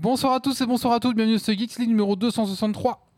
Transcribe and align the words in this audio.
Bonsoir 0.00 0.32
à 0.32 0.40
tous 0.40 0.58
et 0.62 0.64
bonsoir 0.64 0.94
à 0.94 0.98
toutes, 0.98 1.14
bienvenue 1.14 1.38
sur 1.38 1.52
Geeks 1.52 1.78
League 1.78 1.90
numéro 1.90 2.16
263. 2.16 3.09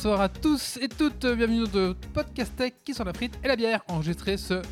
Bonsoir 0.00 0.20
à 0.20 0.28
tous 0.28 0.78
et 0.80 0.88
toutes, 0.88 1.26
bienvenue 1.26 1.66
dans 1.66 1.88
le 1.88 1.94
podcast 2.14 2.54
tech 2.54 2.72
qui 2.84 2.94
sont 2.94 3.02
la 3.02 3.12
frite 3.12 3.36
et 3.42 3.48
la 3.48 3.56
bière, 3.56 3.82
enregistré 3.88 4.36
ce 4.36 4.62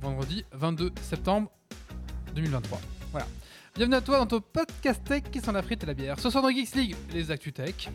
vendredi 0.00 0.44
22 0.50 0.90
septembre 1.02 1.52
2023. 2.34 2.80
Voilà. 3.12 3.28
Bienvenue 3.76 3.94
à 3.94 4.00
toi 4.00 4.18
dans 4.18 4.26
ton 4.26 4.40
podcast 4.40 5.00
tech 5.04 5.22
qui 5.30 5.38
sont 5.38 5.52
la 5.52 5.62
frite 5.62 5.84
et 5.84 5.86
la 5.86 5.94
bière. 5.94 6.18
Ce 6.18 6.28
soir 6.30 6.42
dans 6.42 6.50
Geeks 6.50 6.74
League, 6.74 6.96
les 7.14 7.30
actus 7.30 7.54
tech 7.54 7.90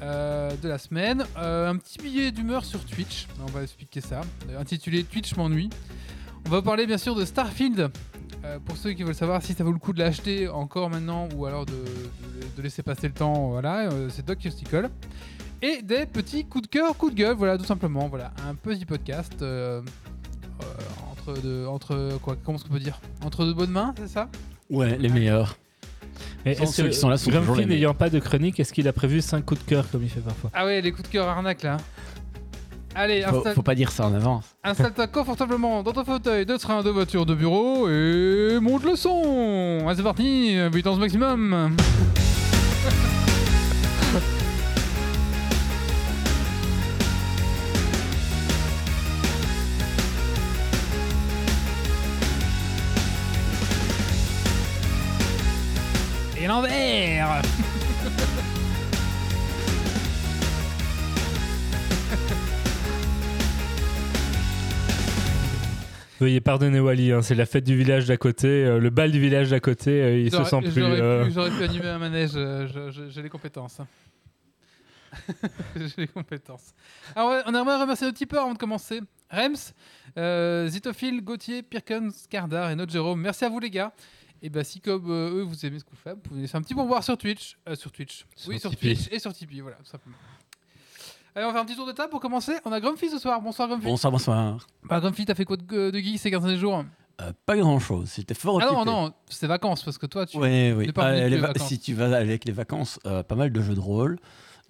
euh, 0.00 0.56
de 0.56 0.68
la 0.70 0.78
semaine. 0.78 1.22
Euh, 1.36 1.68
un 1.68 1.76
petit 1.76 1.98
billet 1.98 2.32
d'humeur 2.32 2.64
sur 2.64 2.82
Twitch, 2.86 3.26
on 3.42 3.50
va 3.50 3.62
expliquer 3.62 4.00
ça, 4.00 4.22
euh, 4.48 4.58
intitulé 4.58 5.04
Twitch 5.04 5.36
m'ennuie. 5.36 5.68
On 6.46 6.48
va 6.48 6.62
parler 6.62 6.86
bien 6.86 6.98
sûr 6.98 7.14
de 7.14 7.26
Starfield. 7.26 7.90
Pour 8.64 8.76
ceux 8.76 8.92
qui 8.92 9.02
veulent 9.02 9.12
savoir 9.12 9.42
si 9.42 9.54
ça 9.54 9.64
vaut 9.64 9.72
le 9.72 9.78
coup 9.78 9.92
de 9.92 9.98
l'acheter 9.98 10.48
encore 10.48 10.88
maintenant 10.88 11.28
ou 11.34 11.46
alors 11.46 11.66
de, 11.66 11.82
laisser 12.62 12.84
passer 12.84 13.08
le 13.08 13.12
temps, 13.12 13.48
voilà, 13.48 13.90
c'est 14.08 14.24
Doc 14.24 14.38
qui 14.38 14.52
s'y 14.52 14.62
colle. 14.62 14.88
Et 15.62 15.80
des 15.82 16.06
petits 16.06 16.44
coups 16.44 16.64
de 16.64 16.68
cœur, 16.68 16.96
coups 16.96 17.12
de 17.14 17.18
gueule, 17.18 17.36
voilà, 17.36 17.56
tout 17.56 17.64
simplement. 17.64 18.08
Voilà, 18.08 18.32
un 18.48 18.54
petit 18.54 18.84
podcast 18.84 19.32
euh, 19.42 19.80
euh, 20.62 20.64
entre, 21.10 21.40
de, 21.40 21.66
entre 21.66 22.18
quoi, 22.22 22.36
comment 22.44 22.58
est-ce 22.58 22.64
qu'on 22.66 22.74
peut 22.74 22.78
dire? 22.80 23.00
Entre 23.24 23.44
de 23.46 23.52
bonnes 23.52 23.70
mains, 23.70 23.94
c'est 23.98 24.08
ça? 24.08 24.28
Ouais, 24.68 24.96
les 24.98 25.08
meilleurs. 25.08 25.56
Mais 26.44 26.52
est-ce 26.52 26.72
ceux 26.74 26.82
que 26.84 26.88
qui 26.90 26.96
sont 26.96 27.08
là 27.08 27.16
sont 27.16 27.30
toujours 27.30 27.56
les 27.56 27.66
n'ayant 27.66 27.94
pas 27.94 28.10
de 28.10 28.18
chronique, 28.18 28.60
est-ce 28.60 28.72
qu'il 28.72 28.86
a 28.86 28.92
prévu 28.92 29.20
5 29.20 29.44
coups 29.44 29.64
de 29.64 29.68
cœur 29.68 29.90
comme 29.90 30.02
il 30.02 30.10
fait 30.10 30.20
parfois? 30.20 30.50
Ah 30.54 30.64
ouais, 30.64 30.80
les 30.80 30.92
coups 30.92 31.08
de 31.08 31.12
cœur 31.12 31.26
arnaque 31.28 31.62
là. 31.62 31.78
Allez, 32.94 33.22
Faut, 33.28 33.44
faut 33.54 33.62
pas 33.62 33.74
dire 33.74 33.90
ça 33.90 34.06
en 34.06 34.14
avance. 34.14 34.56
installe-toi 34.64 35.06
confortablement 35.08 35.82
dans 35.82 35.92
ton 35.92 36.04
fauteuil 36.04 36.46
de 36.46 36.56
train, 36.56 36.82
de 36.82 36.88
voiture, 36.90 37.26
de 37.26 37.34
bureau 37.34 37.88
et 37.90 38.58
monte 38.60 38.84
le 38.84 38.96
son. 38.96 39.84
Allez, 39.86 39.96
c'est 39.96 40.02
parti, 40.02 40.56
vitesse 40.70 40.96
maximum. 40.96 41.76
Et 56.46 56.48
l'envers 56.48 57.42
Veuillez 66.20 66.40
pardonner 66.40 66.78
Wally, 66.78 67.10
hein, 67.10 67.22
c'est 67.22 67.34
la 67.34 67.46
fête 67.46 67.64
du 67.64 67.76
village 67.76 68.06
d'à 68.06 68.16
côté, 68.16 68.46
euh, 68.46 68.78
le 68.78 68.90
bal 68.90 69.10
du 69.10 69.18
village 69.18 69.50
d'à 69.50 69.58
côté, 69.58 69.90
euh, 70.00 70.20
il 70.20 70.30
se 70.30 70.44
sent 70.44 70.60
plus. 70.60 70.70
J'aurais 70.70 71.00
euh, 71.00 71.24
pu, 71.24 71.32
j'aurais 71.32 71.50
pu 71.50 71.64
animer 71.64 71.88
un 71.88 71.98
manège, 71.98 72.38
j'ai 73.10 73.22
les 73.22 73.28
compétences. 73.28 73.80
hein. 73.80 73.88
j'ai 75.76 76.02
les 76.02 76.06
compétences. 76.06 76.74
Alors, 77.16 77.42
on 77.46 77.54
aimerait 77.56 77.80
remercier 77.80 78.06
nos 78.06 78.12
tipeurs 78.12 78.44
avant 78.44 78.52
de 78.52 78.58
commencer. 78.58 79.00
Rems, 79.30 79.72
euh, 80.16 80.68
Zitophile, 80.68 81.22
Gauthier, 81.22 81.64
Pirkens, 81.64 82.28
Cardar 82.30 82.70
et 82.70 82.76
notre 82.76 82.92
Jérôme. 82.92 83.20
Merci 83.20 83.44
à 83.44 83.48
vous 83.48 83.58
les 83.58 83.70
gars. 83.70 83.92
Et 84.46 84.48
bah 84.48 84.62
si 84.62 84.80
comme 84.80 85.10
euh, 85.10 85.40
eux 85.40 85.42
vous 85.42 85.66
aimez 85.66 85.80
ce 85.80 85.84
qu'on 85.84 85.96
fait, 85.96 86.12
vous 86.12 86.20
pouvez 86.20 86.42
laisser 86.42 86.56
un 86.56 86.62
petit 86.62 86.72
pourboire 86.74 87.02
sur 87.02 87.18
Twitch. 87.18 87.56
euh, 87.68 87.74
sur 87.74 87.90
Twitch. 87.90 88.24
Sur 88.36 88.50
oui, 88.50 88.60
sur 88.60 88.70
Tipeee. 88.70 88.94
Twitch 88.94 89.08
et 89.12 89.18
sur 89.18 89.32
Tipeee, 89.32 89.60
voilà, 89.60 89.76
tout 89.78 89.86
simplement. 89.90 90.14
Allez, 91.34 91.44
on 91.44 91.48
va 91.48 91.54
faire 91.54 91.62
un 91.62 91.66
petit 91.66 91.74
tour 91.74 91.86
de 91.86 91.92
table 91.92 92.10
pour 92.10 92.20
commencer. 92.20 92.52
On 92.64 92.70
a 92.70 92.78
Grumpy 92.80 93.10
ce 93.10 93.18
soir. 93.18 93.40
Bonsoir 93.42 93.66
Grumpy. 93.66 93.84
Bonsoir, 93.86 94.12
bonsoir. 94.12 94.64
Bah, 94.84 95.00
Grumpy, 95.00 95.24
t'as 95.24 95.34
fait 95.34 95.44
quoi 95.44 95.56
de, 95.56 95.90
de 95.90 95.98
geek 95.98 96.18
ces 96.20 96.30
15 96.30 96.42
derniers 96.44 96.58
jours? 96.58 96.84
Euh, 97.20 97.32
pas 97.44 97.56
grand 97.56 97.80
chose. 97.80 98.12
J'étais 98.14 98.34
fort 98.34 98.60
Ah 98.62 98.66
occupé. 98.66 98.84
non, 98.84 98.84
non, 99.06 99.12
c'est 99.28 99.46
vacances 99.48 99.82
parce 99.82 99.98
que 99.98 100.06
toi 100.06 100.26
tu. 100.26 100.36
Oui, 100.36 100.70
oui. 100.72 100.92
pas 100.92 101.12
les 101.12 101.28
les 101.30 101.38
vacances. 101.38 101.66
si 101.68 101.78
tu 101.80 101.94
vas 101.94 102.14
avec 102.16 102.44
les 102.44 102.52
vacances, 102.52 103.00
euh, 103.06 103.22
pas 103.24 103.34
mal 103.34 103.50
de 103.50 103.60
jeux 103.62 103.74
de 103.74 103.80
rôle. 103.80 104.18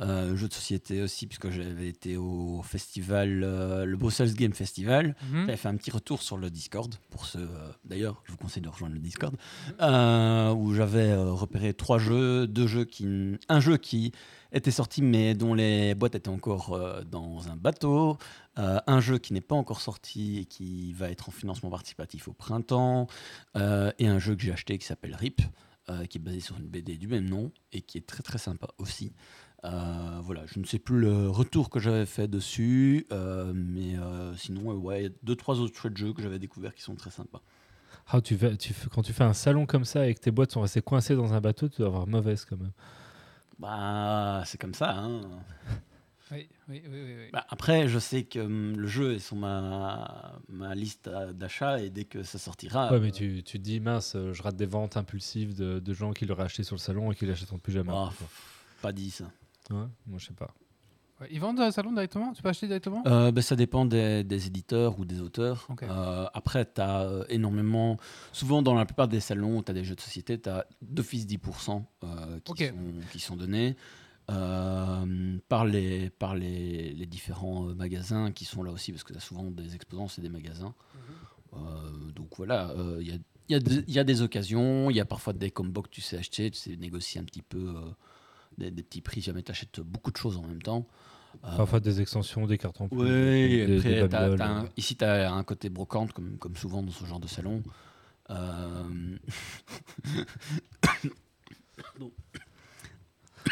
Euh, 0.01 0.37
jeux 0.37 0.49
de 0.49 0.53
société 0.53 1.01
aussi, 1.03 1.27
puisque 1.27 1.51
j'avais 1.51 1.89
été 1.89 2.17
au 2.17 2.63
festival, 2.63 3.43
euh, 3.43 3.85
le 3.85 3.97
Brussels 3.97 4.35
Game 4.35 4.53
Festival. 4.53 5.17
Mhm. 5.31 5.41
J'avais 5.47 5.57
fait 5.57 5.69
un 5.69 5.77
petit 5.77 5.91
retour 5.91 6.23
sur 6.23 6.37
le 6.37 6.51
Discord, 6.51 6.95
pour 7.11 7.27
ceux. 7.27 7.41
euh, 7.41 7.73
D'ailleurs, 7.85 8.23
je 8.25 8.33
vous 8.33 8.37
conseille 8.39 8.63
de 8.63 8.69
rejoindre 8.69 8.95
le 8.95 9.01
Discord, 9.01 9.35
euh, 9.81 10.53
où 10.53 10.75
j'avais 10.75 11.11
euh, 11.11 11.33
repéré 11.33 11.73
trois 11.75 11.99
jeux, 11.99 12.47
deux 12.47 12.67
jeux 12.67 12.85
qui, 12.85 13.37
un 13.49 13.61
jeu 13.61 13.77
qui 13.77 14.13
était 14.53 14.71
sorti 14.71 15.03
mais 15.03 15.35
dont 15.35 15.55
les 15.55 15.95
boîtes 15.95 16.15
étaient 16.15 16.29
encore 16.29 16.79
dans 17.11 17.49
un 17.49 17.57
bateau, 17.57 18.17
euh, 18.59 18.79
un 18.87 19.01
jeu 19.01 19.19
qui 19.19 19.33
n'est 19.35 19.41
pas 19.41 19.57
encore 19.57 19.81
sorti 19.81 20.39
et 20.39 20.45
qui 20.45 20.93
va 20.95 21.11
être 21.11 21.29
en 21.29 21.33
financement 21.33 21.69
participatif 21.69 22.29
au 22.29 22.33
printemps, 22.33 23.07
euh, 23.57 23.91
et 23.99 24.07
un 24.07 24.19
jeu 24.19 24.35
que 24.37 24.43
j'ai 24.43 24.53
acheté 24.53 24.79
qui 24.79 24.87
s'appelle 24.87 25.15
RIP, 25.15 25.43
euh, 25.91 26.05
qui 26.07 26.19
est 26.19 26.21
basé 26.21 26.41
sur 26.41 26.57
une 26.57 26.67
BD 26.69 26.97
du 26.97 27.07
même 27.07 27.29
nom 27.29 27.51
et 27.73 27.81
qui 27.83 27.99
est 27.99 28.07
très 28.07 28.23
très 28.23 28.39
sympa 28.39 28.69
aussi. 28.79 29.13
Euh, 29.65 30.19
voilà, 30.23 30.43
je 30.47 30.61
ne 30.61 30.65
sais 30.65 30.79
plus 30.79 30.99
le 31.01 31.29
retour 31.29 31.71
que 31.71 31.81
j'avais 31.81 32.07
fait 32.07 32.29
dessus, 32.29 33.07
euh, 33.11 33.53
mais 33.55 33.97
euh, 33.99 34.37
sinon, 34.37 34.71
euh, 34.71 34.75
ouais, 34.75 35.01
il 35.01 35.03
y 35.05 35.07
a 35.07 35.13
deux 35.23 35.35
trois 35.35 35.59
autres 35.61 35.77
chouettes 35.77 35.97
jeux 35.97 36.13
que 36.13 36.23
j'avais 36.23 36.39
découverts 36.39 36.75
qui 36.75 36.83
sont 36.83 36.95
très 36.95 37.11
sympas. 37.11 37.41
ah, 38.09 38.21
tu 38.21 38.37
fais, 38.37 38.57
tu 38.57 38.73
fais- 38.73 38.89
quand 38.89 39.03
tu 39.03 39.13
fais 39.13 39.25
un 39.25 39.33
salon 39.33 39.67
comme 39.67 39.85
ça 39.85 40.07
et 40.07 40.15
que 40.15 40.21
tes 40.21 40.31
boîtes 40.31 40.53
sont 40.53 40.61
restées 40.61 40.83
coincées 40.83 41.17
dans 41.17 41.33
un 41.35 41.41
bateau, 41.41 41.69
tu 41.69 41.79
dois 41.79 41.89
avoir 41.89 42.07
mauvaise 42.07 42.45
quand 42.45 42.57
même. 42.59 42.73
Bah, 43.59 44.43
c'est 44.47 44.61
comme 44.61 44.75
ça. 44.75 44.93
Hein. 44.97 45.21
Oui, 46.33 46.49
oui, 46.69 46.83
oui, 46.91 47.03
oui, 47.05 47.15
oui. 47.19 47.31
Bah, 47.33 47.47
après, 47.51 47.87
je 47.87 48.01
sais 48.01 48.25
que 48.25 48.41
hum, 48.41 48.77
le 48.77 48.89
jeu 48.89 49.13
est 49.15 49.19
sur 49.21 49.37
ma, 49.37 50.41
ma 50.49 50.75
liste 50.75 51.09
d'achat 51.09 51.79
et 51.81 51.89
dès 51.89 52.03
que 52.05 52.25
ça 52.25 52.39
sortira. 52.41 52.91
ouais, 52.91 52.97
euh, 52.97 53.01
mais 53.01 53.13
tu, 53.13 53.45
tu 53.45 53.59
te 53.61 53.63
dis, 53.63 53.79
mince, 53.79 54.17
je 54.33 54.43
rate 54.43 54.57
des 54.57 54.67
ventes 54.67 54.97
impulsives 54.97 55.55
de, 55.55 55.79
de 55.79 55.95
gens 55.95 56.13
qui 56.13 56.27
l'auraient 56.27 56.43
acheté 56.43 56.65
sur 56.65 56.75
le 56.75 56.81
salon 56.81 57.13
et 57.13 57.15
qui 57.15 57.27
l'achèteront 57.27 57.59
plus 57.59 57.73
jamais. 57.73 57.93
bah, 57.93 58.13
pas 58.83 58.93
dit 58.93 59.13
ça. 59.13 59.27
Ouais, 59.71 59.87
moi 60.07 60.19
je 60.19 60.27
sais 60.27 60.35
pas. 60.35 60.55
Ouais, 61.21 61.29
Ils 61.31 61.41
vendent 61.41 61.57
dans 61.57 61.65
le 61.65 61.71
salon 61.71 61.93
directement? 61.93 62.33
Tu 62.33 62.43
peux 62.43 62.49
acheter 62.49 62.67
directement? 62.67 63.03
Euh, 63.07 63.33
ben, 63.33 63.41
ça 63.41 63.57
dépend 63.57 63.87
des, 63.87 64.23
des 64.23 64.47
éditeurs 64.47 64.99
ou 64.99 65.05
des 65.05 65.21
auteurs. 65.21 65.67
Euh, 65.83 66.27
après, 66.35 66.67
tu 66.71 66.81
as 66.81 67.25
énormément. 67.31 67.97
Souvent, 68.33 68.61
dans 68.61 68.75
la 68.75 68.85
plupart 68.85 69.09
des 69.09 69.21
salons 69.21 69.59
où 69.59 69.63
tu 69.63 69.71
as 69.71 69.75
des 69.75 69.83
jeux 69.85 69.95
de 69.95 70.01
société, 70.01 70.39
tu 70.39 70.49
as 70.51 70.67
d'office 70.83 71.27
10% 71.27 71.83
euh, 72.05 72.39
qui, 72.45 72.67
sont, 72.67 72.75
qui 73.13 73.19
sont 73.19 73.37
donnés 73.37 73.77
euh, 74.31 75.39
par, 75.49 75.65
les, 75.65 76.11
par 76.11 76.35
les, 76.35 76.93
les 76.93 77.07
différents 77.07 77.69
euh, 77.69 77.75
magasins 77.75 78.33
qui 78.33 78.45
sont 78.45 78.63
là 78.63 78.73
aussi, 78.73 78.93
parce 78.93 79.05
que 79.05 79.13
tu 79.13 79.19
as 79.19 79.23
souvent 79.23 79.45
des 79.45 79.75
exposants, 79.75 80.09
c'est 80.09 80.23
des 80.23 80.29
magasins. 80.29 80.75
Mhm. 81.55 81.61
Euh, 81.63 82.13
donc 82.13 82.37
voilà, 82.37 82.71
euh, 82.71 82.99
il 83.01 83.09
y, 83.09 83.13
a, 83.13 83.17
il 83.49 83.57
y 83.57 83.57
a 83.57 83.93
y 83.95 83.99
a 83.99 84.05
des 84.05 84.23
occasions, 84.23 84.91
il 84.91 84.97
y 84.97 85.01
a 85.01 85.05
parfois 85.05 85.33
des 85.33 85.51
combos 85.51 85.83
que 85.83 85.89
tu 85.89 86.01
sais 86.01 86.19
acheter, 86.19 86.51
tu 86.51 86.59
sais 86.59 86.77
négocier 86.77 87.21
un 87.21 87.25
petit 87.25 87.43
peu 87.43 87.75
euh, 87.77 87.91
des, 88.59 88.71
des 88.71 88.83
petits 88.83 89.01
prix, 89.01 89.21
jamais 89.21 89.43
tu 89.43 89.51
achètes 89.51 89.81
beaucoup 89.81 90.11
de 90.11 90.17
choses 90.17 90.37
en 90.37 90.43
même 90.43 90.63
temps. 90.63 90.87
Euh, 91.45 91.57
Parfois 91.57 91.81
des 91.81 92.01
extensions, 92.01 92.47
des 92.47 92.59
cartons. 92.59 92.89
oui, 92.93 93.81
ici, 94.77 94.97
tu 94.97 95.05
as 95.05 95.33
un 95.33 95.43
côté 95.45 95.69
brocante, 95.69 96.13
comme, 96.13 96.39
comme 96.39 96.57
souvent 96.57 96.83
dans 96.83 96.93
ce 96.93 97.05
genre 97.05 97.21
de 97.21 97.29
salon. 97.29 97.63
Euh, 98.31 98.85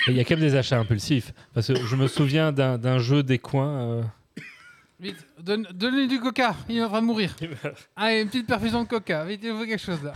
Il 0.09 0.15
y 0.15 0.21
a 0.21 0.25
quand 0.25 0.35
même 0.37 0.45
des 0.45 0.57
achats 0.57 0.79
impulsifs. 0.79 1.33
Parce 1.55 1.69
que 1.69 1.75
je 1.77 1.97
me 1.97 2.09
souviens 2.09 2.53
d'un 2.53 2.99
jeu 2.99 3.23
des 3.23 3.39
coins. 3.39 3.81
euh, 3.81 4.03
Vite, 5.01 5.27
donne- 5.43 5.67
donne-lui 5.75 6.09
du 6.09 6.21
coca, 6.21 6.55
il 6.69 6.77
de 6.77 7.01
mourir. 7.01 7.35
Allez, 7.97 8.23
une 8.23 8.29
petite 8.29 8.47
perfusion 8.47 8.83
de 8.85 8.89
coca, 8.89 9.25
vite, 9.25 9.41
il 9.43 9.51
faut 9.53 9.65
quelque 9.67 9.77
chose 9.79 10.03
là. 10.03 10.15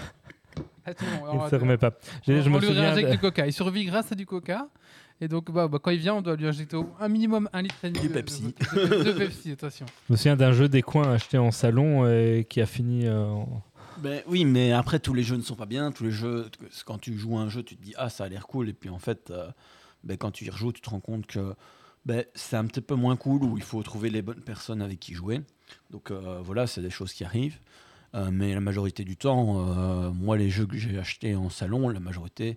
Attends, 0.90 1.06
il 1.32 1.40
ne 1.44 1.48
se 1.48 1.54
remet 1.56 1.76
pas. 1.78 1.90
on, 1.90 2.32
Je, 2.32 2.40
je 2.42 2.48
on 2.48 2.52
me 2.52 2.60
lui 2.60 2.68
réinjecte 2.68 3.08
de- 3.08 3.12
du 3.14 3.18
coca, 3.18 3.46
il 3.46 3.52
survit 3.52 3.84
grâce 3.84 4.10
à 4.12 4.14
du 4.14 4.26
coca. 4.26 4.68
Et 5.20 5.26
donc, 5.26 5.50
bah, 5.50 5.66
bah, 5.66 5.78
quand 5.82 5.90
il 5.90 5.98
vient, 5.98 6.14
on 6.14 6.22
doit 6.22 6.36
lui 6.36 6.46
injecter 6.46 6.76
au- 6.76 6.92
un 7.00 7.08
minimum 7.08 7.48
un 7.52 7.62
litre 7.62 7.74
et 7.84 7.90
demi 7.90 8.00
Du 8.02 8.08
de- 8.08 8.14
Pepsi. 8.14 8.54
De, 8.74 8.86
de- 8.86 9.02
de 9.04 9.12
Pepsi, 9.12 9.50
attention. 9.52 9.86
Je 10.08 10.12
me 10.12 10.16
souviens 10.16 10.36
d'un 10.36 10.52
jeu 10.52 10.68
des 10.68 10.82
coins 10.82 11.12
acheté 11.12 11.38
en 11.38 11.50
salon 11.50 12.06
et 12.06 12.46
qui 12.48 12.60
a 12.60 12.66
fini 12.66 13.06
euh, 13.06 13.24
en- 13.24 13.62
ben, 13.98 14.22
oui, 14.28 14.44
mais 14.44 14.70
après, 14.70 15.00
tous 15.00 15.12
les 15.14 15.24
jeux 15.24 15.34
ne 15.36 15.42
sont 15.42 15.56
pas 15.56 15.66
bien. 15.66 15.90
Tous 15.90 16.04
les 16.04 16.12
jeux, 16.12 16.48
quand 16.86 16.98
tu 16.98 17.18
joues 17.18 17.36
à 17.36 17.40
un 17.40 17.48
jeu, 17.48 17.64
tu 17.64 17.76
te 17.76 17.82
dis, 17.82 17.94
ah, 17.96 18.08
ça 18.10 18.24
a 18.24 18.28
l'air 18.28 18.46
cool. 18.46 18.68
Et 18.68 18.72
puis 18.72 18.90
en 18.90 19.00
fait, 19.00 19.30
euh, 19.32 19.48
ben, 20.04 20.16
quand 20.16 20.30
tu 20.30 20.44
y 20.44 20.50
rejoues, 20.50 20.70
tu 20.72 20.80
te 20.80 20.88
rends 20.90 21.00
compte 21.00 21.26
que 21.26 21.54
ben, 22.06 22.24
c'est 22.36 22.56
un 22.56 22.64
petit 22.66 22.80
peu 22.80 22.94
moins 22.94 23.16
cool 23.16 23.42
ou 23.42 23.56
il 23.56 23.62
faut 23.64 23.82
trouver 23.82 24.10
les 24.10 24.22
bonnes 24.22 24.40
personnes 24.42 24.80
avec 24.82 25.00
qui 25.00 25.14
jouer. 25.14 25.40
Donc 25.90 26.12
euh, 26.12 26.38
voilà, 26.44 26.68
c'est 26.68 26.80
des 26.80 26.90
choses 26.90 27.12
qui 27.12 27.24
arrivent. 27.24 27.58
Euh, 28.14 28.30
mais 28.32 28.54
la 28.54 28.60
majorité 28.60 29.04
du 29.04 29.16
temps, 29.16 29.56
euh, 29.68 30.10
moi, 30.10 30.36
les 30.36 30.48
jeux 30.50 30.66
que 30.66 30.76
j'ai 30.76 30.98
achetés 30.98 31.36
en 31.36 31.50
salon, 31.50 31.88
la 31.90 32.00
majorité, 32.00 32.56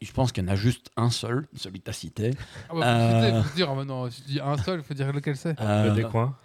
je 0.00 0.12
pense 0.12 0.30
qu'il 0.32 0.44
y 0.44 0.46
en 0.46 0.52
a 0.52 0.56
juste 0.56 0.90
un 0.96 1.10
seul, 1.10 1.48
celui 1.56 1.80
que 1.80 1.84
tu 1.84 1.90
as 1.90 1.94
cité. 1.94 2.30
Ah 2.68 2.74
bah, 2.74 2.86
Euh. 2.86 3.42
faut 3.42 3.48
se 3.50 3.54
dire, 3.56 3.68
ah 3.70 3.74
bah 3.74 3.84
non, 3.84 4.08
si 4.10 4.22
tu 4.22 4.28
dis 4.32 4.40
un 4.40 4.56
seul, 4.56 4.80
il 4.80 4.84
faut 4.84 4.94
dire 4.94 5.12
lequel 5.12 5.36
c'est. 5.36 5.60
Euh, 5.60 5.94
des 5.94 6.04
coins. 6.04 6.36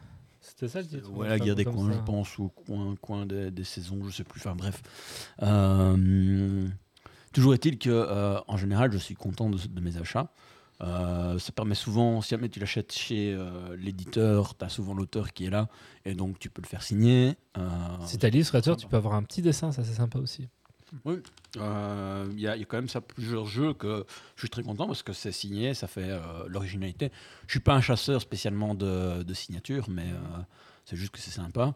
C'était 0.42 0.68
ça 0.68 0.80
le 0.81 0.88
titre 0.88 1.12
Ouais, 1.12 1.27
la 1.27 1.39
guerre 1.39 1.56
des 1.56 1.66
coins, 1.66 1.89
ça. 1.92 1.98
je 1.98 2.04
pense, 2.04 2.38
ou 2.38 2.50
coin, 2.50 2.95
coin 3.01 3.25
des, 3.25 3.50
des 3.51 3.63
saisons, 3.63 4.00
je 4.07 4.12
sais 4.16 4.24
plus. 4.24 4.39
Enfin 4.42 4.56
bref. 4.56 4.81
Euh, 5.42 6.68
toujours 7.33 7.54
est-il 7.54 7.77
que, 7.77 7.89
euh, 7.89 8.39
en 8.48 8.57
général, 8.57 8.92
je 8.92 8.98
suis 8.98 9.16
content 9.16 9.50
de, 9.50 9.57
de 9.57 9.81
mes 9.81 9.98
achats. 9.98 10.30
Euh, 10.81 11.39
ça 11.39 11.51
permet 11.54 11.75
souvent, 11.75 12.22
si 12.22 12.30
jamais 12.31 12.50
tu 12.50 12.60
l'achètes 12.60 12.92
chez 12.92 13.33
euh, 13.33 13.75
l'éditeur, 13.77 14.57
tu 14.57 14.66
as 14.66 14.69
souvent 14.69 14.94
l'auteur 14.94 15.31
qui 15.33 15.45
est 15.45 15.50
là, 15.50 15.69
et 16.04 16.13
donc 16.16 16.38
tu 16.38 16.50
peux 16.50 16.62
le 16.62 16.68
faire 16.68 16.83
signer. 16.83 17.36
Euh, 17.57 17.69
Si 18.06 18.18
t'as 18.18 18.30
l'illustrateur, 18.30 18.75
tu 18.75 18.86
peux 18.88 18.98
avoir 18.98 19.13
un 19.13 19.24
petit 19.24 19.42
dessin, 19.42 19.72
ça 19.72 19.83
c'est 19.86 19.94
sympa 19.94 20.19
aussi. 20.19 20.50
oui, 21.06 21.16
Euh, 21.57 22.27
il 22.33 22.39
y, 22.42 22.48
a 22.50 22.57
il 22.57 22.60
y 22.60 22.63
a 22.63 22.66
quand 22.66 22.75
même 22.77 22.89
ça 22.89 23.00
plusieurs 23.00 23.45
jeux 23.45 23.74
que 23.74 24.06
je 24.36 24.42
suis 24.42 24.50
très 24.50 24.63
content 24.63 24.86
parce 24.88 25.01
que 25.04 25.13
c'est 25.13 25.31
signé, 25.31 25.74
ça 25.74 25.88
fait 25.88 26.10
l'originalité. 26.48 27.10
Je 27.48 27.54
suis 27.54 27.60
pas 27.62 27.74
un 27.75 27.81
chasseur 27.81 28.19
spécialement 28.22 28.75
de, 28.75 29.24
de 29.24 29.33
signatures, 29.33 29.89
mais 29.89 30.07
c'est 30.83 30.98
juste 30.98 31.12
que 31.13 31.19
c'est 31.19 31.31
sympa. 31.31 31.74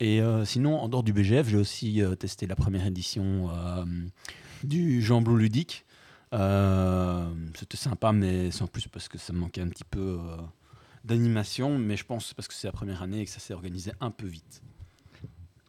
Et 0.00 0.20
sinon, 0.44 0.78
en 0.78 0.88
dehors 0.88 1.02
du 1.02 1.12
BGF, 1.14 1.48
j'ai 1.48 1.56
aussi 1.56 2.02
testé 2.18 2.46
la 2.46 2.56
première 2.56 2.86
édition 2.86 3.50
du 4.64 5.00
Jean 5.02 5.22
Blou 5.22 5.36
ludique. 5.36 5.84
Euh, 6.32 7.24
C'était 7.56 7.76
sympa, 7.76 8.12
mais 8.12 8.50
c'est 8.50 8.62
en 8.62 8.66
plus 8.66 8.88
parce 8.88 9.08
que 9.08 9.18
ça 9.18 9.32
me 9.32 9.38
manquait 9.38 9.60
un 9.60 9.68
petit 9.68 9.84
peu 9.84 10.18
euh, 10.20 10.36
d'animation, 11.04 11.78
mais 11.78 11.96
je 11.96 12.04
pense 12.04 12.24
que 12.24 12.28
c'est 12.30 12.34
parce 12.36 12.48
que 12.48 12.54
c'est 12.54 12.68
la 12.68 12.72
première 12.72 13.02
année 13.02 13.20
et 13.20 13.24
que 13.24 13.30
ça 13.30 13.40
s'est 13.40 13.54
organisé 13.54 13.92
un 14.00 14.10
peu 14.10 14.26
vite. 14.26 14.62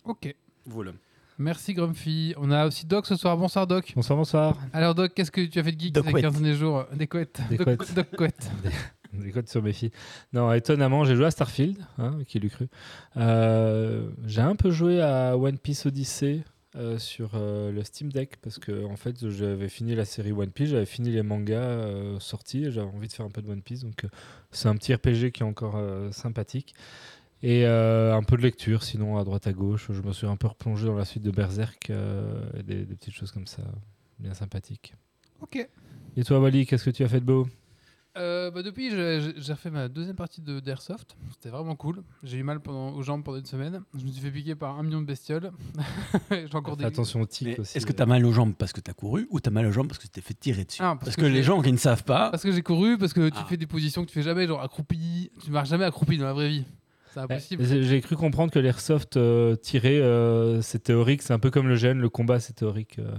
Ok. 0.05 0.33
Voilà. 0.65 0.91
Merci 1.39 1.73
Grumpy. 1.73 2.33
On 2.37 2.51
a 2.51 2.67
aussi 2.67 2.85
Doc 2.85 3.07
ce 3.07 3.15
soir. 3.15 3.35
Bonsoir 3.37 3.65
Doc. 3.65 3.91
Bonsoir, 3.95 4.17
bonsoir. 4.17 4.57
Alors 4.71 4.93
Doc, 4.95 5.13
qu'est-ce 5.13 5.31
que 5.31 5.41
tu 5.45 5.59
as 5.59 5.63
fait 5.63 5.71
de 5.71 5.79
geek 5.79 5.93
Doc 5.93 6.05
ces 6.05 6.11
Couette. 6.11 6.23
15 6.23 6.33
derniers 6.33 6.55
jours? 6.55 6.85
Des 6.93 7.07
couettes. 7.07 7.41
Des 7.49 7.57
Doc, 7.57 7.65
couettes. 8.15 8.51
Doc. 8.63 8.73
Des 9.13 9.31
codes 9.31 9.47
sur 9.47 9.61
mes 9.61 9.73
filles. 9.73 9.91
Non, 10.33 10.51
étonnamment, 10.53 11.05
j'ai 11.05 11.15
joué 11.15 11.25
à 11.25 11.31
Starfield, 11.31 11.77
hein, 11.99 12.17
qui 12.27 12.39
l'eût 12.39 12.49
cru. 12.49 12.67
Euh, 13.15 14.09
j'ai 14.25 14.41
un 14.41 14.55
peu 14.55 14.71
joué 14.71 15.01
à 15.01 15.37
One 15.37 15.59
Piece 15.59 15.85
Odyssey 15.85 16.43
euh, 16.75 16.97
sur 16.97 17.31
euh, 17.35 17.71
le 17.71 17.83
Steam 17.83 18.11
Deck 18.11 18.37
parce 18.41 18.57
que 18.57 18.85
en 18.85 18.95
fait, 18.95 19.29
j'avais 19.29 19.69
fini 19.69 19.93
la 19.93 20.05
série 20.05 20.31
One 20.31 20.49
Piece, 20.49 20.69
j'avais 20.69 20.87
fini 20.87 21.11
les 21.11 21.21
mangas 21.21 21.61
euh, 21.61 22.19
sortis, 22.19 22.65
et 22.65 22.71
j'avais 22.71 22.87
envie 22.87 23.07
de 23.07 23.13
faire 23.13 23.25
un 23.25 23.29
peu 23.29 23.41
de 23.43 23.51
One 23.51 23.61
Piece, 23.61 23.81
donc 23.81 24.05
c'est 24.51 24.67
un 24.67 24.75
petit 24.75 24.93
RPG 24.93 25.31
qui 25.31 25.43
est 25.43 25.45
encore 25.45 25.79
sympathique. 26.11 26.73
Et 27.45 27.65
un 27.65 28.23
peu 28.23 28.37
de 28.37 28.41
lecture, 28.41 28.83
sinon 28.83 29.17
à 29.17 29.23
droite 29.23 29.47
à 29.47 29.53
gauche, 29.53 29.87
je 29.91 30.01
me 30.01 30.13
suis 30.13 30.27
un 30.27 30.37
peu 30.37 30.47
replongé 30.47 30.87
dans 30.87 30.95
la 30.95 31.05
suite 31.05 31.23
de 31.23 31.31
Berserk, 31.31 31.89
et 31.89 32.63
des, 32.63 32.85
des 32.85 32.95
petites 32.95 33.13
choses 33.13 33.31
comme 33.31 33.47
ça, 33.47 33.63
bien 34.19 34.33
sympathiques. 34.33 34.93
Ok. 35.41 35.67
Et 36.15 36.23
toi, 36.23 36.39
Wally, 36.39 36.65
qu'est-ce 36.65 36.85
que 36.85 36.89
tu 36.89 37.03
as 37.03 37.09
fait 37.09 37.19
de 37.19 37.25
beau? 37.25 37.47
Euh, 38.15 38.51
bah, 38.51 38.61
depuis, 38.61 38.91
j'ai 38.91 39.53
refait 39.53 39.71
ma 39.71 39.87
deuxième 39.87 40.15
partie 40.15 40.41
de 40.41 40.59
d'Airsoft. 40.59 41.15
C'était 41.31 41.49
vraiment 41.49 41.75
cool. 41.75 42.03
J'ai 42.23 42.37
eu 42.37 42.43
mal 42.43 42.59
pendant, 42.59 42.91
aux 42.93 43.01
jambes 43.01 43.23
pendant 43.23 43.39
une 43.39 43.45
semaine. 43.45 43.81
Je 43.97 44.05
me 44.05 44.11
suis 44.11 44.21
fait 44.21 44.29
piquer 44.29 44.53
par 44.53 44.77
un 44.77 44.83
million 44.83 45.01
de 45.01 45.05
bestioles. 45.07 45.51
j'ai 46.31 46.47
encore 46.55 46.77
des. 46.77 46.85
Attention 46.85 47.21
aux 47.21 47.25
tics 47.25 47.57
aussi. 47.59 47.75
Est-ce 47.77 47.85
que 47.87 47.91
euh. 47.91 47.95
tu 47.95 48.01
as 48.03 48.05
mal 48.05 48.23
aux 48.25 48.31
jambes 48.31 48.53
parce 48.55 48.71
que 48.71 48.81
tu 48.81 48.91
as 48.91 48.93
couru 48.93 49.27
ou 49.31 49.39
tu 49.39 49.49
as 49.49 49.51
mal 49.51 49.65
aux 49.65 49.71
jambes 49.71 49.87
parce 49.87 49.97
que 49.97 50.03
tu 50.03 50.09
t'es 50.09 50.21
fait 50.21 50.35
tirer 50.35 50.63
dessus? 50.63 50.81
Ah, 50.83 50.89
Parce, 50.93 51.05
parce 51.05 51.15
que, 51.15 51.21
que 51.21 51.25
les 51.25 51.41
gens 51.41 51.61
qui 51.63 51.71
ne 51.71 51.77
savent 51.77 52.03
pas, 52.03 52.29
Parce 52.29 52.43
que 52.43 52.51
j'ai 52.51 52.61
couru, 52.61 52.97
parce 52.99 53.13
que 53.13 53.29
tu 53.29 53.37
Ah. 53.39 53.45
fais 53.49 53.57
des 53.57 53.65
positions 53.67 54.03
que 54.03 54.09
tu 54.09 54.13
fais 54.13 54.21
jamais, 54.23 54.45
genre 54.45 54.61
accroupi. 54.61 55.31
Tu 55.43 55.49
marches 55.49 55.69
jamais 55.69 55.85
accroupi 55.85 56.17
dans 56.19 56.25
la 56.25 56.33
vraie 56.33 56.49
vie. 56.49 56.65
C'est 57.13 57.19
Ouais, 57.19 57.25
impossible. 57.25 57.63
J'ai 57.63 57.83
j'ai 57.83 58.01
cru 58.01 58.15
comprendre 58.15 58.51
que 58.51 58.59
l'airsoft 58.59 59.17
euh, 59.17 59.55
tiré, 59.55 59.99
euh, 59.99 60.61
c'est 60.61 60.83
théorique. 60.83 61.21
C'est 61.23 61.33
un 61.33 61.39
peu 61.39 61.49
comme 61.51 61.67
le 61.67 61.75
gène, 61.75 61.99
le 61.99 62.09
combat, 62.09 62.39
c'est 62.39 62.53
théorique. 62.53 62.97
euh. 62.99 63.11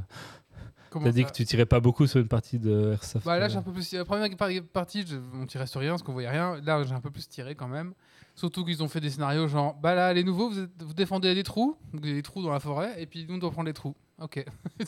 T'as 1.02 1.12
dit 1.12 1.22
ça 1.22 1.28
que 1.28 1.34
tu 1.34 1.44
tirais 1.44 1.66
pas 1.66 1.80
beaucoup 1.80 2.06
sur 2.06 2.20
une 2.20 2.28
partie 2.28 2.58
de 2.58 2.92
airsoft. 2.92 3.24
Bah 3.24 3.38
là, 3.38 3.46
euh. 3.46 3.48
j'ai 3.48 3.56
un 3.56 3.62
peu 3.62 3.72
plus. 3.72 3.92
La 3.92 4.04
première 4.04 4.36
par- 4.36 4.50
partie, 4.72 5.04
je- 5.06 5.16
on 5.34 5.46
tirait 5.46 5.66
sur 5.66 5.80
rien 5.80 5.90
parce 5.90 6.02
qu'on 6.02 6.12
voyait 6.12 6.28
rien. 6.30 6.60
Là, 6.64 6.82
j'ai 6.84 6.94
un 6.94 7.00
peu 7.00 7.10
plus 7.10 7.28
tiré 7.28 7.54
quand 7.54 7.68
même. 7.68 7.94
Surtout 8.36 8.64
qu'ils 8.64 8.82
ont 8.82 8.88
fait 8.88 9.00
des 9.00 9.10
scénarios 9.10 9.46
genre, 9.46 9.74
bah 9.74 9.94
là, 9.94 10.12
les 10.12 10.24
nouveaux, 10.24 10.50
vous, 10.50 10.58
êtes- 10.58 10.82
vous 10.82 10.94
défendez 10.94 11.32
des 11.34 11.44
trous, 11.44 11.76
donc 11.92 12.02
des 12.02 12.20
trous 12.22 12.42
dans 12.42 12.50
la 12.50 12.58
forêt, 12.58 13.00
et 13.00 13.06
puis 13.06 13.26
nous, 13.28 13.36
on 13.36 13.38
doit 13.38 13.52
prendre 13.52 13.66
les 13.68 13.72
trous. 13.72 13.94
Ok. 14.20 14.44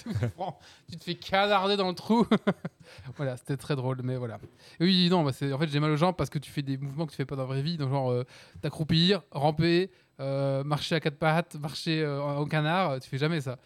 tu, 0.89 0.97
te 0.97 1.05
fais 1.05 1.15
canarder 1.15 1.77
dans 1.77 1.89
le 1.89 1.95
trou. 1.95 2.27
voilà, 3.17 3.37
c'était 3.37 3.57
très 3.57 3.77
drôle, 3.77 4.01
mais 4.03 4.17
voilà. 4.17 4.39
Et 4.81 4.85
oui, 4.85 5.09
non, 5.11 5.23
bah, 5.23 5.33
c'est- 5.33 5.53
en 5.53 5.59
fait, 5.59 5.69
j'ai 5.69 5.79
mal 5.81 5.91
aux 5.93 5.97
jambes 5.97 6.17
parce 6.17 6.31
que 6.31 6.39
tu 6.41 6.51
fais 6.51 6.63
des 6.63 6.77
mouvements 6.77 7.07
que 7.07 7.13
tu 7.13 7.17
fais 7.17 7.25
pas 7.25 7.37
dans 7.37 7.43
la 7.43 7.49
vraie 7.49 7.63
vie, 7.63 7.77
donc 7.77 7.91
genre 7.91 8.11
euh, 8.11 8.25
t'accroupir, 8.63 9.23
ramper, 9.31 9.91
euh, 10.19 10.65
marcher 10.65 10.97
à 10.97 11.01
quatre 11.01 11.19
pattes, 11.19 11.55
marcher 11.57 12.03
euh, 12.03 12.21
en 12.21 12.45
canard, 12.47 12.99
tu 13.01 13.09
fais 13.09 13.19
jamais 13.19 13.41
ça. 13.41 13.59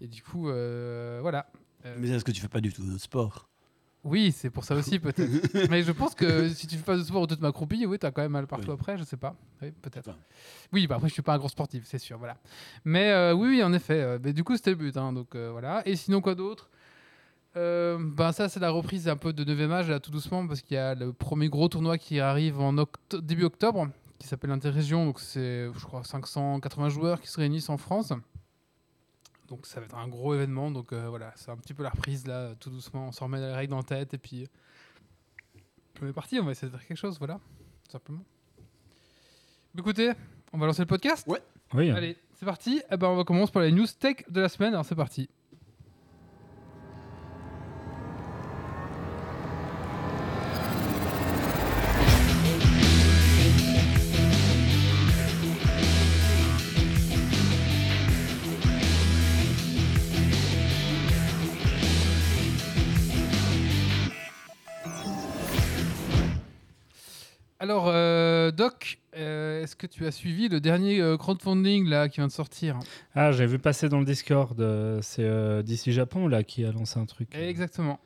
Et 0.00 0.06
du 0.06 0.22
coup, 0.22 0.44
voilà. 1.22 1.46
Euh, 1.86 1.96
mais 1.98 2.08
est-ce 2.10 2.24
que 2.24 2.32
tu 2.32 2.40
fais 2.40 2.48
pas 2.48 2.60
du 2.60 2.72
tout 2.72 2.84
de 2.84 2.98
sport? 2.98 3.48
Oui, 4.04 4.30
c'est 4.30 4.50
pour 4.50 4.64
ça 4.64 4.74
aussi 4.76 4.98
peut-être. 5.00 5.68
Mais 5.70 5.82
je 5.82 5.90
pense 5.92 6.14
que 6.14 6.48
si 6.48 6.66
tu 6.66 6.76
fais 6.76 6.84
pas 6.84 6.96
de 6.96 7.02
sport 7.02 7.22
ou 7.22 7.26
tu 7.26 7.36
te 7.36 7.42
m'accroupis, 7.42 7.86
oui, 7.86 7.98
t'as 7.98 8.10
quand 8.12 8.22
même 8.22 8.32
mal 8.32 8.46
partout 8.46 8.68
Oui. 8.68 8.74
après, 8.74 8.96
je 8.98 9.04
sais 9.04 9.16
pas. 9.16 9.34
Oui, 9.62 9.72
peut-être. 9.82 10.08
Enfin. 10.08 10.18
Oui, 10.72 10.86
bah 10.86 10.96
après 10.96 11.08
je 11.08 11.12
suis 11.14 11.22
pas 11.22 11.34
un 11.34 11.38
gros 11.38 11.48
sportif, 11.48 11.82
c'est 11.86 11.98
sûr, 11.98 12.16
voilà. 12.18 12.36
Mais 12.84 13.10
euh, 13.10 13.32
oui, 13.34 13.48
oui, 13.48 13.62
en 13.64 13.72
effet. 13.72 14.00
euh, 14.00 14.18
mais 14.22 14.32
du 14.32 14.44
coup, 14.44 14.56
c'était 14.56 14.70
le 14.70 14.76
but, 14.76 14.96
hein, 14.96 15.12
donc 15.12 15.34
euh, 15.34 15.50
voilà. 15.50 15.82
Et 15.88 15.96
sinon 15.96 16.20
quoi 16.20 16.34
d'autre? 16.36 16.70
Euh, 17.56 17.98
Ben 17.98 18.32
ça, 18.32 18.48
c'est 18.48 18.60
la 18.60 18.70
reprise 18.70 19.08
un 19.08 19.16
peu 19.16 19.32
de 19.32 19.42
9 19.42 19.72
âge 19.72 19.88
là, 19.88 19.98
tout 19.98 20.10
doucement, 20.10 20.46
parce 20.46 20.60
qu'il 20.60 20.74
y 20.76 20.78
a 20.78 20.94
le 20.94 21.12
premier 21.12 21.48
gros 21.48 21.68
tournoi 21.68 21.96
qui 21.98 22.20
arrive 22.20 22.60
en 22.60 22.74
octo- 22.76 23.20
début 23.20 23.44
octobre, 23.44 23.88
qui 24.18 24.28
s'appelle 24.28 24.50
Interrégion. 24.50 25.06
Donc 25.06 25.20
c'est, 25.20 25.66
je 25.72 25.84
crois, 25.84 26.04
580 26.04 26.90
joueurs 26.90 27.20
qui 27.20 27.28
se 27.28 27.38
réunissent 27.40 27.70
en 27.70 27.76
France. 27.78 28.12
Donc 29.48 29.66
ça 29.66 29.80
va 29.80 29.86
être 29.86 29.96
un 29.96 30.08
gros 30.08 30.34
événement. 30.34 30.70
Donc 30.70 30.92
euh, 30.92 31.08
voilà, 31.08 31.32
c'est 31.36 31.50
un 31.50 31.56
petit 31.56 31.74
peu 31.74 31.82
la 31.82 31.90
reprise 31.90 32.26
là, 32.26 32.54
tout 32.58 32.70
doucement. 32.70 33.08
On 33.08 33.12
s'en 33.12 33.26
remet 33.26 33.38
les 33.38 33.52
règles 33.52 33.74
en 33.74 33.82
tête 33.82 34.14
et 34.14 34.18
puis 34.18 34.48
on 36.02 36.06
est 36.06 36.12
parti. 36.12 36.38
On 36.40 36.44
va 36.44 36.52
essayer 36.52 36.70
de 36.70 36.76
faire 36.76 36.86
quelque 36.86 36.98
chose, 36.98 37.18
voilà, 37.18 37.34
tout 37.84 37.92
simplement. 37.92 38.24
Écoutez, 39.78 40.12
on 40.52 40.58
va 40.58 40.66
lancer 40.66 40.82
le 40.82 40.86
podcast. 40.86 41.26
Ouais. 41.28 41.42
Oui. 41.74 41.90
Allez, 41.90 42.16
c'est 42.34 42.46
parti. 42.46 42.82
Eh 42.90 42.96
ben, 42.96 43.08
on 43.08 43.16
va 43.16 43.24
commencer 43.24 43.52
par 43.52 43.62
les 43.62 43.72
news 43.72 43.86
tech 43.86 44.24
de 44.28 44.40
la 44.40 44.48
semaine. 44.48 44.72
Alors 44.72 44.84
c'est 44.84 44.94
parti. 44.94 45.28
Est-ce 69.76 69.86
que 69.86 69.92
tu 69.92 70.06
as 70.06 70.10
suivi 70.10 70.48
le 70.48 70.58
dernier 70.58 71.02
euh, 71.02 71.18
crowdfunding 71.18 71.86
là 71.86 72.08
qui 72.08 72.16
vient 72.20 72.26
de 72.28 72.32
sortir? 72.32 72.78
Ah, 73.14 73.30
j'ai 73.32 73.44
vu 73.44 73.58
passer 73.58 73.90
dans 73.90 73.98
le 73.98 74.06
Discord. 74.06 74.58
euh, 74.58 75.00
c'est 75.02 75.22
euh, 75.24 75.62
d'ici 75.62 75.92
Japon 75.92 76.28
là 76.28 76.42
qui 76.42 76.64
a 76.64 76.72
lancé 76.72 76.98
un 76.98 77.04
truc. 77.04 77.34
Exactement. 77.34 78.00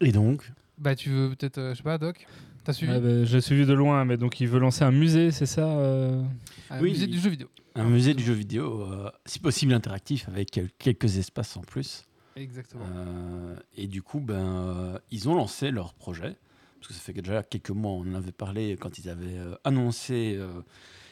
Et 0.00 0.12
donc? 0.12 0.48
Bah, 0.78 0.94
tu 0.94 1.10
veux 1.10 1.30
peut-être, 1.30 1.58
euh, 1.58 1.70
je 1.72 1.78
sais 1.78 1.82
pas, 1.82 1.98
Doc? 1.98 2.24
T'as 2.62 2.72
suivi? 2.72 2.92
Ah, 2.92 3.00
bah, 3.00 3.24
j'ai 3.24 3.40
suivi 3.40 3.66
de 3.66 3.72
loin, 3.72 4.04
mais 4.04 4.16
donc 4.16 4.40
il 4.40 4.46
veut 4.46 4.60
lancer 4.60 4.84
un 4.84 4.92
musée, 4.92 5.32
c'est 5.32 5.46
ça 5.46 5.66
euh? 5.66 6.22
Un 6.70 6.80
oui, 6.80 6.90
musée 6.90 7.08
du 7.08 7.18
jeu 7.18 7.30
vidéo. 7.30 7.48
un 7.74 7.84
musée 7.84 8.14
du 8.14 8.22
jeu 8.22 8.32
vidéo, 8.34 8.82
euh, 8.82 9.10
si 9.26 9.40
possible 9.40 9.72
interactif, 9.72 10.28
avec 10.28 10.52
quel- 10.52 10.70
quelques 10.78 11.18
espaces 11.18 11.56
en 11.56 11.62
plus. 11.62 12.04
Exactement. 12.36 12.84
Euh, 12.96 13.56
et 13.76 13.88
du 13.88 14.02
coup, 14.02 14.20
ben, 14.20 14.34
euh, 14.36 14.98
ils 15.10 15.28
ont 15.28 15.34
lancé 15.34 15.72
leur 15.72 15.94
projet. 15.94 16.36
Parce 16.86 16.88
que 16.88 16.94
ça 16.94 17.12
fait 17.12 17.20
déjà 17.22 17.42
quelques 17.42 17.70
mois, 17.70 17.92
on 17.92 18.02
en 18.02 18.14
avait 18.14 18.30
parlé 18.32 18.76
quand 18.78 18.98
ils 18.98 19.08
avaient 19.08 19.38
euh, 19.38 19.54
annoncé 19.64 20.36
euh, 20.38 20.48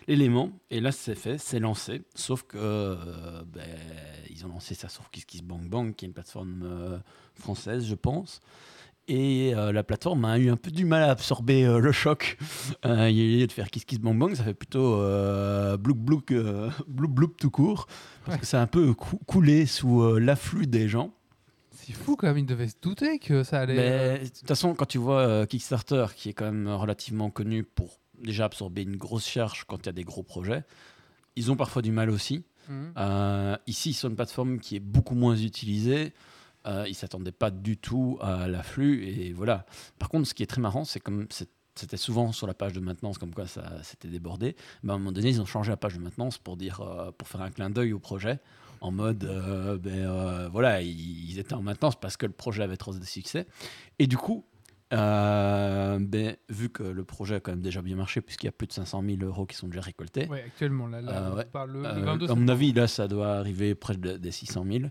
l'élément. 0.07 0.51
Et 0.71 0.81
là, 0.81 0.93
c'est 0.93 1.15
fait, 1.15 1.39
c'est 1.39 1.61
lancé. 1.61 2.03
Sauf 2.15 2.43
que 2.43 2.59
euh, 2.59 3.43
ben, 3.47 3.63
ils 4.31 4.45
ont 4.45 4.49
lancé 4.51 4.75
ça 4.75 4.91
sur 4.91 5.09
KissKissBankBank, 5.11 5.71
Bang, 5.71 5.95
qui 5.95 6.05
est 6.05 6.09
une 6.09 6.13
plateforme 6.15 7.01
française, 7.35 7.87
je 7.87 7.95
pense. 7.95 8.41
Et 9.09 9.53
euh, 9.55 9.73
la 9.73 9.83
plateforme 9.83 10.25
a 10.27 10.39
eu 10.39 10.49
un 10.51 10.57
peu 10.57 10.71
du 10.71 10.85
mal 10.85 11.03
à 11.05 11.11
absorber 11.11 11.65
euh, 11.65 11.79
le 11.79 11.91
choc. 11.93 12.37
Euh, 12.85 13.09
il 13.11 13.17
y 13.17 13.21
a 13.21 13.25
eu 13.25 13.39
lieu 13.41 13.47
de 13.47 13.53
faire 13.53 13.71
KissKissBankBang, 13.71 14.29
Bang, 14.31 14.37
ça 14.37 14.45
fait 14.45 14.55
plutôt 14.55 14.97
blouk 15.79 15.97
blouk, 15.99 16.33
blouk 16.89 17.11
blouk 17.13 17.37
tout 17.39 17.51
court. 17.51 17.87
Parce 18.25 18.35
Ouais. 18.37 18.41
que 18.41 18.47
c'est 18.47 18.57
un 18.59 18.67
peu 18.67 18.93
cou- 18.93 19.19
coulé 19.27 19.65
sous 19.67 20.19
l'afflux 20.19 20.67
des 20.67 20.89
gens. 20.89 21.13
C'est 21.85 21.93
fou 21.93 22.17
quand 22.17 22.27
même, 22.29 22.39
il 22.39 22.47
devait 22.47 22.69
se 22.69 22.77
douter 22.81 23.19
que 23.19 23.43
ça 23.43 23.61
allait. 23.61 23.77
euh, 23.79 24.13
Mais 24.19 24.25
de 24.25 24.29
toute 24.29 24.47
façon, 24.47 24.75
quand 24.75 24.87
tu 24.87 24.99
vois 24.99 25.21
euh, 25.21 25.47
Kickstarter, 25.47 26.07
qui 26.15 26.29
est 26.29 26.33
quand 26.33 26.45
même 26.45 26.69
relativement 26.69 27.31
connu 27.31 27.65
pour 27.65 27.99
déjà 28.23 28.45
absorber 28.45 28.83
une 28.83 28.97
grosse 28.97 29.27
charge 29.27 29.65
quand 29.67 29.79
il 29.79 29.87
y 29.87 29.89
a 29.89 29.93
des 29.93 30.05
gros 30.05 30.23
projets, 30.23 30.63
ils 31.37 31.51
ont 31.51 31.57
parfois 31.57 31.83
du 31.83 31.91
mal 31.93 32.11
aussi. 32.11 32.45
hum. 32.69 32.93
Euh, 32.97 33.57
ici, 33.67 33.93
sur 33.95 34.09
une 34.09 34.17
plateforme 34.17 34.61
qui 34.61 34.77
est 34.77 34.81
beaucoup 34.81 35.15
moins 35.17 35.37
utilisée, 35.37 36.13
euh, 36.67 36.85
ils 36.89 36.95
s'attendaient 36.95 37.33
pas 37.33 37.51
du 37.51 37.77
tout 37.77 38.19
à 38.21 38.47
l'afflux 38.47 39.05
et 39.05 39.33
voilà. 39.33 39.67
Par 39.99 40.09
contre, 40.09 40.29
ce 40.29 40.35
qui 40.35 40.45
est 40.45 40.47
très 40.47 40.61
marrant, 40.61 40.85
c'est 40.85 41.01
comme 41.01 41.27
c'était 41.75 41.97
souvent 41.97 42.31
sur 42.33 42.47
la 42.47 42.55
page 42.55 42.75
de 42.75 42.81
maintenance 42.81 43.19
comme 43.19 43.35
quoi 43.35 43.47
ça 43.47 43.83
s'était 43.83 44.09
débordé. 44.09 44.55
À 44.87 44.93
un 44.93 44.99
moment 44.99 45.11
donné, 45.11 45.31
ils 45.31 45.41
ont 45.41 45.47
changé 45.47 45.71
la 45.71 45.77
page 45.77 45.95
de 45.95 46.01
maintenance 46.01 46.39
pour 46.39 46.57
dire, 46.57 46.81
euh, 46.83 47.11
pour 47.11 47.27
faire 47.27 47.41
un 47.41 47.51
clin 47.51 47.71
d'œil 47.71 47.93
au 47.93 47.99
projet, 47.99 48.39
en 48.83 48.91
mode, 48.91 49.25
euh, 49.25 49.79
ben, 49.79 49.93
euh, 49.93 50.49
voilà, 50.51 50.83
ils, 50.83 51.31
ils 51.31 51.39
étaient 51.39 51.55
en 51.55 51.63
maintenance 51.63 51.99
parce 51.99 52.17
que 52.17 52.27
le 52.27 52.33
projet 52.33 52.65
avait 52.65 52.77
trop 52.77 52.93
de 52.93 53.05
succès. 53.05 53.47
Et 54.01 54.09
du 54.09 54.17
coup, 54.17 54.45
euh, 54.93 55.99
ben, 56.01 56.37
vu 56.49 56.69
que 56.69 56.83
le 56.83 57.05
projet 57.05 57.37
a 57.37 57.41
quand 57.41 57.53
même 57.53 57.63
déjà 57.63 57.83
bien 57.83 57.97
marché, 57.97 58.21
puisqu'il 58.21 58.47
y 58.47 58.49
a 58.49 58.53
plus 58.53 58.67
de 58.67 58.73
500 58.73 59.03
000 59.07 59.23
euros 59.23 59.47
qui 59.47 59.57
sont 59.57 59.69
déjà 59.69 59.81
récoltés, 59.81 60.27
Ouais, 60.29 60.43
actuellement, 60.47 60.87
là, 60.87 61.01
là, 61.01 61.13
Euh, 61.13 61.31
on 61.33 61.37
ouais. 61.37 61.45
parle 61.47 61.71
le, 61.73 61.83
le 61.83 61.87
euh, 61.89 62.05
22 62.05 62.31
à 62.31 62.35
mon 62.35 62.49
avis, 62.49 62.73
là, 62.73 62.87
ça 62.87 63.09
doit 63.09 63.35
arriver 63.37 63.75
près 63.75 63.97
de- 63.97 64.17
des 64.17 64.31
600 64.31 64.65
000. 64.71 64.85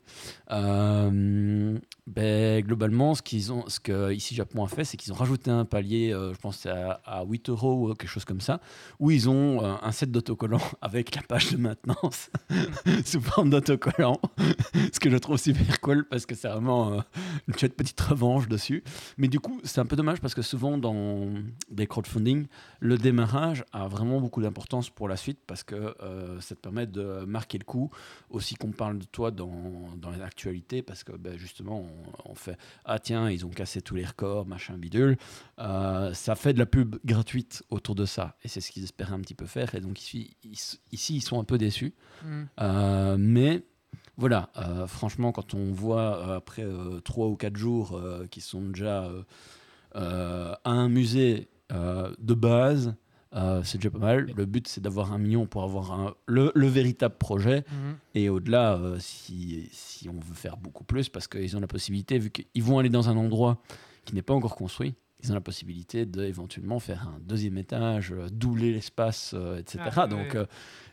Euh, 0.52 1.78
ben, 2.08 2.62
globalement, 2.64 3.16
ce 3.16 3.22
qu'ils 3.22 3.52
ont, 3.54 3.64
ce 3.68 3.80
que 3.80 4.12
ici 4.12 4.36
Japon 4.36 4.64
a 4.64 4.68
fait, 4.68 4.84
c'est 4.84 4.98
qu'ils 4.98 5.14
ont 5.14 5.16
rajouté 5.16 5.50
un 5.52 5.66
palier, 5.66 6.12
je 6.12 6.38
pense 6.40 6.66
à, 6.66 7.02
à 7.06 7.24
8 7.24 7.50
euros 7.50 7.90
ou 7.90 7.94
quelque 7.94 8.10
chose 8.10 8.26
comme 8.26 8.42
ça, 8.42 8.60
où 9.00 9.12
ils 9.12 9.30
ont 9.30 9.64
un 9.64 9.92
set 9.92 10.12
d'autocollants 10.12 10.60
avec 10.82 11.16
la 11.16 11.22
page 11.22 11.52
de 11.52 11.58
maintenance 11.58 12.30
sous 13.06 13.22
forme 13.22 13.50
d'autocollants, 13.50 14.20
ce 14.94 15.00
que 15.00 15.10
je 15.10 15.18
trouve 15.18 15.38
super 15.38 15.80
cool 15.82 16.06
parce 16.08 16.26
que 16.26 16.36
c'est 16.36 16.48
vraiment 16.50 17.04
une 17.48 17.54
petite 17.54 18.00
revanche 18.02 18.48
dessus. 18.48 18.84
Mais 19.18 19.28
du 19.28 19.40
coup, 19.40 19.60
c'est 19.64 19.80
un 19.80 19.86
peu 19.92 19.98
dommage 19.98 20.22
parce 20.22 20.34
que 20.34 20.42
souvent 20.42 20.78
dans 20.78 21.28
des 21.70 21.86
crowdfunding, 21.86 22.48
le 22.80 22.98
démarrage 22.98 23.66
a 23.74 23.90
vraiment 23.90 24.22
beaucoup 24.22 24.42
d'importance 24.42 24.90
pour 24.90 25.10
la 25.10 25.18
suite 25.18 25.40
parce 25.46 25.64
que 25.64 25.76
euh, 26.02 26.40
ça 26.40 26.56
te 26.56 26.62
permet 26.62 26.88
de 26.88 27.26
marquer 27.26 27.58
le 27.58 27.66
coup. 27.66 27.92
Aussi 28.30 28.56
qu'on 28.56 28.72
parle 28.72 29.00
de 29.00 29.06
toi 29.06 29.32
dans, 29.32 29.90
dans 29.98 30.12
l'actualité 30.12 30.82
parce 30.82 31.04
que 31.04 31.12
ben, 31.12 31.38
justement, 31.38 31.86
on, 32.26 32.32
on 32.32 32.36
fait 32.36 32.58
Ah 32.86 33.00
tiens, 33.00 33.30
ils 33.30 33.46
ont 33.46 33.50
cassé 33.50 33.82
tous 33.82 33.96
les 33.96 34.06
records, 34.06 34.46
machin 34.48 34.78
bidule. 34.78 35.18
Euh, 35.60 36.14
ça 36.14 36.36
fait 36.36 36.54
de 36.54 36.60
la 36.60 36.66
pub 36.66 36.96
gratuite 37.04 37.64
autour 37.70 37.96
de 37.96 38.06
ça 38.06 38.38
et 38.44 38.48
c'est 38.48 38.62
ce 38.62 38.72
qu'ils 38.72 38.86
espéraient 38.86 39.14
un 39.14 39.20
petit 39.20 39.36
peu 39.36 39.46
faire. 39.46 39.76
Et 39.76 39.82
donc 39.82 40.00
ici, 40.02 40.38
ils- 40.46 40.58
ici 40.94 41.16
ils 41.18 41.22
sont 41.22 41.38
un 41.38 41.44
peu 41.44 41.58
déçus. 41.58 41.94
Mm. 42.24 42.44
Euh, 42.62 43.18
mais 43.20 43.64
voilà, 44.16 44.50
euh, 44.56 44.88
franchement, 44.88 45.32
quand 45.34 45.54
on 45.54 45.72
voit 45.74 46.18
euh, 46.18 46.38
après 46.38 46.64
euh, 46.64 47.02
trois 47.02 47.28
ou 47.28 47.36
quatre 47.36 47.58
jours 47.58 48.00
qui 48.30 48.40
sont 48.40 48.62
déjà 48.70 49.10
à 49.96 50.72
un 50.72 50.90
musée 50.90 51.48
euh, 51.72 52.14
de 52.20 52.34
base, 52.34 52.96
euh, 53.34 53.62
c'est 53.64 53.78
déjà 53.78 53.90
pas 53.92 53.98
mal. 54.00 54.32
Le 54.36 54.46
but, 54.46 54.68
c'est 54.68 54.82
d'avoir 54.82 55.14
un 55.14 55.18
million 55.18 55.46
pour 55.46 55.64
avoir 55.64 55.94
un- 55.94 56.14
le, 56.26 56.52
le 56.54 56.68
véritable 56.68 57.16
projet. 57.18 57.64
Mhm. 57.72 57.96
Et 58.16 58.30
au-delà, 58.30 58.74
euh, 58.76 58.98
si, 59.00 59.70
si 59.72 60.10
on 60.10 60.14
veut 60.20 60.34
faire 60.36 60.58
beaucoup 60.58 60.84
plus, 60.84 61.08
parce 61.10 61.28
qu'ils 61.28 61.56
ont 61.56 61.62
la 61.62 61.68
possibilité, 61.68 62.20
vu 62.20 62.30
qu'ils 62.30 62.64
vont 62.64 62.78
aller 62.80 62.90
dans 62.90 63.10
un 63.10 63.16
endroit 63.16 63.62
qui 64.06 64.16
n'est 64.16 64.22
pas 64.22 64.34
encore 64.34 64.56
construit, 64.56 64.96
ils 65.24 65.32
ont 65.32 65.36
la 65.36 65.40
possibilité 65.42 66.06
d'éventuellement 66.06 66.80
faire 66.80 67.08
un 67.08 67.20
deuxième 67.22 67.58
étage, 67.58 68.12
euh, 68.12 68.28
doubler 68.30 68.74
l'espace, 68.74 69.34
euh, 69.34 69.60
etc. 69.60 69.80
Ah, 69.96 70.08
Donc, 70.08 70.36
euh, 70.36 70.46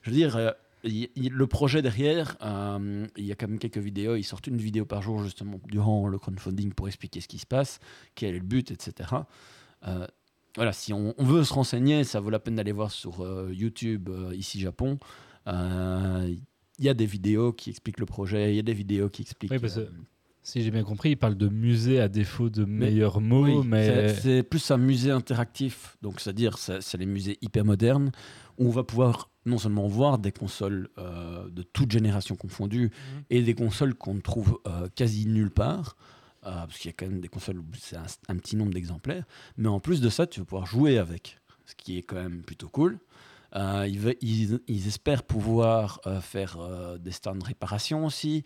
je 0.02 0.10
veux 0.10 0.16
dire, 0.16 0.36
euh, 0.36 0.50
il- 0.84 1.08
il- 1.16 1.32
le 1.32 1.46
projet 1.46 1.82
derrière, 1.82 2.36
euh, 2.42 3.06
il 3.16 3.24
y 3.24 3.32
a 3.32 3.34
quand 3.34 3.48
même 3.48 3.58
quelques 3.58 3.78
vidéos. 3.78 4.16
Ils 4.16 4.22
sortent 4.24 4.46
une 4.46 4.56
vidéo 4.58 4.84
par 4.84 5.02
jour, 5.02 5.22
justement, 5.22 5.60
durant 5.68 6.08
le 6.08 6.18
crowdfunding 6.18 6.72
pour 6.72 6.86
expliquer 6.88 7.20
ce 7.20 7.28
qui 7.28 7.38
se 7.38 7.46
passe, 7.46 7.80
quel 8.14 8.34
est 8.34 8.38
le 8.38 8.44
but, 8.44 8.70
etc. 8.70 9.10
Euh, 9.86 10.06
voilà, 10.56 10.72
si 10.72 10.92
on, 10.92 11.14
on 11.18 11.24
veut 11.24 11.44
se 11.44 11.52
renseigner, 11.52 12.04
ça 12.04 12.20
vaut 12.20 12.30
la 12.30 12.38
peine 12.40 12.56
d'aller 12.56 12.72
voir 12.72 12.90
sur 12.90 13.20
euh, 13.24 13.50
YouTube, 13.52 14.08
ici 14.34 14.58
Japon. 14.60 14.98
Il 16.80 16.84
y 16.84 16.88
a 16.88 16.94
des 16.94 17.06
vidéos 17.06 17.52
qui 17.52 17.70
expliquent 17.70 17.98
le 18.00 18.06
projet, 18.06 18.52
il 18.52 18.56
y 18.56 18.60
a 18.60 18.62
des 18.62 18.72
vidéos 18.74 19.08
qui 19.08 19.22
expliquent. 19.22 19.50
Oui, 19.52 19.58
parce 19.58 19.74
que- 19.74 19.88
Si 20.44 20.62
j'ai 20.62 20.70
bien 20.70 20.84
compris, 20.84 21.10
il 21.10 21.16
parle 21.16 21.36
de 21.36 21.48
musée 21.48 22.00
à 22.00 22.08
défaut 22.08 22.48
de 22.48 22.64
meilleurs 22.64 23.20
mots, 23.20 23.44
oui, 23.44 23.66
mais 23.66 24.14
c'est- 24.14 24.42
plus 24.42 24.70
un 24.70 24.78
musée 24.78 25.10
interactif, 25.10 25.98
donc 26.00 26.20
c'est-à-dire 26.20 26.56
c'est 26.56 26.80
c'est 26.80 26.96
les 26.96 27.04
musées 27.04 27.36
hyper 27.42 27.66
modernes 27.66 28.12
où 28.56 28.66
on 28.68 28.70
va 28.70 28.82
pouvoir 28.82 29.30
non 29.48 29.58
seulement 29.58 29.86
voir 29.88 30.18
des 30.18 30.32
consoles 30.32 30.88
euh, 30.98 31.48
de 31.50 31.62
toute 31.62 31.90
génération 31.90 32.36
confondue 32.36 32.90
Mhm. 32.90 33.22
et 33.30 33.42
des 33.42 33.54
consoles 33.54 33.94
qu'on 33.94 34.14
ne 34.14 34.20
trouve 34.20 34.58
euh, 34.66 34.88
quasi 34.94 35.26
nulle 35.26 35.50
part. 35.50 35.96
euh, 36.46 36.50
parce 36.66 36.78
qu'il 36.78 36.88
y 36.90 36.94
a 36.94 36.96
quand 36.96 37.06
même 37.10 37.20
des 37.20 37.28
consoles 37.28 37.58
où 37.58 37.64
c'est 37.76 37.96
un, 37.96 38.06
un 38.28 38.36
petit 38.36 38.54
nombre 38.54 38.72
d'exemplaires, 38.72 39.24
mais 39.56 39.68
en 39.68 39.80
plus 39.80 40.00
de 40.00 40.08
ça, 40.08 40.26
tu 40.26 40.38
vas 40.40 40.46
pouvoir 40.46 40.66
jouer 40.66 40.96
avec, 40.96 41.38
ce 41.66 41.74
qui 41.74 41.98
est 41.98 42.02
quand 42.02 42.16
même 42.16 42.42
plutôt 42.42 42.68
cool. 42.68 42.98
Ils, 43.56 44.14
ils- 44.20 44.60
ils 44.68 44.86
espèrent 44.86 45.24
pouvoir 45.24 46.00
faire 46.20 46.56
des 47.00 47.10
stands 47.12 47.34
de 47.34 47.44
réparation 47.44 48.04
aussi, 48.06 48.44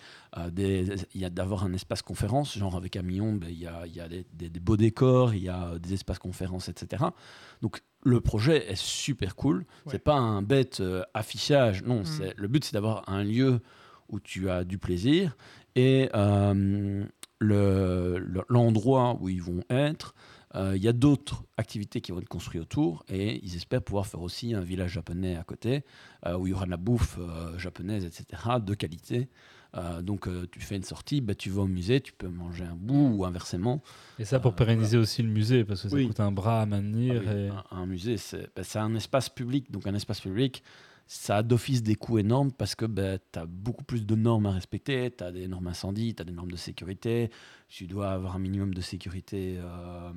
d'avoir 1.30 1.64
un 1.64 1.72
espace 1.72 2.02
conférence, 2.02 2.56
genre 2.56 2.76
avec 2.76 2.96
un 2.96 3.02
million, 3.02 3.34
ben, 3.34 3.48
il 3.50 3.58
y 3.60 3.66
a, 3.66 3.86
y 3.86 4.00
a 4.00 4.08
des, 4.08 4.24
des- 4.32 4.48
des 4.48 4.60
beaux 4.60 4.76
décors, 4.76 5.34
il 5.34 5.42
y 5.42 5.48
a 5.48 5.78
des 5.78 5.94
espaces 5.94 6.18
conférences, 6.18 6.68
etc. 6.68 7.04
Donc 7.60 7.82
le 8.04 8.20
projet 8.20 8.70
est 8.70 8.76
super 8.80 9.36
cool. 9.36 9.58
Ouais. 9.58 9.64
C'est 9.92 9.98
pas 10.02 10.14
un 10.16 10.42
bête 10.42 10.80
euh, 10.80 11.02
affichage, 11.14 11.82
non. 11.84 12.00
Mm. 12.00 12.04
c'est 12.06 12.34
Le 12.36 12.48
but 12.48 12.64
c'est 12.64 12.74
d'avoir 12.74 13.08
un 13.08 13.22
lieu 13.24 13.60
où 14.08 14.20
tu 14.20 14.50
as 14.50 14.64
du 14.64 14.76
plaisir 14.78 15.36
et 15.76 16.10
euh, 16.14 17.04
le- 17.38 18.18
le- 18.18 18.44
l'endroit 18.48 19.16
où 19.20 19.28
ils 19.28 19.42
vont 19.42 19.62
être. 19.70 20.14
euh, 20.54 20.76
Il 20.76 20.82
y 20.82 20.88
a 20.88 20.92
d'autres 20.92 21.44
activités 21.56 22.00
qui 22.00 22.12
vont 22.12 22.18
être 22.20 22.28
construites 22.28 22.62
autour 22.62 23.04
et 23.08 23.40
ils 23.44 23.56
espèrent 23.56 23.82
pouvoir 23.82 24.06
faire 24.06 24.20
aussi 24.20 24.52
un 24.54 24.60
village 24.60 24.92
japonais 24.92 25.36
à 25.36 25.44
côté 25.44 25.84
où 26.38 26.46
il 26.46 26.50
y 26.50 26.52
aura 26.52 26.66
de 26.66 26.70
la 26.70 26.76
bouffe 26.76 27.18
japonaise, 27.56 28.04
etc., 28.04 28.24
de 28.60 28.74
qualité. 28.74 29.28
Euh, 29.74 30.02
donc 30.02 30.28
euh, 30.28 30.46
tu 30.52 30.60
fais 30.60 30.76
une 30.76 30.82
sortie, 30.82 31.20
bah, 31.22 31.34
tu 31.34 31.48
vas 31.48 31.62
au 31.62 31.66
musée, 31.66 32.00
tu 32.02 32.12
peux 32.12 32.28
manger 32.28 32.64
un 32.64 32.74
bout 32.74 33.14
ou 33.16 33.24
inversement. 33.24 33.82
et 34.18 34.24
ça 34.26 34.38
pour 34.38 34.52
Euh, 34.52 34.54
pérenniser 34.56 34.98
aussi 34.98 35.22
le 35.22 35.30
musée 35.30 35.64
parce 35.64 35.82
que 35.82 35.88
ça 35.88 35.96
Oui. 35.96 36.06
coûte 36.06 36.20
un 36.20 36.30
bras 36.32 36.58
à 36.60 36.62
Ah 36.62 36.66
maintenir. 36.66 37.22
oui, 37.22 37.26
et- 37.26 37.48
un, 37.48 37.64
un 37.70 37.86
musée, 37.86 38.16
c'est 38.18 38.50
bah, 38.54 38.62
un 38.82 38.94
espace 38.94 39.28
public. 39.30 39.70
Donc 39.70 39.86
un 39.86 39.94
espace 39.94 40.20
public, 40.20 40.62
ça 41.06 41.38
a 41.38 41.42
d'office 41.42 41.82
des 41.82 41.94
coûts 41.94 42.18
énormes 42.18 42.52
parce 42.52 42.74
que 42.74 42.84
tu 42.84 43.38
as 43.38 43.46
beaucoup 43.46 43.84
plus 43.84 44.04
de 44.04 44.14
normes 44.14 44.44
à 44.46 44.50
respecter. 44.52 45.10
Tu 45.10 45.24
as 45.24 45.32
des 45.32 45.48
normes 45.48 45.66
incendie, 45.68 46.14
tu 46.14 46.20
as 46.20 46.24
des 46.26 46.32
normes 46.32 46.50
de 46.52 46.56
sécurité. 46.56 47.30
Tu 47.68 47.86
dois 47.86 48.10
avoir 48.10 48.36
un 48.36 48.40
minimum 48.40 48.74
de 48.74 48.80
sécurité 48.82 49.56
euh, 49.58 50.10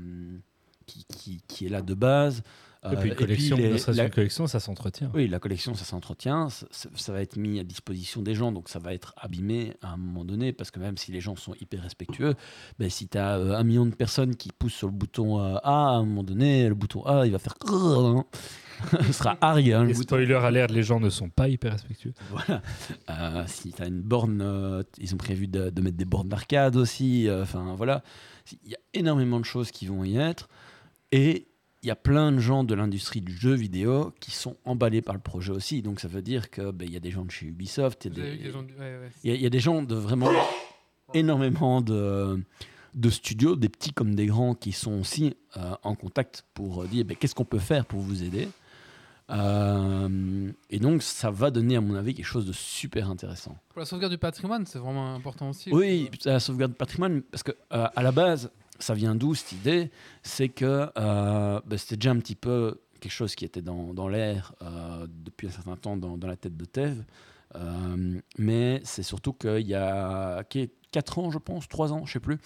qui, 0.85 1.05
qui- 1.05 1.41
qui 1.47 1.65
est 1.65 1.69
là 1.69 1.81
de 1.81 1.93
base. 1.93 2.43
Et 2.91 2.95
puis 2.97 3.09
Euh, 3.09 3.11
une 3.13 3.15
collection, 3.17 3.57
les- 3.57 3.77
la- 3.93 4.09
collection, 4.09 4.47
ça 4.47 4.59
s'entretient. 4.59 5.09
oui, 5.13 5.27
la 5.27 5.39
collection, 5.39 5.73
ça 5.73 5.85
s'entretient, 5.85 6.49
ça, 6.49 7.11
va 7.13 7.21
être 7.21 7.35
mis 7.37 7.59
à 7.59 7.63
disposition 7.63 8.21
des 8.21 8.35
gens, 8.35 8.51
donc 8.51 8.69
ça 8.69 8.79
va 8.79 8.93
être 8.93 9.13
abîmé 9.17 9.73
à 9.81 9.93
un 9.93 9.97
moment 9.97 10.23
donné, 10.25 10.53
parce 10.53 10.71
que 10.71 10.79
même 10.79 10.97
si 10.97 11.11
les 11.11 11.21
gens 11.21 11.35
sont 11.35 11.53
hyper 11.61 11.81
respectueux, 11.81 12.35
ben, 12.79 12.89
si 12.89 13.07
tu 13.07 13.17
as 13.17 13.35
un 13.35 13.63
million 13.63 13.85
de 13.85 13.95
personnes 13.95 14.35
qui 14.35 14.49
poussent 14.51 14.73
sur 14.75 14.87
le 14.87 14.93
bouton 14.93 15.39
euh, 15.39 15.55
A, 15.63 15.89
à 15.89 15.95
un 15.95 16.05
moment 16.05 16.23
donné, 16.23 16.67
le 16.69 16.75
bouton 16.75 17.03
A, 17.05 17.25
il 17.25 17.31
va 17.31 17.39
faire... 17.39 17.55
Ce 19.07 19.13
sera 19.13 19.37
Harry, 19.39 19.71
hein, 19.71 19.85
le 19.85 19.93
spoiler 19.93 20.33
alert, 20.35 20.69
les 20.69 20.83
gens 20.83 20.99
ne 20.99 21.09
sont 21.09 21.29
pas 21.29 21.47
hyper 21.47 21.71
respectueux. 21.71 22.13
Voilà. 22.29 22.61
Euh, 23.09 23.43
si 23.47 23.71
tu 23.71 23.81
as 23.81 23.87
une 23.87 24.01
borne, 24.01 24.41
euh, 24.41 24.83
ils 24.99 25.13
ont 25.13 25.17
prévu 25.17 25.47
de, 25.47 25.69
de 25.69 25.81
mettre 25.81 25.95
des 25.95 26.03
bornes 26.05 26.27
d'arcade 26.27 26.75
aussi. 26.75 27.29
euh, 27.29 27.43
Enfin, 27.43 27.73
voilà. 27.77 28.03
Il 28.65 28.71
y 28.71 28.75
a 28.75 28.79
énormément 28.93 29.39
de 29.39 29.45
choses 29.45 29.71
qui 29.71 29.87
vont 29.87 30.03
y 30.03 30.17
être. 30.17 30.49
Et 31.13 31.47
il 31.85 31.89
y 31.89 31.91
a 31.91 31.95
plein 31.95 32.31
de 32.31 32.39
gens 32.39 32.63
de 32.63 32.73
l'industrie 32.73 33.21
du 33.21 33.31
jeu 33.37 33.53
vidéo 33.53 34.11
qui 34.19 34.31
sont 34.31 34.55
emballés 34.65 35.03
par 35.03 35.13
le 35.13 35.21
projet 35.21 35.51
aussi. 35.51 35.83
Donc, 35.83 35.99
ça 35.99 36.07
veut 36.07 36.23
dire 36.23 36.49
qu'il 36.49 36.71
ben, 36.71 36.89
y 36.89 36.95
a 36.95 36.99
des 36.99 37.11
gens 37.11 37.23
de 37.25 37.29
chez 37.29 37.45
Ubisoft. 37.45 38.05
il 38.05 38.17
y 38.17 38.21
a 38.21 38.35
des- 38.37 38.51
gens 38.51 38.63
du- 38.63 38.73
ouais, 38.73 38.79
ouais. 38.79 39.09
il 39.23 39.29
y, 39.29 39.33
a- 39.33 39.35
il 39.35 39.41
y 39.41 39.45
a 39.45 39.49
des 39.51 39.59
gens 39.59 39.83
de 39.83 39.93
vraiment 39.95 40.31
énormément 41.13 41.81
de, 41.81 42.41
de 42.95 43.09
studios, 43.11 43.55
des 43.55 43.69
petits 43.69 43.93
comme 43.93 44.15
des 44.15 44.25
grands, 44.25 44.55
qui 44.55 44.71
sont 44.71 44.99
aussi 44.99 45.35
euh, 45.57 45.75
en 45.83 45.93
contact 45.93 46.43
pour 46.55 46.81
euh, 46.81 46.87
dire 46.87 47.05
ben, 47.05 47.15
qu'est-ce 47.15 47.35
qu'on 47.35 47.45
peut 47.45 47.59
faire 47.59 47.85
pour 47.85 47.99
vous 47.99 48.23
aider. 48.23 48.47
Euh, 49.29 50.51
et 50.69 50.79
donc, 50.79 51.01
ça 51.03 51.29
va 51.31 51.51
donner, 51.51 51.75
à 51.75 51.81
mon 51.81 51.95
avis, 51.95 52.13
quelque 52.13 52.25
chose 52.25 52.45
de 52.45 52.51
super 52.53 53.09
intéressant. 53.09 53.57
Pour 53.69 53.79
la 53.79 53.85
sauvegarde 53.85 54.11
du 54.13 54.17
patrimoine, 54.19 54.65
c'est 54.65 54.79
vraiment 54.79 55.15
important 55.15 55.49
aussi. 55.49 55.71
Oui, 55.71 56.09
la 56.25 56.39
sauvegarde 56.39 56.71
du 56.71 56.77
patrimoine, 56.77 57.21
parce 57.23 57.43
que 57.43 57.51
euh, 57.73 57.87
à 57.95 58.03
la 58.03 58.11
base, 58.11 58.51
ça 58.79 58.93
vient 58.93 59.15
d'où 59.15 59.35
cette 59.35 59.53
idée? 59.53 59.91
C'est 60.23 60.49
que 60.49 60.89
euh, 60.97 61.61
ben, 61.65 61.77
c'était 61.77 61.97
déjà 61.97 62.11
un 62.11 62.19
petit 62.19 62.35
peu 62.35 62.81
quelque 62.99 63.11
chose 63.11 63.35
qui 63.35 63.45
était 63.45 63.61
dans, 63.61 63.93
dans 63.93 64.07
l'air 64.07 64.53
euh, 64.61 65.07
depuis 65.09 65.47
un 65.47 65.51
certain 65.51 65.75
temps 65.75 65.97
dans, 65.97 66.27
la 66.27 66.35
tête 66.35 66.57
de 66.57 66.65
Thèves. 66.65 67.03
Euh, 67.55 68.19
mais 68.37 68.81
c'est 68.83 69.03
surtout 69.03 69.31
qu'il 69.33 69.67
y 69.67 69.75
a 69.75 70.43
4 70.91 71.19
ans, 71.19 71.31
je 71.31 71.37
pense, 71.37 71.67
3 71.67 71.93
ans, 71.93 72.05
je 72.05 72.13
sais 72.13 72.19
plus, 72.19 72.37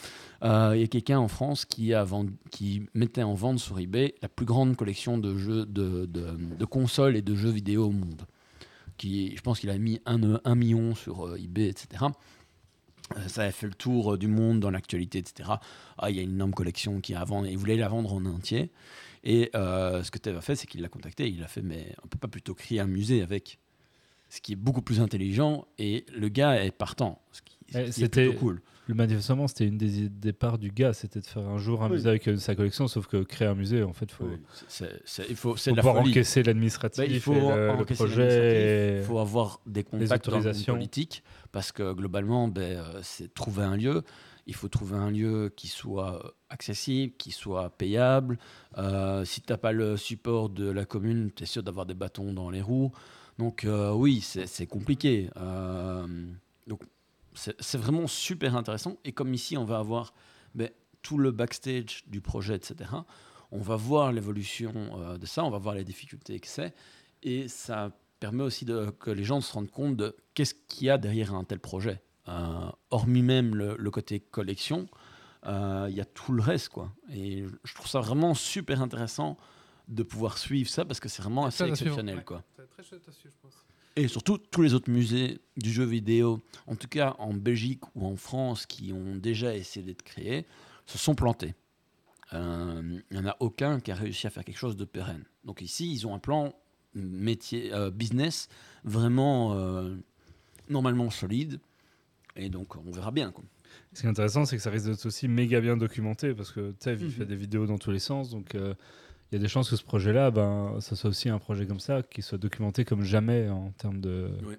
il 0.43 0.47
y 0.79 0.83
a 0.83 0.87
quelqu'un 0.87 1.19
en 1.19 1.27
France 1.27 1.65
qui, 1.65 1.93
a 1.93 2.03
vendu- 2.03 2.35
qui 2.51 2.83
mettait 2.93 3.23
en 3.23 3.33
vente 3.33 3.59
sur 3.59 3.79
eBay 3.79 4.15
la 4.21 4.29
plus 4.29 4.45
grande 4.45 4.75
collection 4.75 5.17
de 5.17 5.35
jeux, 5.37 5.65
de, 5.65 6.05
de- 6.05 6.65
consoles 6.65 7.15
et 7.15 7.21
de 7.21 7.35
jeux 7.35 7.49
vidéo 7.49 7.85
au 7.85 7.91
monde. 7.91 8.23
Qui, 8.97 9.35
je 9.37 9.41
pense 9.41 9.61
qu'il 9.61 9.69
a 9.69 9.77
mis 9.77 10.01
un, 10.05 10.39
un 10.43 10.55
million 10.55 10.93
sur 10.93 11.35
eBay, 11.37 11.69
etc. 11.69 12.05
Euh, 13.17 13.27
Ça 13.27 13.43
a 13.43 13.51
fait 13.51 13.67
le 13.67 13.73
tour 13.73 14.13
euh, 14.13 14.17
du 14.17 14.27
monde 14.27 14.59
dans 14.59 14.69
l'actualité, 14.71 15.17
etc. 15.19 15.49
Ah, 15.97 16.09
il 16.09 16.15
y 16.15 16.19
a 16.19 16.23
une 16.23 16.33
énorme 16.33 16.53
collection 16.53 17.01
qui 17.01 17.13
a 17.13 17.21
à 17.21 17.25
vendre. 17.25 17.47
Il 17.47 17.57
voulait 17.57 17.75
la 17.77 17.87
vendre 17.89 18.13
en 18.13 18.23
entier. 18.25 18.69
Et 19.23 19.49
euh, 19.55 20.01
ce 20.03 20.11
que 20.11 20.17
Tev 20.17 20.37
a 20.37 20.41
fait, 20.41 20.55
c'est 20.55 20.67
qu'il 20.67 20.81
l'a 20.81 20.87
contacté. 20.89 21.29
Il 21.29 21.43
a 21.43 21.47
fait, 21.47 21.61
mais 21.61 21.95
on 22.03 22.07
peut 22.07 22.17
pas 22.17 22.27
plutôt 22.27 22.53
créer 22.53 22.79
un 22.79 22.87
musée 22.87 23.21
avec 23.21 23.59
Ce 24.29 24.41
qui 24.41 24.53
est 24.53 24.55
beaucoup 24.55 24.81
plus 24.81 24.99
intelligent. 25.01 25.65
Et 25.77 26.05
le 26.15 26.29
gars 26.29 26.63
est 26.63 26.71
partant. 26.71 27.21
Ce 27.31 27.41
qui, 27.41 27.57
ce 27.67 27.71
qui 27.71 27.77
est 27.79 27.91
c'était- 27.91 28.25
plutôt 28.27 28.39
cool. 28.39 28.61
Le 28.89 28.95
manifestement, 28.95 29.47
c'était 29.47 29.67
une 29.67 29.77
des 29.77 29.99
idées 29.99 30.09
de 30.09 30.19
départ 30.19 30.57
du 30.57 30.71
gars, 30.71 30.93
c'était 30.93 31.19
de 31.19 31.25
faire 31.27 31.47
un 31.47 31.59
jour 31.59 31.83
un 31.83 31.89
Oui. 31.89 31.97
musée 31.97 32.09
avec 32.09 32.27
euh, 32.27 32.37
sa 32.37 32.55
collection, 32.55 32.87
sauf 32.87 33.05
que 33.05 33.21
créer 33.21 33.47
un 33.47 33.53
musée, 33.53 33.83
en 33.83 33.93
fait, 33.93 34.11
faut, 34.11 34.25
Oui, 34.25 34.37
c'est- 34.67 34.99
c'est- 35.05 35.27
il 35.29 35.35
faut, 35.35 35.55
c'est 35.57 35.69
faut 35.69 35.75
la 35.75 35.83
pouvoir 35.83 35.97
folie. 36.01 36.09
encaisser 36.11 36.41
l'administratif, 36.41 36.97
Bah, 36.97 37.05
il 37.07 37.19
faut 37.19 37.33
et 37.33 37.39
le, 37.39 37.65
le 37.67 37.69
encaisser 37.73 37.93
projet. 38.03 38.15
l'administratif, 38.23 38.57
et- 38.57 38.97
Il 38.97 39.03
faut 39.05 39.19
avoir 39.19 39.59
des 39.67 39.83
contacts 39.83 40.25
le 40.27 40.33
autorisations. 40.33 40.73
politique 40.73 41.23
parce 41.51 41.71
que 41.71 41.93
globalement, 41.93 42.47
ben, 42.47 42.79
euh, 42.79 42.99
c'est 43.03 43.31
trouver 43.33 43.61
un 43.63 43.77
lieu. 43.77 44.01
Il 44.47 44.55
faut 44.55 44.67
trouver 44.69 44.97
un 44.97 45.11
lieu 45.11 45.53
qui 45.55 45.67
soit 45.67 46.25
euh, 46.25 46.29
accessible, 46.49 47.13
qui 47.15 47.29
soit 47.29 47.69
payable. 47.69 48.39
Euh, 48.79 49.23
si 49.23 49.41
tu 49.41 49.53
n'as 49.53 49.57
pas 49.57 49.71
le 49.71 49.97
support 49.97 50.49
de 50.49 50.67
la 50.67 50.85
commune, 50.85 51.29
tu 51.35 51.43
es 51.43 51.45
sûr 51.45 51.61
d'avoir 51.61 51.85
des 51.85 51.93
bâtons 51.93 52.33
dans 52.33 52.49
les 52.49 52.61
roues. 52.63 52.91
Donc 53.37 53.65
euh, 53.65 53.91
oui, 53.93 54.21
c'est 54.21 54.47
c'est 54.47 54.65
compliqué. 54.65 55.29
Euh, 55.37 56.07
donc 56.65 56.81
c'est 57.33 57.77
vraiment 57.77 58.07
super 58.07 58.55
intéressant. 58.55 58.97
Et 59.03 59.11
comme 59.11 59.33
ici, 59.33 59.57
on 59.57 59.65
va 59.65 59.79
avoir 59.79 60.13
ben, 60.55 60.69
tout 61.01 61.17
le 61.17 61.31
backstage 61.31 62.03
du 62.07 62.21
projet, 62.21 62.55
etc. 62.55 62.89
On 63.51 63.59
va 63.59 63.75
voir 63.75 64.11
l'évolution 64.11 64.73
euh, 64.97 65.17
de 65.17 65.25
ça, 65.25 65.43
on 65.43 65.49
va 65.49 65.57
voir 65.57 65.75
les 65.75 65.83
difficultés 65.83 66.39
que 66.39 66.47
c'est. 66.47 66.73
Et 67.23 67.47
ça 67.47 67.91
permet 68.19 68.43
aussi 68.43 68.65
de, 68.65 68.89
que 68.99 69.11
les 69.11 69.23
gens 69.23 69.41
se 69.41 69.53
rendent 69.53 69.71
compte 69.71 69.95
de 69.95 70.15
qu'est-ce 70.33 70.53
qu'il 70.67 70.87
y 70.87 70.89
a 70.89 70.97
derrière 70.97 71.33
un 71.33 71.43
tel 71.43 71.59
projet. 71.59 72.01
Euh, 72.27 72.69
hormis 72.91 73.23
même 73.23 73.55
le, 73.55 73.75
le 73.77 73.91
côté 73.91 74.19
collection, 74.19 74.87
euh, 75.45 75.87
il 75.89 75.95
y 75.95 76.01
a 76.01 76.05
tout 76.05 76.31
le 76.33 76.41
reste. 76.41 76.69
Quoi. 76.69 76.91
Et 77.11 77.45
je 77.63 77.73
trouve 77.73 77.87
ça 77.87 78.01
vraiment 78.01 78.33
super 78.33 78.81
intéressant 78.81 79.37
de 79.87 80.03
pouvoir 80.03 80.37
suivre 80.37 80.69
ça 80.69 80.85
parce 80.85 80.99
que 80.99 81.09
c'est 81.09 81.21
vraiment 81.21 81.45
assez 81.45 81.63
exceptionnel. 81.63 82.17
ouais. 82.17 82.23
Quoi. 82.23 82.43
C'est 82.55 82.69
très 82.69 82.83
chouette 82.83 83.07
à 83.07 83.11
suivre, 83.11 83.33
je 83.35 83.41
pense. 83.41 83.65
Et 83.99 84.07
surtout, 84.07 84.37
tous 84.37 84.61
les 84.61 84.73
autres 84.73 84.89
musées 84.89 85.39
du 85.57 85.71
jeu 85.71 85.83
vidéo, 85.83 86.41
en 86.67 86.75
tout 86.75 86.87
cas 86.87 87.15
en 87.19 87.33
Belgique 87.33 87.81
ou 87.95 88.05
en 88.05 88.15
France, 88.15 88.65
qui 88.65 88.93
ont 88.93 89.15
déjà 89.17 89.55
essayé 89.55 89.85
d'être 89.85 90.03
créés, 90.03 90.45
se 90.85 90.97
sont 90.97 91.15
plantés. 91.15 91.53
Euh, 92.33 92.99
Il 93.11 93.19
n'y 93.19 93.25
en 93.25 93.29
a 93.29 93.35
aucun 93.41 93.79
qui 93.81 93.91
a 93.91 93.95
réussi 93.95 94.25
à 94.25 94.29
faire 94.29 94.45
quelque 94.45 94.57
chose 94.57 94.77
de 94.77 94.85
pérenne. 94.85 95.25
Donc 95.43 95.61
ici, 95.61 95.91
ils 95.91 96.07
ont 96.07 96.13
un 96.15 96.19
plan 96.19 96.53
métier, 96.95 97.73
euh, 97.73 97.91
business 97.91 98.47
vraiment 98.85 99.53
euh, 99.55 99.95
normalement 100.69 101.09
solide. 101.09 101.59
Et 102.37 102.49
donc, 102.49 102.77
on 102.77 102.91
verra 102.91 103.11
bien. 103.11 103.31
Quoi. 103.31 103.43
Ce 103.93 103.99
qui 104.01 104.07
est 104.07 104.09
intéressant, 104.09 104.45
c'est 104.45 104.55
que 104.55 104.61
ça 104.63 104.69
risque 104.69 104.85
d'être 104.85 105.05
aussi 105.05 105.27
méga 105.27 105.59
bien 105.59 105.75
documenté 105.75 106.33
parce 106.33 106.51
que 106.51 106.71
Tev, 106.71 107.01
il 107.01 107.05
Mhm. 107.07 107.11
fait 107.11 107.25
des 107.25 107.35
vidéos 107.35 107.65
dans 107.65 107.77
tous 107.77 107.91
les 107.91 107.99
sens. 107.99 108.29
Donc, 108.29 108.55
euh, 108.55 108.73
il 109.31 109.35
y 109.35 109.37
a 109.37 109.41
des 109.41 109.47
chances 109.47 109.69
que 109.69 109.75
ce 109.75 109.83
projet-là, 109.83 110.31
ben, 110.31 110.79
ça 110.81 110.95
soit 110.95 111.09
aussi 111.09 111.29
un 111.29 111.39
projet 111.39 111.65
comme 111.67 111.79
ça, 111.79 112.01
qui 112.03 112.21
soit 112.21 112.37
documenté 112.37 112.85
comme 112.85 113.03
jamais 113.03 113.49
en 113.49 113.71
termes 113.71 114.01
de, 114.01 114.31
Oui. 114.45 114.55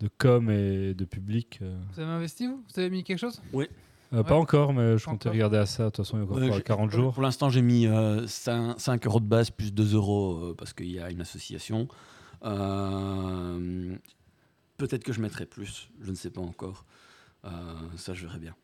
de 0.00 0.08
com 0.18 0.50
et 0.50 0.94
de 0.94 1.04
public. 1.04 1.58
euh. 1.62 1.76
Vous 1.92 2.00
avez 2.00 2.10
investi, 2.12 2.46
vous? 2.46 2.62
Vous 2.72 2.80
avez 2.80 2.90
mis 2.90 3.02
quelque 3.04 3.18
chose? 3.18 3.40
Euh, 4.12 4.24
Pas 4.24 4.34
encore, 4.34 4.72
mais 4.72 4.98
je 4.98 5.04
comptais 5.04 5.28
encore. 5.28 5.32
regarder 5.34 5.56
à 5.58 5.66
ça. 5.66 5.84
De 5.84 5.88
toute 5.90 5.98
façon, 6.04 6.16
il 6.16 6.20
y 6.20 6.22
a 6.22 6.24
encore 6.24 6.38
quoi, 6.38 6.56
j'ai- 6.56 6.62
40 6.62 6.90
jours. 6.90 7.12
Pour 7.14 7.22
l'instant, 7.22 7.48
j'ai 7.48 7.62
mis 7.62 7.86
euh, 7.86 8.26
5, 8.26 9.06
euros 9.06 9.20
de 9.20 9.24
base 9.26 9.50
plus 9.50 9.72
2 9.72 9.94
euros 9.94 10.36
euh, 10.50 10.54
parce 10.58 10.72
qu'il 10.72 10.90
y 10.90 10.98
a 10.98 11.10
une 11.10 11.20
association. 11.20 11.86
Euh, 12.44 13.94
Peut-être 14.78 15.04
que 15.04 15.12
je 15.12 15.20
mettrai 15.20 15.44
plus, 15.44 15.90
je 16.00 16.10
ne 16.10 16.16
sais 16.16 16.30
pas 16.30 16.40
encore. 16.40 16.86
Euh, 17.44 17.50
ça, 17.96 18.14
je 18.14 18.26
verrai 18.26 18.38
bien. 18.38 18.54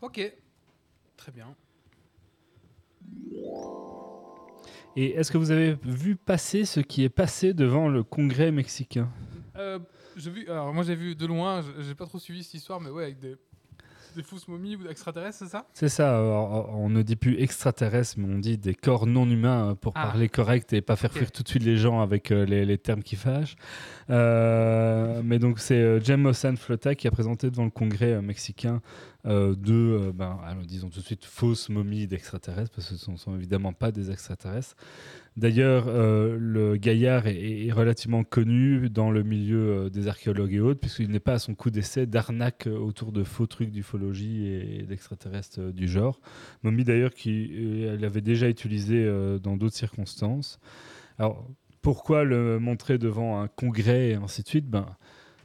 Ok. 0.00 0.20
Très 1.18 1.32
bien. 1.32 1.54
Et 4.96 5.10
est-ce 5.12 5.32
que 5.32 5.38
vous 5.38 5.50
avez 5.50 5.76
vu 5.82 6.14
passer 6.14 6.64
ce 6.64 6.80
qui 6.80 7.02
est 7.02 7.08
passé 7.08 7.52
devant 7.52 7.88
le 7.88 8.04
Congrès 8.04 8.52
mexicain? 8.52 9.10
Euh, 9.56 9.80
vu, 10.16 10.48
alors 10.48 10.72
moi 10.72 10.84
j'ai 10.84 10.94
vu 10.94 11.16
de 11.16 11.26
loin, 11.26 11.62
j'ai 11.80 11.94
pas 11.94 12.06
trop 12.06 12.18
suivi 12.18 12.44
cette 12.44 12.54
histoire, 12.54 12.80
mais 12.80 12.90
ouais, 12.90 13.04
avec 13.04 13.18
des, 13.18 13.36
des 14.14 14.22
fausses 14.22 14.48
momies 14.48 14.76
ou 14.76 14.88
extraterrestres, 14.88 15.38
c'est 15.40 15.48
ça? 15.50 15.66
C'est 15.72 15.88
ça, 15.88 16.16
alors, 16.18 16.70
on 16.78 16.88
ne 16.88 17.02
dit 17.02 17.16
plus 17.16 17.40
extraterrestres, 17.40 18.14
mais 18.18 18.32
on 18.34 18.38
dit 18.38 18.58
des 18.58 18.74
corps 18.74 19.06
non 19.06 19.28
humains 19.28 19.70
euh, 19.70 19.74
pour 19.74 19.92
Ah. 19.96 20.04
parler 20.06 20.28
correct 20.28 20.72
et 20.72 20.80
pas 20.80 20.96
faire 20.96 21.12
fuir 21.12 21.30
tout 21.32 21.42
de 21.42 21.48
suite 21.48 21.62
les 21.64 21.76
gens 21.76 22.00
avec 22.00 22.30
euh, 22.30 22.44
les, 22.44 22.64
les 22.64 22.78
termes 22.78 23.02
qui 23.02 23.16
fâchent. 23.16 23.56
Euh, 24.10 25.20
mais 25.24 25.38
donc 25.38 25.58
c'est 25.58 25.80
euh, 25.80 26.00
Jem 26.00 26.20
Mossan 26.22 26.56
Flota 26.56 26.94
qui 26.94 27.08
a 27.08 27.10
présenté 27.10 27.50
devant 27.50 27.64
le 27.64 27.70
Congrès 27.70 28.12
euh, 28.12 28.22
mexicain 28.22 28.80
euh, 29.26 29.54
deux, 29.54 29.72
euh, 30.08 30.12
ben, 30.14 30.38
disons 30.66 30.90
tout 30.90 31.00
de 31.00 31.04
suite, 31.04 31.24
fausses 31.24 31.70
momies 31.70 32.06
d'extraterrestres, 32.06 32.70
parce 32.74 32.90
que 32.90 32.96
ce 32.96 33.10
ne 33.10 33.16
sont 33.16 33.34
évidemment 33.34 33.72
pas 33.72 33.90
des 33.90 34.10
extraterrestres. 34.10 34.74
D'ailleurs, 35.36 35.86
euh, 35.88 36.36
le 36.38 36.76
gaillard 36.76 37.26
est, 37.26 37.72
relativement 37.72 38.22
connu 38.22 38.88
dans 38.88 39.10
le 39.10 39.24
milieu 39.24 39.86
euh, 39.86 39.90
des 39.90 40.06
archéologues 40.06 40.52
et 40.52 40.60
autres, 40.60 40.78
puisqu'il 40.78 41.10
n'est 41.10 41.18
pas 41.18 41.32
à 41.32 41.38
son 41.40 41.56
coup 41.56 41.70
d'essai 41.70 42.06
d'arnaque 42.06 42.68
euh, 42.68 42.78
autour 42.78 43.10
de 43.10 43.24
faux 43.24 43.46
trucs 43.46 43.72
d'ufologie 43.72 44.46
et 44.46 44.82
d'extraterrestres 44.84 45.60
euh, 45.60 45.72
du 45.72 45.88
genre. 45.88 46.20
Momie 46.62 46.84
d'ailleurs 46.84 47.12
qui 47.12 47.50
euh, 47.52 47.94
elle 47.94 48.04
avait 48.04 48.20
déjà 48.20 48.48
utilisé 48.48 49.10
dans 49.42 49.56
d'autres 49.56 49.74
circonstances. 49.74 50.60
Alors, 51.18 51.48
pourquoi 51.82 52.24
le 52.24 52.60
montrer 52.60 52.96
devant 52.96 53.40
un 53.40 53.48
congrès 53.48 54.10
et 54.10 54.14
ainsi 54.14 54.42
de 54.42 54.48
suite? 54.48 54.70
Ben, 54.70 54.86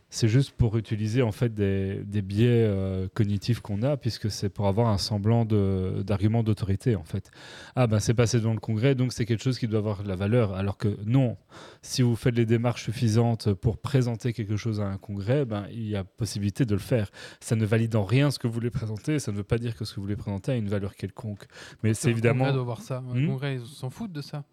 c'est 0.09 0.27
juste 0.27 0.51
pour 0.51 0.75
utiliser 0.77 1.21
en 1.21 1.31
fait 1.31 1.53
des, 1.53 2.01
des 2.03 2.21
biais 2.21 2.65
euh, 2.67 3.07
cognitifs 3.13 3.59
qu'on 3.59 3.83
a, 3.83 3.95
puisque 3.95 4.31
c'est 4.31 4.49
pour 4.49 4.67
avoir 4.67 4.87
un 4.87 4.97
semblant 4.97 5.45
d'argument 5.45 6.43
d'autorité 6.43 6.95
en 6.95 7.03
fait. 7.03 7.29
Ah 7.75 7.85
ben 7.85 7.99
c'est 7.99 8.15
passé 8.15 8.39
devant 8.39 8.53
le 8.53 8.59
Congrès, 8.59 8.95
donc 8.95 9.13
c'est 9.13 9.25
quelque 9.25 9.43
chose 9.43 9.59
qui 9.59 9.67
doit 9.67 9.79
avoir 9.79 10.03
de 10.03 10.07
la 10.07 10.15
valeur. 10.15 10.53
Alors 10.53 10.77
que 10.77 10.97
non, 11.05 11.37
si 11.81 12.01
vous 12.01 12.15
faites 12.15 12.35
les 12.35 12.45
démarches 12.45 12.85
suffisantes 12.85 13.53
pour 13.53 13.77
présenter 13.77 14.33
quelque 14.33 14.55
chose 14.55 14.81
à 14.81 14.85
un 14.85 14.97
Congrès, 14.97 15.45
ben 15.45 15.67
il 15.71 15.87
y 15.87 15.95
a 15.95 16.03
possibilité 16.03 16.65
de 16.65 16.73
le 16.73 16.79
faire. 16.79 17.11
Ça 17.39 17.55
ne 17.55 17.65
valide 17.65 17.95
en 17.95 18.03
rien 18.03 18.31
ce 18.31 18.39
que 18.39 18.47
vous 18.47 18.53
voulez 18.53 18.71
présenter, 18.71 19.19
ça 19.19 19.31
ne 19.31 19.37
veut 19.37 19.43
pas 19.43 19.57
dire 19.59 19.75
que 19.75 19.85
ce 19.85 19.91
que 19.91 19.97
vous 19.97 20.03
voulez 20.03 20.15
présenter 20.15 20.51
a 20.53 20.55
une 20.55 20.69
valeur 20.69 20.95
quelconque. 20.95 21.45
Mais 21.83 21.93
c'est 21.93 22.09
Le 22.09 22.15
Congrès 22.15 22.29
évidemment 22.29 22.53
doit 22.53 22.63
voir 22.63 22.81
ça. 22.81 23.01
Hmm. 23.01 23.27
Congrès, 23.27 23.55
ils 23.55 23.65
s'en 23.65 23.89
foutent 23.89 24.11
de 24.11 24.21
ça. 24.21 24.43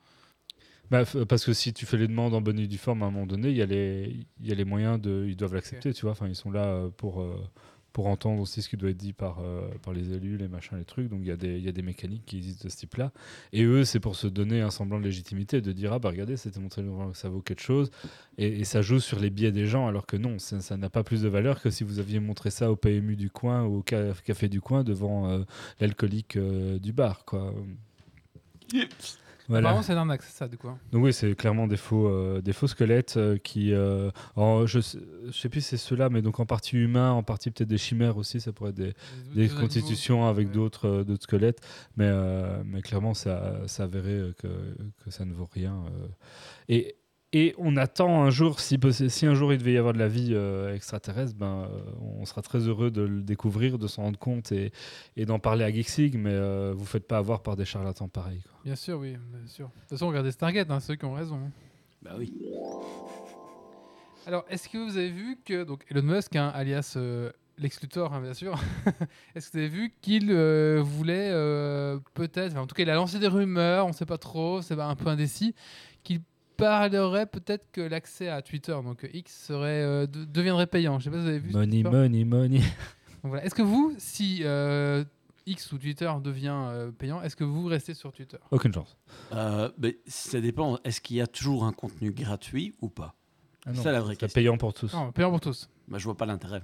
Bah, 0.90 1.04
parce 1.28 1.44
que 1.44 1.52
si 1.52 1.72
tu 1.72 1.86
fais 1.86 1.96
les 1.96 2.08
demandes 2.08 2.34
en 2.34 2.40
bonne 2.40 2.58
et 2.58 2.66
due 2.66 2.78
forme, 2.78 3.02
à 3.02 3.06
un 3.06 3.10
moment 3.10 3.26
donné, 3.26 3.50
il 3.50 3.56
y 3.56 3.62
a 3.62 3.66
les, 3.66 4.16
il 4.40 4.46
y 4.48 4.52
a 4.52 4.54
les 4.54 4.64
moyens 4.64 5.00
de, 5.00 5.26
ils 5.28 5.36
doivent 5.36 5.54
l'accepter, 5.54 5.92
tu 5.92 6.02
vois. 6.02 6.12
Enfin, 6.12 6.28
ils 6.28 6.34
sont 6.36 6.50
là 6.50 6.64
euh, 6.64 6.88
pour 6.96 7.20
euh, 7.20 7.36
pour 7.92 8.08
entendre 8.08 8.42
aussi 8.42 8.60
ce 8.60 8.68
qui 8.68 8.76
doit 8.76 8.90
être 8.90 8.96
dit 8.98 9.14
par 9.14 9.38
euh, 9.40 9.68
par 9.82 9.94
les 9.94 10.12
élus, 10.12 10.36
les 10.36 10.48
machins, 10.48 10.76
les 10.76 10.84
trucs. 10.84 11.08
Donc 11.08 11.20
il 11.22 11.28
y 11.28 11.30
a 11.30 11.36
des 11.36 11.56
il 11.56 11.64
y 11.64 11.68
a 11.68 11.72
des 11.72 11.80
mécaniques 11.82 12.24
qui 12.26 12.36
existent 12.36 12.64
de 12.64 12.68
ce 12.70 12.76
type-là. 12.76 13.10
Et 13.54 13.64
eux, 13.64 13.84
c'est 13.86 14.00
pour 14.00 14.16
se 14.16 14.26
donner 14.26 14.60
un 14.60 14.70
semblant 14.70 14.98
de 15.00 15.04
légitimité, 15.04 15.62
de 15.62 15.72
dire 15.72 15.94
ah 15.94 15.98
bah 15.98 16.10
regardez, 16.10 16.36
c'était 16.36 16.60
montré 16.60 16.82
que 16.82 16.88
ça 17.16 17.30
vaut 17.30 17.40
quelque 17.40 17.62
chose. 17.62 17.90
Et, 18.36 18.48
et 18.60 18.64
ça 18.64 18.82
joue 18.82 19.00
sur 19.00 19.18
les 19.18 19.30
biais 19.30 19.50
des 19.50 19.66
gens, 19.66 19.86
alors 19.88 20.04
que 20.04 20.18
non, 20.18 20.38
ça 20.38 20.76
n'a 20.76 20.90
pas 20.90 21.04
plus 21.04 21.22
de 21.22 21.28
valeur 21.28 21.62
que 21.62 21.70
si 21.70 21.84
vous 21.84 21.98
aviez 21.98 22.20
montré 22.20 22.50
ça 22.50 22.70
au 22.70 22.76
PMU 22.76 23.16
du 23.16 23.30
coin 23.30 23.64
ou 23.64 23.78
au 23.78 23.84
ca- 23.88 24.12
café 24.24 24.48
du 24.50 24.60
coin 24.60 24.84
devant 24.84 25.30
euh, 25.30 25.44
l'alcoolique 25.80 26.36
euh, 26.36 26.78
du 26.78 26.92
bar, 26.92 27.24
quoi. 27.24 27.54
Voilà. 29.48 29.68
Apparemment, 29.68 29.82
c'est 29.82 29.92
un 29.92 29.96
arnaque, 29.98 30.22
c'est 30.22 30.36
ça, 30.36 30.48
du 30.48 30.56
coup. 30.58 30.68
hein. 30.68 30.78
Donc 30.92 31.04
oui, 31.04 31.12
c'est 31.12 31.34
clairement 31.36 31.66
des 31.66 31.76
faux, 31.76 32.08
euh, 32.08 32.40
des 32.40 32.52
faux 32.52 32.66
squelettes 32.66 33.16
euh, 33.16 33.38
qui, 33.38 33.72
euh, 33.72 34.10
en- 34.34 34.66
je, 34.66 34.80
sais, 34.80 34.98
je 35.26 35.32
sais 35.32 35.48
plus 35.48 35.60
si 35.60 35.68
c'est 35.70 35.76
ceux-là, 35.76 36.08
mais 36.10 36.22
donc 36.22 36.40
en 36.40 36.46
partie 36.46 36.76
humain, 36.76 37.12
en 37.12 37.22
partie 37.22 37.50
peut-être 37.50 37.68
des 37.68 37.78
chimères 37.78 38.16
aussi, 38.16 38.40
ça 38.40 38.52
pourrait 38.52 38.70
être 38.70 38.76
des, 38.76 38.94
des 39.34 39.48
Des 39.48 39.54
constitutions 39.54 40.26
avec 40.26 40.48
ouais. 40.48 40.52
d'autres 40.54 41.02
d'autres 41.04 41.22
squelettes, 41.24 41.60
mais, 41.96 42.10
mais 42.64 42.82
clairement, 42.82 43.14
ça, 43.14 43.60
ça 43.66 43.84
avéré 43.84 44.32
que, 44.38 44.48
que 45.04 45.10
ça 45.10 45.24
ne 45.24 45.32
vaut 45.32 45.48
rien. 45.52 45.82
Et, 46.68 46.96
et 47.32 47.54
on 47.58 47.76
attend 47.76 48.22
un 48.22 48.30
jour, 48.30 48.60
si, 48.60 48.78
un 49.22 49.34
jour 49.34 49.52
il 49.52 49.58
devait 49.58 49.72
y 49.72 49.78
avoir 49.78 49.92
de 49.92 49.98
la 49.98 50.08
vie 50.08 50.30
euh, 50.32 50.74
extraterrestre, 50.74 51.34
ben, 51.36 51.68
euh, 51.70 51.80
on 52.18 52.24
sera 52.24 52.42
très 52.42 52.60
heureux 52.60 52.90
de 52.90 53.02
le 53.02 53.22
découvrir, 53.22 53.78
de 53.78 53.86
s'en 53.86 54.02
rendre 54.02 54.18
compte 54.18 54.52
et, 54.52 54.72
et 55.16 55.26
d'en 55.26 55.38
parler 55.38 55.64
à 55.64 55.72
Geeksig, 55.72 56.16
mais 56.16 56.32
euh, 56.32 56.72
vous 56.76 56.84
faites 56.84 57.06
pas 57.06 57.18
avoir 57.18 57.42
par 57.42 57.56
des 57.56 57.64
charlatans 57.64 58.08
pareils. 58.08 58.42
quoi. 58.42 58.60
Bien 58.64 58.76
sûr, 58.76 58.98
oui, 58.98 59.12
bien 59.12 59.46
sûr. 59.46 59.66
De 59.66 59.72
toute 59.80 59.90
façon, 59.90 60.08
regardez 60.08 60.30
Stargate, 60.30 60.70
hein, 60.70 60.80
ceux 60.80 60.94
qui 60.94 61.04
ont 61.04 61.14
raison. 61.14 61.40
Bah 62.02 62.12
oui. 62.18 62.32
Alors, 64.26 64.44
est-ce 64.48 64.68
que 64.68 64.78
vous 64.78 64.96
avez 64.96 65.10
vu 65.10 65.38
que 65.44 65.62
donc 65.62 65.84
Elon 65.88 66.02
Musk, 66.02 66.34
hein, 66.34 66.50
alias 66.52 66.94
euh, 66.96 67.30
Lex 67.58 67.80
Luthor, 67.80 68.12
hein, 68.12 68.20
bien 68.20 68.34
sûr, 68.34 68.58
est-ce 69.36 69.46
que 69.46 69.52
vous 69.52 69.58
avez 69.58 69.68
vu 69.68 69.94
qu'il 70.02 70.30
euh, 70.30 70.82
voulait 70.84 71.30
euh, 71.30 71.98
peut-être, 72.14 72.52
enfin, 72.52 72.62
en 72.62 72.66
tout 72.66 72.74
cas, 72.74 72.82
il 72.82 72.90
a 72.90 72.96
lancé 72.96 73.20
des 73.20 73.28
rumeurs, 73.28 73.86
on 73.86 73.90
ne 73.90 73.94
sait 73.94 74.04
pas 74.04 74.18
trop, 74.18 74.62
c'est 74.62 74.78
un 74.78 74.96
peu 74.96 75.08
indécis, 75.08 75.54
parlerait 76.56 77.26
peut-être 77.26 77.70
que 77.72 77.80
l'accès 77.80 78.28
à 78.28 78.42
Twitter, 78.42 78.76
donc 78.84 79.08
X, 79.12 79.46
serait 79.46 79.82
euh, 79.82 80.06
de- 80.06 80.24
deviendrait 80.24 80.66
payant. 80.66 80.98
Je 80.98 81.04
sais 81.04 81.10
pas 81.10 81.16
si 81.16 81.22
vous 81.22 81.28
avez 81.28 81.38
vu. 81.38 81.52
Money, 81.52 81.82
money, 81.82 82.24
money. 82.24 82.60
Voilà. 83.22 83.44
Est-ce 83.44 83.54
que 83.54 83.62
vous, 83.62 83.94
si 83.98 84.40
euh, 84.44 85.04
X 85.46 85.72
ou 85.72 85.78
Twitter 85.78 86.10
devient 86.22 86.54
euh, 86.54 86.90
payant, 86.90 87.22
est-ce 87.22 87.36
que 87.36 87.44
vous 87.44 87.66
restez 87.66 87.94
sur 87.94 88.12
Twitter? 88.12 88.38
Aucune 88.50 88.72
chance. 88.72 88.96
Euh, 89.32 89.70
mais 89.78 89.98
ça 90.06 90.40
dépend. 90.40 90.78
Est-ce 90.84 91.00
qu'il 91.00 91.16
y 91.16 91.20
a 91.20 91.26
toujours 91.26 91.64
un 91.64 91.72
contenu 91.72 92.10
gratuit 92.12 92.74
ou 92.80 92.88
pas? 92.88 93.14
Ah 93.64 93.72
non, 93.72 93.82
C'est 93.82 93.92
la 93.92 94.00
vraie 94.00 94.14
c'est 94.14 94.20
question. 94.20 94.40
payant 94.40 94.56
pour 94.56 94.74
tous. 94.74 94.92
Non, 94.94 95.10
payant 95.12 95.30
pour 95.30 95.40
tous. 95.40 95.68
bah, 95.88 95.98
Je 95.98 96.04
vois 96.04 96.16
pas 96.16 96.26
l'intérêt. 96.26 96.62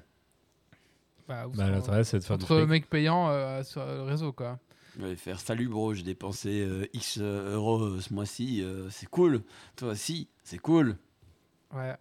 Bah, 1.28 1.46
vous 1.46 1.56
Bah, 1.56 1.70
L'intérêt, 1.70 2.04
c'est 2.04 2.18
de 2.18 2.24
faire 2.24 2.38
du 2.38 2.44
entre 2.44 2.56
fric. 2.58 2.68
mecs 2.68 2.88
payants 2.88 3.28
euh, 3.28 3.62
sur 3.62 3.84
le 3.84 4.02
réseau, 4.02 4.32
quoi. 4.32 4.58
Je 4.98 5.06
vais 5.06 5.16
faire 5.16 5.40
salut 5.40 5.68
bro, 5.68 5.94
j'ai 5.94 6.02
dépensé 6.02 6.60
euh, 6.60 6.86
X 6.92 7.18
euh, 7.20 7.54
euros 7.54 7.82
euh, 7.82 8.00
ce 8.00 8.12
mois-ci, 8.12 8.62
euh, 8.62 8.90
c'est 8.90 9.06
cool. 9.08 9.42
Toi 9.76 9.90
aussi, 9.92 10.28
c'est 10.44 10.58
cool. 10.58 10.96
Ouais. 11.74 11.96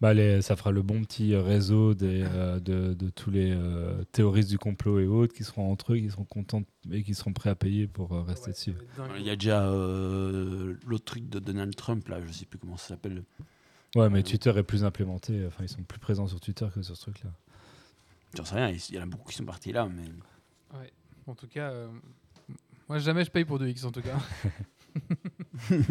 Bah, 0.00 0.12
les- 0.12 0.42
ça 0.42 0.56
fera 0.56 0.72
le 0.72 0.82
bon 0.82 1.02
petit 1.04 1.34
réseau 1.36 1.94
des, 1.94 2.24
euh, 2.26 2.58
de, 2.58 2.92
de 2.94 3.08
tous 3.08 3.30
les 3.30 3.52
euh, 3.52 4.02
théoristes 4.10 4.50
du 4.50 4.58
complot 4.58 4.98
et 4.98 5.06
autres 5.06 5.32
qui 5.32 5.44
seront 5.44 5.70
entre 5.70 5.92
eux, 5.94 5.98
qui 5.98 6.10
seront 6.10 6.24
contents 6.24 6.64
et 6.90 7.04
qui 7.04 7.14
seront 7.14 7.32
prêts 7.32 7.50
à 7.50 7.54
payer 7.54 7.86
pour 7.86 8.12
euh, 8.12 8.22
rester 8.22 8.50
dessus. 8.50 8.74
Il 9.16 9.22
y 9.24 9.30
a 9.30 9.36
déjà 9.36 9.64
euh, 9.68 10.74
l'autre 10.86 11.04
truc 11.04 11.28
de 11.28 11.38
Donald 11.38 11.74
Trump, 11.76 12.06
là, 12.08 12.18
je 12.26 12.32
sais 12.32 12.44
plus 12.46 12.58
comment 12.58 12.76
ça 12.76 12.88
s'appelle. 12.88 13.22
Ouais, 13.94 14.10
mais 14.10 14.22
Twitter 14.24 14.52
est 14.56 14.62
plus 14.64 14.84
implémenté. 14.84 15.44
Enfin, 15.46 15.62
ils 15.62 15.68
sont 15.68 15.82
plus 15.84 16.00
présents 16.00 16.26
sur 16.26 16.40
Twitter 16.40 16.66
que 16.74 16.82
sur 16.82 16.96
ce 16.96 17.02
truc-là. 17.02 17.30
J'en 18.34 18.44
sais 18.44 18.56
rien, 18.56 18.70
il 18.70 18.94
y 18.94 18.98
en 18.98 19.02
a 19.02 19.06
beaucoup 19.06 19.30
qui 19.30 19.36
sont 19.36 19.44
partis 19.44 19.70
là, 19.72 19.88
mais. 19.94 20.04
En 21.26 21.34
tout 21.34 21.46
cas, 21.46 21.70
euh, 21.70 21.88
moi 22.88 22.98
jamais 22.98 23.24
je 23.24 23.30
paye 23.30 23.44
pour 23.44 23.58
2X 23.58 23.86
en 23.86 23.92
tout 23.92 24.02
cas. 24.02 24.18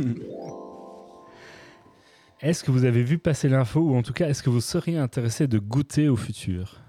Est-ce 2.42 2.64
que 2.64 2.72
vous 2.72 2.86
avez 2.86 3.04
vu 3.04 3.20
passer 3.20 3.50
l'info 3.50 3.82
ou 3.82 3.96
en 3.96 4.02
tout 4.02 4.14
cas, 4.14 4.28
est-ce 4.28 4.42
que 4.42 4.50
vous 4.50 4.62
seriez 4.62 4.98
intéressé 4.98 5.48
de 5.48 5.60
goûter 5.60 6.10
au 6.10 6.16
futur? 6.16 6.82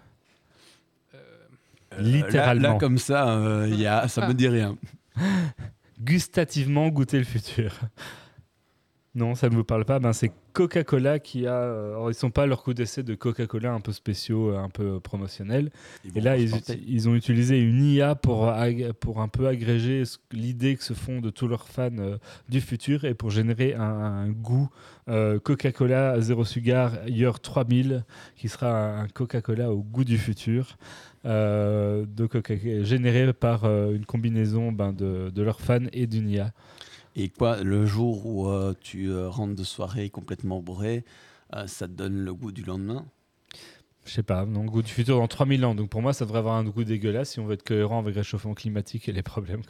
Euh, 1.14 1.18
Littéralement. 1.98 2.62
Là, 2.62 2.72
là, 2.72 2.78
comme 2.78 2.96
ça, 2.96 3.28
euh, 3.28 3.68
il 3.68 3.78
y 3.78 3.86
a, 3.86 4.08
ça 4.08 4.26
me 4.26 4.32
dit 4.32 4.48
rien. 4.48 4.78
Gustativement 6.00 6.88
goûter 6.88 7.18
le 7.18 7.24
futur 7.24 7.78
Non, 9.14 9.34
ça 9.34 9.50
ne 9.50 9.54
vous 9.54 9.64
parle 9.64 9.84
pas. 9.84 9.98
Ben, 9.98 10.14
c'est 10.14 10.32
Coca-Cola 10.54 11.18
qui 11.18 11.46
a. 11.46 11.52
euh, 11.52 11.90
alors, 11.90 12.10
ils 12.10 12.14
sont 12.14 12.30
pas 12.30 12.46
leur 12.46 12.62
coup 12.62 12.72
d'essai 12.72 13.02
de 13.02 13.14
Coca-Cola 13.14 13.72
un 13.72 13.80
peu 13.80 13.92
spéciaux, 13.92 14.56
un 14.56 14.70
peu 14.70 15.00
promotionnels. 15.00 15.70
Ils 16.04 16.16
Et 16.16 16.20
là, 16.22 16.36
ils, 16.38 17.08
ont 17.08 17.14
utilisé 17.14 17.58
une 17.58 17.84
IA 17.84 18.14
pour, 18.14 18.50
pour 19.00 19.20
un 19.20 19.28
peu 19.28 19.48
agréger 19.48 20.04
l'idée 20.32 20.76
que 20.76 20.84
se 20.84 20.94
font 20.94 21.20
de 21.20 21.28
tous 21.28 21.46
leurs 21.46 21.68
fans 21.68 21.90
euh, 21.98 22.16
du 22.48 22.62
futur 22.62 23.04
et 23.04 23.12
pour 23.12 23.30
générer 23.30 23.74
un, 23.74 23.82
un 23.82 24.28
goût 24.30 24.70
euh, 25.08 25.38
Coca-Cola 25.38 26.20
Zéro 26.20 26.44
Sugar 26.44 26.92
Year 27.08 27.38
3000 27.38 28.04
qui 28.36 28.48
sera 28.48 28.98
un 29.00 29.08
Coca-Cola 29.08 29.72
au 29.72 29.82
goût 29.82 30.04
du 30.04 30.16
futur. 30.16 30.78
euh, 31.24 32.04
de 32.06 32.26
Coca 32.26 32.54
généré 32.82 33.32
par 33.32 33.64
euh, 33.64 33.94
une 33.94 34.04
combinaison 34.04 34.72
ben, 34.72 34.92
de, 34.92 35.30
de 35.30 35.42
leurs 35.42 35.60
fans 35.60 35.86
et 35.92 36.06
d'une 36.06 36.28
IA. 36.28 36.52
Et 37.16 37.28
quoi, 37.28 37.62
le 37.62 37.84
jour 37.84 38.26
où 38.26 38.48
euh, 38.48 38.74
tu 38.80 39.10
euh, 39.10 39.28
rentres 39.28 39.54
de 39.54 39.64
soirée 39.64 40.10
complètement 40.10 40.60
bourré, 40.60 41.04
euh, 41.54 41.66
ça 41.66 41.86
te 41.86 41.92
donne 41.92 42.24
le 42.24 42.34
goût 42.34 42.52
du 42.52 42.62
lendemain? 42.62 43.04
Je 44.04 44.10
sais 44.10 44.24
pas, 44.24 44.44
non, 44.46 44.64
goût 44.64 44.82
du 44.82 44.90
futur 44.90 45.18
dans 45.18 45.28
3000 45.28 45.64
ans. 45.64 45.74
Donc 45.76 45.88
pour 45.88 46.02
moi, 46.02 46.12
ça 46.12 46.24
devrait 46.24 46.40
avoir 46.40 46.56
un 46.56 46.64
goût 46.64 46.82
dégueulasse 46.82 47.30
si 47.30 47.40
on 47.40 47.46
veut 47.46 47.54
être 47.54 47.62
cohérent 47.62 48.00
avec 48.00 48.16
le 48.16 48.20
réchauffement 48.20 48.54
climatique 48.54 49.08
et 49.08 49.12
les 49.12 49.22
problèmes 49.22 49.62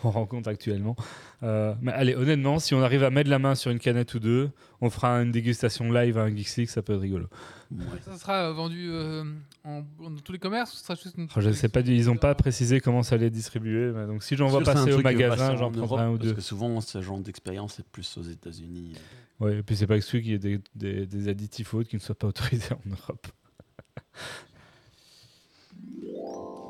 qu'on 0.00 0.10
rencontre 0.10 0.48
actuellement. 0.48 0.96
Euh, 1.44 1.72
mais 1.80 1.92
allez, 1.92 2.16
honnêtement, 2.16 2.58
si 2.58 2.74
on 2.74 2.82
arrive 2.82 3.04
à 3.04 3.10
mettre 3.10 3.30
la 3.30 3.38
main 3.38 3.54
sur 3.54 3.70
une 3.70 3.78
canette 3.78 4.12
ou 4.14 4.18
deux, 4.18 4.50
on 4.80 4.90
fera 4.90 5.22
une 5.22 5.30
dégustation 5.30 5.92
live 5.92 6.18
à 6.18 6.22
un 6.22 6.34
Geeks 6.34 6.56
League, 6.56 6.68
ça 6.68 6.82
peut 6.82 6.94
être 6.94 7.00
rigolo. 7.00 7.26
Ouais. 7.70 7.84
Ça 8.04 8.18
sera 8.18 8.50
vendu 8.50 8.88
euh, 8.90 9.22
en, 9.66 9.82
dans 10.10 10.20
tous 10.24 10.32
les 10.32 10.38
commerces 10.38 10.72
ou 10.72 10.76
ce 10.76 10.84
sera 10.84 10.94
juste 10.94 11.16
une. 11.18 11.26
Oh, 11.36 11.40
je 11.40 11.50
sais 11.50 11.68
pas, 11.68 11.82
du- 11.82 11.94
ils 11.94 12.08
ont 12.08 12.16
pas 12.16 12.34
précisé 12.34 12.80
comment 12.80 13.02
ça 13.02 13.16
allait 13.16 13.26
être 13.26 13.32
distribué. 13.32 13.92
mais 13.92 14.06
donc 14.06 14.22
si 14.22 14.36
j'en 14.36 14.46
vois 14.46 14.62
passer 14.62 14.92
au 14.92 15.02
magasin, 15.02 15.56
j'en 15.56 15.66
en 15.66 15.72
prendrai 15.72 16.02
un 16.04 16.10
ou 16.10 16.18
deux. 16.18 16.28
Parce 16.28 16.36
que 16.36 16.40
souvent, 16.48 16.80
ce 16.80 17.02
genre 17.02 17.18
d'expérience 17.18 17.78
est 17.80 17.86
plus 17.86 18.16
aux 18.16 18.22
États-Unis. 18.22 18.94
Ouais, 19.40 19.58
et 19.58 19.62
puis 19.62 19.76
c'est 19.76 19.86
pas 19.86 19.96
exclu 19.96 20.22
qu'il 20.22 20.30
y 20.30 20.34
ait 20.34 20.38
des, 20.38 20.60
des- 20.74 21.06
des 21.06 21.28
additifs 21.28 21.74
autres 21.74 21.90
qui 21.90 21.96
ne 21.96 22.00
soient 22.00 22.14
pas 22.14 22.28
autorisés 22.28 22.72
en 22.72 22.88
Europe. 22.90 23.26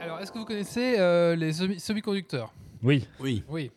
Alors, 0.00 0.20
est-ce 0.20 0.30
que 0.32 0.38
vous 0.38 0.44
connaissez 0.44 0.98
euh, 0.98 1.36
les 1.36 1.52
semi- 1.52 1.78
semi-conducteurs? 1.80 2.52
Oui, 2.82 3.06
Oui. 3.20 3.42
Oui. 3.48 3.70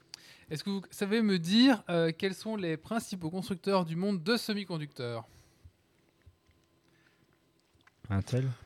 Est-ce 0.51 0.63
que 0.63 0.71
vous 0.71 0.81
savez 0.89 1.21
me 1.21 1.37
dire 1.37 1.83
euh, 1.89 2.11
quels 2.17 2.33
sont 2.33 2.55
les 2.55 2.75
principaux 2.75 3.29
constructeurs 3.29 3.85
du 3.85 3.95
monde 3.95 4.23
de 4.23 4.35
semi-conducteurs? 4.35 5.27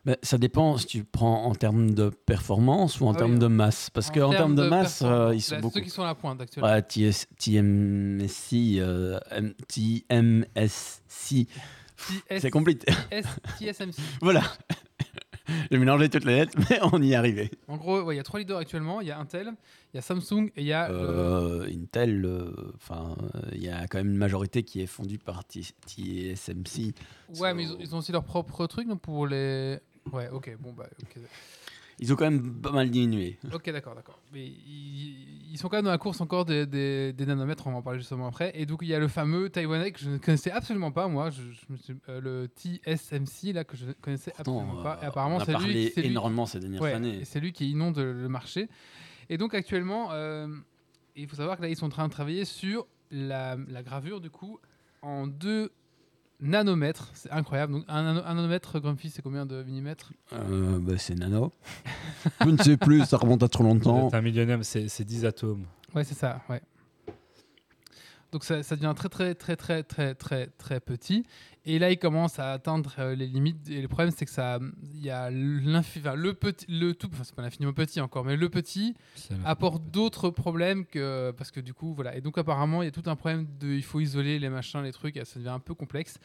Mais 0.05 0.17
ça 0.23 0.37
dépend 0.37 0.77
si 0.77 0.85
tu 0.85 1.03
prends 1.03 1.43
en 1.45 1.53
termes 1.55 1.91
de 1.91 2.09
performance 2.09 2.99
ou 3.01 3.07
en 3.07 3.13
Ah 3.13 3.17
termes 3.17 3.33
oui. 3.33 3.39
de 3.39 3.47
masse. 3.47 3.89
Parce 3.89 4.09
qu'en 4.09 4.31
termes 4.31 4.55
de, 4.55 4.67
masse, 4.67 5.01
euh, 5.03 5.33
ils 5.33 5.41
sont 5.41 5.55
là, 5.55 5.61
beaucoup. 5.61 5.79
Ceux 5.79 5.83
qui 5.83 5.89
sont 5.89 6.03
à 6.03 6.07
la 6.07 6.15
pointe 6.15 6.39
actuellement. 6.41 6.69
Ouais, 6.71 6.81
TMSI, 6.81 8.77
euh, 8.79 9.19
TS 9.67 11.01
c'est 12.39 12.49
compliqué. 12.51 12.85
TSMC. 13.59 13.95
voilà. 14.21 14.43
J'ai 15.71 15.77
mélangé 15.77 16.09
toutes 16.09 16.25
les 16.25 16.35
lettres, 16.37 16.53
mais 16.69 16.79
on 16.91 17.01
y 17.01 17.11
est 17.11 17.15
arrivé. 17.15 17.51
En 17.67 17.77
gros, 17.77 18.01
ouais, 18.01 18.15
il 18.15 18.17
y 18.17 18.19
a 18.19 18.23
trois 18.23 18.39
leaders 18.39 18.57
actuellement. 18.57 19.01
Il 19.01 19.07
y 19.07 19.11
a 19.11 19.19
Intel, 19.19 19.53
il 19.93 19.97
y 19.97 19.99
a 19.99 20.01
Samsung 20.01 20.47
et 20.55 20.61
il 20.61 20.65
y 20.67 20.73
a. 20.73 20.89
euh, 20.89 21.63
Euh, 21.63 21.67
Intel, 21.69 22.23
euh, 22.25 22.51
enfin, 22.75 23.15
euh, 23.35 23.41
il 23.53 23.63
y 23.63 23.69
a 23.69 23.85
quand 23.87 23.97
même 23.97 24.11
une 24.11 24.17
majorité 24.17 24.63
qui 24.63 24.81
est 24.81 24.87
fondue 24.87 25.17
par 25.19 25.43
TSMC. 25.43 26.93
ouais, 27.39 27.53
mais 27.53 27.63
ils 27.63 27.71
ont, 27.73 27.77
ils 27.79 27.95
ont 27.95 27.97
aussi 27.99 28.11
leur 28.11 28.23
propre 28.23 28.67
truc 28.67 28.87
donc 28.87 29.01
pour 29.01 29.27
les. 29.27 29.79
Ouais, 30.11 30.29
ok, 30.29 30.55
bon 30.59 30.73
bah, 30.73 30.87
ok, 31.01 31.17
Ils 31.99 32.11
ont 32.11 32.15
quand 32.15 32.29
même 32.29 32.53
pas 32.61 32.71
mal 32.71 32.89
diminué. 32.89 33.37
ok, 33.53 33.69
d'accord, 33.71 33.95
d'accord. 33.95 34.19
Mais 34.33 34.45
ils, 34.45 35.51
ils 35.53 35.57
sont 35.57 35.69
quand 35.69 35.77
même 35.77 35.85
dans 35.85 35.91
la 35.91 35.97
course 35.97 36.19
encore 36.21 36.45
des, 36.45 36.65
des- 36.65 37.13
des 37.13 37.25
nanomètres, 37.25 37.67
on 37.67 37.71
va 37.71 37.77
en 37.77 37.81
parler 37.81 37.99
justement 37.99 38.27
après. 38.27 38.51
Et 38.55 38.65
donc 38.65 38.79
il 38.81 38.87
y 38.87 38.93
a 38.95 38.99
le 38.99 39.07
fameux 39.07 39.49
taïwanais 39.49 39.91
que 39.91 39.99
je 39.99 40.09
ne 40.09 40.17
connaissais 40.17 40.51
absolument 40.51 40.91
pas, 40.91 41.07
moi, 41.07 41.29
je, 41.29 41.41
je 41.87 41.93
euh, 42.09 42.19
le 42.21 42.47
TSMC 42.47 43.53
là 43.53 43.63
que 43.63 43.77
je 43.77 43.85
ne 43.85 43.93
connaissais 43.93 44.33
absolument 44.37 44.65
Pourtant, 44.73 44.83
pas. 44.83 44.99
Et 45.01 45.05
euh, 45.05 45.07
apparemment, 45.09 45.35
on 45.37 45.39
a 45.39 45.45
c'est 45.45 45.57
lui, 45.59 45.73
lui- 45.73 45.91
énormément 45.97 46.45
ces 46.45 46.59
dernières 46.59 46.81
Ouais, 46.81 46.93
années. 46.93 47.23
c'est 47.25 47.39
lui 47.39 47.51
qui 47.53 47.69
inonde 47.71 47.97
le 47.99 48.27
marché. 48.29 48.67
Et 49.29 49.37
donc 49.37 49.53
actuellement, 49.53 50.09
euh, 50.11 50.47
il 51.15 51.27
faut 51.27 51.35
savoir 51.35 51.57
que 51.57 51.61
là, 51.61 51.69
ils 51.69 51.75
sont 51.77 51.85
en 51.85 51.89
train 51.89 52.07
de 52.07 52.11
travailler 52.13 52.45
sur 52.45 52.87
la, 53.11 53.55
la 53.67 53.83
gravure 53.83 54.19
du 54.19 54.29
coup 54.31 54.59
en 55.03 55.27
2 55.27 55.71
nanomètres. 56.43 57.09
C'est 57.13 57.31
incroyable. 57.31 57.73
Donc 57.73 57.85
un, 57.87 58.17
un 58.17 58.33
nanomètre, 58.35 58.79
Grumpy, 58.79 59.09
c'est 59.09 59.21
combien 59.21 59.45
de 59.45 59.63
millimètres? 59.63 60.11
Euh, 60.33 60.79
bah, 60.79 60.93
c'est 60.97 61.15
nano. 61.15 61.51
Je 62.41 62.49
ne 62.49 62.57
sais 62.57 62.77
plus, 62.77 63.05
ça 63.05 63.17
remonte 63.17 63.41
à 63.43 63.47
trop 63.47 63.63
longtemps. 63.63 64.09
C'est 64.11 64.17
un 64.17 64.63
c'est 64.63 64.87
c'est 64.87 65.03
10 65.03 65.25
atomes. 65.25 65.65
Ouais, 65.95 66.03
c'est 66.03 66.15
ça, 66.15 66.41
ouais. 66.49 66.61
Donc 68.31 68.43
ça, 68.43 68.63
ça 68.63 68.75
devient 68.75 68.93
très 68.95 69.09
très 69.09 69.35
très 69.35 69.55
très 69.55 69.83
très 69.83 70.15
très 70.15 70.47
très 70.47 70.79
petit. 70.79 71.23
Et 71.65 71.79
là, 71.79 71.91
il 71.91 71.97
commence 71.97 72.39
à 72.39 72.51
atteindre 72.51 72.93
euh, 72.99 73.15
les 73.15 73.25
limites. 73.27 73.69
Et 73.69 73.81
le 73.81 73.87
problème, 73.87 74.13
c'est 74.15 74.25
que 74.25 74.31
ça, 74.31 74.59
il 74.93 75.01
y 75.03 75.09
a 75.09 75.29
enfin, 75.75 76.15
le 76.15 76.33
petit, 76.33 76.65
le 76.67 76.93
tout, 76.93 77.09
enfin 77.13 77.23
c'est 77.23 77.33
pas 77.35 77.41
l'infiniment 77.41 77.71
petit 77.73 78.01
encore, 78.01 78.25
mais 78.25 78.35
le 78.35 78.49
petit 78.49 78.95
apporte 79.45 79.83
d'autres 79.91 80.29
problèmes 80.29 80.85
que 80.85 81.31
parce 81.31 81.51
que 81.51 81.59
du 81.59 81.73
coup 81.73 81.93
voilà 81.93 82.15
et 82.15 82.21
donc 82.21 82.37
apparemment 82.37 82.81
il 82.81 82.85
y 82.85 82.87
a 82.87 82.91
tout 82.91 83.03
un 83.09 83.15
problème 83.15 83.47
de 83.59 83.67
il 83.69 83.83
faut 83.83 83.99
isoler 83.99 84.39
les 84.39 84.49
machins 84.49 84.81
les 84.83 84.91
trucs 84.91 85.15
et 85.17 85.23
ça 85.25 85.39
devient 85.39 85.49
un 85.49 85.59
peu 85.59 85.73
complexe 85.73 86.17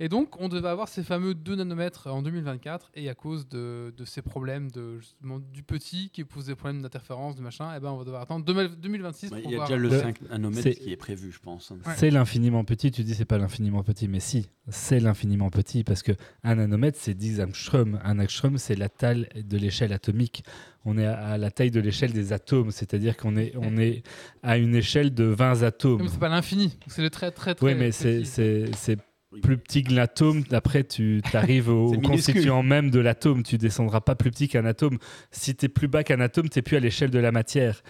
et 0.00 0.08
donc 0.08 0.40
on 0.40 0.48
devait 0.48 0.68
avoir 0.68 0.88
ces 0.88 1.02
fameux 1.02 1.34
2 1.34 1.54
nanomètres 1.56 2.06
en 2.08 2.22
2024 2.22 2.90
et 2.94 3.08
à 3.08 3.14
cause 3.14 3.48
de, 3.48 3.92
de 3.96 4.04
ces 4.04 4.22
problèmes 4.22 4.70
de 4.70 4.98
justement 4.98 5.38
du 5.38 5.62
petit 5.62 6.10
qui 6.10 6.24
pose 6.24 6.46
des 6.46 6.54
problèmes 6.54 6.82
d'interférence 6.82 7.36
de 7.36 7.42
machin 7.42 7.74
et 7.76 7.80
ben 7.80 7.90
on 7.90 7.96
va 7.98 8.04
devoir 8.04 8.22
attendre 8.22 8.44
2000 8.44 8.76
2026 8.80 9.30
Ouais, 9.32 9.42
pour 9.42 9.50
Il 9.50 9.52
y 9.52 9.54
a 9.54 9.56
voir 9.58 9.68
déjà 9.68 9.78
le 9.78 9.88
Le- 9.88 10.00
5 10.00 10.22
nanomètres 10.30 10.78
qui 10.80 10.92
est 10.92 10.96
prévu, 10.96 11.30
je 11.32 11.38
pense. 11.38 11.70
Ouais. 11.70 11.76
C'est 11.96 12.10
l'infiniment 12.10 12.64
petit, 12.64 12.90
tu 12.90 13.04
dis 13.04 13.14
c'est 13.14 13.24
pas 13.24 13.38
l'infiniment 13.38 13.82
petit, 13.82 14.08
mais 14.08 14.20
si, 14.20 14.48
c'est 14.80 14.98
l'infiniment 15.00 15.50
petit 15.50 15.84
parce 15.84 16.02
que 16.02 16.12
un 16.42 16.56
nanomètre 16.56 16.98
c'est 17.00 17.14
10 17.14 17.40
angstroms. 17.40 18.00
Un 18.04 18.18
angstrom 18.18 18.58
c'est 18.58 18.74
la 18.74 18.88
taille 18.88 19.28
de 19.36 19.56
l'échelle 19.56 19.92
atomique. 19.92 20.42
On 20.84 20.96
est 20.96 21.06
à 21.06 21.36
la 21.36 21.50
taille 21.50 21.70
de 21.70 21.80
l'échelle 21.80 22.12
des 22.12 22.32
atomes, 22.32 22.70
c'est-à-dire 22.70 23.16
qu'on 23.16 23.36
est, 23.36 23.52
on 23.56 23.76
est 23.76 24.02
à 24.42 24.56
une 24.56 24.74
échelle 24.74 25.12
de 25.12 25.24
20 25.24 25.62
atomes. 25.62 26.02
mais 26.02 26.08
c'est 26.08 26.18
pas 26.18 26.30
l'infini 26.30 26.78
c'est 26.86 27.02
le 27.02 27.10
très 27.10 27.30
très 27.30 27.54
très 27.54 27.66
Oui, 27.66 27.74
mais 27.74 27.92
c'est, 27.92 28.24
c'est, 28.24 28.96
plus 29.42 29.58
petit 29.58 29.84
que 29.84 29.92
l'atome. 29.92 30.42
Après, 30.50 30.82
tu 30.82 31.22
arrives 31.34 31.68
au 31.68 31.92
constituant 32.02 32.64
même 32.64 32.90
de 32.90 32.98
l'atome. 32.98 33.44
Tu 33.44 33.58
descendras 33.58 34.00
pas 34.00 34.16
plus 34.16 34.32
petit 34.32 34.48
qu'un 34.48 34.64
atome. 34.64 34.98
Si 35.30 35.54
tu 35.54 35.66
es 35.66 35.68
plus 35.68 35.86
bas 35.86 36.02
qu'un 36.02 36.18
atome, 36.18 36.48
tu 36.48 36.60
plus 36.62 36.76
à 36.76 36.80
l'échelle 36.80 37.10
de 37.10 37.18
la 37.20 37.30
matière. 37.30 37.82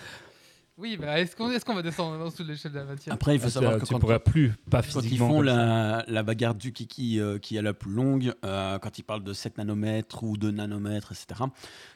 Oui 0.80 0.96
bah, 0.96 1.20
est-ce 1.20 1.36
qu'on 1.36 1.74
va 1.74 1.82
descendre 1.82 2.20
en 2.20 2.24
dessous 2.28 2.42
de 2.42 2.48
l'échelle 2.48 2.72
de 2.72 2.78
la 2.78 2.84
matière? 2.84 3.14
Après, 3.14 3.34
il 3.34 3.40
faut 3.40 3.46
Ah, 3.46 3.50
savoir 3.50 3.78
que 3.78 3.84
tu 3.86 3.92
quand, 3.92 3.98
pourras 4.00 4.18
plus, 4.18 4.52
pas 4.70 4.82
quand 4.82 5.00
ils 5.00 5.02
physiquement. 5.02 5.28
font 5.28 5.40
la, 5.42 6.04
la 6.08 6.22
bagarre 6.22 6.54
du 6.54 6.72
kiki 6.72 7.20
euh, 7.20 7.38
qui 7.38 7.56
est 7.56 7.62
la 7.62 7.74
plus 7.74 7.92
longue, 7.92 8.32
euh, 8.44 8.78
quand 8.78 8.98
ils 8.98 9.02
parlent 9.02 9.22
de 9.24 9.32
7 9.32 9.58
nanomètres 9.58 10.22
ou 10.24 10.36
de 10.36 10.50
nanomètres, 10.50 11.12
etc., 11.12 11.42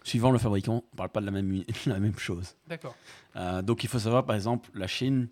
suivant 0.03 0.31
le 0.31 0.39
fabricant, 0.39 0.85
on 0.87 0.95
ne 0.95 0.97
parle 0.97 1.11
pas 1.11 1.21
de 1.21 1.27
la 1.27 1.33
même, 1.33 1.65
la 1.87 1.99
même 1.99 2.19
chose. 2.19 2.55
d'accord 2.69 2.95
Euh, 3.37 3.63
donc 3.63 3.83
il 3.83 3.89
faut 3.89 3.99
savoir, 3.99 4.25
par 4.25 4.37
exemple, 4.37 4.71
la 4.75 4.87
Chine, 4.87 5.29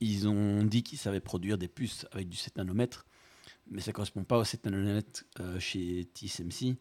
ils 0.00 0.26
ont 0.28 0.62
dit 0.64 0.82
qu'ils 0.82 0.98
savaient 0.98 1.20
produire 1.20 1.58
des 1.58 1.68
puces 1.68 2.06
avec 2.12 2.28
du 2.28 2.36
7 2.36 2.56
nanomètres, 2.56 3.06
mais 3.70 3.80
ça 3.80 3.90
ne 3.90 3.94
correspond 3.94 4.24
pas 4.24 4.38
au 4.38 4.44
7 4.44 4.64
nanomètres 4.66 5.24
euh, 5.40 5.58
chez 5.60 6.08
TSMC. 6.14 6.76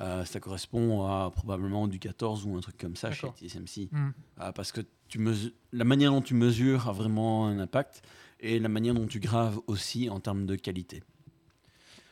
Euh, 0.00 0.24
ça 0.24 0.38
correspond 0.38 1.06
à 1.06 1.28
probablement 1.34 1.88
du 1.88 1.98
14 1.98 2.46
ou 2.46 2.56
un 2.56 2.60
truc 2.60 2.76
comme 2.78 2.94
ça 2.94 3.10
chez. 3.10 3.26
TSMC. 3.28 3.88
Hmm. 3.90 4.10
Parce 4.54 4.70
que 4.70 4.82
la 5.72 5.84
manière 5.84 6.12
dont 6.12 6.22
tu 6.22 6.34
mesures 6.34 6.88
a 6.88 6.92
vraiment 6.92 7.46
un 7.46 7.58
impact 7.58 8.02
et 8.40 8.58
la 8.58 8.68
manière 8.68 8.94
dont 8.94 9.06
tu 9.06 9.20
graves 9.20 9.60
aussi 9.66 10.08
en 10.10 10.20
termes 10.20 10.46
de 10.46 10.56
qualité. 10.56 11.02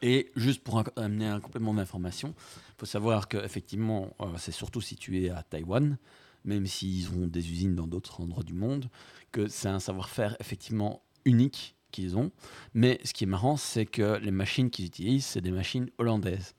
Et 0.02 0.30
juste 0.36 0.62
pour 0.62 0.82
amener 0.96 1.26
un 1.26 1.40
complément 1.40 1.74
d'information, 1.74 2.34
il 2.68 2.74
faut 2.78 2.86
savoir 2.86 3.28
qu'effectivement, 3.28 4.14
euh, 4.20 4.26
c'est 4.36 4.52
surtout 4.52 4.80
situé 4.80 5.30
à 5.30 5.42
Taïwan, 5.42 5.96
même 6.44 6.66
s'ils 6.66 7.10
ont 7.10 7.26
des 7.26 7.50
usines 7.50 7.74
dans 7.74 7.86
d'autres 7.86 8.20
endroits 8.20 8.44
du 8.44 8.52
monde, 8.52 8.90
que 9.32 9.48
c'est 9.48 9.68
un 9.68 9.80
savoir-faire 9.80 10.36
effectivement 10.38 11.02
unique 11.24 11.76
qu'ils 11.90 12.16
ont. 12.16 12.30
Mais 12.74 13.00
ce 13.04 13.12
qui 13.14 13.24
est 13.24 13.26
marrant, 13.26 13.56
c'est 13.56 13.86
que 13.86 14.18
les 14.18 14.30
machines 14.30 14.70
qu'ils 14.70 14.86
utilisent, 14.86 15.24
c'est 15.24 15.40
des 15.40 15.50
machines 15.50 15.90
hollandaises. 15.98 16.54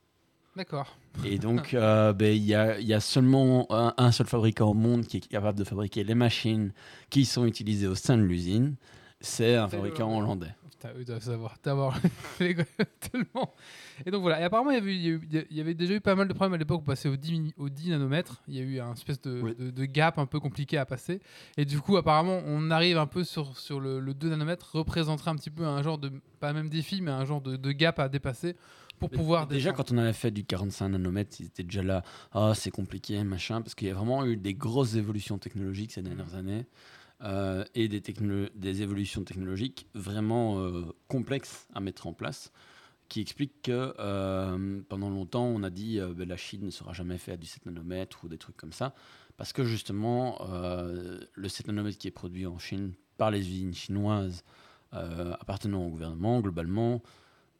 D'accord. 0.58 0.98
Et 1.24 1.38
donc, 1.48 1.74
euh, 1.74 2.12
ben, 2.13 2.36
il 2.36 2.43
y, 2.43 2.56
a, 2.56 2.80
y 2.80 2.93
a 2.93 3.00
seulement 3.00 3.67
un, 3.70 3.93
un 3.98 4.12
seul 4.12 4.28
fabricant 4.28 4.70
au 4.72 4.74
monde 4.74 5.06
qui 5.06 5.17
est 5.17 5.28
capable 5.28 5.58
de 5.58 5.63
fabriquer 5.63 6.04
les 6.04 6.15
machines 6.15 6.74
qui 7.10 7.24
sont 7.26 7.46
utilisées 7.46 7.88
au 7.88 7.96
sein 7.96 8.17
de 8.17 8.24
l'usine. 8.24 8.76
C'est 9.22 9.56
un 9.56 9.67
fabricant 9.67 10.10
le- 10.10 10.17
hollandais. 10.26 10.54
Putain, 10.72 10.89
eux 11.00 11.06
doivent 11.06 11.24
savoir, 11.24 11.56
d'avoir 11.63 12.00
tellement. 12.38 13.54
Et 14.06 14.12
donc 14.12 14.22
voilà. 14.22 14.39
Et 14.39 14.43
apparemment, 14.43 14.70
il 14.70 14.76
y, 14.78 15.58
avait, 15.60 15.72
y 15.72 15.76
déjà 15.76 15.96
eu 15.96 16.02
pas 16.02 16.13
mal 16.13 16.28
de 16.28 16.34
problèmes 16.34 16.54
à 16.54 16.58
l'époque 16.58 16.80
pour 16.82 16.86
passer 16.93 17.10
au 17.10 17.15
10, 17.15 17.32
mini- 17.32 17.54
au 17.58 17.67
10 17.70 17.89
nanomètres. 17.89 18.43
Il 18.48 18.56
y 18.56 18.60
a 18.60 18.62
eu 18.63 18.80
un 18.80 18.93
espèce 18.93 19.20
de, 19.22 19.41
Oui. 19.41 19.56
de- 19.58 19.72
de 19.72 19.86
gap 19.86 20.20
un 20.20 20.28
peu 20.28 20.39
compliqué 20.39 20.78
à 20.78 20.86
passer. 20.86 21.20
Et 21.58 21.65
du 21.65 21.80
coup, 21.80 21.98
apparemment, 21.98 22.41
on 22.46 22.70
arrive 22.70 23.00
un 23.00 23.08
peu 23.08 23.24
sur, 23.24 23.58
sur 23.58 23.80
le, 23.80 24.00
le 24.00 24.13
2 24.13 24.30
nanomètres, 24.30 24.70
représenterait 24.74 25.32
un 25.32 25.36
petit 25.36 25.50
peu 25.50 25.65
un 25.65 25.82
genre 25.82 25.98
de, 25.98 26.12
pas 26.39 26.54
même 26.54 26.70
défi, 26.70 27.02
mais 27.02 27.10
un 27.12 27.26
genre 27.26 27.41
de, 27.41 27.56
de 27.56 27.72
gap 27.72 27.98
à 27.98 28.08
dépasser 28.08 28.56
pour 28.99 29.10
pouvoir. 29.10 29.47
Déjà, 29.47 29.71
quand 29.73 29.91
on 29.91 29.97
avait 29.97 30.13
fait 30.13 30.31
du 30.31 30.45
45 30.45 30.89
nanomètres, 30.89 31.38
ils 31.39 31.47
étaient 31.47 31.63
déjà 31.63 31.83
là. 31.83 32.03
Ah, 32.31 32.53
c'est 32.55 32.71
compliqué, 32.71 33.23
machin, 33.23 33.62
parce 33.62 33.75
qu'il 33.75 33.88
y 33.88 33.91
a 33.91 33.93
vraiment 33.93 34.25
eu 34.25 34.38
des 34.38 34.53
grosses 34.53 34.95
évolutions 34.95 35.38
technologiques 35.38 35.91
ces 35.93 36.01
dernières 36.01 36.36
années. 36.36 36.65
euh, 37.23 37.63
et 37.75 37.88
des, 37.88 38.01
des 38.55 38.81
évolutions 38.83 39.23
technologiques 39.23 39.88
vraiment 39.95 40.60
euh, 40.60 40.86
complexes 41.07 41.67
à 41.73 41.79
mettre 41.79 42.07
en 42.07 42.13
place, 42.13 42.51
qui 43.10 43.21
expliquent 43.21 43.62
que 43.63 43.93
euh, 43.99 44.81
pendant 44.89 45.10
longtemps, 45.10 45.45
on 45.45 45.63
a 45.63 45.69
dit 45.69 45.99
euh, 45.99 46.13
ben, 46.13 46.27
la 46.27 46.38
Chine 46.38 46.65
ne 46.65 46.69
sera 46.71 46.93
jamais 46.93 47.17
fait 47.17 47.31
à 47.33 47.38
du 47.38 47.47
7 47.47 47.65
nanomètres 47.65 48.23
ou 48.23 48.27
des 48.29 48.38
trucs 48.38 48.57
comme 48.57 48.73
ça, 48.73 48.93
parce 49.38 49.53
que 49.53 49.63
justement, 49.63 50.39
euh, 50.49 51.19
le 51.33 51.49
7 51.49 51.67
nanomètres 51.67 51.97
qui 51.97 52.07
est 52.07 52.12
produit 52.12 52.45
en 52.45 52.60
Chine 52.60 52.93
par 53.17 53.31
les 53.31 53.39
usines 53.39 53.73
chinoises 53.73 54.43
appartenant 54.91 55.83
au 55.86 55.89
gouvernement, 55.89 56.39
globalement, 56.41 57.03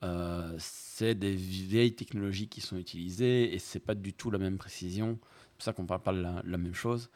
euh, 0.04 0.56
c'est 0.60 1.16
des 1.16 1.34
vieilles 1.34 1.96
technologies 1.96 2.48
qui 2.48 2.62
sont 2.62 2.78
utilisées 2.78 3.54
et 3.54 3.60
c'est 3.60 3.80
pas 3.80 3.96
du 3.96 4.14
tout 4.14 4.30
la 4.32 4.38
même 4.38 4.58
précision. 4.58 5.20
C'est 5.22 5.56
pour 5.56 5.64
ça 5.64 5.74
qu'on 5.74 5.86
parle 5.86 6.04
pas 6.04 6.14
de 6.14 6.22
la, 6.22 6.58
même 6.58 6.74
chose. 6.74 7.10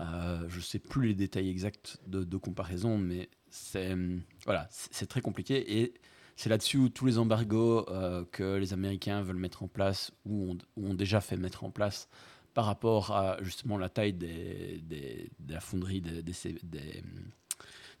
Euh, 0.00 0.44
je 0.48 0.60
sais 0.60 0.80
plus 0.80 1.08
les 1.08 1.14
détails 1.14 1.48
exacts 1.48 2.00
de, 2.06 2.36
comparaison, 2.36 2.98
mais 2.98 3.28
c'est 3.50 3.92
hum, 3.92 4.22
voilà, 4.44 4.66
c'est 4.70 5.06
très 5.06 5.20
compliqué 5.20 5.80
et 5.80 5.94
c'est 6.36 6.48
là-dessus 6.48 6.78
où 6.78 6.88
tous 6.88 7.06
les 7.06 7.18
embargos 7.18 7.88
euh, 7.90 8.24
que 8.32 8.56
les 8.56 8.72
Américains 8.72 9.22
veulent 9.22 9.36
mettre 9.36 9.62
en 9.62 9.68
place 9.68 10.10
ou 10.24 10.50
ont, 10.50 10.58
ou 10.76 10.94
déjà 10.94 11.20
fait 11.20 11.36
mettre 11.36 11.62
en 11.62 11.70
place 11.70 12.08
par 12.54 12.64
rapport 12.66 13.12
à 13.12 13.36
justement 13.42 13.78
la 13.78 13.88
taille 13.88 14.12
des, 14.12 14.80
des- 14.82 15.30
de 15.38 15.54
la 15.54 15.60
fonderie 15.60 16.00
des, 16.00 16.22
des, 16.22 16.32
des, 16.62 17.02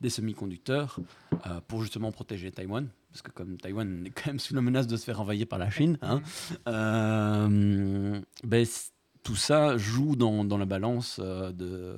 des 0.04 0.10
semi-conducteurs 0.10 1.00
euh, 1.46 1.60
pour 1.66 1.80
justement 1.82 2.12
protéger 2.12 2.52
Taïwan. 2.52 2.86
Parce 3.10 3.22
que 3.22 3.30
comme 3.30 3.56
Taïwan 3.56 4.04
est 4.06 4.10
quand 4.10 4.26
même 4.28 4.38
sous 4.38 4.54
la 4.54 4.60
menace 4.60 4.86
de 4.86 4.96
se 4.96 5.04
faire 5.04 5.20
envahir 5.20 5.46
par 5.46 5.58
la 5.58 5.70
Chine, 5.70 5.98
hein, 6.02 6.20
euh, 6.68 8.20
ben, 8.44 8.66
tout 9.22 9.36
ça 9.36 9.76
joue 9.78 10.16
dans, 10.16 10.44
dans 10.44 10.58
la 10.58 10.64
balance 10.66 11.20
euh, 11.22 11.50
de, 11.52 11.96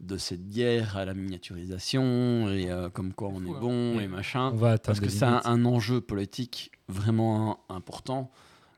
de 0.00 0.16
cette 0.18 0.48
guerre 0.50 0.96
à 0.96 1.04
la 1.04 1.14
miniaturisation 1.14 2.50
et 2.50 2.70
euh, 2.70 2.90
comme 2.90 3.12
quoi 3.14 3.28
on 3.32 3.42
est 3.44 3.50
hein. 3.50 3.58
bon 3.60 3.98
et 4.00 4.08
machin. 4.08 4.50
On 4.52 4.56
va 4.56 4.72
atteindre 4.72 4.98
Parce 4.98 5.00
que 5.00 5.08
c'est 5.08 5.24
un, 5.24 5.40
un 5.44 5.64
enjeu 5.64 6.00
politique 6.00 6.70
vraiment 6.88 7.60
important. 7.68 8.30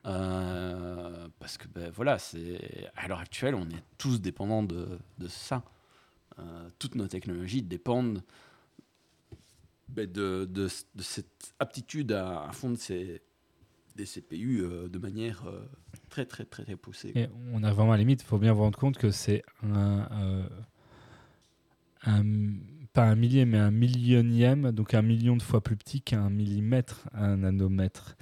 euh, 0.06 1.26
parce 1.40 1.58
que 1.58 1.66
ben, 1.68 1.90
voilà, 1.94 2.18
c'est 2.18 2.60
à 2.96 3.08
l'heure 3.08 3.18
actuelle, 3.20 3.54
on 3.54 3.64
est 3.64 3.82
tous 3.98 4.20
dépendants 4.20 4.62
de, 4.62 4.86
de 5.18 5.28
ça. 5.28 5.62
Euh, 6.38 6.68
toutes 6.78 6.94
nos 6.94 7.08
technologies 7.08 7.62
dépendent 7.62 8.22
ben, 9.88 10.10
de, 10.10 10.46
de, 10.50 10.68
de 10.94 11.02
cette 11.02 11.54
aptitude 11.58 12.12
à, 12.12 12.44
à 12.44 12.52
fondre 12.52 12.78
ces, 12.78 13.22
des 13.96 14.04
CPU 14.04 14.60
euh, 14.62 14.88
de 14.88 14.98
manière 14.98 15.46
euh, 15.46 15.66
très 16.10 16.26
très 16.26 16.44
très, 16.44 16.64
très 16.64 16.76
poussée. 16.76 17.28
On 17.52 17.62
a 17.64 17.72
vraiment 17.72 17.92
à 17.92 17.96
la 17.96 18.00
limite, 18.00 18.22
il 18.22 18.26
faut 18.26 18.38
bien 18.38 18.52
vous 18.52 18.62
rendre 18.62 18.78
compte 18.78 18.98
que 18.98 19.10
c'est 19.10 19.42
un, 19.62 20.46
pas 22.92 23.04
un 23.04 23.16
millier, 23.16 23.44
mais 23.44 23.58
un 23.58 23.70
millionième, 23.70 24.70
donc 24.72 24.94
un 24.94 25.02
million 25.02 25.36
de 25.36 25.42
fois 25.42 25.62
plus 25.62 25.76
petit 25.76 26.00
qu'un 26.00 26.30
millimètre, 26.30 27.08
un 27.12 27.38
nanomètre. 27.38 28.16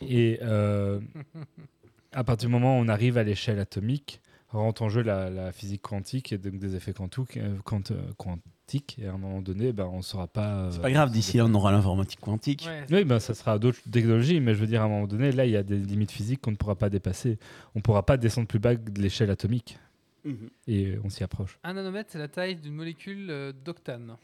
Et 0.00 0.40
à 0.40 2.24
partir 2.24 2.48
du 2.48 2.52
moment 2.52 2.78
où 2.78 2.82
on 2.82 2.88
arrive 2.88 3.18
à 3.18 3.22
l'échelle 3.22 3.58
atomique, 3.58 4.22
rentre 4.56 4.82
en 4.82 4.88
jeu 4.88 5.02
la, 5.02 5.30
la 5.30 5.52
physique 5.52 5.82
quantique 5.82 6.32
et 6.32 6.38
donc 6.38 6.58
des 6.58 6.74
effets 6.74 6.92
quantiques, 6.92 7.36
euh, 7.36 7.58
euh, 7.90 8.12
quantiques 8.16 8.98
et 8.98 9.06
à 9.06 9.12
un 9.12 9.18
moment 9.18 9.42
donné, 9.42 9.72
ben, 9.72 9.86
on 9.86 9.98
ne 9.98 10.02
saura 10.02 10.26
pas. 10.26 10.70
C'est 10.70 10.78
euh, 10.78 10.82
pas 10.82 10.90
grave, 10.90 11.10
d'ici 11.10 11.36
là 11.36 11.44
on 11.46 11.54
aura 11.54 11.70
l'informatique 11.72 12.20
quantique. 12.20 12.66
Ouais, 12.66 12.84
oui, 12.90 13.04
ben, 13.04 13.18
ça 13.18 13.34
sera 13.34 13.58
d'autres 13.58 13.80
technologies, 13.90 14.40
mais 14.40 14.54
je 14.54 14.60
veux 14.60 14.66
dire, 14.66 14.82
à 14.82 14.84
un 14.84 14.88
moment 14.88 15.06
donné, 15.06 15.32
là, 15.32 15.44
il 15.44 15.52
y 15.52 15.56
a 15.56 15.62
des 15.62 15.76
limites 15.78 16.10
physiques 16.10 16.40
qu'on 16.40 16.52
ne 16.52 16.56
pourra 16.56 16.76
pas 16.76 16.88
dépasser. 16.88 17.38
On 17.74 17.80
ne 17.80 17.82
pourra 17.82 18.04
pas 18.04 18.16
descendre 18.16 18.48
plus 18.48 18.58
bas 18.58 18.74
que 18.74 18.90
de 18.90 19.02
l'échelle 19.02 19.30
atomique. 19.30 19.78
Mhm. 20.24 20.50
Et 20.66 20.98
on 21.04 21.10
s'y 21.10 21.22
approche. 21.22 21.58
Un 21.62 21.74
nanomètre, 21.74 22.10
c'est 22.10 22.18
la 22.18 22.28
taille 22.28 22.56
d'une 22.56 22.74
molécule 22.74 23.28
euh, 23.30 23.52
d'octane. 23.52 24.16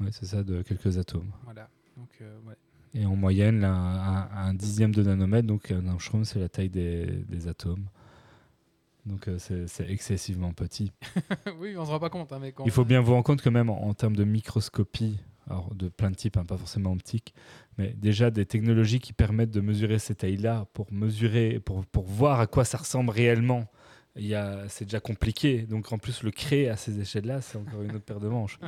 Ouais, 0.00 0.08
c'est 0.10 0.26
ça, 0.26 0.42
de 0.42 0.62
quelques 0.62 0.96
atomes. 0.98 1.30
Voilà. 1.44 1.68
Donc, 1.96 2.08
euh, 2.20 2.38
ouais. 2.48 2.54
Et 2.94 3.06
en 3.06 3.16
moyenne, 3.16 3.60
là, 3.60 3.72
un, 3.72 4.48
un 4.48 4.54
dixième 4.54 4.94
de 4.94 5.02
nanomètre, 5.02 5.46
donc 5.46 5.70
un 5.70 5.86
angstrom, 5.88 6.24
c'est 6.24 6.38
la 6.38 6.48
taille 6.48 6.68
des, 6.70 7.06
des 7.06 7.48
atomes. 7.48 7.86
Donc 9.06 9.28
euh, 9.28 9.36
c'est 9.38 9.90
excessivement 9.90 10.52
petit. 10.52 10.92
oui, 11.58 11.76
on 11.76 11.84
se 11.84 11.90
rend 11.90 11.98
pas 11.98 12.10
compte. 12.10 12.32
hein, 12.32 12.38
mais 12.40 12.52
quand 12.52 12.64
Il 12.64 12.70
faut 12.70 12.84
bien 12.84 13.00
vous 13.00 13.12
rendre 13.12 13.24
compte 13.24 13.42
que 13.42 13.48
même 13.48 13.68
en, 13.70 13.82
en 13.88 13.94
termes 13.94 14.14
de 14.16 14.24
microscopie, 14.24 15.18
alors 15.48 15.74
de 15.74 15.88
plein 15.88 16.10
de 16.10 16.14
types, 16.16 16.36
hein, 16.36 16.44
pas 16.44 16.56
forcément 16.56 16.92
optique, 16.92 17.34
mais 17.78 17.94
déjà 17.94 18.30
des 18.30 18.46
technologies 18.46 19.00
qui 19.00 19.12
permettent 19.12 19.50
de 19.50 19.60
mesurer 19.60 19.98
ces 19.98 20.14
tailles-là 20.14 20.66
pour 20.72 20.92
mesurer, 20.92 21.58
pour, 21.58 21.84
pour 21.86 22.04
voir 22.04 22.38
à 22.38 22.46
quoi 22.46 22.64
ça 22.64 22.78
ressemble 22.78 23.10
réellement. 23.10 23.66
Il 24.14 24.26
y 24.26 24.34
a- 24.36 24.68
C'est 24.68 24.84
déjà 24.84 25.00
compliqué, 25.00 25.62
donc 25.62 25.90
en 25.92 25.98
plus 25.98 26.22
le 26.22 26.30
créer 26.30 26.68
à 26.68 26.76
ces 26.76 27.00
échelles-là, 27.00 27.40
c'est 27.40 27.58
encore 27.58 27.82
une 27.82 27.96
autre 27.96 28.04
paire 28.04 28.20
de 28.20 28.28
manches. 28.28 28.58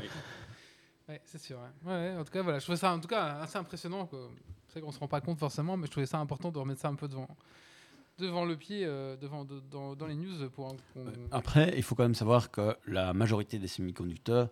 Ouais, 1.09 1.21
c'est 1.27 1.39
sûr. 1.41 1.59
ouais. 1.59 1.91
Ouais, 1.93 2.11
ouais, 2.13 2.17
en 2.19 2.25
tout 2.25 2.33
cas, 2.33 2.43
voilà, 2.43 2.59
je 2.59 2.65
trouvais 2.65 2.79
ça 2.79 2.93
en 2.95 2.99
tout 2.99 3.09
cas 3.09 3.41
assez 3.43 3.59
impressionnant. 3.59 4.09
C'est 4.69 4.81
vrai 4.81 4.81
qu'on 4.81 4.91
se 4.93 4.99
rend 4.99 5.07
pas 5.09 5.21
compte 5.21 5.39
forcément, 5.39 5.77
mais 5.77 5.87
je 5.87 5.91
trouvais 5.91 6.07
ça 6.07 6.19
important 6.19 6.51
de 6.51 6.59
remettre 6.59 6.81
ça 6.81 6.89
un 6.89 6.95
peu 6.95 7.07
devant, 7.09 7.29
devant 8.19 8.45
le 8.45 8.57
pied, 8.57 8.85
euh, 8.85 9.17
devant, 9.17 9.45
de- 9.45 9.61
dans, 9.71 9.95
dans 9.97 10.07
les 10.07 10.15
news 10.15 10.49
pour 10.51 10.69
un- 10.69 10.77
qu'on- 10.93 11.13
Après, 11.31 11.73
il 11.77 11.83
faut 11.83 11.95
quand 11.95 12.05
même 12.05 12.15
savoir 12.15 12.51
que 12.51 12.77
la 12.87 13.13
majorité 13.13 13.59
des 13.59 13.69
semi-conducteurs, 13.69 14.49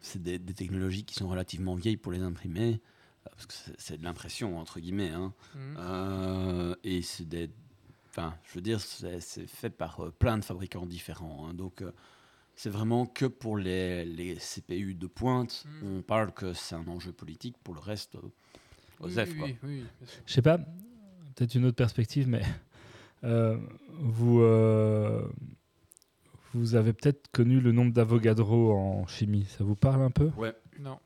c'est 0.00 0.22
des, 0.22 0.38
des 0.38 0.54
technologies 0.54 1.04
qui 1.04 1.14
sont 1.14 1.28
relativement 1.28 1.74
vieilles 1.74 1.96
pour 1.96 2.12
les 2.12 2.22
imprimer, 2.22 2.80
euh, 3.26 3.30
parce 3.32 3.46
que 3.46 3.54
c'est- 3.78 3.96
de 3.98 4.04
l'impression, 4.04 4.58
entre 4.58 4.80
guillemets. 4.80 5.10
hein. 5.10 5.32
Mhm. 5.54 5.76
Euh, 5.78 6.74
et 6.84 7.02
c'est 7.02 7.28
des. 7.28 7.50
Enfin, 8.10 8.34
je 8.48 8.54
veux 8.54 8.60
dire, 8.62 8.80
c'est 8.80 9.20
fait 9.46 9.70
par 9.70 10.00
euh, 10.00 10.10
plein 10.10 10.38
de 10.38 10.44
fabricants 10.44 10.86
différents. 10.86 11.46
hein. 11.48 11.54
donc, 11.54 11.82
euh, 11.82 11.92
c'est 12.56 12.70
vraiment 12.70 13.06
que 13.06 13.26
pour 13.26 13.56
les, 13.56 14.04
les 14.04 14.36
CPU 14.40 14.94
de 14.94 15.06
pointe, 15.06 15.64
Mm. 15.82 15.86
on 15.98 16.02
parle 16.02 16.32
que 16.32 16.52
c'est 16.54 16.74
un 16.74 16.88
enjeu 16.88 17.12
politique. 17.12 17.54
Pour 17.62 17.74
le 17.74 17.80
reste, 17.80 18.16
euh, 18.16 18.20
aux 18.98 19.06
oui, 19.06 19.24
F, 19.26 19.28
oui, 19.40 19.56
oui. 19.62 19.84
Je 20.26 20.32
sais 20.32 20.42
pas, 20.42 20.58
peut-être 21.36 21.54
une 21.54 21.66
autre 21.66 21.76
perspective, 21.76 22.26
mais 22.26 22.42
euh, 22.42 22.46
vous, 23.22 24.40
euh, 24.40 25.22
vous 26.54 26.74
avez 26.74 26.92
peut-être 26.92 27.28
connu 27.32 27.60
le 27.60 27.72
nombre 27.72 27.92
d'Avogadro 27.92 28.72
en 28.72 29.06
chimie. 29.06 29.44
Ça 29.44 29.64
vous 29.64 29.76
parle 29.76 30.02
un 30.02 30.10
peu? 30.10 30.30
Ouais. 30.36 30.54
Non. 30.80 30.98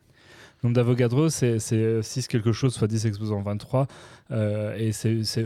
Nombre 0.62 0.76
d'Avogadro, 0.76 1.28
c'est 1.28 1.58
c'est 1.58 2.02
6 2.02 2.28
quelque 2.28 2.52
chose, 2.52 2.72
soit 2.74 2.86
10 2.86 3.06
exposant 3.06 3.42
23. 3.42 3.88
euh, 4.30 4.76
et 4.76 4.92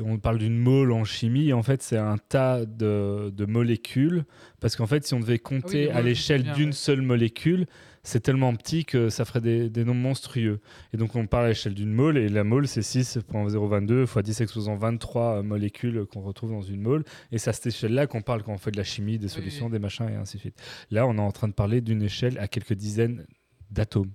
on 0.04 0.18
parle 0.18 0.38
d'une 0.38 0.58
mole 0.58 0.92
en 0.92 1.04
chimie. 1.04 1.54
En 1.54 1.62
fait, 1.62 1.82
c'est 1.82 1.96
un 1.96 2.18
tas 2.18 2.66
de, 2.66 3.32
de 3.34 3.46
molécules. 3.46 4.24
Parce 4.60 4.76
qu'en 4.76 4.86
fait, 4.86 5.06
si 5.06 5.14
on 5.14 5.20
devait 5.20 5.38
compter 5.38 5.84
les 5.84 5.90
à 5.90 6.02
l'échelle 6.02 6.42
d'une 6.52 6.66
ouais. 6.66 6.72
seule 6.72 7.00
molécule, 7.00 7.66
c'est 8.02 8.20
tellement 8.20 8.54
petit 8.54 8.84
que 8.84 9.08
ça 9.08 9.24
ferait 9.24 9.40
des, 9.40 9.70
des 9.70 9.84
nombres 9.84 10.02
monstrueux. 10.02 10.60
Et 10.92 10.98
donc, 10.98 11.16
on 11.16 11.26
parle 11.26 11.46
à 11.46 11.48
l'échelle 11.48 11.74
d'une 11.74 11.92
mole. 11.92 12.18
Et 12.18 12.28
la 12.28 12.44
mole, 12.44 12.68
c'est 12.68 12.82
6.022 12.82 14.04
fois 14.06 14.22
10 14.22 14.42
exposant 14.42 14.76
23 14.76 15.42
molécules 15.42 16.04
qu'on 16.04 16.20
retrouve 16.20 16.50
dans 16.50 16.62
une 16.62 16.82
mole. 16.82 17.04
Et 17.32 17.38
c'est 17.38 17.50
à 17.50 17.52
cette 17.54 17.68
échelle-là 17.68 18.06
qu'on 18.06 18.20
parle 18.22 18.42
quand 18.42 18.52
on 18.52 18.58
fait 18.58 18.70
de 18.70 18.76
la 18.76 18.84
chimie, 18.84 19.18
des 19.18 19.28
solutions, 19.28 19.66
oui. 19.66 19.72
des 19.72 19.78
machins, 19.78 20.08
et 20.08 20.14
ainsi 20.14 20.36
de 20.36 20.40
suite. 20.42 20.62
Là, 20.90 21.06
on 21.06 21.16
est 21.16 21.20
en 21.20 21.32
train 21.32 21.48
de 21.48 21.54
parler 21.54 21.80
d'une 21.80 22.02
échelle 22.02 22.38
à 22.38 22.48
quelques 22.48 22.74
dizaines 22.74 23.26
d'atomes. 23.70 24.12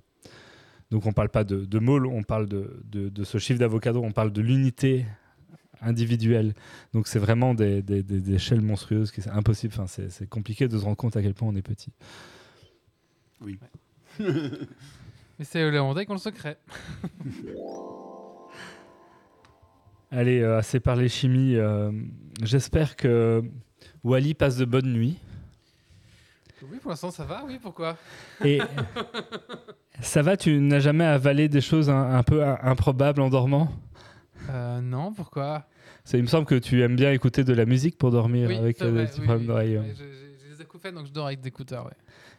Donc 0.92 1.06
on 1.06 1.14
parle 1.14 1.30
pas 1.30 1.44
de, 1.44 1.64
de 1.66 1.80
mole, 1.80 2.06
on 2.06 2.22
parle 2.24 2.48
de, 2.48 2.82
de, 2.86 3.10
de 3.10 3.24
ce 3.24 3.38
chiffre 3.38 3.60
d'avocado, 3.60 4.02
on 4.04 4.12
parle 4.12 4.32
de 4.32 4.42
l'unité 4.42 5.06
individuelle. 5.82 6.54
Donc 6.94 7.08
c'est 7.08 7.18
vraiment 7.20 7.54
des, 7.56 7.82
des, 7.82 8.04
des- 8.04 8.20
des 8.20 8.34
échelles 8.36 8.62
monstrueuses, 8.62 9.10
qui 9.12 9.22
c'est 9.22 9.30
impossible, 9.30 9.74
enfin, 9.74 9.88
c'est 9.88 10.10
c'est 10.12 10.28
compliqué 10.28 10.68
de 10.68 10.78
se 10.78 10.84
rendre 10.84 10.98
compte 10.98 11.16
à 11.16 11.22
quel 11.22 11.34
point 11.34 11.48
on 11.48 11.56
est 11.56 11.62
petit. 11.62 11.92
Oui. 13.40 13.58
Mais 14.20 15.46
c'est 15.46 15.60
les 15.60 15.66
Hollandais 15.80 16.06
qui 16.06 16.12
ont 16.12 16.16
le 16.16 16.20
secret. 16.20 16.58
Allez, 20.12 20.42
euh, 20.42 20.58
assez 20.58 20.80
parlé 20.82 21.08
chimie, 21.08 21.56
euh, 21.56 21.90
j'espère 22.44 22.98
que 22.98 23.42
Wally 24.04 24.34
passe 24.34 24.58
de 24.58 24.66
bonnes 24.66 24.92
nuits. 24.92 25.18
Oui, 26.70 26.78
pour 26.80 26.92
l'instant, 26.92 27.12
ça 27.12 27.24
va. 27.24 27.44
Oui, 27.48 27.58
pourquoi? 27.62 27.98
Et 28.44 28.60
Ça 30.00 30.22
va, 30.22 30.38
tu 30.38 30.60
n'as 30.60 30.80
jamais 30.80 31.04
avalé 31.06 31.48
des 31.50 31.62
choses 31.62 31.90
un, 31.90 32.16
un 32.16 32.24
peu 32.24 32.44
improbables 32.44 33.22
en 33.22 33.30
dormant? 33.30 33.70
Euh, 34.50 34.82
non, 34.82 35.14
pourquoi? 35.14 35.66
Ça, 36.04 36.18
Il 36.18 36.24
me 36.24 36.28
semble 36.28 36.46
que 36.46 36.56
tu 36.56 36.82
aimes 36.82 36.96
bien 36.96 37.12
écouter 37.12 37.44
de 37.44 37.54
la 37.54 37.66
musique 37.66 37.98
pour 37.98 38.10
dormir 38.12 38.48
Oui, 38.50 38.56
avec 38.56 38.82
euh, 38.82 38.92
des 38.92 39.06
petits 39.06 39.20
oui, 39.20 39.26
problèmes 39.26 39.42
oui. 39.42 39.48
d'oreille. 39.48 39.80
J'ai 39.96 40.56
des 40.56 40.62
acouphènes, 40.62 40.96
donc 40.96 41.06
je 41.08 41.12
dors 41.12 41.28
avec 41.28 41.42
des 41.42 41.50
écouteurs. 41.50 41.86
Ouais. 41.86 41.92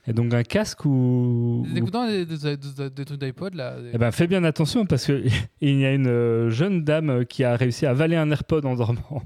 Et 0.08 0.12
donc 0.12 0.34
un 0.34 0.42
casque 0.42 0.84
ou... 0.84 1.64
Des 1.72 1.78
écouteurs, 1.78 2.08
des, 2.08 2.26
des, 2.26 2.36
des- 2.56 2.90
des 2.90 3.04
trucs 3.04 3.20
d'iPod 3.20 3.54
là. 3.54 3.76
Eh 3.92 3.98
ben, 3.98 4.10
fais 4.10 4.26
bien 4.26 4.42
attention 4.42 4.84
parce 4.84 5.06
que 5.06 5.22
il 5.60 5.78
y 5.78 5.84
a 5.86 5.92
une 5.94 6.08
euh, 6.08 6.50
jeune 6.50 6.82
dame 6.82 7.24
qui 7.24 7.44
a 7.44 7.54
réussi 7.54 7.86
à 7.86 7.90
avaler 7.90 8.16
un 8.16 8.28
AirPod 8.32 8.64
en 8.66 8.74
dormant. 8.74 9.22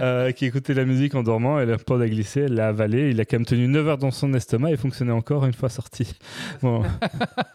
Euh, 0.00 0.32
qui 0.32 0.46
écoutait 0.46 0.74
la 0.74 0.84
musique 0.84 1.14
en 1.14 1.22
dormant 1.22 1.60
et 1.60 1.66
l'AirPod 1.66 2.00
a 2.00 2.08
glissé, 2.08 2.40
elle 2.42 2.54
l'a 2.54 2.68
avalé. 2.68 3.10
Il 3.10 3.20
a 3.20 3.24
quand 3.24 3.36
même 3.36 3.44
tenu 3.46 3.68
9 3.68 3.88
heures 3.88 3.98
dans 3.98 4.10
son 4.10 4.32
estomac 4.34 4.70
et 4.72 4.76
fonctionnait 4.76 5.12
encore 5.12 5.44
une 5.46 5.52
fois 5.52 5.68
sorti. 5.68 6.14
Bon. 6.62 6.82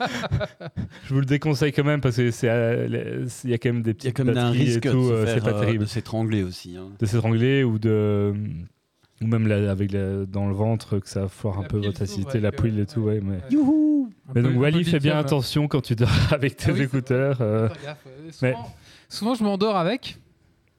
Je 1.05 1.13
vous 1.13 1.19
le 1.19 1.25
déconseille 1.25 1.71
quand 1.73 1.83
même 1.83 2.01
parce 2.01 2.17
que 2.17 2.31
c'est 2.31 2.49
euh, 2.49 3.25
il 3.43 3.49
y 3.49 3.53
a 3.53 3.57
quand 3.57 3.69
même 3.73 3.81
des 3.81 3.91
Il 3.91 4.05
y 4.05 4.07
a 4.07 4.11
petites 4.11 4.17
quand 4.17 4.25
même 4.25 4.37
un 4.37 4.43
batteries 4.51 4.61
et 4.61 4.65
risque 4.65 4.89
tout, 4.91 5.09
de, 5.09 5.13
euh, 5.13 5.21
se 5.25 5.27
c'est 5.27 5.33
faire, 5.41 5.43
pas 5.43 5.57
euh, 5.57 5.59
terrible. 5.61 5.83
de 5.85 5.89
s'étrangler 5.89 6.43
aussi. 6.43 6.77
hein. 6.77 6.89
De 6.99 7.05
s'étrangler 7.05 7.63
ou 7.63 7.79
de 7.79 8.33
ou 9.21 9.25
même 9.27 9.47
la- 9.47 9.71
avec 9.71 9.91
la- 9.91 10.25
dans 10.25 10.47
le 10.47 10.53
ventre 10.53 10.99
que 10.99 11.09
ça 11.09 11.27
foire 11.27 11.57
un 11.59 11.63
La 11.63 11.67
peu 11.67 11.77
votre 11.79 12.01
acidité, 12.03 12.39
la 12.39 12.51
pile 12.51 12.79
et 12.79 12.85
tout. 12.85 13.01
Ouais, 13.01 13.19
mais... 13.23 13.35
ouais. 13.37 13.41
Youhou 13.49 14.09
Un 14.29 14.33
Mais 14.35 14.41
peu- 14.43 14.49
donc 14.49 14.61
Wally, 14.61 14.83
fais 14.83 14.99
bien 14.99 15.17
attention 15.17 15.67
quand 15.67 15.81
tu 15.81 15.95
dors 15.95 16.09
avec 16.31 16.55
tes 16.57 16.69
Ah 16.69 16.73
oui, 16.73 16.81
écouteurs. 16.83 17.37
Euh. 17.41 17.67
mais- 18.43 18.53
souvent, 19.09 19.33
je 19.33 19.43
m'endors 19.43 19.75
avec. 19.75 20.17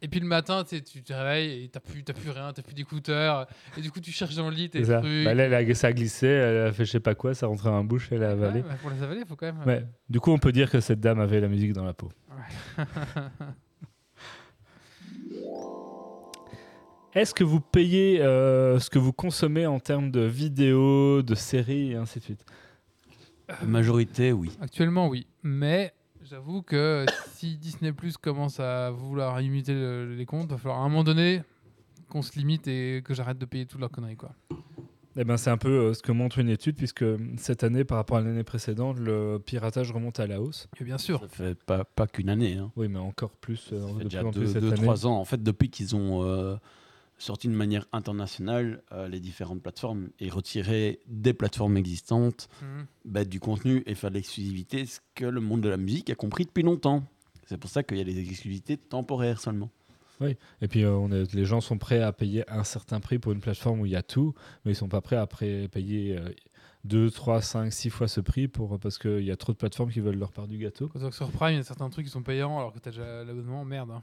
Et 0.00 0.08
puis 0.08 0.20
le 0.20 0.26
matin, 0.26 0.64
tu 0.64 0.82
te 1.02 1.12
réveilles 1.12 1.64
et 1.64 1.68
t'as 1.68 1.80
plus, 1.80 2.04
t'as 2.04 2.12
plus 2.12 2.30
rien, 2.30 2.52
t'as 2.52 2.62
plus 2.62 2.74
d'écouteurs. 2.74 3.46
Et 3.76 3.80
du 3.80 3.90
coup, 3.90 4.00
tu 4.00 4.12
cherches 4.12 4.36
dans 4.36 4.48
le 4.48 4.54
lit 4.54 4.70
tes 4.70 4.84
ça. 4.84 5.00
trucs. 5.00 5.24
Bah 5.24 5.34
là, 5.34 5.44
elle 5.44 5.70
a, 5.70 5.74
ça 5.74 5.88
a 5.88 5.92
glissé, 5.92 6.26
elle 6.26 6.68
a 6.68 6.72
fait 6.72 6.84
je 6.84 6.92
sais 6.92 7.00
pas 7.00 7.14
quoi, 7.14 7.34
ça 7.34 7.46
rentrait 7.48 7.70
dans 7.70 7.78
la 7.78 7.82
bouche, 7.82 8.08
elle 8.12 8.22
a 8.22 8.30
avalé. 8.30 8.60
Ouais, 8.60 8.68
bah, 8.68 8.76
pour 8.80 8.90
les 8.90 9.02
avaler, 9.02 9.20
il 9.22 9.26
faut 9.26 9.36
quand 9.36 9.46
même. 9.46 9.66
Ouais. 9.66 9.84
Du 10.08 10.20
coup, 10.20 10.30
on 10.30 10.38
peut 10.38 10.52
dire 10.52 10.70
que 10.70 10.80
cette 10.80 11.00
dame 11.00 11.18
avait 11.20 11.40
la 11.40 11.48
musique 11.48 11.72
dans 11.72 11.84
la 11.84 11.94
peau. 11.94 12.10
Est-ce 17.14 17.34
que 17.34 17.42
vous 17.42 17.60
payez 17.60 18.20
euh, 18.20 18.78
ce 18.78 18.90
que 18.90 18.98
vous 18.98 19.12
consommez 19.12 19.66
en 19.66 19.80
termes 19.80 20.10
de 20.10 20.20
vidéos, 20.20 21.22
de 21.22 21.34
séries 21.34 21.92
et 21.92 21.96
ainsi 21.96 22.20
de 22.20 22.24
suite? 22.24 22.44
La 23.48 23.66
majorité, 23.66 24.30
oui. 24.30 24.50
Actuellement, 24.60 25.08
oui. 25.08 25.26
Mais 25.42 25.92
j'avoue 26.28 26.62
que 26.62 27.06
si 27.34 27.56
Disney 27.56 27.92
Plus 27.92 28.16
commence 28.16 28.60
à 28.60 28.90
vouloir 28.90 29.40
imiter 29.40 29.72
le- 29.74 30.14
les 30.14 30.26
comptes, 30.26 30.46
il 30.48 30.52
va 30.52 30.58
falloir 30.58 30.80
à 30.80 30.84
un 30.84 30.88
moment 30.88 31.04
donné 31.04 31.42
qu'on 32.08 32.22
se 32.22 32.38
limite 32.38 32.66
et 32.68 33.02
que 33.04 33.14
j'arrête 33.14 33.38
de 33.38 33.44
payer 33.46 33.66
toutes 33.66 33.80
leurs 33.80 33.90
conneries. 33.90 34.16
Quoi. 34.16 34.30
Eh 35.16 35.24
ben, 35.24 35.36
c'est 35.36 35.50
un 35.50 35.56
peu 35.56 35.68
euh, 35.68 35.94
ce 35.94 36.02
que 36.02 36.12
montre 36.12 36.38
une 36.38 36.48
étude, 36.48 36.76
puisque 36.76 37.04
cette 37.38 37.64
année, 37.64 37.84
par 37.84 37.98
rapport 37.98 38.18
à 38.18 38.20
l'année 38.20 38.44
précédente, 38.44 38.98
le 38.98 39.38
piratage 39.44 39.90
remonte 39.90 40.20
à 40.20 40.26
la 40.26 40.40
hausse. 40.40 40.68
Et 40.80 40.84
bien 40.84 40.98
sûr. 40.98 41.20
Ça 41.20 41.28
fait 41.28 41.54
pas, 41.64 41.84
pas 41.84 42.06
qu'une 42.06 42.28
année. 42.28 42.56
Hein. 42.56 42.70
Oui, 42.76 42.88
mais 42.88 42.98
encore 43.00 43.30
plus, 43.32 43.70
euh, 43.72 43.80
Ça 43.80 43.86
de 43.86 43.88
fait 43.88 43.94
plus 43.94 44.04
déjà 44.04 44.24
en 44.24 44.30
plus 44.30 44.54
2-3 44.54 44.70
cette 44.70 44.78
année. 44.78 45.04
ans. 45.06 45.18
En 45.18 45.24
fait, 45.24 45.42
depuis 45.42 45.70
qu'ils 45.70 45.96
ont 45.96 46.22
euh, 46.22 46.56
sorti 47.18 47.48
de 47.48 47.52
manière 47.52 47.86
internationale 47.92 48.82
euh, 48.92 49.08
les 49.08 49.20
différentes 49.20 49.60
plateformes 49.62 50.08
et 50.20 50.30
retiré 50.30 51.00
des 51.06 51.34
plateformes 51.34 51.76
existantes 51.76 52.48
bah, 53.04 53.24
du 53.24 53.40
contenu 53.40 53.82
et 53.86 53.94
faire 53.94 54.10
de 54.10 54.14
l'exclusivité, 54.16 54.86
ce 54.86 55.00
que 55.14 55.24
le 55.24 55.40
monde 55.40 55.60
de 55.60 55.68
la 55.68 55.76
musique 55.76 56.10
a 56.10 56.14
compris 56.14 56.44
depuis 56.44 56.62
longtemps. 56.62 57.04
C'est 57.46 57.56
pour 57.58 57.70
ça 57.70 57.82
qu'il 57.82 57.96
y 57.98 58.00
a 58.00 58.04
des 58.04 58.18
exclusivités 58.18 58.76
temporaires 58.76 59.40
seulement. 59.40 59.70
Et 60.60 60.66
puis, 60.68 60.82
euh, 60.82 60.92
on 60.96 61.12
est- 61.12 61.32
les 61.32 61.44
gens 61.44 61.60
sont 61.60 61.78
prêts 61.78 62.02
à 62.02 62.12
payer 62.12 62.42
un 62.50 62.64
certain 62.64 62.98
prix 63.00 63.18
pour 63.20 63.30
une 63.32 63.40
plateforme 63.40 63.80
où 63.80 63.86
il 63.86 63.92
y 63.92 63.96
a 63.96 64.02
tout, 64.02 64.34
mais 64.64 64.72
ils 64.72 64.74
sont 64.74 64.88
pas 64.88 65.00
prêts 65.00 65.16
à 65.16 65.26
pré- 65.28 65.68
payer 65.68 66.18
2, 66.84 67.10
3, 67.10 67.40
5, 67.40 67.72
6 67.72 67.88
fois 67.90 68.08
ce 68.08 68.20
prix 68.20 68.48
pour, 68.48 68.78
parce 68.80 68.98
qu'il 68.98 69.20
y 69.24 69.30
a 69.30 69.36
trop 69.36 69.52
de 69.52 69.56
plateformes 69.58 69.90
qui 69.90 70.00
veulent 70.00 70.18
leur 70.18 70.32
part 70.32 70.48
du 70.48 70.58
gâteau. 70.58 70.88
Quand 70.88 71.10
sur 71.12 71.30
Prime, 71.30 71.52
il 71.54 71.56
y 71.56 71.60
a 71.60 71.62
certains 71.64 71.88
trucs 71.90 72.06
qui 72.06 72.10
sont 72.12 72.22
payants 72.22 72.58
alors 72.58 72.72
que 72.72 72.78
tu 72.80 72.88
as 72.88 72.92
déjà 72.92 73.24
l'abonnement. 73.24 73.64
Merde. 73.64 73.90
hein. 73.92 74.02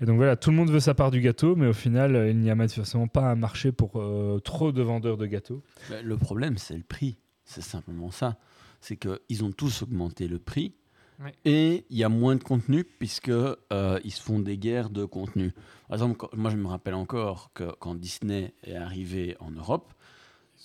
Et 0.00 0.06
donc 0.06 0.16
voilà, 0.16 0.36
tout 0.36 0.50
le 0.50 0.56
monde 0.56 0.70
veut 0.70 0.80
sa 0.80 0.94
part 0.94 1.10
du 1.10 1.20
gâteau, 1.20 1.56
mais 1.56 1.66
au 1.66 1.72
final, 1.72 2.16
euh, 2.16 2.30
il 2.30 2.38
n'y 2.38 2.50
a 2.50 2.54
manifestement 2.54 3.06
pas 3.08 3.30
un 3.30 3.34
marché 3.36 3.70
pour 3.72 4.00
euh, 4.00 4.38
trop 4.40 4.72
de 4.72 4.82
vendeurs 4.82 5.16
de 5.18 5.26
gâteaux. 5.26 5.62
Bah, 5.90 5.96
le 6.02 6.16
problème, 6.16 6.56
c'est 6.58 6.76
le 6.76 6.82
prix. 6.82 7.18
C'est 7.44 7.60
simplement 7.62 8.10
ça. 8.10 8.38
C'est 8.80 8.96
qu'ils 8.96 9.44
ont 9.44 9.52
tous 9.52 9.82
augmenté 9.82 10.26
le 10.28 10.38
prix 10.38 10.74
Ouais. 11.22 11.34
et 11.44 11.84
il 11.90 11.98
y 11.98 12.02
a 12.04 12.08
moins 12.08 12.34
de 12.34 12.42
contenu 12.42 12.82
puisque 12.82 13.28
euh, 13.28 13.54
ils 14.02 14.10
se 14.10 14.22
font 14.22 14.38
des 14.38 14.56
guerres 14.56 14.88
de 14.88 15.04
contenu. 15.04 15.52
Par 15.86 15.96
exemple, 15.96 16.16
quand- 16.16 16.34
moi 16.34 16.50
je 16.50 16.56
me 16.56 16.66
rappelle 16.66 16.94
encore 16.94 17.50
que 17.52 17.64
quand 17.78 17.94
Disney 17.94 18.54
est 18.64 18.74
arrivé 18.74 19.36
en 19.38 19.50
Europe, 19.50 19.92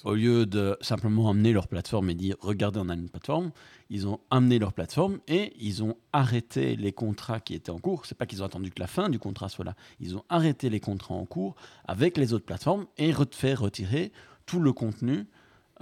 au 0.06 0.14
lieu 0.14 0.46
de 0.46 0.78
simplement 0.82 1.30
amener 1.30 1.52
leur 1.52 1.68
plateforme 1.68 2.10
et 2.10 2.16
dire 2.16 2.36
regardez 2.40 2.80
on 2.80 2.88
a 2.90 2.94
une 2.94 3.10
plateforme, 3.10 3.52
ils 3.90 4.08
ont 4.08 4.20
amené 4.30 4.58
leur 4.60 4.72
plateforme 4.72 5.20
et 5.28 5.54
ils 5.60 5.84
ont 5.84 5.98
arrêté 6.14 6.76
les 6.78 6.94
contrats 6.94 7.40
qui 7.42 7.54
étaient 7.56 7.72
en 7.72 7.80
cours. 7.80 8.06
C'est 8.06 8.16
pas 8.18 8.26
qu'ils 8.26 8.42
ont 8.42 8.46
attendu 8.46 8.72
que 8.72 8.80
la 8.80 8.88
fin 8.88 9.10
du 9.10 9.20
contrat 9.20 9.50
soit 9.50 9.66
là. 9.66 9.76
Ils 10.00 10.16
ont 10.16 10.24
arrêté 10.30 10.70
les 10.70 10.80
contrats 10.80 11.16
en 11.16 11.26
cours 11.26 11.56
avec 11.88 12.16
les 12.18 12.34
autres 12.34 12.46
plateformes 12.46 12.86
et 12.98 13.12
fait 13.32 13.54
retirer 13.54 14.12
tout 14.46 14.60
le 14.62 14.72
contenu 14.74 15.26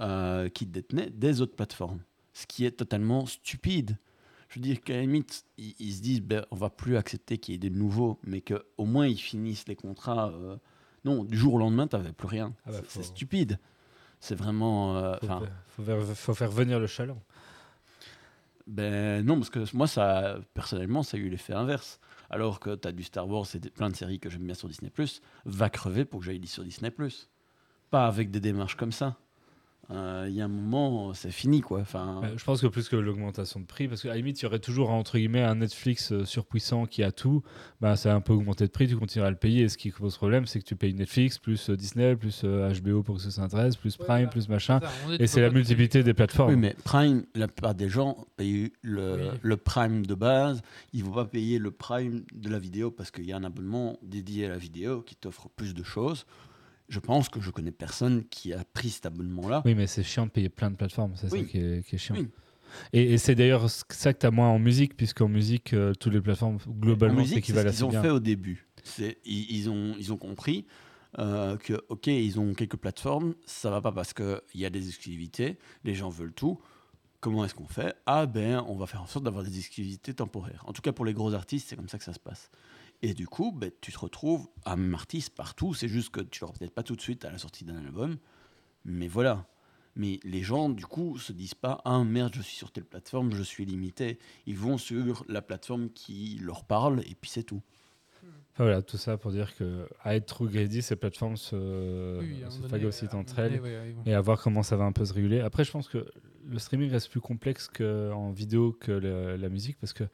euh, 0.00 0.48
qu'ils 0.48 0.70
détenaient 0.70 1.10
des 1.10 1.40
autres 1.40 1.54
plateformes. 1.54 2.00
Ce 2.32 2.46
qui 2.46 2.64
est 2.64 2.72
totalement 2.72 3.26
stupide. 3.26 3.96
Je 4.48 4.58
veux 4.58 4.62
dire 4.64 4.80
qu'à 4.82 4.94
la 4.94 5.00
limite, 5.02 5.44
ils, 5.58 5.74
ils 5.78 5.92
se 5.92 6.00
disent 6.02 6.20
ben, 6.22 6.44
on 6.50 6.56
va 6.56 6.70
plus 6.70 6.96
accepter 6.96 7.38
qu'il 7.38 7.52
y 7.52 7.54
ait 7.56 7.58
des 7.58 7.70
nouveaux, 7.70 8.18
mais 8.24 8.40
qu'au 8.40 8.84
moins 8.84 9.06
ils 9.06 9.18
finissent 9.18 9.68
les 9.68 9.76
contrats. 9.76 10.30
euh, 10.30 10.56
Non, 11.04 11.24
du 11.24 11.36
jour 11.36 11.54
au 11.54 11.58
lendemain, 11.58 11.86
tu 11.86 11.96
n'avais 11.96 12.12
plus 12.12 12.26
rien. 12.28 12.54
Ah 12.66 12.70
bah, 12.72 12.78
C'est- 12.88 13.02
stupide. 13.02 13.58
C'est 14.24 14.34
vraiment. 14.34 14.96
euh, 14.96 15.16
Faut, 15.76 15.82
faire, 15.82 16.02
faut 16.16 16.34
faire 16.34 16.50
venir 16.50 16.80
le 16.80 16.86
chaland. 16.86 17.20
ben 18.66 19.24
non, 19.24 19.36
parce 19.36 19.50
que 19.50 19.76
moi, 19.76 19.86
ça, 19.86 20.38
personnellement, 20.54 21.02
ça 21.02 21.16
a 21.18 21.20
eu 21.20 21.28
l'effet 21.28 21.52
inverse. 21.52 22.00
Alors 22.30 22.58
que 22.58 22.74
tu 22.74 22.88
as 22.88 22.92
du 22.92 23.02
Star 23.02 23.28
Wars 23.28 23.44
et 23.54 23.58
des- 23.58 23.68
plein 23.70 23.90
de 23.90 23.94
séries 23.96 24.18
que 24.18 24.30
j'aime 24.30 24.44
bien 24.46 24.54
sur 24.54 24.68
Disney, 24.68 24.90
va 25.44 25.68
crever 25.68 26.06
pour 26.06 26.20
que 26.20 26.26
j'aille 26.26 26.46
sur 26.46 26.64
Disney. 26.64 26.90
Pas 27.90 28.06
avec 28.06 28.30
des 28.30 28.40
démarches 28.40 28.76
comme 28.76 28.92
ça. 28.92 29.16
Euh, 29.90 30.26
Il 30.28 30.34
y 30.34 30.40
a 30.40 30.44
un 30.46 30.48
moment, 30.48 31.12
c'est 31.14 31.30
fini, 31.30 31.60
quoi. 31.60 31.80
Enfin, 31.80 32.20
Bah, 32.22 32.28
je 32.36 32.44
pense 32.44 32.60
que 32.60 32.66
plus 32.66 32.88
que 32.88 32.96
l'augmentation 32.96 33.60
de 33.60 33.66
prix, 33.66 33.86
parce 33.88 34.02
qu'à 34.02 34.08
la 34.08 34.16
limite, 34.16 34.40
il 34.40 34.44
y 34.44 34.46
aurait 34.46 34.58
toujours 34.58 34.90
entre 34.90 35.18
guillemets 35.18 35.42
un 35.42 35.56
Netflix 35.56 36.12
euh, 36.12 36.24
surpuissant 36.24 36.86
qui 36.86 37.02
a 37.02 37.12
tout, 37.12 37.42
bah, 37.80 37.96
ça 37.96 38.12
a 38.12 38.16
un 38.16 38.20
peu 38.20 38.32
augmenté 38.32 38.66
de 38.66 38.70
prix, 38.70 38.88
tu 38.88 38.96
continueras 38.96 39.28
à 39.28 39.30
le 39.30 39.36
payer. 39.36 39.62
Et 39.64 39.68
ce 39.68 39.76
qui 39.78 39.90
pose 39.90 40.16
problème, 40.16 40.46
c'est 40.46 40.58
que 40.60 40.64
tu 40.64 40.76
payes 40.76 40.94
Netflix, 40.94 41.38
plus 41.38 41.68
euh, 41.70 41.76
Disney, 41.76 42.16
plus 42.16 42.42
euh, 42.44 42.72
HBO 42.80 43.02
pour 43.02 43.16
que 43.16 43.22
ça 43.22 43.30
s'intéresse, 43.30 43.76
plus 43.76 43.98
Ouais, 43.98 44.06
Prime, 44.06 44.28
plus 44.30 44.48
machin. 44.48 44.80
Ça, 44.80 44.88
Et 45.18 45.26
c'est 45.26 45.40
la 45.40 45.50
multiplicité 45.50 46.02
des 46.02 46.14
plateformes. 46.14 46.50
Oui, 46.50 46.56
mais 46.56 46.74
Prime, 46.84 47.24
la 47.34 47.46
plupart 47.48 47.74
des 47.74 47.88
gens 47.88 48.16
payent 48.36 48.72
le, 48.82 49.14
Oui. 49.32 49.38
le 49.42 49.56
Prime 49.56 50.06
de 50.06 50.14
base. 50.14 50.62
Ils 50.92 51.00
ne 51.00 51.04
vont 51.06 51.12
pas 51.12 51.24
payer 51.26 51.58
le 51.58 51.70
Prime 51.70 52.24
de 52.34 52.48
la 52.48 52.58
vidéo 52.58 52.90
parce 52.90 53.10
qu'il 53.10 53.24
y 53.24 53.32
a 53.32 53.36
un 53.36 53.44
abonnement 53.44 53.98
dédié 54.02 54.46
à 54.46 54.48
la 54.48 54.56
vidéo 54.58 55.02
qui 55.02 55.14
t'offre 55.16 55.48
plus 55.54 55.74
de 55.74 55.82
choses. 55.82 56.26
Je 56.88 57.00
pense 57.00 57.28
que 57.28 57.40
je 57.40 57.50
connais 57.50 57.72
personne 57.72 58.24
qui 58.28 58.52
a 58.52 58.62
pris 58.64 58.90
cet 58.90 59.06
abonnement-là. 59.06 59.62
Oui, 59.64 59.74
mais 59.74 59.86
c'est 59.86 60.02
chiant 60.02 60.26
de 60.26 60.30
payer 60.30 60.48
plein 60.50 60.70
de 60.70 60.76
plateformes, 60.76 61.12
c'est 61.16 61.32
Oui. 61.32 61.40
ça 61.40 61.44
qui 61.46 61.58
est, 61.58 61.86
qui 61.86 61.94
est 61.94 61.98
chiant. 61.98 62.14
Oui. 62.16 62.28
Et, 62.92 63.14
et 63.14 63.18
c'est 63.18 63.34
d'ailleurs 63.34 63.70
ce- 63.70 63.84
ça 63.90 64.12
que 64.12 64.18
tu 64.18 64.26
as 64.26 64.30
moins 64.30 64.48
en 64.48 64.58
musique, 64.58 64.96
puisqu'en 64.96 65.28
musique, 65.28 65.72
euh, 65.72 65.94
toutes 65.94 66.12
les 66.12 66.20
plateformes, 66.20 66.58
En 66.66 66.70
globalement, 66.72 67.22
c'est 67.22 67.28
ce 67.30 67.34
s'équivalent 67.36 67.70
qu'ils 67.70 67.74
assez 67.76 67.82
ont 67.84 67.88
bien. 67.90 68.02
fait 68.02 68.10
au 68.10 68.20
début. 68.20 68.66
Ils, 68.98 69.16
ils 69.24 69.70
ont, 69.70 69.94
ils 69.98 70.12
ont 70.12 70.16
compris 70.18 70.66
euh, 71.18 71.56
que, 71.56 71.80
ok, 71.88 72.08
ils 72.08 72.38
ont 72.40 72.52
quelques 72.54 72.76
plateformes, 72.76 73.34
ça 73.46 73.70
va 73.70 73.80
pas 73.80 73.92
parce 73.92 74.12
qu'il 74.12 74.40
y 74.54 74.66
a 74.66 74.70
des 74.70 74.88
exclusivités, 74.88 75.56
les 75.84 75.94
gens 75.94 76.10
veulent 76.10 76.32
tout. 76.34 76.60
Comment 77.20 77.44
est-ce 77.46 77.54
qu'on 77.54 77.68
fait? 77.68 77.94
Ah 78.04 78.26
ben, 78.26 78.62
on 78.68 78.76
va 78.76 78.86
faire 78.86 79.00
en 79.00 79.06
sorte 79.06 79.24
d'avoir 79.24 79.44
des 79.44 79.56
exclusivités 79.58 80.12
temporaires. 80.12 80.62
En 80.66 80.74
tout 80.74 80.82
cas, 80.82 80.92
pour 80.92 81.06
les 81.06 81.14
gros 81.14 81.32
artistes, 81.32 81.68
c'est 81.70 81.76
comme 81.76 81.88
ça 81.88 81.96
que 81.96 82.04
ça 82.04 82.12
se 82.12 82.18
passe. 82.18 82.50
Et 83.06 83.12
du 83.12 83.26
coup, 83.26 83.52
ben, 83.52 83.70
tu 83.82 83.92
te 83.92 83.98
retrouves 83.98 84.48
un 84.64 84.76
même 84.76 84.94
artiste 84.94 85.34
partout. 85.34 85.74
C'est 85.74 85.88
juste 85.88 86.08
que 86.10 86.22
tu 86.22 86.40
l'auras 86.40 86.54
peut-être 86.58 86.72
pas 86.74 86.82
tout 86.82 86.96
de 86.96 87.02
suite 87.02 87.24
à 87.26 87.30
la 87.30 87.36
sortie 87.38 87.64
d'un 87.64 87.76
album. 87.76 88.16
Mais 88.86 89.08
voilà. 89.08 89.46
Mais 89.94 90.18
les 90.24 90.42
gens, 90.42 90.70
du 90.70 90.86
coup, 90.86 91.18
se 91.18 91.32
disent 91.32 91.54
pas 91.54 91.82
Ah 91.84 92.02
merde, 92.02 92.32
je 92.34 92.40
suis 92.40 92.56
sur 92.56 92.72
telle 92.72 92.84
plateforme, 92.86 93.32
je 93.34 93.42
suis 93.42 93.66
limité. 93.66 94.18
Ils 94.46 94.56
vont 94.56 94.78
sur 94.78 95.24
la 95.28 95.42
plateforme 95.42 95.90
qui 95.90 96.38
leur 96.40 96.64
parle 96.64 97.00
et 97.00 97.14
puis 97.20 97.30
c'est 97.30 97.42
tout. 97.44 97.62
Enfin, 98.54 98.64
voilà, 98.64 98.80
tout 98.82 98.96
ça 98.96 99.18
pour 99.18 99.32
dire 99.32 99.54
que 99.56 99.86
à 100.02 100.14
être 100.16 100.26
trop 100.26 100.46
greedy, 100.46 100.80
ces 100.80 100.96
plateformes 100.96 101.36
se, 101.36 102.20
Oui, 102.20 102.42
à 102.42 102.50
se 102.50 102.62
phagocytent 102.62 103.12
à 103.14 103.18
entre 103.18 103.38
elles. 103.40 103.56
donné, 103.58 103.62
ouais, 103.62 103.76
ouais, 103.78 103.94
et 104.06 104.14
à 104.14 104.20
voir 104.20 104.40
comment 104.40 104.62
ça 104.62 104.76
va 104.76 104.84
un 104.84 104.92
peu 104.92 105.04
se 105.04 105.12
réguler. 105.12 105.40
Après, 105.40 105.64
je 105.64 105.70
pense 105.72 105.88
que 105.88 106.06
le 106.46 106.58
streaming 106.58 106.90
reste 106.90 107.10
plus 107.10 107.20
complexe 107.20 107.68
que 107.68 108.12
en 108.12 108.30
vidéo 108.30 108.72
que 108.72 108.92
le- 108.92 109.36
la 109.36 109.48
musique 109.48 109.76
parce 109.78 109.92
que 109.92 110.04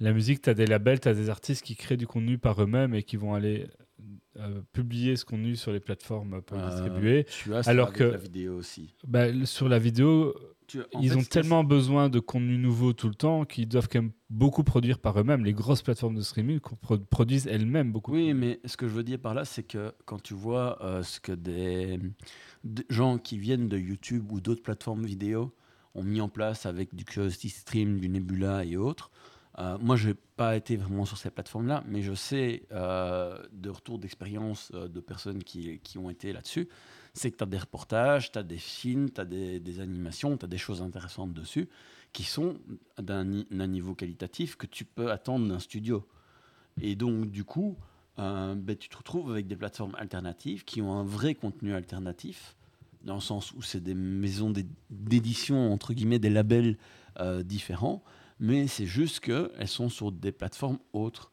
la 0.00 0.12
musique, 0.12 0.42
tu 0.42 0.50
as 0.50 0.54
des 0.54 0.66
labels, 0.66 1.00
tu 1.00 1.08
as 1.08 1.14
des 1.14 1.28
artistes 1.30 1.64
qui 1.64 1.76
créent 1.76 1.96
du 1.96 2.06
contenu 2.06 2.38
par 2.38 2.60
eux-mêmes 2.62 2.94
et 2.94 3.02
qui 3.02 3.16
vont 3.16 3.34
aller 3.34 3.66
euh, 4.38 4.62
publier 4.72 5.16
ce 5.16 5.24
contenu 5.24 5.56
sur 5.56 5.72
les 5.72 5.80
plateformes 5.80 6.40
pour 6.42 6.56
le 6.56 6.62
Euh, 6.62 6.70
distribuer. 6.70 7.24
Tu 7.24 7.52
as 7.54 7.68
Alors 7.68 7.92
que- 7.92 8.04
la 8.04 8.16
vidéo 8.16 8.56
aussi. 8.56 8.94
Bah, 9.06 9.26
sur 9.44 9.68
la 9.68 9.78
vidéo, 9.78 10.34
Tu- 10.68 10.78
ils 11.00 11.10
fait, 11.10 11.16
ont 11.16 11.22
tellement 11.22 11.64
besoin 11.64 12.08
de 12.08 12.20
contenu 12.20 12.56
nouveau 12.56 12.92
tout 12.92 13.08
le 13.08 13.14
temps 13.14 13.44
qu'ils 13.44 13.66
doivent 13.68 13.88
quand 13.90 14.00
même 14.00 14.12
beaucoup 14.30 14.62
produire 14.62 15.00
par 15.00 15.18
eux-mêmes. 15.20 15.44
Les 15.44 15.52
grosses 15.52 15.82
plateformes 15.82 16.14
de 16.14 16.20
streaming 16.22 16.60
pro- 16.60 16.96
produisent 16.98 17.48
elles-mêmes 17.48 17.92
beaucoup. 17.92 18.12
Oui, 18.12 18.32
mais 18.32 18.60
ce 18.64 18.76
que 18.76 18.86
je 18.88 18.94
veux 18.94 19.02
dire 19.02 19.18
par 19.18 19.34
là, 19.34 19.44
c'est 19.44 19.64
que 19.64 19.92
quand 20.06 20.22
tu 20.22 20.32
vois 20.34 20.78
euh, 20.82 21.02
ce 21.02 21.18
que 21.20 21.32
des, 21.32 21.98
des 22.64 22.84
gens 22.88 23.18
qui 23.18 23.36
viennent 23.36 23.68
de 23.68 23.76
YouTube 23.76 24.30
ou 24.30 24.40
d'autres 24.40 24.62
plateformes 24.62 25.04
vidéo 25.04 25.52
ont 25.96 26.04
mis 26.04 26.20
en 26.20 26.28
place 26.28 26.66
avec 26.66 26.94
du 26.94 27.04
Curiosity 27.04 27.48
Stream, 27.48 27.98
du 27.98 28.08
Nebula 28.08 28.64
et 28.64 28.76
autres. 28.76 29.10
Euh, 29.58 29.76
moi, 29.80 29.96
je 29.96 30.08
n'ai 30.08 30.14
pas 30.36 30.56
été 30.56 30.76
vraiment 30.76 31.04
sur 31.04 31.18
ces 31.18 31.30
plateformes-là, 31.30 31.82
mais 31.86 32.02
je 32.02 32.14
sais 32.14 32.62
euh, 32.72 33.38
de 33.52 33.70
retour 33.70 33.98
d'expérience 33.98 34.70
euh, 34.74 34.88
de 34.88 35.00
personnes 35.00 35.42
qui, 35.42 35.80
qui, 35.80 35.98
ont 35.98 36.08
été 36.08 36.32
là-dessus, 36.32 36.68
c'est 37.14 37.30
que 37.30 37.36
tu 37.36 37.42
as 37.42 37.46
des 37.46 37.58
reportages, 37.58 38.30
tu 38.30 38.38
as 38.38 38.42
des 38.42 38.58
films, 38.58 39.10
tu 39.10 39.20
as 39.20 39.24
des, 39.24 39.80
animations, 39.80 40.36
tu 40.36 40.44
as 40.44 40.48
des 40.48 40.58
choses 40.58 40.82
intéressantes 40.82 41.32
dessus, 41.32 41.68
qui 42.12 42.24
sont 42.24 42.56
d'un 42.98 43.24
niveau 43.66 43.94
qualitatif 43.94 44.56
que 44.56 44.66
tu 44.66 44.84
peux 44.84 45.10
attendre 45.10 45.46
d'un 45.48 45.58
studio. 45.58 46.06
Et 46.80 46.94
donc, 46.94 47.30
du 47.30 47.44
coup, 47.44 47.76
ben, 48.16 48.76
tu 48.78 48.88
te 48.88 48.96
retrouves 48.96 49.30
avec 49.30 49.46
des 49.46 49.56
plateformes 49.56 49.94
alternatives 49.96 50.64
qui 50.64 50.82
ont 50.82 50.92
un 50.92 51.04
vrai 51.04 51.34
contenu 51.34 51.74
alternatif, 51.74 52.56
dans 53.02 53.14
le 53.14 53.20
sens 53.20 53.52
où 53.52 53.62
c'est 53.62 53.80
des 53.80 53.94
maisons 53.94 54.52
d'édition, 54.90 55.72
entre 55.72 55.94
guillemets, 55.94 56.18
des 56.18 56.30
labels 56.30 56.76
différents, 57.44 58.02
mais 58.40 58.66
c'est 58.66 58.86
juste 58.86 59.20
qu'elles 59.20 59.68
sont 59.68 59.90
sur 59.90 60.10
des 60.10 60.32
plateformes 60.32 60.78
autres 60.94 61.30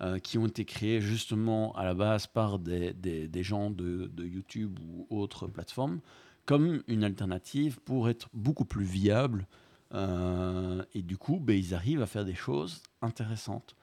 euh, 0.00 0.18
qui 0.18 0.38
ont 0.38 0.46
été 0.46 0.64
créées 0.64 1.00
justement 1.00 1.72
à 1.76 1.84
la 1.84 1.94
base 1.94 2.26
par 2.26 2.58
des, 2.58 2.92
des, 2.92 3.42
gens 3.44 3.70
de, 3.70 4.10
YouTube 4.18 4.78
ou 4.80 5.06
autres 5.08 5.46
plateformes 5.46 6.00
comme 6.46 6.82
une 6.88 7.04
alternative 7.04 7.78
pour 7.84 8.08
être 8.08 8.28
beaucoup 8.32 8.64
plus 8.64 8.84
viable. 8.84 9.46
Euh, 9.94 10.82
et 10.94 11.02
du 11.02 11.16
coup, 11.16 11.38
ben, 11.38 11.56
ils 11.56 11.74
arrivent 11.74 12.02
à 12.02 12.06
faire 12.06 12.24
des 12.24 12.34
choses 12.34 12.82
intéressantes. 13.02 13.76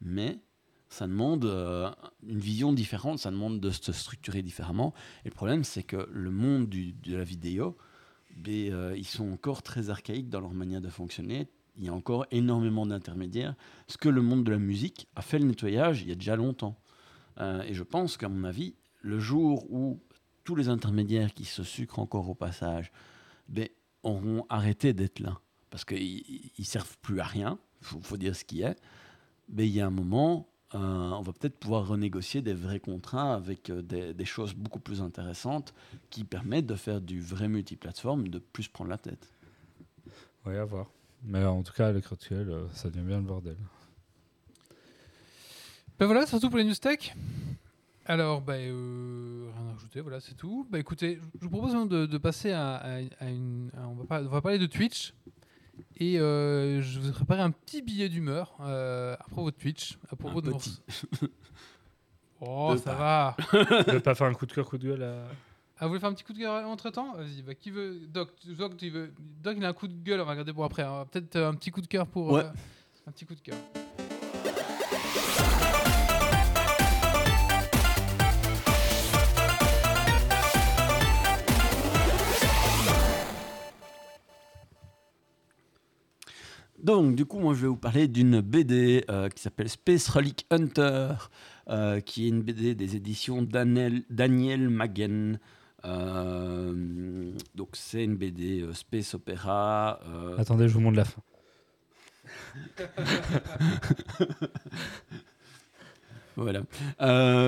Mais 0.00 0.38
ça 0.88 1.06
demande 1.06 1.44
euh, 1.44 1.90
une 2.26 2.38
vision 2.38 2.72
différente, 2.72 3.18
ça 3.18 3.30
demande 3.30 3.60
de 3.60 3.70
se 3.70 3.92
structurer 3.92 4.42
différemment. 4.42 4.94
Et 5.24 5.28
le 5.28 5.34
problème, 5.34 5.62
c'est 5.62 5.82
que 5.82 6.08
le 6.10 6.30
monde 6.30 6.68
de 6.68 7.16
la 7.16 7.24
vidéo, 7.24 7.76
ben, 8.36 8.94
ils 8.96 9.06
sont 9.06 9.30
encore 9.30 9.62
très 9.62 9.90
archaïques 9.90 10.28
dans 10.28 10.40
leur 10.40 10.54
manière 10.54 10.80
de 10.80 10.88
fonctionner 10.88 11.48
il 11.78 11.84
y 11.84 11.88
a 11.88 11.92
encore 11.92 12.26
énormément 12.30 12.86
d'intermédiaires. 12.86 13.54
Ce 13.86 13.96
que 13.98 14.08
le 14.08 14.22
monde 14.22 14.44
de 14.44 14.50
la 14.50 14.58
musique 14.58 15.08
a 15.16 15.22
fait 15.22 15.38
le 15.38 15.46
nettoyage 15.46 16.02
il 16.02 16.08
y 16.08 16.12
a 16.12 16.14
déjà 16.14 16.36
longtemps. 16.36 16.76
Euh, 17.38 17.62
et 17.62 17.74
je 17.74 17.82
pense 17.82 18.16
qu'à 18.16 18.28
mon 18.28 18.44
avis, 18.44 18.74
le 19.02 19.18
jour 19.18 19.70
où 19.70 20.00
tous 20.44 20.54
les 20.54 20.68
intermédiaires 20.68 21.34
qui 21.34 21.44
se 21.44 21.62
sucrent 21.62 21.98
encore 21.98 22.28
au 22.28 22.34
passage 22.34 22.92
ben, 23.48 23.68
auront 24.02 24.46
arrêté 24.48 24.92
d'être 24.94 25.20
là, 25.20 25.40
parce 25.70 25.84
qu'ils 25.84 26.50
ne 26.58 26.64
servent 26.64 26.96
plus 26.98 27.20
à 27.20 27.24
rien, 27.24 27.58
il 27.80 28.02
faut, 28.02 28.16
dire 28.16 28.34
ce 28.34 28.44
qui 28.44 28.62
est, 28.62 28.76
ben, 29.48 29.66
il 29.66 29.72
y 29.72 29.80
a 29.80 29.86
un 29.86 29.90
moment, 29.90 30.48
euh, 30.74 30.78
on 30.78 31.20
va 31.20 31.32
peut-être 31.32 31.58
pouvoir 31.58 31.86
renégocier 31.86 32.42
des 32.42 32.54
vrais 32.54 32.80
contrats 32.80 33.34
avec 33.34 33.70
euh, 33.70 33.82
des, 33.82 34.14
des, 34.14 34.24
choses 34.24 34.54
beaucoup 34.54 34.80
plus 34.80 35.02
intéressantes 35.02 35.74
qui 36.10 36.24
permettent 36.24 36.66
de 36.66 36.74
faire 36.74 37.00
du 37.00 37.20
vrai 37.20 37.48
multiplateforme, 37.48 38.28
de 38.28 38.38
plus 38.38 38.68
prendre 38.68 38.90
la 38.90 38.98
tête. 38.98 39.32
Oui, 40.46 40.56
à 40.56 40.64
voir. 40.64 40.86
Mais 41.26 41.44
en 41.44 41.62
tout 41.62 41.72
cas, 41.72 41.88
à 41.88 41.90
actuel, 41.90 42.48
euh, 42.50 42.68
ça 42.72 42.88
devient 42.88 43.04
bien 43.04 43.16
le 43.16 43.24
bordel. 43.24 43.56
Ben 45.98 46.06
voilà, 46.06 46.24
c'est 46.24 46.38
tout 46.38 46.48
pour 46.48 46.58
les 46.58 46.64
news 46.64 46.74
tech. 46.74 47.14
Alors, 48.04 48.40
ben, 48.40 48.54
euh, 48.54 49.50
rien 49.56 49.66
à 49.66 49.72
rajouter, 49.72 50.00
voilà, 50.00 50.20
c'est 50.20 50.34
tout. 50.34 50.66
Bah 50.70 50.78
écoutez, 50.78 51.18
je 51.40 51.44
vous 51.44 51.50
propose 51.50 51.88
de, 51.88 52.06
de 52.06 52.18
passer 52.18 52.52
à, 52.52 53.00
une. 53.22 53.72
on, 53.76 53.94
va 53.94 54.04
pas, 54.04 54.22
on, 54.22 54.28
va 54.28 54.40
parler 54.40 54.58
de 54.58 54.66
Twitch. 54.66 55.14
Et 55.96 56.20
euh, 56.20 56.80
je 56.80 57.00
vous 57.00 57.08
ai 57.08 57.12
préparé 57.12 57.42
un 57.42 57.50
petit 57.50 57.82
billet 57.82 58.08
d'humeur 58.08 58.54
à 58.60 59.24
propos 59.28 59.50
de 59.50 59.56
Twitch. 59.56 59.98
À 60.10 60.14
propos 60.16 60.40
de 60.40 60.52
petit. 60.52 60.80
oh, 62.40 62.76
ça 62.76 62.94
va. 62.94 63.36
ne 63.52 63.98
pas 63.98 64.14
faire 64.14 64.28
un 64.28 64.34
coup 64.34 64.46
de 64.46 64.52
cœur, 64.52 64.68
coup 64.68 64.78
de 64.78 64.86
gueule 64.86 65.02
à. 65.02 65.26
Ah, 65.78 65.84
vous 65.84 65.88
voulez 65.90 66.00
faire 66.00 66.08
un 66.08 66.14
petit 66.14 66.24
coup 66.24 66.32
de 66.32 66.38
gueule 66.38 66.64
entre 66.64 66.88
temps 66.88 67.14
Vas-y, 67.16 67.42
bah, 67.42 67.54
qui 67.54 67.70
veut 67.70 67.98
Doc, 68.08 68.30
Doc, 68.46 68.78
tu 68.78 68.88
veux... 68.88 69.12
Doc, 69.42 69.56
il 69.58 69.64
a 69.64 69.68
un 69.68 69.72
coup 69.74 69.88
de 69.88 70.02
gueule, 70.02 70.22
on 70.22 70.24
va 70.24 70.30
regarder 70.30 70.54
pour 70.54 70.64
après. 70.64 70.82
Hein. 70.82 71.06
Peut-être 71.10 71.36
euh, 71.36 71.50
un 71.50 71.54
petit 71.54 71.70
coup 71.70 71.82
de 71.82 71.86
cœur 71.86 72.06
pour. 72.06 72.32
Ouais. 72.32 72.44
Euh, 72.44 72.50
un 73.06 73.12
petit 73.12 73.26
coup 73.26 73.34
de 73.34 73.40
cœur. 73.40 73.58
Donc, 86.78 87.16
du 87.16 87.26
coup, 87.26 87.38
moi, 87.38 87.52
je 87.52 87.62
vais 87.62 87.68
vous 87.68 87.76
parler 87.76 88.08
d'une 88.08 88.40
BD 88.40 89.04
euh, 89.10 89.28
qui 89.28 89.42
s'appelle 89.42 89.68
Space 89.68 90.08
Relic 90.08 90.46
Hunter, 90.50 91.08
euh, 91.68 92.00
qui 92.00 92.24
est 92.24 92.28
une 92.28 92.40
BD 92.40 92.74
des 92.74 92.96
éditions 92.96 93.42
Daniel, 93.42 94.04
Daniel 94.08 94.70
Magen. 94.70 95.38
Euh, 95.84 97.32
donc 97.54 97.68
c'est 97.74 98.02
une 98.02 98.16
BD 98.16 98.62
euh, 98.62 98.72
space 98.72 99.14
opéra. 99.14 100.00
Euh. 100.06 100.36
Attendez, 100.38 100.68
je 100.68 100.74
vous 100.74 100.80
montre 100.80 100.96
la 100.96 101.04
fin. 101.04 101.22
voilà. 106.36 106.62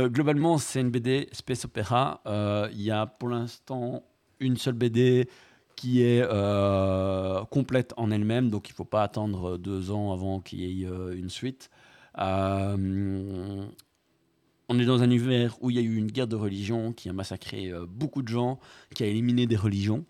globalement, 0.08 0.58
c'est 0.58 0.80
une 0.80 0.90
BD 0.90 1.28
space 1.32 1.64
opéra. 1.64 2.22
Il 2.72 2.82
y 2.82 2.90
a 2.90 3.06
pour 3.06 3.28
l'instant 3.28 4.04
une 4.40 4.56
seule 4.56 4.74
BD 4.74 5.28
qui 5.74 6.02
est 6.02 6.24
complète 7.50 7.92
en 7.96 8.10
elle-même, 8.10 8.50
donc 8.50 8.68
il 8.68 8.72
ne 8.72 8.76
faut 8.76 8.84
pas 8.84 9.02
attendre 9.02 9.56
deux 9.58 9.90
ans 9.90 10.12
avant 10.12 10.40
qu'il 10.40 10.60
y 10.60 10.84
ait 10.84 10.88
une 11.14 11.30
suite 11.30 11.70
on 14.68 14.78
est 14.78 14.84
dans 14.84 15.02
un 15.02 15.06
univers 15.10 15.56
où 15.62 15.70
il 15.70 15.76
y 15.76 15.78
a 15.78 15.82
eu 15.82 15.96
une 15.96 16.10
guerre 16.10 16.26
de 16.28 16.36
religion 16.36 16.92
qui 16.92 17.08
a 17.08 17.12
massacré 17.12 17.70
euh, 17.70 17.86
beaucoup 17.88 18.22
de 18.22 18.28
gens, 18.28 18.58
qui 18.94 19.02
a 19.02 19.06
éliminé 19.06 19.46
des 19.46 19.56
religions. 19.56 20.04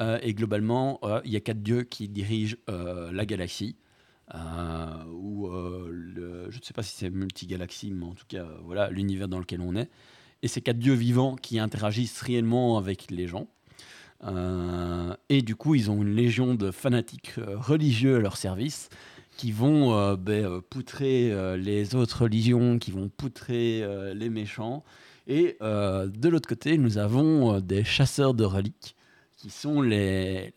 Euh, 0.00 0.18
et 0.22 0.34
globalement, 0.34 0.98
euh, 1.04 1.20
il 1.24 1.30
y 1.30 1.36
a 1.36 1.40
quatre 1.40 1.62
dieux 1.62 1.84
qui 1.84 2.08
dirigent 2.08 2.56
la 2.66 3.26
galaxie. 3.26 3.76
ou 4.34 5.48
je 5.48 6.58
ne 6.58 6.62
sais 6.62 6.72
pas 6.74 6.82
si 6.82 6.96
c'est 6.96 7.10
multigalaxie, 7.10 7.92
mais 7.92 8.06
en 8.06 8.14
tout 8.14 8.26
cas, 8.26 8.46
voilà 8.64 8.90
l'univers 8.90 9.28
dans 9.28 9.38
lequel 9.38 9.60
on 9.60 9.76
est. 9.76 9.90
Et 10.42 10.48
ces 10.48 10.60
quatre 10.60 10.78
dieux 10.78 10.94
vivants 10.94 11.36
qui 11.36 11.60
interagissent 11.60 12.20
réellement 12.20 12.78
avec 12.78 13.10
les 13.10 13.28
gens. 13.28 13.46
et 15.28 15.42
du 15.42 15.54
coup, 15.54 15.74
ils 15.76 15.90
ont 15.90 16.02
une 16.02 16.14
légion 16.14 16.54
de 16.54 16.70
fanatiques 16.70 17.34
religieux 17.36 18.16
à 18.16 18.18
leur 18.18 18.36
service 18.36 18.88
qui 19.42 19.50
vont 19.50 19.92
euh, 19.92 20.14
ben, 20.14 20.44
euh, 20.44 20.60
poutrer 20.60 21.32
euh, 21.32 21.56
les 21.56 21.96
autres 21.96 22.22
religions, 22.22 22.78
qui 22.78 22.92
vont 22.92 23.08
poutrer 23.08 23.84
les 24.14 24.28
méchants. 24.28 24.84
Et 25.26 25.56
de 25.60 26.28
l'autre 26.28 26.48
côté, 26.48 26.78
nous 26.78 26.96
avons 26.96 27.58
des 27.58 27.82
chasseurs 27.82 28.34
de 28.34 28.44
reliques, 28.44 28.94
qui 29.36 29.50
sont 29.50 29.82
les, 29.82 30.54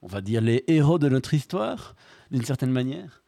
on 0.00 0.06
va 0.06 0.20
dire, 0.20 0.40
les 0.42 0.62
héros 0.68 1.00
de 1.00 1.08
notre 1.08 1.34
histoire, 1.34 1.96
d'une 2.30 2.44
certaine 2.44 2.70
manière. 2.70 3.22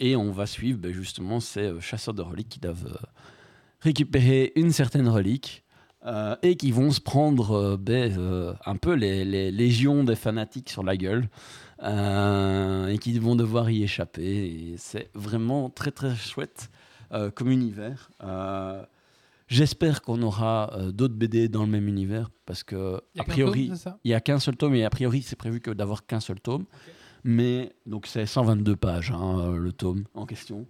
et 0.00 0.16
on 0.16 0.32
va 0.32 0.46
suivre 0.46 0.80
ben, 0.80 0.92
justement 0.92 1.38
ces 1.38 1.80
chasseurs 1.80 2.14
de 2.14 2.22
reliques 2.22 2.48
qui 2.48 2.60
doivent 2.60 2.98
récupérer 3.80 4.52
une 4.56 4.72
certaine 4.72 5.08
relique 5.08 5.62
et 6.42 6.56
qui 6.56 6.72
vont 6.72 6.90
se 6.90 7.00
prendre 7.00 7.76
ben, 7.76 8.56
un 8.64 8.76
peu 8.76 8.94
les, 8.94 9.50
légions 9.52 10.02
des 10.02 10.16
fanatiques 10.16 10.70
sur 10.70 10.82
la 10.82 10.96
gueule. 10.96 11.28
Euh, 11.82 12.86
et 12.86 12.98
qui 12.98 13.18
vont 13.18 13.36
devoir 13.36 13.68
y 13.70 13.82
échapper. 13.82 14.74
C'est 14.78 15.10
vraiment 15.14 15.68
très 15.68 15.90
très 15.90 16.14
chouette 16.16 16.70
euh, 17.12 17.30
comme 17.30 17.50
univers. 17.50 18.10
Euh, 18.24 18.82
j'espère 19.46 20.00
qu'on 20.00 20.22
aura 20.22 20.72
d'autres 20.92 21.14
BD 21.14 21.48
dans 21.48 21.64
le 21.64 21.70
même 21.70 21.86
univers 21.86 22.30
parce 22.46 22.62
que 22.62 23.00
a, 23.18 23.24
priori 23.24 23.70
il 24.04 24.08
n'y 24.08 24.14
a 24.14 24.20
qu'un 24.20 24.38
seul 24.38 24.56
tome 24.56 24.74
et 24.74 24.84
a 24.84 24.90
priori 24.90 25.22
c'est 25.22 25.36
prévu 25.36 25.60
que 25.60 25.70
d'avoir 25.70 26.06
qu'un 26.06 26.20
seul 26.20 26.40
tome. 26.40 26.64
Mais 27.28 27.72
donc 27.86 28.06
c'est 28.06 28.24
122 28.24 28.76
pages 28.76 29.10
hein, 29.10 29.56
le 29.56 29.72
tome 29.72 30.04
en 30.14 30.26
question. 30.26 30.66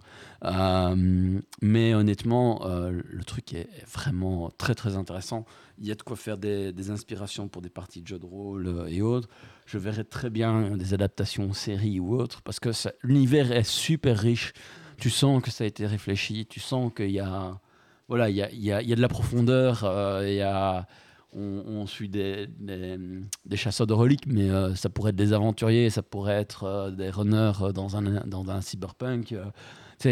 mais 1.61 1.93
honnêtement, 1.93 2.67
le 2.67 3.23
truc 3.23 3.53
est 3.53 3.69
vraiment 3.89 4.51
très 4.57 4.75
très 4.75 4.97
intéressant. 4.97 5.45
Il 5.79 5.87
y 5.87 5.91
a 5.91 5.95
de 5.95 6.01
quoi 6.01 6.17
faire 6.17 6.37
des, 6.37 6.73
des 6.73 6.89
inspirations 6.89 7.47
pour 7.47 7.61
des 7.61 7.69
parties 7.69 8.01
de 8.01 8.07
jeux 8.07 8.19
de 8.19 8.25
rôle 8.25 8.85
et 8.89 9.01
autres 9.01 9.29
je 9.67 9.77
verrais 9.77 10.05
très 10.05 10.29
bien 10.29 10.77
des 10.77 10.93
adaptations 10.93 11.53
séries 11.53 11.99
ou 11.99 12.15
autres, 12.15 12.41
parce 12.41 12.59
que 12.59 12.69
l'univers 13.03 13.51
est 13.51 13.67
super 13.67 14.17
riche. 14.17 14.53
Tu 14.97 15.09
sens 15.09 15.43
que 15.43 15.51
ça 15.51 15.65
a 15.65 15.67
été 15.67 15.85
réfléchi, 15.85 16.47
tu 16.47 16.59
sens 16.59 16.91
qu'il 16.95 17.11
y 17.11 17.19
a, 17.19 17.59
voilà, 18.07 18.29
il 18.29 18.37
y 18.37 18.41
a, 18.41 18.49
il 18.51 18.63
y 18.63 18.71
a, 18.71 18.81
il 18.81 18.87
y 18.87 18.93
a 18.93 18.95
de 18.95 19.01
la 19.01 19.09
profondeur, 19.09 19.83
euh, 19.83 20.23
il 20.25 20.35
y 20.35 20.41
a, 20.41 20.87
on, 21.33 21.85
suit 21.85 22.09
des, 22.09 22.47
des, 22.57 23.57
chasseurs 23.57 23.85
de 23.85 23.93
reliques, 23.93 24.25
mais 24.25 24.49
euh, 24.49 24.73
ça 24.73 24.89
pourrait 24.89 25.09
être 25.09 25.17
des 25.17 25.33
aventuriers, 25.33 25.89
ça 25.89 26.01
pourrait 26.01 26.33
être 26.33 26.63
euh, 26.63 26.89
des 26.89 27.09
runners 27.09 27.73
dans 27.75 27.97
un, 27.97 28.25
dans 28.25 28.49
un 28.49 28.61
cyberpunk. 28.61 29.35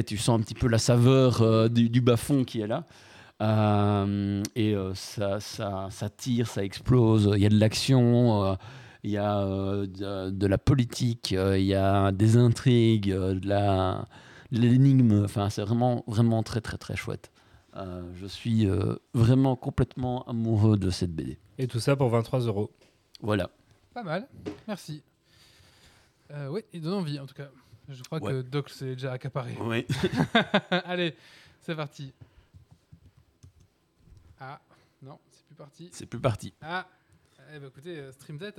tu, 0.05 0.17
sens 0.17 0.39
un 0.39 0.43
petit 0.43 0.53
peu 0.53 0.67
la 0.67 0.77
saveur 0.77 1.69
du, 1.69 1.89
du 1.89 2.01
bas-fond 2.01 2.43
qui 2.43 2.59
est 2.59 2.67
là. 2.67 2.83
et 4.55 4.75
ça, 4.93 5.39
ça, 5.39 5.87
ça, 5.89 6.09
tire, 6.09 6.47
ça 6.47 6.63
explose, 6.63 7.31
il 7.35 7.41
y 7.41 7.45
a 7.45 7.49
de 7.49 7.57
l'action 7.57 8.57
il 9.05 9.11
y 9.11 9.17
a 9.17 9.39
euh, 9.39 9.85
de, 9.85 10.47
la 10.47 10.57
politique, 10.57 11.33
euh, 11.33 11.59
il 11.59 11.65
y 11.65 11.75
a 11.75 12.11
des 12.11 12.37
intrigues, 12.37 13.11
euh, 13.11 13.35
de 13.35 13.47
la 13.47 14.07
l'énigme. 14.51 15.23
Enfin, 15.23 15.49
c'est 15.51 15.61
vraiment 15.61 16.03
vraiment 16.07 16.41
très 16.41 16.59
très 16.59 16.77
très 16.77 16.95
chouette. 16.95 17.31
je 17.75 18.25
suis 18.25 18.67
vraiment 19.13 19.55
complètement 19.55 20.23
amoureux 20.27 20.77
de 20.77 20.89
cette 20.89 21.13
BD. 21.13 21.37
Et 21.57 21.67
tout 21.67 21.79
ça 21.79 21.95
pour 21.95 22.09
23 22.09 22.39
euros. 22.41 22.71
Voilà. 23.21 23.49
Pas 23.93 24.03
mal, 24.03 24.27
merci. 24.67 25.03
Euh, 26.31 26.47
oui, 26.47 26.61
il 26.73 26.81
donne 26.81 26.93
envie 26.93 27.19
en 27.19 27.27
tout 27.27 27.35
cas. 27.35 27.49
Je 27.87 28.01
crois 28.03 28.19
que. 28.19 28.41
Doc 28.41 28.69
s'est 28.69 28.95
déjà 28.95 29.11
accaparé. 29.11 29.55
Oui. 29.61 29.85
Allez, 30.71 31.15
c'est 31.61 31.75
parti. 31.75 32.11
Ah, 34.39 34.59
non, 35.03 35.19
c'est 35.31 35.45
plus 35.45 35.55
parti. 35.55 35.89
C'est 35.91 36.05
plus 36.07 36.19
parti. 36.19 36.53
Ah, 36.61 36.87
eh 37.53 37.59
ben 37.59 37.67
écoutez, 37.67 37.97
euh, 37.99 38.11
Stream 38.11 38.37
Deck, 38.37 38.55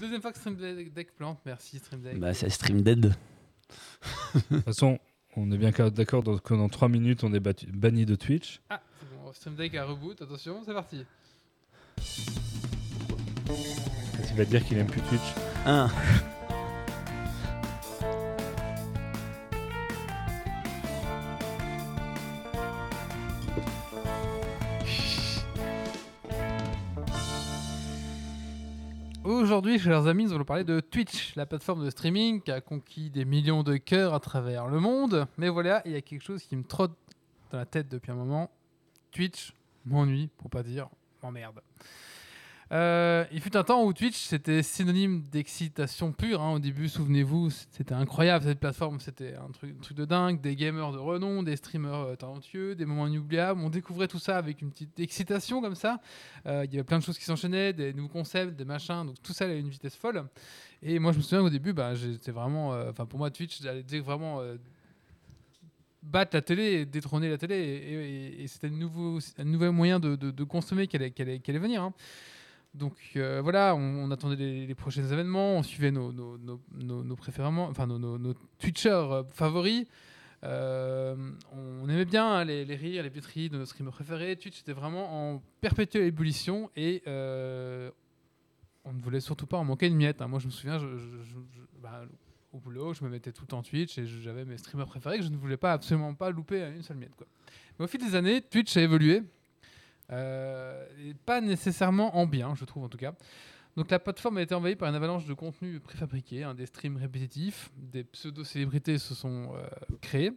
deuxième 0.00 0.20
fois 0.22 0.32
que 0.32 0.38
Stream 0.38 0.56
Deck 0.56 1.14
plante, 1.16 1.40
merci 1.44 1.78
Stream 1.78 2.02
Deck. 2.02 2.18
Bah, 2.18 2.34
c'est 2.34 2.48
Stream 2.50 2.82
Dead. 2.82 3.00
De 3.00 4.40
toute 4.50 4.64
façon, 4.64 4.98
on 5.36 5.50
est 5.52 5.58
bien 5.58 5.70
d'accord 5.90 6.22
dans- 6.22 6.38
que 6.38 6.54
dans 6.54 6.68
3 6.68 6.88
minutes, 6.88 7.22
on 7.24 7.32
est 7.32 7.40
battu- 7.40 7.66
banni 7.70 8.04
de 8.06 8.14
Twitch. 8.16 8.60
Ah, 8.70 8.80
c'est 8.98 9.06
bon, 9.16 9.32
Stream 9.32 9.54
Deck 9.56 9.74
à 9.74 9.84
reboot, 9.84 10.20
attention, 10.22 10.62
c'est 10.64 10.72
parti. 10.74 11.04
Il 14.30 14.36
va 14.36 14.44
dire 14.44 14.64
qu'il 14.64 14.78
aime 14.78 14.86
plus 14.86 15.00
Twitch. 15.02 15.20
Un. 15.66 15.88
Aujourd'hui, 29.60 29.78
chers 29.78 30.06
amis, 30.06 30.24
nous 30.24 30.32
allons 30.32 30.46
parler 30.46 30.64
de 30.64 30.80
Twitch, 30.80 31.36
la 31.36 31.44
plateforme 31.44 31.84
de 31.84 31.90
streaming 31.90 32.40
qui 32.40 32.50
a 32.50 32.62
conquis 32.62 33.10
des 33.10 33.26
millions 33.26 33.62
de 33.62 33.76
cœurs 33.76 34.14
à 34.14 34.18
travers 34.18 34.68
le 34.68 34.80
monde. 34.80 35.26
Mais 35.36 35.50
voilà, 35.50 35.82
il 35.84 35.92
y 35.92 35.96
a 35.96 36.00
quelque 36.00 36.22
chose 36.22 36.42
qui 36.44 36.56
me 36.56 36.64
trotte 36.64 36.96
dans 37.50 37.58
la 37.58 37.66
tête 37.66 37.86
depuis 37.90 38.10
un 38.10 38.14
moment. 38.14 38.50
Twitch 39.12 39.52
m'ennuie, 39.84 40.30
pour 40.38 40.48
pas 40.48 40.62
dire 40.62 40.88
m'emmerde. 41.22 41.60
Euh, 42.72 43.24
il 43.32 43.40
fut 43.40 43.56
un 43.56 43.64
temps 43.64 43.82
où 43.84 43.92
Twitch 43.92 44.16
c'était 44.16 44.62
synonyme 44.62 45.22
d'excitation 45.22 46.12
pure. 46.12 46.40
hein. 46.40 46.52
Au 46.52 46.58
début, 46.60 46.88
souvenez-vous, 46.88 47.50
c'était 47.50 47.94
incroyable 47.94 48.44
cette 48.44 48.60
plateforme, 48.60 49.00
c'était 49.00 49.34
un 49.34 49.50
truc, 49.50 49.74
de 49.92 50.04
dingue. 50.04 50.40
Des 50.40 50.54
gamers 50.54 50.92
de 50.92 50.98
renom, 50.98 51.42
des 51.42 51.56
streamers 51.56 51.94
euh, 51.94 52.14
talentueux, 52.14 52.76
des 52.76 52.84
moments 52.84 53.08
inoubliables. 53.08 53.60
On 53.60 53.70
découvrait 53.70 54.06
tout 54.06 54.20
ça 54.20 54.36
avec 54.36 54.62
une 54.62 54.70
petite 54.70 55.00
excitation 55.00 55.60
comme 55.60 55.74
ça. 55.74 56.00
Euh, 56.46 56.64
il 56.64 56.72
y 56.72 56.76
avait 56.76 56.84
plein 56.84 56.98
de 56.98 57.02
choses 57.02 57.18
qui 57.18 57.24
s'enchaînaient, 57.24 57.72
des 57.72 57.92
nouveaux 57.92 58.08
concepts, 58.08 58.54
des 58.54 58.64
machins. 58.64 59.04
Donc 59.04 59.20
tout 59.20 59.32
ça 59.32 59.46
allait 59.46 59.54
à 59.54 59.58
une 59.58 59.70
vitesse 59.70 59.96
folle. 59.96 60.24
Et 60.82 60.98
moi, 61.00 61.10
je 61.10 61.18
me 61.18 61.22
souviens 61.22 61.42
au 61.42 61.50
début, 61.50 61.72
bah, 61.72 61.94
vraiment, 62.28 62.70
enfin 62.88 63.04
pour 63.04 63.18
moi, 63.18 63.30
Twitch, 63.30 63.60
j'allais 63.60 63.82
vraiment. 64.00 64.40
battre 66.02 66.34
la 66.34 66.40
télé 66.40 66.86
détrôner 66.86 67.28
la 67.28 67.36
télé 67.36 68.38
et, 68.38 68.46
c'était 68.46 68.68
un 68.68 68.70
nouveau, 68.70 69.18
un 69.36 69.44
nouvel 69.44 69.72
moyen 69.72 69.98
de, 70.00 70.44
consommer 70.44 70.86
qui 70.86 70.96
allait 70.96 71.58
venir 71.58 71.82
hein. 71.82 71.92
Donc 72.74 72.94
euh, 73.16 73.40
voilà 73.42 73.74
on, 73.74 74.10
attendait 74.10 74.36
les, 74.36 74.74
prochains 74.74 75.04
événements 75.04 75.56
on 75.56 75.62
suivait 75.62 75.90
nos, 75.90 76.12
nos, 76.12 76.38
nos, 76.38 77.16
enfin 77.68 77.86
nos, 77.86 78.34
Twitchers 78.58 78.90
euh, 78.90 79.22
favoris 79.32 79.86
Euh, 80.42 81.14
on 81.52 81.86
aimait 81.90 82.06
bien 82.06 82.26
hein, 82.26 82.44
les, 82.44 82.64
rires, 82.64 83.02
les 83.02 83.10
pétries 83.10 83.50
de 83.50 83.58
nos 83.58 83.66
streamers 83.66 83.92
préférés. 83.92 84.36
Twitch 84.36 84.60
était 84.60 84.72
vraiment 84.72 85.34
en 85.34 85.42
perpétuelle 85.60 86.06
ébullition 86.06 86.70
et 86.76 87.02
on 87.06 88.92
ne 88.94 89.02
voulait 89.02 89.20
surtout 89.20 89.46
pas 89.46 89.58
en 89.58 89.64
manquer 89.64 89.86
une 89.86 89.96
miette. 89.96 90.22
hein. 90.22 90.28
Moi, 90.28 90.38
je 90.38 90.46
me 90.46 90.50
souviens, 90.50 90.78
je, 90.78 90.86
bah, 91.82 92.04
au 92.52 92.58
boulot, 92.58 92.94
je 92.94 93.04
me 93.04 93.10
mettais 93.10 93.32
tout 93.32 93.42
le 93.42 93.48
temps 93.48 93.62
Twitch 93.62 93.98
et 93.98 94.06
j'avais 94.06 94.46
mes 94.46 94.56
streamers 94.56 94.86
préférés 94.86 95.18
que 95.18 95.24
je 95.24 95.28
ne 95.28 95.36
voulais 95.36 95.58
pas 95.58 95.74
absolument 95.74 96.14
pas 96.14 96.30
louper 96.30 96.62
à 96.62 96.70
une 96.70 96.82
seule 96.82 96.96
miette. 96.96 97.12
Mais 97.78 97.84
au 97.84 97.88
fil 97.88 98.00
des 98.00 98.14
années, 98.14 98.40
Twitch 98.40 98.76
a 98.76 98.80
évolué. 98.80 99.22
Euh, 100.12 100.84
pas 101.24 101.40
nécessairement 101.40 102.16
en 102.16 102.26
bien, 102.26 102.54
je 102.54 102.64
trouve 102.64 102.84
en 102.84 102.88
tout 102.88 102.98
cas. 102.98 103.14
Donc 103.76 103.90
la 103.90 103.98
plateforme 104.00 104.38
a 104.38 104.42
été 104.42 104.54
envahie 104.54 104.74
par 104.74 104.88
une 104.88 104.96
avalanche 104.96 105.26
de 105.26 105.34
contenu 105.34 105.78
préfabriqué, 105.78 106.42
hein, 106.42 106.54
des 106.54 106.66
streams 106.66 106.96
répétitifs, 106.96 107.70
des 107.76 108.02
pseudo-célébrités 108.02 108.98
se 108.98 109.14
sont 109.14 109.54
euh, 109.54 109.66
créées. 110.00 110.32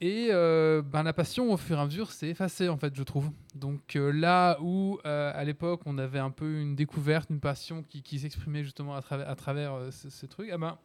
Et 0.00 0.28
euh, 0.30 0.82
ben, 0.82 1.02
la 1.02 1.12
passion, 1.12 1.52
au 1.52 1.56
fur 1.56 1.78
et 1.78 1.80
à 1.80 1.84
mesure, 1.84 2.10
s'est 2.10 2.28
effacée, 2.28 2.68
en 2.68 2.76
fait, 2.76 2.94
je 2.96 3.02
trouve. 3.02 3.30
Donc 3.54 3.94
là 3.94 4.58
où, 4.60 4.98
à 5.04 5.44
l'époque, 5.44 5.82
on 5.86 5.96
avait 5.98 6.18
un 6.18 6.30
peu 6.30 6.60
une 6.60 6.74
découverte, 6.74 7.30
une 7.30 7.40
passion 7.40 7.82
qui, 7.82 8.18
s'exprimait 8.18 8.64
justement 8.64 8.96
à 8.96 9.02
travers, 9.02 9.28
à 9.28 9.36
travers 9.36 9.92
ce- 9.92 10.10
ces 10.10 10.26
trucs, 10.26 10.50
eh 10.52 10.58
ben, 10.58 10.76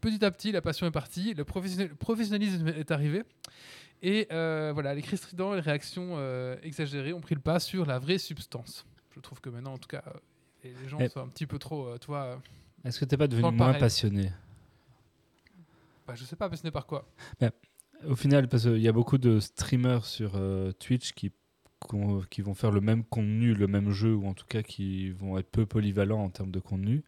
petit 0.00 0.24
à 0.24 0.30
petit, 0.30 0.52
la 0.52 0.60
passion 0.60 0.86
est 0.86 0.90
partie, 0.90 1.32
le 1.34 1.44
professionnalisme 1.44 2.68
est 2.68 2.90
arrivé. 2.90 3.22
Et 4.02 4.28
euh, 4.32 4.70
voilà, 4.72 4.94
les 4.94 5.02
cris 5.02 5.16
stridents 5.16 5.52
et 5.52 5.56
les 5.56 5.62
réactions 5.62 6.14
euh, 6.16 6.56
exagérées 6.62 7.12
ont 7.12 7.20
pris 7.20 7.34
le 7.34 7.40
pas 7.40 7.60
sur 7.60 7.84
la 7.84 7.98
vraie 7.98 8.18
substance. 8.18 8.86
Je 9.14 9.20
trouve 9.20 9.40
que 9.40 9.50
maintenant, 9.50 9.74
en 9.74 9.78
tout 9.78 9.88
cas, 9.88 10.02
euh, 10.06 10.12
les 10.64 10.72
les 10.82 10.88
gens 10.88 10.98
sont 11.08 11.20
un 11.20 11.28
petit 11.28 11.46
peu 11.46 11.58
trop, 11.58 11.88
euh, 11.88 12.36
Est-ce 12.84 12.98
que 12.98 13.04
t'es 13.04 13.16
pas 13.16 13.26
devenu 13.26 13.50
moins 13.52 13.74
passionné? 13.74 14.32
Bah, 16.06 16.14
je 16.14 16.24
sais 16.24 16.36
pas 16.36 16.48
passionné 16.48 16.70
par 16.70 16.86
quoi? 16.86 17.06
Au 18.06 18.16
final, 18.16 18.48
parce 18.48 18.62
qu'il 18.62 18.78
y 18.78 18.88
a 18.88 18.92
beaucoup 18.92 19.18
de 19.18 19.40
streamers 19.40 20.06
sur 20.06 20.32
Twitch 20.78 21.12
qui, 21.12 21.32
qui 22.30 22.42
vont 22.42 22.54
faire 22.54 22.70
le 22.70 22.80
même 22.80 23.04
contenu, 23.04 23.54
le 23.54 23.66
même 23.66 23.90
jeu, 23.90 24.14
ou 24.14 24.26
en 24.26 24.34
tout 24.34 24.44
cas 24.46 24.62
qui 24.62 25.10
vont 25.10 25.38
être 25.38 25.50
peu 25.50 25.66
polyvalents 25.66 26.22
en 26.22 26.28
termes 26.30 26.50
de 26.50 26.60
contenu. 26.60 27.02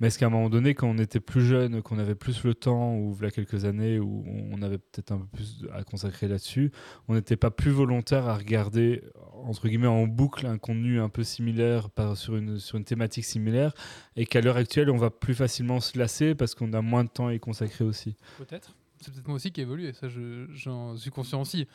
Mais 0.00 0.06
est-ce 0.08 0.18
qu'à 0.18 0.26
un 0.26 0.30
moment 0.30 0.48
donné, 0.48 0.74
quand 0.74 0.88
on 0.88 0.98
était 0.98 1.20
plus 1.20 1.44
jeune, 1.44 1.82
qu'on 1.82 1.98
avait 1.98 2.14
plus 2.14 2.44
le 2.44 2.54
temps, 2.54 2.94
ou 2.96 3.16
a 3.22 3.30
quelques 3.30 3.64
années 3.64 3.98
où 3.98 4.24
on 4.52 4.62
avait 4.62 4.78
peut-être 4.78 5.12
un 5.12 5.18
peu 5.18 5.26
plus 5.26 5.66
à 5.72 5.82
consacrer 5.84 6.28
là-dessus, 6.28 6.70
on 7.08 7.14
n'était 7.14 7.36
pas 7.36 7.50
plus 7.50 7.70
volontaire 7.72 8.26
à 8.28 8.36
regarder, 8.36 9.02
entre 9.44 9.68
guillemets, 9.68 9.86
en 9.86 10.06
boucle 10.06 10.46
un 10.46 10.58
contenu 10.58 11.00
un 11.00 11.08
peu 11.08 11.24
similaire 11.24 11.90
par, 11.90 12.16
sur, 12.16 12.36
une, 12.36 12.58
sur 12.58 12.78
une 12.78 12.84
thématique 12.84 13.24
similaire, 13.24 13.74
et 14.16 14.24
qu'à 14.24 14.40
l'heure 14.40 14.56
actuelle, 14.56 14.88
on 14.90 14.96
va 14.98 15.10
plus 15.10 15.34
facilement 15.34 15.80
se 15.80 15.98
lasser 15.98 16.34
parce 16.34 16.54
qu'on 16.54 16.72
a 16.72 16.80
moins 16.80 17.04
de 17.04 17.10
temps 17.10 17.26
à 17.26 17.34
y 17.34 17.40
consacrer 17.40 17.84
aussi 17.84 18.14
Peut-être. 18.38 18.74
C'est 19.00 19.12
peut-être 19.12 19.26
moi 19.26 19.36
aussi 19.36 19.50
qui 19.52 19.60
ai 19.60 19.64
évolué, 19.64 19.92
ça 19.92 20.08
je- 20.08 20.46
j'en 20.54 20.96
suis 20.96 21.10
conscient 21.10 21.42
aussi. 21.42 21.66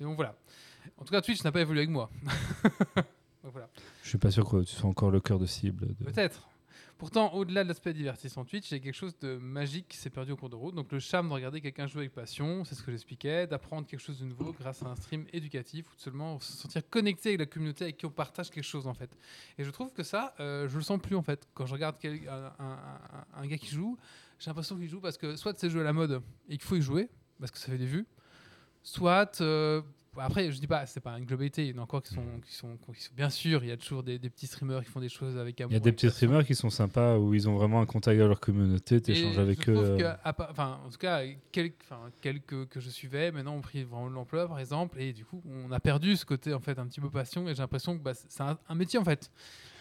Bon 0.00 0.14
voilà. 0.14 0.36
En 0.98 1.04
tout 1.04 1.12
cas, 1.12 1.20
Twitch 1.20 1.42
n'a 1.44 1.52
pas 1.52 1.60
évolué 1.60 1.80
avec 1.80 1.90
moi. 1.90 2.10
Donc 3.42 3.52
voilà. 3.52 3.68
Je 4.02 4.08
suis 4.08 4.18
pas 4.18 4.30
sûr 4.30 4.48
que 4.48 4.62
tu 4.64 4.74
sois 4.74 4.88
encore 4.90 5.10
le 5.10 5.20
cœur 5.20 5.38
de 5.38 5.46
cible. 5.46 5.86
de- 5.94 6.04
Peut-être. 6.04 6.48
Pourtant, 6.98 7.34
au-delà 7.34 7.62
de 7.62 7.68
l'aspect 7.68 7.92
divertissant 7.92 8.46
Twitch, 8.46 8.70
il 8.70 8.74
y 8.74 8.80
a 8.80 8.80
quelque 8.82 8.94
chose 8.94 9.18
de 9.18 9.36
magique 9.36 9.86
qui 9.88 9.98
s'est 9.98 10.08
perdu 10.08 10.32
au 10.32 10.36
cours 10.36 10.48
de 10.48 10.56
route. 10.56 10.74
Donc 10.74 10.90
le 10.90 10.98
charme 10.98 11.28
de 11.28 11.34
regarder 11.34 11.60
quelqu'un 11.60 11.86
jouer 11.86 12.00
avec 12.02 12.14
passion, 12.14 12.64
c'est 12.64 12.74
ce 12.74 12.82
que 12.82 12.90
j'expliquais, 12.90 13.46
d'apprendre 13.46 13.86
quelque 13.86 14.00
chose 14.00 14.18
de 14.18 14.24
nouveau 14.24 14.54
grâce 14.58 14.82
à 14.82 14.86
un 14.86 14.96
stream 14.96 15.26
éducatif 15.34 15.92
ou 15.92 15.94
de 15.96 16.00
seulement 16.00 16.40
se 16.40 16.54
sentir 16.54 16.88
connecté 16.88 17.28
avec 17.30 17.40
la 17.40 17.46
communauté 17.46 17.84
avec 17.84 17.98
qui 17.98 18.06
on 18.06 18.10
partage 18.10 18.48
quelque 18.48 18.64
chose 18.64 18.86
en 18.86 18.94
fait. 18.94 19.10
Et 19.58 19.64
je 19.64 19.70
trouve 19.70 19.92
que 19.92 20.02
ça, 20.02 20.34
euh, 20.40 20.68
je 20.70 20.76
le 20.78 20.82
sens 20.82 20.98
plus 20.98 21.16
en 21.16 21.22
fait. 21.22 21.46
Quand 21.52 21.66
je 21.66 21.74
regarde 21.74 21.96
quel- 22.00 22.26
un, 22.30 22.46
un- 22.58 22.64
un- 22.64 23.42
un 23.42 23.46
gars 23.46 23.58
qui 23.58 23.66
joue, 23.74 23.98
j'ai 24.38 24.48
l'impression 24.48 24.76
qu'il 24.76 24.88
joue 24.88 25.00
parce 25.00 25.18
que 25.18 25.36
soit 25.36 25.52
c'est 25.58 25.68
jouer 25.68 25.82
à 25.82 25.84
la 25.84 25.92
mode 25.92 26.22
et 26.48 26.52
qu'il 26.56 26.62
faut 26.66 26.76
y 26.76 26.82
jouer 26.82 27.10
parce 27.38 27.50
que 27.52 27.58
ça 27.58 27.66
fait 27.66 27.76
des 27.78 27.84
vues, 27.86 28.06
soit 28.82 29.42
euh, 29.42 29.82
après 30.18 30.50
je 30.52 30.58
dis 30.58 30.66
pas 30.66 30.86
c'est 30.86 31.00
pas 31.00 31.18
une 31.18 31.24
globalité, 31.24 31.66
il 31.66 31.74
y 31.74 31.78
en 31.78 31.80
a 31.80 31.82
encore 31.84 32.02
qui 32.02 32.14
sont, 32.14 32.22
qui 32.44 32.54
sont, 32.54 32.76
qui 32.94 33.02
sont 33.02 33.12
bien 33.14 33.30
sûr, 33.30 33.62
il 33.64 33.68
y 33.68 33.72
a 33.72 33.76
toujours 33.76 34.02
des, 34.02 34.18
des 34.18 34.30
petits 34.30 34.46
streamers 34.46 34.84
qui 34.84 34.90
font 34.90 35.00
des 35.00 35.08
choses 35.08 35.36
avec 35.38 35.60
amour. 35.60 35.72
Il 35.72 35.74
y 35.74 35.76
a 35.76 35.80
des 35.80 35.92
petits 35.92 36.10
streamers 36.10 36.44
qui 36.44 36.54
sont 36.54 36.70
sympas 36.70 37.16
où 37.18 37.34
ils 37.34 37.48
ont 37.48 37.54
vraiment 37.56 37.80
un 37.80 37.86
contact 37.86 38.16
avec 38.18 38.28
leur 38.28 38.40
communauté, 38.40 39.00
tu 39.00 39.12
échanges 39.12 39.34
je 39.34 39.40
avec 39.40 39.68
eux. 39.68 39.76
euh, 39.76 39.96
que, 39.98 40.18
à 40.24 40.32
part- 40.32 40.48
enfin, 40.50 40.80
en 40.84 40.90
tout 40.90 40.98
cas, 40.98 41.22
quelques, 41.52 41.74
enfin, 41.84 42.10
quelques 42.20 42.66
que 42.68 42.80
je 42.80 42.90
suivais, 42.90 43.30
maintenant 43.32 43.56
ont 43.56 43.60
pris 43.60 43.84
vraiment 43.84 44.08
de 44.08 44.14
l'ampleur, 44.14 44.48
par 44.48 44.58
exemple, 44.58 45.00
et 45.00 45.12
du 45.12 45.24
coup, 45.24 45.42
on 45.48 45.70
a 45.72 45.80
perdu 45.80 46.16
ce 46.16 46.24
côté 46.24 46.52
en 46.54 46.60
fait 46.60 46.78
un 46.78 46.86
petit 46.86 47.00
peu 47.00 47.10
passion, 47.10 47.48
et 47.48 47.54
j'ai 47.54 47.62
l'impression 47.62 47.96
que 47.96 48.02
bah, 48.02 48.12
c'est 48.14 48.40
un, 48.42 48.58
un 48.68 48.74
métier 48.74 48.98
en 48.98 49.04
fait. 49.04 49.30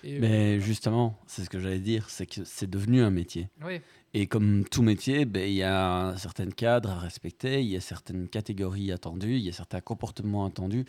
Et, 0.04 0.20
Mais 0.20 0.60
justement, 0.60 1.20
c'est 1.26 1.44
ce 1.44 1.50
que 1.50 1.60
j'allais 1.60 1.80
dire, 1.80 2.10
c'est 2.10 2.28
que 2.28 2.44
c'est 2.44 2.70
devenu 2.70 3.02
un 3.02 3.10
métier. 3.10 3.50
oui, 3.64 3.82
Et 4.18 4.28
comme 4.28 4.64
tout 4.64 4.82
métier, 4.82 5.26
ben, 5.26 5.44
il 5.46 5.56
y 5.56 5.64
a 5.64 6.08
un 6.08 6.16
certain 6.18 6.50
cadre 6.50 6.90
à 6.92 7.00
respecter, 7.00 7.62
il 7.62 7.68
y 7.68 7.76
a 7.76 7.82
certaines 7.82 8.30
catégories 8.30 8.94
attendues, 8.94 9.36
il 9.36 9.44
y 9.44 9.50
a 9.50 9.52
certains 9.52 9.82
comportements 9.82 10.46
attendus. 10.46 10.86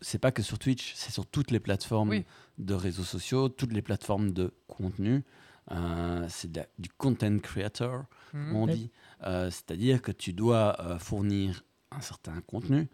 C'est 0.00 0.18
pas 0.18 0.32
que 0.32 0.42
sur 0.42 0.58
Twitch, 0.58 0.94
c'est 0.96 1.12
sur 1.12 1.26
toutes 1.26 1.50
les 1.50 1.60
plateformes 1.60 2.08
Oui. 2.08 2.24
de 2.56 2.72
réseaux 2.72 3.04
sociaux, 3.04 3.50
toutes 3.50 3.74
les 3.74 3.82
plateformes 3.82 4.32
de 4.32 4.54
contenu. 4.66 5.24
Euh, 5.72 6.24
c'est 6.30 6.52
du 6.78 6.88
content 6.96 7.38
creator, 7.38 8.04
comme 8.32 8.56
on 8.56 8.66
dit. 8.66 8.90
Euh, 9.26 9.50
C'est-à-dire 9.50 10.00
que 10.00 10.10
tu 10.12 10.32
dois 10.32 10.74
euh, 10.80 10.98
fournir 10.98 11.64
un 11.90 12.00
certain 12.00 12.40
contenu 12.46 12.88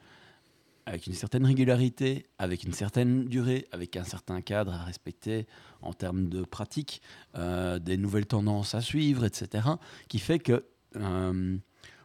avec 0.91 1.07
une 1.07 1.15
certaine 1.15 1.47
régularité, 1.47 2.27
avec 2.39 2.65
une 2.65 2.73
certaine 2.73 3.27
durée, 3.27 3.69
avec 3.71 3.97
un 3.97 4.03
certain 4.03 4.41
cadre 4.41 4.73
à 4.73 4.83
respecter 4.83 5.47
en 5.83 5.93
termes 5.93 6.29
de 6.29 6.43
pratique, 6.43 7.01
euh, 7.37 7.79
des 7.79 7.97
nouvelles 7.97 8.27
tendances 8.27 8.75
à 8.75 8.81
suivre, 8.81 9.25
etc. 9.25 9.69
Qui 10.09 10.19
fait 10.19 10.41
que, 10.41 10.65
euh, 10.97 11.57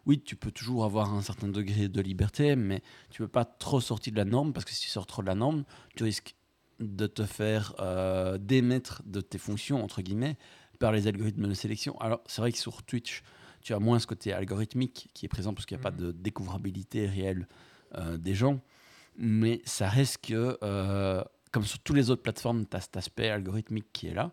oui, 0.06 0.22
tu 0.22 0.36
peux 0.36 0.52
toujours 0.52 0.86
avoir 0.86 1.16
un 1.16 1.24
certain 1.24 1.48
degré 1.48 1.88
de 1.88 2.00
liberté, 2.00 2.56
mais 2.56 2.84
tu 3.10 3.24
ne 3.24 3.26
peux 3.26 3.32
pas 3.32 3.44
trop 3.44 3.82
sortir 3.82 4.14
de 4.14 4.18
la 4.18 4.26
norme, 4.26 4.54
parce 4.54 4.66
que 4.66 4.72
si 4.72 4.82
tu 4.82 4.88
sors 4.88 5.08
trop 5.08 5.24
de 5.24 5.28
la 5.28 5.36
norme, 5.36 5.64
tu 5.96 6.04
risques 6.04 6.36
de 6.80 7.08
te 7.08 7.26
faire 7.26 7.74
euh, 7.80 8.38
démettre 8.38 9.02
de 9.08 9.20
tes 9.20 9.40
fonctions, 9.40 9.84
entre 9.84 10.04
guillemets, 10.04 10.38
par 10.78 10.92
les 10.92 11.08
algorithmes 11.08 11.48
de 11.48 11.56
sélection. 11.56 12.00
Alors, 12.02 12.22
c'est 12.28 12.40
vrai 12.40 12.52
que 12.52 12.60
sur 12.60 12.84
Twitch, 12.84 13.24
tu 13.62 13.74
as 13.74 13.80
moins 13.80 13.98
ce 13.98 14.06
côté 14.06 14.32
algorithmique 14.32 15.10
qui 15.16 15.26
est 15.26 15.30
présent 15.30 15.56
parce 15.56 15.66
qu'il 15.66 15.76
n'y 15.76 15.82
a 15.82 15.84
pas 15.84 15.90
de 15.90 16.12
découvrabilité 16.12 17.08
réelle 17.08 17.48
des 18.20 18.36
gens. 18.36 18.60
Mais 19.18 19.62
ça 19.66 19.88
reste 19.90 20.26
que, 20.26 20.58
euh, 20.64 21.24
comme 21.52 21.64
sur 21.64 21.80
toutes 21.80 21.96
les 21.96 22.10
autres 22.10 22.22
plateformes, 22.22 22.66
tu 22.66 22.76
as 22.76 22.82
cet 22.82 22.98
aspect 22.98 23.30
algorithmique 23.30 23.88
qui 23.94 24.08
est 24.08 24.14
là. 24.14 24.32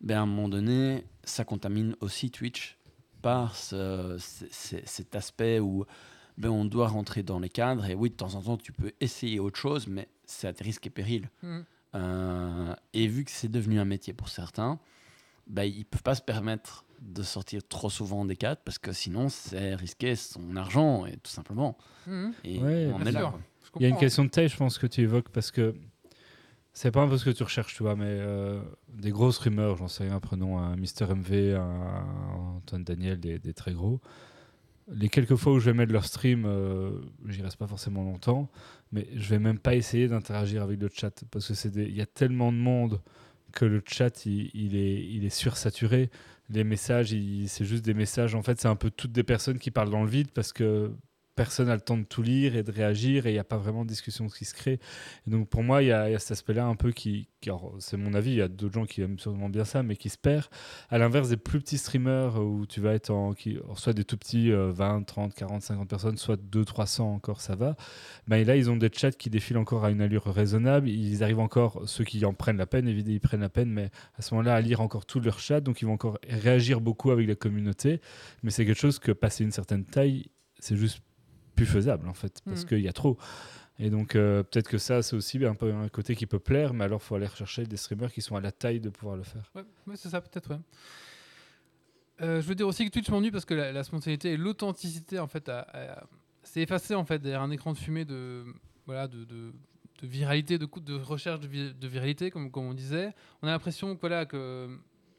Ben, 0.00 0.18
à 0.18 0.20
un 0.22 0.26
moment 0.26 0.48
donné, 0.48 1.04
ça 1.24 1.44
contamine 1.44 1.96
aussi 2.00 2.30
Twitch 2.30 2.78
par 3.20 3.54
ce- 3.56 4.16
c- 4.18 4.48
c- 4.50 4.82
cet 4.84 5.14
aspect 5.14 5.58
où 5.60 5.84
ben, 6.38 6.48
on 6.50 6.64
doit 6.64 6.88
rentrer 6.88 7.22
dans 7.22 7.38
les 7.38 7.48
cadres. 7.50 7.84
Et 7.86 7.94
oui, 7.94 8.10
de 8.10 8.14
temps 8.16 8.34
en 8.34 8.42
temps, 8.42 8.56
tu 8.56 8.72
peux 8.72 8.92
essayer 9.00 9.38
autre 9.38 9.58
chose, 9.58 9.86
mais 9.86 10.08
c'est 10.24 10.48
à 10.48 10.52
tes 10.52 10.64
risques 10.64 10.86
et 10.86 10.90
périls. 10.90 11.28
Mhm. 11.42 11.64
Euh, 11.94 12.74
et 12.94 13.06
vu 13.06 13.24
que 13.24 13.30
c'est 13.30 13.50
devenu 13.50 13.78
un 13.78 13.84
métier 13.84 14.12
pour 14.12 14.28
certains, 14.28 14.78
ben, 15.46 15.64
ils 15.64 15.84
peuvent 15.84 16.02
pas 16.02 16.14
se 16.14 16.22
permettre 16.22 16.84
de 17.00 17.22
sortir 17.22 17.60
trop 17.68 17.90
souvent 17.90 18.24
des 18.24 18.36
cadres 18.36 18.60
parce 18.64 18.78
que 18.78 18.92
sinon, 18.92 19.28
c'est 19.28 19.74
risquer 19.74 20.14
son 20.16 20.56
argent, 20.56 21.04
et 21.06 21.16
tout 21.18 21.30
simplement. 21.30 21.76
Mhm. 22.06 22.32
Et 22.44 22.58
Ouais, 22.60 22.90
on 22.94 22.98
bien 22.98 23.06
est 23.06 23.12
là. 23.12 23.34
Il 23.78 23.82
y 23.82 23.86
a 23.86 23.88
une 23.88 23.94
comprends. 23.94 24.00
question 24.00 24.24
de 24.24 24.30
taille, 24.30 24.48
je 24.48 24.56
pense, 24.56 24.78
que 24.78 24.86
tu 24.86 25.00
évoques 25.02 25.30
parce 25.30 25.50
que 25.50 25.74
c'est 26.74 26.90
pas 26.90 27.02
un 27.02 27.08
peu 27.08 27.18
ce 27.18 27.24
que 27.24 27.30
tu 27.30 27.42
recherches, 27.42 27.74
tu 27.74 27.82
vois, 27.82 27.96
mais 27.96 28.04
euh, 28.06 28.60
des 28.88 29.10
grosses 29.10 29.38
rumeurs, 29.38 29.76
j'en 29.76 29.88
sais 29.88 30.04
rien, 30.04 30.20
prenons 30.20 30.58
un 30.58 30.76
Mister 30.76 31.06
MV, 31.06 31.56
un 31.56 32.56
Antoine 32.56 32.84
Daniel, 32.84 33.20
des, 33.20 33.38
des 33.38 33.52
très 33.54 33.72
gros. 33.72 34.00
Les 34.88 35.08
quelques 35.08 35.36
fois 35.36 35.52
où 35.52 35.60
je 35.60 35.66
vais 35.66 35.76
mettre 35.76 35.92
leur 35.92 36.04
stream, 36.04 36.44
euh, 36.46 36.92
j'y 37.28 37.42
reste 37.42 37.56
pas 37.56 37.66
forcément 37.66 38.02
longtemps, 38.02 38.50
mais 38.90 39.06
je 39.14 39.28
vais 39.30 39.38
même 39.38 39.58
pas 39.58 39.74
essayer 39.74 40.08
d'interagir 40.08 40.62
avec 40.62 40.80
le 40.80 40.88
chat 40.92 41.24
parce 41.30 41.48
que 41.48 41.54
c'est 41.54 41.74
il 41.76 41.94
y 41.96 42.00
a 42.00 42.06
tellement 42.06 42.52
de 42.52 42.58
monde 42.58 43.00
que 43.52 43.64
le 43.64 43.82
chat 43.86 44.26
il, 44.26 44.50
il 44.54 44.74
est 44.76 45.04
il 45.06 45.24
est 45.24 45.30
sursaturé. 45.30 46.10
Les 46.50 46.64
messages, 46.64 47.14
c'est 47.46 47.64
juste 47.64 47.84
des 47.84 47.94
messages. 47.94 48.34
En 48.34 48.42
fait, 48.42 48.60
c'est 48.60 48.68
un 48.68 48.76
peu 48.76 48.90
toutes 48.90 49.12
des 49.12 49.22
personnes 49.22 49.58
qui 49.58 49.70
parlent 49.70 49.90
dans 49.90 50.02
le 50.02 50.10
vide 50.10 50.30
parce 50.32 50.52
que 50.52 50.90
personne 51.34 51.68
n'a 51.68 51.74
le 51.74 51.80
temps 51.80 51.96
de 51.96 52.04
tout 52.04 52.22
lire 52.22 52.56
et 52.56 52.62
de 52.62 52.70
réagir 52.70 53.26
et 53.26 53.30
il 53.30 53.34
n'y 53.34 53.38
a 53.38 53.44
pas 53.44 53.56
vraiment 53.56 53.84
de 53.84 53.88
discussion 53.88 54.28
qui 54.28 54.44
se 54.44 54.54
crée. 54.54 54.78
Donc 55.26 55.48
pour 55.48 55.62
moi, 55.62 55.82
il 55.82 55.88
y, 55.88 55.92
a 55.92 56.18
cet 56.18 56.32
aspect-là 56.32 56.66
un 56.66 56.74
peu 56.74 56.92
qui, 56.92 57.28
c'est 57.78 57.96
mon 57.96 58.14
avis, 58.14 58.32
il 58.32 58.36
y 58.36 58.42
a 58.42 58.48
d'autres 58.48 58.74
gens 58.74 58.84
qui 58.84 59.00
aiment 59.00 59.18
sûrement 59.18 59.48
bien 59.48 59.64
ça, 59.64 59.82
mais 59.82 59.96
qui 59.96 60.08
se 60.08 60.18
perd. 60.18 60.44
À 60.90 60.98
l'inverse 60.98 61.28
des 61.28 61.36
plus 61.36 61.60
petits 61.60 61.78
streamers 61.78 62.36
où 62.40 62.66
tu 62.66 62.80
vas 62.80 62.94
être 62.94 63.10
en, 63.10 63.34
soit 63.74 63.92
des 63.92 64.04
tout 64.04 64.16
petits 64.16 64.52
euh, 64.52 64.72
20, 64.72 65.04
30, 65.04 65.34
40, 65.34 65.62
50 65.62 65.88
personnes, 65.88 66.16
soit 66.18 66.36
2, 66.36 66.64
300 66.64 67.14
encore, 67.14 67.40
ça 67.40 67.56
va. 67.56 67.76
Ben, 68.26 68.36
et 68.36 68.44
là, 68.44 68.56
ils 68.56 68.70
ont 68.70 68.76
des 68.76 68.90
chats 68.92 69.12
qui 69.12 69.30
défilent 69.30 69.58
encore 69.58 69.84
à 69.84 69.90
une 69.90 70.00
allure 70.00 70.24
raisonnable. 70.24 70.88
Ils 70.88 71.22
arrivent 71.24 71.40
encore, 71.40 71.82
ceux 71.86 72.04
qui 72.04 72.24
en 72.24 72.34
prennent 72.34 72.58
la 72.58 72.66
peine, 72.66 72.86
évidemment, 72.88 73.14
ils 73.14 73.20
prennent 73.20 73.40
la 73.40 73.48
peine, 73.48 73.70
mais 73.70 73.90
à 74.16 74.22
ce 74.22 74.34
moment-là, 74.34 74.54
à 74.54 74.60
lire 74.60 74.80
encore 74.80 75.06
tout 75.06 75.20
leur 75.20 75.38
chat, 75.38 75.60
donc 75.60 75.82
ils 75.82 75.86
vont 75.86 75.94
encore 75.94 76.18
réagir 76.28 76.80
beaucoup 76.80 77.10
avec 77.10 77.26
la 77.26 77.34
communauté. 77.34 78.00
Mais 78.42 78.50
c'est 78.50 78.66
quelque 78.66 78.78
chose 78.78 78.98
que, 78.98 79.12
passer 79.12 79.44
une 79.44 79.52
certaine 79.52 79.84
taille, 79.84 80.26
c'est 80.58 80.76
juste 80.76 81.02
plus 81.54 81.66
faisable 81.66 82.08
en 82.08 82.14
fait 82.14 82.40
parce 82.44 82.62
Mhm. 82.62 82.68
qu'il 82.68 82.80
y 82.80 82.88
a 82.88 82.92
trop 82.92 83.16
et 83.78 83.88
donc 83.90 84.14
euh, 84.16 84.42
peut-être 84.42 84.68
que 84.68 84.78
ça 84.78 85.02
c'est 85.02 85.16
aussi 85.16 85.44
un 85.44 85.54
peu 85.54 85.72
un 85.72 85.88
côté 85.88 86.14
qui 86.14 86.26
peut 86.26 86.38
plaire 86.38 86.74
mais 86.74 86.84
alors 86.84 87.00
il 87.02 87.04
faut 87.06 87.14
aller 87.14 87.26
rechercher 87.26 87.64
des 87.64 87.76
streamers 87.76 88.12
qui 88.12 88.20
sont 88.22 88.36
à 88.36 88.40
la 88.40 88.52
taille 88.52 88.80
de 88.80 88.90
pouvoir 88.90 89.16
le 89.16 89.22
faire 89.22 89.50
Ouais, 89.54 89.64
ouais, 89.86 89.96
c'est 89.96 90.08
ça, 90.10 90.20
peut-être, 90.20 90.50
ouais. 90.50 90.58
Euh, 92.20 92.40
je 92.40 92.46
veux 92.46 92.54
dire 92.54 92.68
aussi 92.68 92.84
que 92.84 92.90
Twitch 92.90 93.08
m'ennuie 93.10 93.30
parce 93.30 93.44
que 93.44 93.54
la, 93.54 93.72
la 93.72 93.82
spontanéité 93.82 94.32
et 94.32 94.36
l'authenticité, 94.36 95.18
en 95.18 95.26
fait, 95.26 95.50
s'est 96.42 96.60
effacée, 96.62 96.94
en 96.94 97.04
fait, 97.04 97.18
derrière 97.18 97.42
un 97.42 97.50
écran 97.50 97.72
de 97.72 97.78
fumée 97.78 98.04
de, 98.04 98.44
voilà, 98.86 99.08
de, 99.08 99.24
de, 99.24 99.52
de 100.00 100.06
viralité, 100.06 100.58
de, 100.58 100.68
recherche 101.02 101.40
de, 101.40 101.48
vi- 101.48 101.74
de 101.74 101.88
viralité, 101.88 102.30
comme, 102.30 102.50
comme 102.50 102.66
on 102.66 102.74
disait. 102.74 103.12
On 103.40 103.48
a 103.48 103.50
l'impression 103.50 103.94
que, 103.96 104.00
voilà, 104.00 104.24
que, 104.26 104.68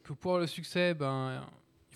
que 0.03 0.13
pour 0.13 0.31
avoir 0.31 0.41
le 0.41 0.47
succès, 0.47 0.93
ben, 0.93 1.43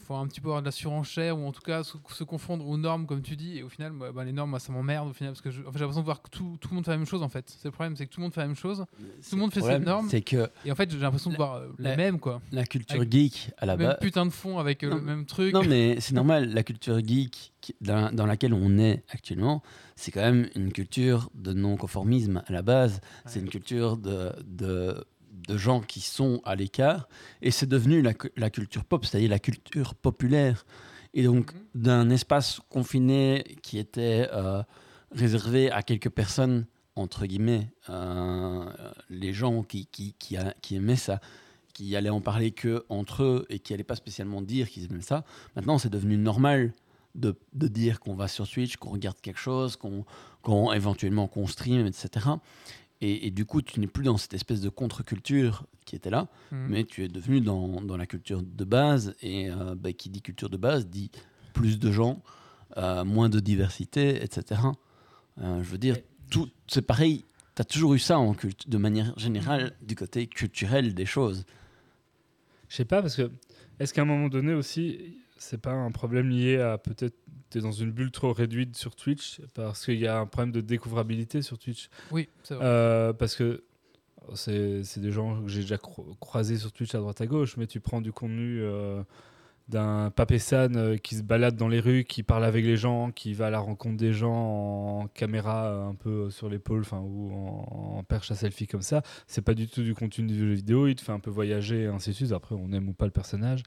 faut 0.08 0.16
un 0.16 0.26
petit 0.28 0.40
peu 0.40 0.48
avoir 0.48 0.62
de 0.62 0.66
la 0.68 0.72
surenchère 0.72 1.38
ou 1.38 1.46
en 1.46 1.52
tout 1.52 1.62
cas 1.62 1.84
se, 1.84 1.98
se 2.14 2.24
confondre 2.24 2.66
aux 2.68 2.78
normes, 2.78 3.06
comme 3.06 3.22
tu 3.22 3.36
dis. 3.36 3.58
Et 3.58 3.64
au 3.64 3.70
final, 3.70 3.92
moi, 3.92 4.12
ben, 4.14 4.24
les 4.24 4.32
normes, 4.32 4.50
moi, 4.52 4.60
ça 4.60 4.72
m'emmerde 4.72 5.10
au 5.10 5.14
final 5.14 5.34
parce 5.34 5.42
que 5.42 5.52
je- 5.52 5.62
en 5.62 5.66
fait, 5.72 5.74
j'ai 5.74 5.80
l'impression 5.80 6.02
de 6.02 6.06
voir 6.06 6.22
que 6.22 6.30
tout, 6.30 6.58
tout 6.62 6.70
le 6.70 6.76
monde 6.76 6.86
fait 6.86 6.92
la 6.92 6.98
même 6.98 7.06
chose, 7.06 7.22
en 7.24 7.30
fait. 7.30 7.50
C'est 7.50 7.66
le 7.68 7.72
problème, 7.72 7.96
c'est 7.98 8.06
que 8.08 8.14
tout 8.14 8.20
le 8.22 8.24
monde 8.24 8.34
fait 8.34 8.40
la 8.42 8.48
même 8.48 8.56
chose. 8.56 8.86
Tout 9.30 9.36
le 9.36 9.42
monde 9.42 9.52
fait 9.54 9.62
ses 9.62 9.80
normes. 9.80 10.08
C'est 10.10 10.22
que 10.22 10.50
Et 10.66 10.72
en 10.72 10.76
fait, 10.76 10.90
j'ai 10.90 10.98
l'impression 10.98 11.30
de 11.32 11.36
voir 11.36 11.56
euh, 11.56 11.68
la, 11.78 11.90
la- 11.92 11.98
même, 11.98 12.20
quoi. 12.20 12.42
la 12.52 12.64
culture 12.66 12.96
Avec- 13.02 13.12
geek, 13.12 13.52
à 13.58 13.66
la 13.66 13.76
même 13.76 13.88
base, 13.88 13.98
putain 14.00 14.26
de 14.26 14.32
fond 14.32 14.60
avec 14.60 14.84
euh, 14.84 14.90
Non, 14.90 14.96
le 14.96 15.02
même 15.02 15.26
truc. 15.26 15.54
Non, 15.54 15.64
mais 15.64 15.98
c'est 16.00 16.14
normal. 16.14 16.54
La 16.54 16.64
culture 16.64 17.00
geek 17.06 17.54
dans, 17.82 18.14
dans 18.14 18.26
laquelle 18.26 18.54
on 18.54 18.78
est 18.78 19.04
actuellement, 19.10 19.62
c'est 19.98 20.12
quand 20.12 20.22
même 20.22 20.48
une 20.56 20.72
culture 20.72 21.30
de 21.34 21.52
non-conformisme 21.54 22.42
à 22.48 22.52
la 22.54 22.62
base. 22.62 23.02
C'est 23.26 23.40
une 23.42 23.50
culture 23.50 23.98
de, 23.98 24.32
de, 24.46 25.04
de 25.48 25.58
gens 25.58 25.82
qui 25.82 26.02
sont 26.02 26.42
à 26.46 26.56
l'écart. 26.56 27.08
Et 27.42 27.52
c'est 27.52 27.68
devenu 27.68 28.02
la, 28.02 28.14
cu- 28.14 28.32
la 28.38 28.50
culture 28.50 28.84
pop, 28.86 29.06
c'est-à-dire 29.06 29.30
la 29.30 29.40
culture 29.40 29.96
populaire. 29.96 30.66
Et 31.14 31.24
donc, 31.24 31.54
Mhm. 31.54 31.60
d'un 31.76 32.10
espace 32.10 32.60
confiné 32.70 33.44
qui 33.62 33.78
était 33.80 34.28
euh, 34.34 34.62
réservé 35.12 35.72
à 35.72 35.82
quelques 35.84 36.10
personnes, 36.10 36.66
entre 36.96 37.26
guillemets, 37.26 37.70
euh, 37.90 38.66
les 39.10 39.34
gens 39.34 39.64
qui, 39.64 39.86
qui, 39.88 40.14
qui, 40.20 40.38
a- 40.38 40.54
qui 40.62 40.76
aimaient 40.76 40.96
ça, 40.96 41.20
qui 41.74 41.96
allaient 41.96 42.10
en 42.10 42.22
parler 42.22 42.52
que 42.52 42.86
entre 42.90 43.24
eux 43.24 43.46
et 43.50 43.60
qui 43.60 43.72
n'allaient 43.74 43.84
pas 43.84 43.96
spécialement 43.96 44.42
dire 44.42 44.70
qu'ils 44.70 44.86
aimaient 44.86 45.02
ça. 45.02 45.24
Maintenant, 45.56 45.78
c'est 45.78 45.90
devenu 45.92 46.18
normal 46.18 46.74
de, 47.16 47.36
de 47.54 47.68
dire 47.68 48.00
qu'on 48.00 48.14
va 48.16 48.28
sur 48.28 48.48
Twitch, 48.48 48.78
qu'on 48.78 48.90
regarde 48.92 49.20
quelque 49.22 49.40
chose, 49.40 49.76
qu'on 49.76 50.06
qu'on- 50.44 50.72
éventuellement 50.72 51.28
qu'on 51.28 51.46
stream, 51.48 51.86
etc. 51.88 52.26
Et, 53.02 53.28
et 53.28 53.32
du 53.32 53.46
coup, 53.46 53.62
tu 53.62 53.80
n'es 53.80 53.88
plus 53.88 54.04
dans 54.04 54.18
cette 54.18 54.34
espèce 54.34 54.60
de 54.62 54.70
contre-culture 54.70 55.66
qui 55.86 55.96
était 55.96 56.10
là, 56.10 56.28
Mhm. 56.52 56.68
mais 56.70 56.84
tu 56.84 57.04
es 57.04 57.08
devenu 57.08 57.42
dans, 57.42 57.82
dans 57.82 57.96
la 57.98 58.06
culture 58.08 58.42
de 58.42 58.64
base. 58.66 59.16
Et 59.22 59.50
euh, 59.50 59.76
bah, 59.76 59.94
qui 59.94 60.10
dit 60.10 60.22
culture 60.22 60.50
de 60.50 60.58
base 60.58 60.88
dit 60.88 61.12
plus 61.54 61.80
de 61.80 61.92
gens, 61.92 62.22
euh, 62.78 63.04
moins 63.06 63.30
de 63.30 63.40
diversité, 63.40 64.24
etc. 64.24 64.62
Euh, 65.40 65.64
je 65.64 65.70
veux 65.70 65.78
dire, 65.78 65.98
tout, 66.30 66.50
c'est 66.68 66.82
pareil. 66.82 67.24
Tu 67.56 67.62
as 67.62 67.66
toujours 67.66 67.94
eu 67.94 68.00
ça 68.00 68.18
en 68.20 68.34
culte, 68.34 68.70
de 68.70 68.78
manière 68.78 69.18
générale, 69.18 69.74
du 69.82 69.96
côté 69.96 70.28
culturel 70.28 70.94
des 70.94 71.06
choses. 71.06 71.46
je 72.70 72.76
sais 72.76 72.86
pas 72.86 73.02
parce 73.02 73.16
que 73.16 73.32
est-ce 73.80 73.94
qu'à 73.94 74.02
un 74.02 74.06
moment 74.06 74.28
donné 74.28 74.54
aussi 74.54 75.18
c'est 75.38 75.62
pas 75.62 75.72
un 75.72 75.92
problème 75.92 76.30
lié 76.30 76.58
à 76.58 76.78
peut-être 76.80 77.16
tu 77.50 77.58
es 77.58 77.62
dans 77.62 77.72
une 77.72 77.92
bulle 77.92 78.12
trop 78.12 78.34
réduite 78.34 78.76
sur 78.76 78.96
Twitch 78.96 79.42
parce 79.54 79.86
qu'il 79.86 80.00
y 80.00 80.08
a 80.08 80.20
un 80.20 80.26
problème 80.26 80.52
de 80.52 80.62
découvrabilité 80.62 81.42
sur 81.42 81.58
Twitch 81.58 81.90
Oui, 82.12 82.28
c'est 82.44 82.56
vrai. 82.56 82.66
Euh, 82.66 83.14
parce 83.14 83.36
que 83.36 83.64
c'est 84.36 85.00
des 85.00 85.12
gens 85.12 85.42
que 85.42 85.48
j'ai 85.48 85.62
déjà 85.62 85.78
cro- 85.78 86.16
croisés 86.20 86.58
sur 86.58 86.72
Twitch 86.72 86.94
à 86.96 86.98
droite 87.00 87.22
à 87.22 87.28
gauche, 87.28 87.56
mais 87.58 87.68
tu 87.68 87.80
prends 87.80 88.02
du 88.02 88.12
contenu 88.12 88.60
euh, 88.62 89.02
d'un 89.70 90.12
Papessan 90.12 90.76
euh, 90.76 90.98
qui 90.98 91.16
se 91.16 91.24
balade 91.24 91.56
dans 91.56 91.68
les 91.68 91.80
rues, 91.80 92.04
qui 92.04 92.24
parle 92.24 92.46
avec 92.46 92.66
les 92.66 92.78
gens, 92.78 93.12
qui 93.12 93.34
va 93.34 93.48
à 93.48 93.50
la 93.50 93.60
rencontre 93.60 93.98
des 93.98 94.14
gens 94.14 95.02
en 95.02 95.08
caméra 95.08 95.66
euh, 95.66 95.90
un 95.90 95.96
peu 95.96 96.30
sur 96.30 96.50
l'épaule, 96.50 96.82
enfin 96.82 97.00
ou 97.00 97.32
en, 97.34 98.04
perche 98.04 98.32
à 98.32 98.36
selfie 98.36 98.68
comme 98.68 98.82
ça. 98.82 99.02
C'est 99.28 99.42
pas 99.42 99.54
du 99.54 99.68
tout 99.68 99.84
du 99.84 99.94
contenu 99.94 100.28
du 100.28 100.38
jeu 100.38 100.54
vidéo. 100.54 100.88
Il 100.88 100.96
te 100.96 101.02
fait 101.02 101.12
un 101.12 101.20
peu 101.20 101.30
voyager, 101.30 101.84
et 101.84 101.88
ainsi 101.88 102.12
de 102.12 102.16
suite. 102.16 102.32
Après, 102.32 102.56
on 102.56 102.72
aime 102.72 102.90
ou 102.90 102.94
pas 102.94 103.06
le 103.06 103.12
personnage. 103.12 103.64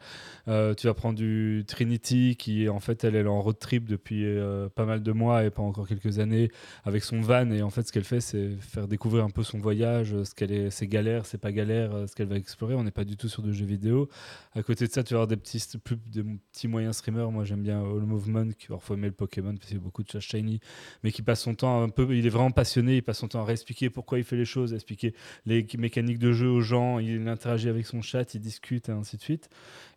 Euh, 0.48 0.74
tu 0.74 0.86
vas 0.86 0.94
prendre 0.94 1.16
du 1.18 1.64
Trinity, 1.66 2.36
qui 2.36 2.68
en 2.68 2.80
fait 2.80 3.05
elle, 3.05 3.16
est 3.16 3.26
en 3.26 3.40
road 3.40 3.59
trip 3.59 3.88
depuis 3.88 4.24
euh, 4.24 4.68
pas 4.68 4.84
mal 4.84 5.03
de 5.03 5.12
mois 5.12 5.44
et 5.44 5.51
pas 5.51 5.62
encore 5.62 5.86
quelques 5.86 6.18
années 6.18 6.51
avec 6.84 7.05
son 7.05 7.20
van 7.20 7.51
et 7.51 7.62
en 7.62 7.70
fait 7.70 7.86
ce 7.86 7.92
qu'elle 7.92 8.05
fait 8.05 8.20
c'est 8.20 8.51
faire 8.61 8.88
découvrir 8.88 9.24
un 9.24 9.30
peu 9.30 9.42
son 9.42 9.59
voyage, 9.59 10.14
euh, 10.14 10.24
ce 10.24 10.34
qu'elle 10.34 10.53
est, 10.53 10.70
ses 10.70 10.86
galères, 10.86 11.26
ses 11.26 11.38
pas 11.38 11.53
galères, 11.53 11.94
euh, 11.94 12.07
ce 12.07 12.14
qu'elle 12.14 12.28
va 12.28 12.36
explorer. 12.36 12.74
On 12.74 12.84
n'est 12.84 12.90
pas 12.90 13.05
du 13.05 13.16
tout 13.16 13.28
sur 13.28 13.42
de 13.42 13.53
jeux 13.53 13.66
vidéo. 13.66 14.09
À 14.55 14.62
côté 14.62 14.86
de 14.86 14.92
ça, 14.92 15.03
tu 15.03 15.14
vas 15.14 15.18
avoir 15.18 15.28
des 15.28 15.36
petits, 15.36 15.62
des 15.97 16.22
petits 16.53 16.68
moyens 16.68 16.97
streamers. 16.97 17.30
Moi 17.30 17.45
j'aime 17.45 17.62
bien 17.62 17.80
All 17.80 18.07
Movement, 18.07 18.51
qui 18.59 18.68
parfois 18.68 18.97
aimer 18.97 19.09
le 19.09 19.14
Pokémon 19.14 19.55
parce 19.55 19.66
qu'il 19.66 19.76
y 19.76 19.80
a 19.80 19.82
beaucoup 19.82 20.03
de 20.03 20.09
choses 20.09 20.22
shiny, 20.22 20.61
mais 21.03 21.12
qui 21.12 21.22
passe 21.22 21.41
son 21.41 21.55
temps 21.55 21.82
un 21.82 21.88
peu, 21.88 22.14
il 22.14 22.26
est 22.26 22.30
vraiment 22.30 22.51
passionné, 22.51 22.97
il 22.97 23.03
passe 23.03 23.18
son 23.18 23.28
temps 23.28 23.41
à 23.41 23.45
réexpliquer 23.45 23.91
pourquoi 23.91 24.18
il 24.18 24.24
fait 24.24 24.36
les 24.36 24.45
choses, 24.45 24.74
expliquer 24.74 25.14
les 25.47 25.66
mécaniques 25.78 26.18
de 26.18 26.32
jeu 26.32 26.49
aux 26.49 26.61
gens, 26.61 26.99
il 26.99 27.26
interagit 27.28 27.68
avec 27.68 27.86
son 27.86 28.03
chat, 28.03 28.34
il 28.34 28.41
discute 28.41 28.88
et 28.88 28.93
ainsi 28.93 29.16
de 29.16 29.22
suite. 29.22 29.49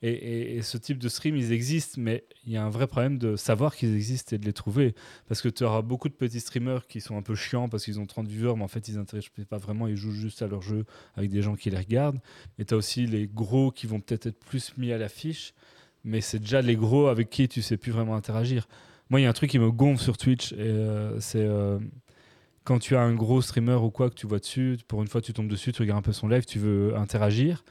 Et, 0.02 0.62
ce 0.62 0.78
type 0.78 0.98
de 0.98 1.08
stream, 1.10 1.36
ils 1.36 1.52
existent, 1.52 2.00
mais 2.00 2.26
il 2.46 2.52
y 2.52 2.58
a 2.58 2.64
un 2.64 2.70
vrai 2.70 2.88
problème 2.88 3.18
de 3.18 3.36
savoir 3.36 3.76
qu'ils 3.76 3.96
existent 3.96 4.36
et 4.36 4.39
de 4.39 4.46
les 4.46 4.54
trouver. 4.54 4.96
Parce 5.28 5.41
que 5.41 5.50
tu 5.50 5.64
auras 5.64 5.82
beaucoup 5.82 6.10
de 6.10 6.14
petits 6.14 6.39
streamers 6.39 6.88
qui 6.88 7.00
sont 7.02 7.18
un 7.18 7.22
peu 7.22 7.36
chiants 7.36 7.70
parce 7.70 7.86
qu'ils 7.86 8.00
ont 8.00 8.06
30 8.06 8.28
viewers, 8.28 8.56
mais 8.56 8.64
en 8.64 8.68
fait, 8.68 8.88
ils 8.88 8.96
n'intéressent 8.96 9.32
pas 9.50 9.58
vraiment, 9.58 9.88
ils 9.88 9.96
jouent 9.96 10.12
juste 10.12 10.41
à 10.41 10.48
leur 10.48 10.62
jeu 10.62 10.86
avec 11.16 11.30
des 11.30 11.41
gens 11.41 11.56
qui 11.56 11.70
les 11.70 11.78
regardent. 11.78 12.20
Et 12.60 12.66
tu 12.66 12.74
as 12.74 12.78
aussi 12.78 13.06
les 13.06 13.28
gros 13.28 13.72
qui 13.72 13.88
vont 13.88 14.00
peut-être 14.00 14.28
être 14.28 14.39
plus 14.39 14.78
mis 14.78 14.91
à 14.91 14.98
l'affiche, 14.98 15.54
mais 16.04 16.22
c'est 16.22 16.39
déjà 16.39 16.62
les 16.62 16.76
gros 16.76 17.08
avec 17.08 17.30
qui 17.30 17.47
tu 17.47 17.62
sais 17.62 17.78
plus 17.78 17.91
vraiment 17.91 18.16
interagir. 18.16 18.68
Moi, 19.10 19.20
il 19.20 19.24
y 19.24 19.26
a 19.26 19.30
un 19.30 19.34
truc 19.34 19.49
qui 19.49 19.60
me 19.60 19.72
gonfle 19.72 20.01
sur 20.01 20.18
Twitch, 20.18 20.54
euh, 20.58 21.18
c'est 21.20 21.43
euh, 21.43 21.80
quand 22.64 22.80
tu 22.80 22.95
as 22.95 23.01
un 23.01 23.14
gros 23.14 23.41
streamer 23.41 23.76
ou 23.76 23.89
quoi 23.89 24.10
que 24.10 24.16
tu 24.16 24.28
vois 24.28 24.39
dessus, 24.39 24.78
pour 24.88 25.01
une 25.01 25.08
fois 25.08 25.22
tu 25.22 25.34
tombes 25.34 25.47
dessus, 25.47 25.72
tu 25.72 25.82
regardes 25.82 25.99
un 25.99 26.01
peu 26.01 26.14
son 26.14 26.28
live, 26.28 26.45
tu 26.45 26.60
veux 26.60 26.95
interagir. 26.95 27.64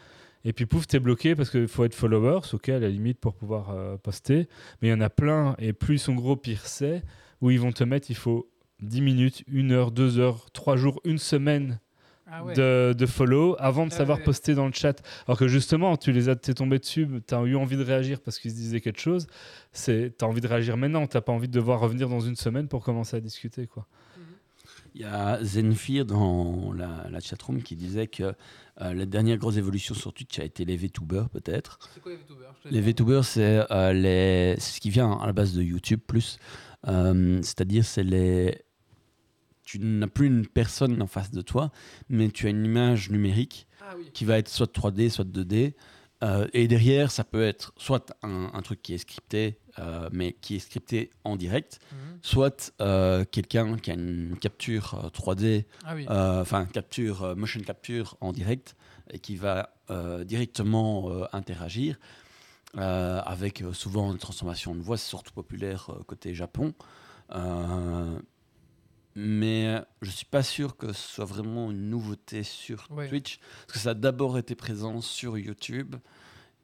Et 0.44 0.52
puis 0.52 0.66
pouf, 0.66 0.86
t'es 0.86 0.98
bloqué 0.98 1.34
parce 1.34 1.50
qu'il 1.50 1.68
faut 1.68 1.84
être 1.84 1.94
followers, 1.94 2.40
ok, 2.52 2.68
à 2.70 2.78
la 2.78 2.88
limite 2.88 3.18
pour 3.18 3.34
pouvoir 3.34 3.70
euh, 3.70 3.96
poster. 3.96 4.48
Mais 4.80 4.88
il 4.88 4.90
y 4.90 4.94
en 4.94 5.00
a 5.00 5.10
plein, 5.10 5.54
et 5.58 5.72
plus 5.72 5.94
ils 5.96 5.98
sont 5.98 6.14
gros, 6.14 6.36
pire 6.36 6.66
c'est, 6.66 7.02
où 7.40 7.50
ils 7.50 7.60
vont 7.60 7.72
te 7.72 7.84
mettre, 7.84 8.10
il 8.10 8.16
faut 8.16 8.50
10 8.80 9.00
minutes, 9.00 9.44
1 9.52 9.70
heure, 9.70 9.92
2 9.92 10.18
heures, 10.18 10.50
3 10.52 10.76
jours, 10.76 11.00
une 11.04 11.18
semaine 11.18 11.78
Ah 12.26 12.44
ouais. 12.44 12.54
de, 12.54 12.94
de 12.96 13.06
follow 13.06 13.56
avant 13.58 13.86
de 13.86 13.92
Ah 13.92 13.96
savoir 13.96 14.18
ouais. 14.18 14.24
poster 14.24 14.54
dans 14.54 14.66
le 14.66 14.72
chat. 14.72 15.02
Alors 15.26 15.38
que 15.38 15.48
justement, 15.48 15.96
tu 15.96 16.12
les 16.12 16.28
as 16.28 16.36
t'es 16.36 16.54
tombé 16.54 16.78
dessus, 16.78 17.08
tu 17.26 17.34
as 17.34 17.42
eu 17.42 17.56
envie 17.56 17.76
de 17.76 17.84
réagir 17.84 18.20
parce 18.20 18.38
qu'ils 18.38 18.52
se 18.52 18.56
disaient 18.56 18.80
quelque 18.80 19.00
chose. 19.00 19.26
Tu 19.84 20.12
as 20.20 20.24
envie 20.24 20.40
de 20.40 20.48
réagir 20.48 20.76
maintenant, 20.76 21.06
tu 21.06 21.20
pas 21.20 21.32
envie 21.32 21.48
de 21.48 21.52
devoir 21.52 21.80
revenir 21.80 22.08
dans 22.08 22.20
une 22.20 22.36
semaine 22.36 22.68
pour 22.68 22.82
commencer 22.84 23.16
à 23.16 23.20
discuter. 23.20 23.66
Quoi. 23.66 23.86
Il 24.94 25.00
y 25.00 25.04
a 25.04 25.42
Zenfir 25.42 26.04
dans 26.04 26.72
la, 26.74 27.06
la 27.10 27.18
chatroom 27.20 27.62
qui 27.62 27.76
disait 27.76 28.08
que 28.08 28.34
euh, 28.80 28.92
la 28.94 29.06
dernière 29.06 29.38
grosse 29.38 29.56
évolution 29.56 29.94
sur 29.94 30.12
Twitch 30.12 30.38
a 30.38 30.44
été 30.44 30.66
les 30.66 30.76
VTubers, 30.76 31.30
peut-être. 31.30 31.78
C'est 31.94 32.00
quoi 32.00 32.12
les 32.12 32.18
VTubers 32.18 32.54
Les 32.70 32.80
VTubers, 32.82 33.24
c'est 33.24 33.64
euh, 33.70 33.92
les... 33.94 34.60
ce 34.60 34.80
qui 34.80 34.90
vient 34.90 35.12
à 35.12 35.26
la 35.26 35.32
base 35.32 35.54
de 35.54 35.62
YouTube, 35.62 36.00
plus. 36.06 36.38
Euh, 36.88 37.38
C'est-à-dire, 37.42 37.84
c'est 37.84 38.02
les. 38.04 38.62
Tu 39.64 39.78
n'as 39.78 40.06
plus 40.08 40.26
une 40.26 40.46
personne 40.46 41.00
en 41.00 41.06
face 41.06 41.30
de 41.30 41.40
toi, 41.42 41.70
mais 42.08 42.28
tu 42.30 42.46
as 42.46 42.50
une 42.50 42.64
image 42.64 43.10
numérique 43.10 43.66
Ah 43.80 43.94
oui. 43.96 44.10
qui 44.12 44.24
va 44.24 44.38
être 44.38 44.48
soit 44.48 44.66
3D, 44.72 45.08
soit 45.10 45.24
2D. 45.24 45.74
Euh, 46.24 46.46
et 46.52 46.68
derrière, 46.68 47.10
ça 47.10 47.24
peut 47.24 47.42
être 47.42 47.72
soit 47.76 48.12
un, 48.22 48.50
un 48.54 48.62
truc 48.62 48.80
qui 48.80 48.94
est 48.94 48.98
scripté, 48.98 49.58
euh, 49.80 50.08
mais 50.12 50.34
qui 50.40 50.54
est 50.56 50.58
scripté 50.60 51.10
en 51.24 51.34
direct, 51.36 51.80
Mhm. 51.90 52.18
soit 52.22 52.72
euh, 52.80 53.24
quelqu'un 53.24 53.76
qui 53.76 53.90
a 53.90 53.94
une 53.94 54.36
capture 54.40 54.94
euh, 55.04 55.08
3D, 55.10 55.64
Ah 55.84 55.94
oui. 55.96 56.06
enfin 56.08 56.64
capture, 56.66 57.34
motion 57.36 57.60
capture 57.62 58.16
en 58.20 58.30
direct, 58.32 58.76
et 59.10 59.18
qui 59.18 59.34
va 59.36 59.74
directement 60.24 61.10
interagir 61.34 61.98
avec 62.74 63.62
souvent 63.72 64.10
une 64.12 64.18
transformation 64.18 64.74
de 64.74 64.80
voix, 64.80 64.96
c'est 64.96 65.08
surtout 65.08 65.32
populaire 65.32 65.90
côté 66.06 66.34
Japon. 66.34 66.72
Euh, 67.34 68.18
mais 69.14 69.80
je 70.00 70.10
suis 70.10 70.26
pas 70.26 70.42
sûr 70.42 70.76
que 70.76 70.92
ce 70.92 71.08
soit 71.14 71.24
vraiment 71.24 71.70
une 71.70 71.90
nouveauté 71.90 72.42
sur 72.42 72.86
Ouais. 72.90 73.08
Twitch, 73.08 73.38
parce 73.66 73.72
que 73.74 73.78
ça 73.78 73.90
a 73.90 73.94
d'abord 73.94 74.38
été 74.38 74.54
présent 74.54 75.00
sur 75.00 75.36
YouTube, 75.38 75.96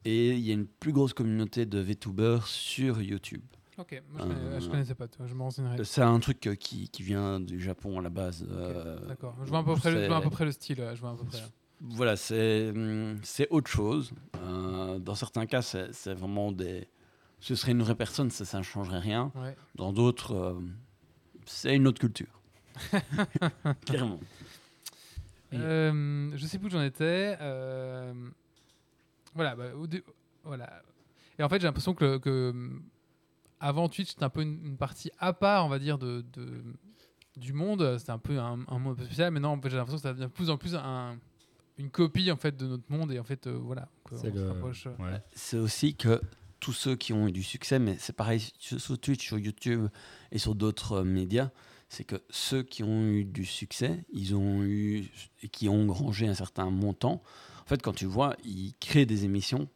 et 0.04 0.30
il 0.32 0.40
y 0.40 0.50
a 0.50 0.54
une 0.54 0.66
plus 0.66 0.92
grosse 0.92 1.12
communauté 1.12 1.66
de 1.66 1.78
VTubers 1.78 2.46
sur 2.46 3.00
YouTube. 3.02 3.42
Ok, 3.76 4.02
moi, 4.10 4.26
je, 4.26 4.32
Euh, 4.32 4.60
je 4.60 4.68
connaissais 4.68 4.94
pas, 4.94 5.06
tu 5.06 5.18
vois, 5.18 5.26
je 5.28 5.34
me 5.34 5.42
renseignerai. 5.42 5.84
C'est 5.84 6.02
un 6.02 6.18
truc 6.18 6.44
euh, 6.48 6.54
qui, 6.56 6.88
qui 6.88 7.02
vient 7.04 7.38
du 7.38 7.60
Japon 7.60 7.98
à 7.98 8.02
la 8.02 8.08
base. 8.10 8.44
Euh, 8.50 8.98
D'accord, 9.06 9.36
je 9.44 9.48
vois, 9.50 9.60
à 9.60 9.62
peu 9.62 9.76
près 9.76 9.92
le, 9.92 10.02
je 10.02 10.06
vois 10.08 10.16
à 10.16 10.18
c'est- 10.20 10.24
peu 10.24 10.30
près 10.30 10.44
le 10.44 10.50
style, 10.52 10.90
je 10.94 11.00
vois 11.00 11.10
à 11.10 11.14
peu 11.14 11.24
près. 11.24 11.38
Voilà, 11.80 12.16
c'est 12.16 12.70
hum, 12.70 13.20
autre 13.50 13.70
chose. 13.70 14.10
Euh, 14.42 14.98
dans 14.98 15.14
certains 15.14 15.46
cas, 15.46 15.62
c'est 15.62 16.12
vraiment 16.14 16.50
des. 16.50 16.88
Ce 17.38 17.54
serait 17.54 17.70
une 17.70 17.82
vraie 17.82 17.94
personne, 17.94 18.30
ça, 18.30 18.44
ça 18.44 18.58
ne 18.58 18.64
changerait 18.64 18.98
rien. 18.98 19.30
Ouais. 19.36 19.54
Dans 19.76 19.92
d'autres, 19.92 20.32
euh, 20.34 20.60
c'est 21.46 21.76
une 21.76 21.86
autre 21.86 22.00
culture. 22.00 22.37
Clairement. 23.86 24.20
Euh, 25.54 26.30
je 26.34 26.46
sais 26.46 26.58
plus 26.58 26.66
où 26.68 26.70
j'en 26.70 26.82
étais. 26.82 27.36
euh, 27.40 28.12
Voilà, 29.34 29.56
bah, 29.56 29.64
voilà. 30.44 30.82
Et 31.38 31.42
en 31.42 31.48
fait, 31.48 31.60
j'ai 31.60 31.66
l'impression 31.66 31.94
que, 31.94 32.60
avant 33.60 33.88
Twitch, 33.88 34.10
c'était 34.10 34.24
un 34.24 34.28
peu 34.30 34.42
une, 34.42 34.64
une 34.64 34.76
partie 34.76 35.10
à 35.18 35.32
part, 35.32 35.64
on 35.64 35.68
va 35.68 35.78
dire, 35.78 35.98
de, 35.98 36.24
de- 36.32 36.62
du 37.36 37.52
monde. 37.52 37.96
C'était 37.98 38.10
un 38.12 38.18
peu 38.18 38.38
un, 38.38 38.58
un 38.68 38.78
monde 38.78 39.00
spécial. 39.02 39.30
Mais 39.32 39.40
non, 39.40 39.50
en 39.50 39.60
fait, 39.60 39.70
j'ai 39.70 39.76
l'impression 39.76 39.96
que 39.98 40.02
ça 40.02 40.12
devient 40.12 40.24
de 40.26 40.30
plus 40.32 40.50
en 40.50 40.58
plus 40.58 40.74
un- 40.74 41.16
une 41.78 41.90
copie 41.90 42.30
en 42.32 42.36
fait 42.36 42.56
de 42.56 42.66
notre 42.66 42.90
monde. 42.90 43.12
Et 43.12 43.18
en 43.18 43.24
fait, 43.24 43.46
euh, 43.46 43.52
voilà. 43.56 43.88
C'est 44.16 44.30
le- 44.34 44.52
Ouais. 44.98 45.22
Aussi 45.58 45.94
que 45.94 46.20
tous 46.60 46.72
ceux 46.72 46.96
qui 46.96 47.12
ont 47.12 47.28
eu 47.28 47.32
du 47.32 47.42
succès, 47.44 47.78
mais 47.78 47.96
c'est 48.00 48.12
pareil 48.14 48.40
sur 48.58 48.80
sur 48.80 48.98
Twitch, 48.98 49.24
sur 49.24 49.38
YouTube 49.38 49.86
et 50.32 50.38
sur 50.38 50.54
d'autres 50.56 50.92
euh, 51.00 51.04
médias, 51.04 51.50
c'est 51.88 52.04
que 52.04 52.16
ceux 52.30 52.62
qui 52.62 52.82
ont 52.82 53.04
eu 53.06 53.24
du 53.24 53.44
succès, 53.44 54.04
ils 54.12 54.34
ont 54.34 54.62
eu 54.62 55.08
et 55.42 55.48
qui 55.48 55.68
ont 55.68 55.82
engrangé 55.82 56.26
un 56.28 56.34
certain 56.34 56.70
montant. 56.70 57.22
En 57.64 57.68
fait, 57.68 57.80
quand 57.82 57.92
tu 57.94 58.06
vois, 58.06 58.36
ils 58.44 58.74
créent 58.80 59.06
des 59.06 59.24
émissions 59.24 59.68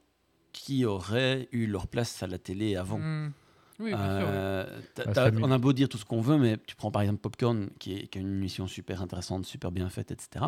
qui 0.52 0.84
auraient 0.84 1.48
eu 1.52 1.66
leur 1.66 1.86
place 1.86 2.22
à 2.22 2.26
la 2.26 2.38
télé 2.38 2.76
avant. 2.76 2.96
hum, 2.96 3.32
Oui, 3.80 3.90
bien. 3.90 3.98
Euh, 4.00 4.80
Ah, 5.16 5.30
on 5.40 5.50
a 5.50 5.58
beau 5.58 5.72
dire 5.72 5.88
tout 5.88 5.98
ce 5.98 6.04
qu'on 6.04 6.20
veut, 6.20 6.36
mais 6.38 6.58
tu 6.66 6.76
prends 6.76 6.90
par 6.90 7.02
exemple 7.02 7.20
Popcorn, 7.20 7.70
qui 7.78 7.94
est, 7.94 8.06
qui 8.08 8.18
a 8.18 8.20
une 8.20 8.28
émission 8.36 8.66
super 8.66 9.00
intéressante, 9.02 9.46
super 9.46 9.72
bien 9.72 9.88
faite, 9.88 10.10
etc. 10.10 10.46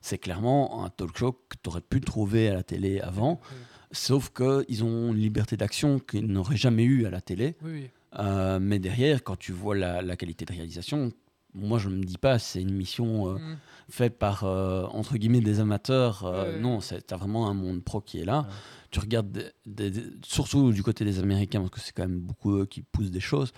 C'est 0.00 0.18
clairement 0.18 0.84
un 0.84 0.88
talk 0.88 1.16
show 1.16 1.32
que 1.48 1.56
tu 1.62 1.68
aurais 1.68 1.80
pu 1.82 2.00
trouver 2.00 2.48
à 2.48 2.54
la 2.54 2.62
télé 2.62 3.00
avant, 3.00 3.40
Oui, 3.52 3.56
sauf 3.92 4.30
qu'ils 4.30 4.82
ont 4.82 5.12
une 5.12 5.20
liberté 5.20 5.56
d'action 5.56 5.98
qu'ils 6.00 6.26
n'auraient 6.26 6.56
jamais 6.56 6.84
eu 6.84 7.04
à 7.06 7.10
la 7.10 7.20
télé. 7.20 7.56
oui. 7.62 7.90
Euh, 8.18 8.58
mais 8.60 8.78
derrière, 8.78 9.22
quand 9.24 9.36
tu 9.36 9.52
vois 9.52 9.74
la, 9.76 10.02
la 10.02 10.16
qualité 10.16 10.44
de 10.44 10.52
réalisation, 10.52 11.12
moi 11.54 11.78
je 11.78 11.88
me 11.88 12.02
dis 12.04 12.18
pas 12.18 12.38
c'est 12.38 12.60
une 12.62 12.70
émission 12.70 13.28
euh, 13.28 13.34
Hum. 13.36 13.56
faite 13.88 14.18
par 14.18 14.44
euh, 14.44 14.84
entre 14.86 15.16
guillemets 15.16 15.40
des 15.40 15.60
amateurs. 15.60 16.24
Non, 16.60 16.80
c'est- 16.80 17.02
t'as 17.06 17.16
vraiment 17.16 17.48
un 17.48 17.54
monde 17.54 17.82
pro 17.82 18.00
qui 18.00 18.20
est 18.20 18.24
là. 18.24 18.46
Tu 18.90 19.00
regardes, 19.00 19.30
des- 19.32 19.50
des- 19.66 19.90
des- 19.90 20.10
surtout 20.24 20.72
du 20.72 20.82
côté 20.82 21.04
des 21.04 21.18
Américains, 21.18 21.60
parce 21.60 21.70
que 21.72 21.80
c'est 21.80 21.92
quand 21.92 22.06
même 22.08 22.20
beaucoup 22.20 22.56
eux 22.58 22.66
qui 22.66 22.82
poussent 22.82 23.10
des 23.10 23.20
choses. 23.20 23.52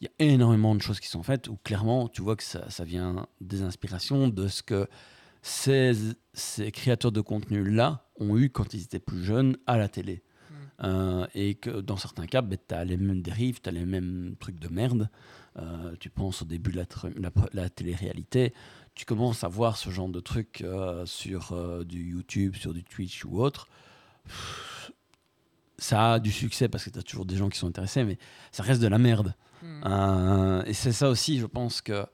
Il 0.00 0.04
y 0.04 0.24
a 0.24 0.26
énormément 0.32 0.74
de 0.74 0.80
choses 0.80 1.00
qui 1.00 1.08
sont 1.08 1.22
faites 1.22 1.48
où 1.48 1.56
clairement 1.64 2.08
tu 2.08 2.22
vois 2.22 2.36
que 2.36 2.44
ça, 2.44 2.70
ça 2.70 2.84
vient 2.84 3.26
des 3.40 3.62
inspirations 3.62 4.28
de 4.28 4.46
ce 4.48 4.62
que 4.62 4.86
ces, 5.42 5.92
ces 6.34 6.70
créateurs 6.72 7.12
de 7.12 7.20
contenu 7.20 7.68
là 7.68 8.08
ont 8.20 8.36
eu 8.38 8.48
quand 8.50 8.74
ils 8.74 8.82
étaient 8.82 8.98
plus 9.00 9.24
jeunes 9.24 9.56
à 9.66 9.76
la 9.76 9.88
télé. 9.88 10.22
Euh, 10.84 11.26
et 11.34 11.54
que 11.54 11.80
dans 11.80 11.96
certains 11.96 12.26
cas, 12.26 12.40
ben, 12.40 12.58
tu 12.68 12.74
as 12.74 12.84
les 12.84 12.96
mêmes 12.96 13.20
dérives, 13.20 13.60
tu 13.60 13.68
as 13.68 13.72
les 13.72 13.84
mêmes 13.84 14.36
trucs 14.38 14.58
de 14.58 14.68
merde. 14.68 15.10
Euh, 15.58 15.94
tu 15.98 16.08
penses 16.08 16.42
au 16.42 16.44
début 16.44 16.70
de 16.70 16.76
la, 16.76 17.30
la, 17.52 17.68
télé-réalité, 17.68 18.54
tu 18.94 19.04
commences 19.04 19.42
à 19.42 19.48
voir 19.48 19.76
ce 19.76 19.90
genre 19.90 20.08
de 20.08 20.20
trucs 20.20 20.60
euh, 20.60 21.04
sur 21.04 21.84
du 21.84 22.10
YouTube, 22.10 22.54
sur 22.54 22.72
du 22.72 22.84
Twitch 22.84 23.24
ou 23.24 23.40
autre. 23.42 23.66
Ça 25.78 26.14
a 26.14 26.18
du 26.20 26.30
succès 26.30 26.68
parce 26.68 26.84
que 26.84 26.90
tu 26.90 26.98
as 26.98 27.02
toujours 27.02 27.24
des 27.24 27.36
gens 27.36 27.48
qui 27.48 27.58
sont 27.58 27.66
intéressés, 27.66 28.04
mais 28.04 28.18
ça 28.52 28.62
reste 28.62 28.80
de 28.80 28.86
la 28.86 28.98
merde. 28.98 29.34
Euh, 29.64 30.62
et 30.64 30.72
c'est 30.72 30.92
ça 30.92 31.08
aussi, 31.08 31.38
je 31.38 31.46
pense 31.46 31.80
que 31.80 32.06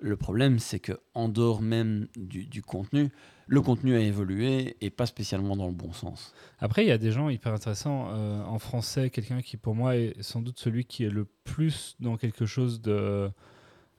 le 0.00 0.16
problème, 0.16 0.58
c'est 0.58 0.80
que 0.80 0.92
en 1.14 1.28
dehors 1.28 1.62
même 1.62 2.08
du, 2.16 2.46
du 2.46 2.62
contenu, 2.62 3.10
le 3.46 3.60
contenu 3.60 3.94
a 3.94 4.00
évolué 4.00 4.76
et 4.80 4.90
pas 4.90 5.06
spécialement 5.06 5.56
dans 5.56 5.66
le 5.66 5.72
bon 5.74 5.92
sens. 5.92 6.32
Après, 6.58 6.84
il 6.84 6.88
y 6.88 6.92
a 6.92 6.98
des 6.98 7.10
gens 7.12 7.28
hyper 7.28 7.52
intéressants. 7.52 8.08
euh, 8.12 8.42
en 8.44 8.58
français, 8.58 9.10
quelqu'un 9.10 9.42
qui, 9.42 9.56
pour 9.56 9.74
moi, 9.74 9.96
est 9.96 10.14
sans 10.22 10.40
doute 10.40 10.58
celui 10.58 10.84
qui 10.84 11.04
est 11.04 11.10
le 11.10 11.26
plus 11.44 11.96
dans 12.00 12.16
quelque 12.16 12.46
chose 12.46 12.80
de. 12.80 13.30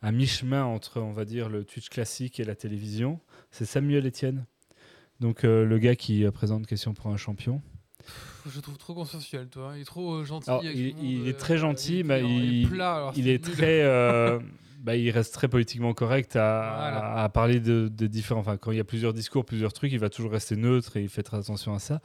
à 0.01 0.11
mi-chemin 0.11 0.63
entre, 0.63 0.99
on 1.01 1.11
va 1.11 1.25
dire, 1.25 1.49
le 1.49 1.63
Twitch 1.63 1.89
classique 1.89 2.39
et 2.39 2.43
la 2.43 2.55
télévision, 2.55 3.19
c'est 3.51 3.65
Samuel 3.65 4.05
Etienne. 4.07 4.45
Donc, 5.19 5.43
euh, 5.45 5.63
le 5.65 5.77
gars 5.79 5.95
qui 5.95 6.25
euh, 6.25 6.31
présente 6.31 6.67
Question 6.67 6.93
pour 6.93 7.07
un 7.07 7.17
champion. 7.17 7.61
Je 8.47 8.55
le 8.57 8.61
trouve 8.61 8.77
trop 8.77 8.93
consensuel, 8.93 9.47
toi. 9.47 9.73
Il 9.75 9.81
est 9.81 9.85
trop 9.85 10.23
gentil. 10.23 10.49
Alors, 10.49 10.61
avec 10.61 10.75
il- 10.75 11.27
est 11.27 11.33
très 11.37 11.57
gentil, 11.57 11.99
il 12.01 12.11
est 12.11 12.23
il- 12.23 12.63
est 12.65 12.67
plat, 12.67 12.95
alors 12.95 13.13
il 13.15 13.23
c'est 13.23 13.29
est 13.31 13.47
nul. 13.47 13.55
très. 13.55 14.39
bah, 14.85 14.95
il 14.95 15.09
reste 15.09 15.33
très 15.33 15.47
politiquement 15.47 15.93
correct 15.93 16.35
à, 16.35 16.39
Voilà. 16.91 17.23
à 17.23 17.29
parler 17.29 17.59
de, 17.59 17.87
de 17.91 18.07
différents. 18.07 18.41
Enfin, 18.41 18.57
quand 18.57 18.71
il 18.71 18.77
y 18.77 18.79
a 18.81 18.83
plusieurs 18.83 19.13
discours, 19.13 19.43
plusieurs 19.43 19.73
trucs, 19.73 19.91
il 19.91 19.99
va 19.99 20.09
toujours 20.09 20.31
rester 20.31 20.55
neutre 20.55 20.95
et 20.97 21.01
il 21.01 21.09
fait 21.09 21.23
très 21.23 21.37
attention 21.37 21.73
à 21.73 21.79
ça. 21.79 22.01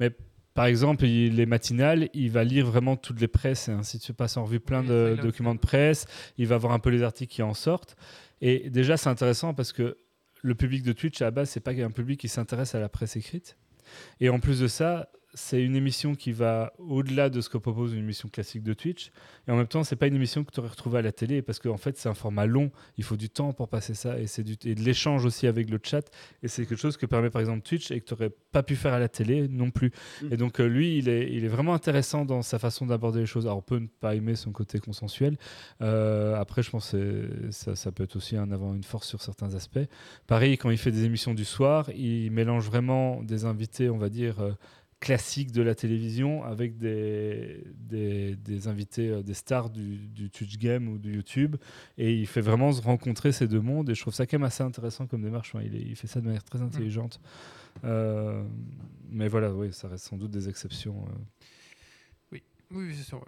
Mais 0.00 0.10
par 0.52 0.66
exemple, 0.66 1.04
il- 1.06 1.34
les 1.36 1.46
matinales, 1.46 2.10
il 2.12 2.30
va 2.30 2.44
lire 2.44 2.66
vraiment 2.66 2.96
toutes 2.96 3.20
les 3.20 3.28
presses 3.28 3.68
et 3.68 3.72
ainsi 3.72 3.96
de 3.98 4.02
suite, 4.02 4.16
passe 4.16 4.36
en 4.36 4.44
revue 4.44 4.60
plein 4.60 4.82
Oui, 4.82 4.88
de 4.88 5.18
documents 5.22 5.54
de 5.54 5.60
presse. 5.60 6.06
Il 6.38 6.46
va 6.46 6.58
voir 6.58 6.72
un 6.74 6.78
peu 6.78 6.90
les 6.90 7.02
articles 7.02 7.32
qui 7.32 7.42
en 7.42 7.54
sortent. 7.54 7.96
Et 8.42 8.68
déjà, 8.70 8.96
c'est 8.96 9.08
intéressant 9.08 9.54
parce 9.54 9.72
que 9.72 9.96
le 10.42 10.54
public 10.54 10.82
de 10.82 10.92
Twitch, 10.92 11.20
à 11.22 11.26
la 11.26 11.30
base, 11.30 11.50
c'est 11.50 11.60
pas 11.60 11.72
un 11.72 11.90
public 11.90 12.20
qui 12.20 12.28
s'intéresse 12.28 12.74
à 12.74 12.80
la 12.80 12.88
presse 12.88 13.16
écrite. 13.16 13.56
Et 14.20 14.28
en 14.28 14.40
plus 14.40 14.60
de 14.60 14.68
ça, 14.68 15.08
c'est 15.34 15.62
une 15.62 15.76
émission 15.76 16.14
qui 16.14 16.32
va 16.32 16.72
au-delà 16.78 17.30
de 17.30 17.40
ce 17.40 17.48
que 17.48 17.58
propose 17.58 17.92
une 17.92 18.00
émission 18.00 18.28
classique 18.28 18.62
de 18.62 18.72
Twitch. 18.74 19.10
Et 19.46 19.50
en 19.50 19.56
même 19.56 19.66
temps, 19.66 19.84
c'est 19.84 19.96
pas 19.96 20.06
une 20.06 20.16
émission 20.16 20.44
que 20.44 20.50
tu 20.50 20.60
aurais 20.60 20.68
retrouvée 20.68 20.98
à 20.98 21.02
la 21.02 21.12
télé 21.12 21.42
parce 21.42 21.58
qu'en 21.58 21.76
fait, 21.76 21.96
c'est 21.96 22.08
un 22.08 22.14
format 22.14 22.46
long. 22.46 22.70
Il 22.98 23.04
faut 23.04 23.16
du 23.16 23.30
temps 23.30 23.52
pour 23.52 23.68
passer 23.68 23.94
ça 23.94 24.18
et 24.18 24.26
c'est 24.26 24.42
de 24.42 24.56
l'échange 24.82 25.24
aussi 25.24 25.46
avec 25.46 25.70
le 25.70 25.78
chat. 25.82 26.10
Et 26.42 26.48
c'est 26.48 26.66
quelque 26.66 26.78
chose 26.80 26.96
que 26.96 27.06
permet 27.06 27.30
par 27.30 27.40
exemple 27.40 27.62
Twitch 27.62 27.90
et 27.90 28.00
que 28.00 28.06
tu 28.06 28.14
n'aurais 28.14 28.30
pas 28.52 28.62
pu 28.62 28.76
faire 28.76 28.92
à 28.92 28.98
la 28.98 29.08
télé 29.08 29.48
non 29.48 29.70
plus. 29.70 29.92
Mm. 30.22 30.32
Et 30.32 30.36
donc, 30.36 30.60
euh, 30.60 30.66
lui, 30.66 30.98
il 30.98 31.08
est, 31.08 31.32
il 31.32 31.44
est 31.44 31.48
vraiment 31.48 31.74
intéressant 31.74 32.24
dans 32.24 32.42
sa 32.42 32.58
façon 32.58 32.86
d'aborder 32.86 33.20
les 33.20 33.26
choses. 33.26 33.46
Alors, 33.46 33.58
on 33.58 33.62
peut 33.62 33.78
ne 33.78 33.86
pas 33.86 34.14
aimer 34.14 34.34
son 34.34 34.52
côté 34.52 34.80
consensuel. 34.80 35.36
Euh, 35.80 36.34
après, 36.36 36.62
je 36.62 36.70
pense 36.70 36.90
que 36.90 37.28
ça 37.50 37.92
peut 37.92 38.04
être 38.04 38.16
aussi 38.16 38.36
un 38.36 38.50
avant 38.50 38.74
une 38.74 38.84
force 38.84 39.08
sur 39.08 39.22
certains 39.22 39.54
aspects. 39.54 39.78
Pareil, 40.26 40.58
quand 40.58 40.70
il 40.70 40.78
fait 40.78 40.92
des 40.92 41.04
émissions 41.04 41.34
du 41.34 41.44
soir, 41.44 41.88
il 41.90 42.30
mélange 42.30 42.66
vraiment 42.66 43.22
des 43.22 43.44
invités, 43.44 43.90
on 43.90 43.98
va 43.98 44.08
dire. 44.08 44.40
euh, 44.40 44.52
classiques 45.00 45.50
de 45.50 45.62
la 45.62 45.74
télévision 45.74 46.44
avec 46.44 46.76
des, 46.76 47.64
des, 47.74 48.68
invités, 48.68 49.08
euh, 49.08 49.22
des 49.22 49.32
stars 49.32 49.70
du, 49.70 49.96
du 49.96 50.30
Twitch 50.30 50.58
Game 50.58 50.88
ou 50.88 50.98
du 50.98 51.14
YouTube. 51.14 51.56
Et 51.96 52.14
il 52.14 52.26
fait 52.26 52.42
vraiment 52.42 52.70
se 52.70 52.82
rencontrer 52.82 53.32
ces 53.32 53.48
deux 53.48 53.60
mondes. 53.60 53.88
Et 53.88 53.94
je 53.94 54.00
trouve 54.02 54.14
ça 54.14 54.26
quand 54.26 54.38
même 54.38 54.46
assez 54.46 54.62
intéressant 54.62 55.06
comme 55.06 55.22
démarche. 55.22 55.54
Il, 55.64 55.96
fait 55.96 56.06
ça 56.06 56.20
de 56.20 56.26
manière 56.26 56.44
très 56.44 56.60
intelligente. 56.60 57.18
Euh, 57.84 58.44
mais 59.08 59.28
voilà, 59.28 59.52
oui, 59.52 59.72
ça 59.72 59.88
reste 59.88 60.04
sans 60.04 60.18
doute 60.18 60.30
des 60.30 60.48
exceptions. 60.50 61.04
euh. 61.06 61.18
Oui, 62.32 62.42
oui, 62.70 62.94
c'est 62.94 63.04
sûr. 63.04 63.24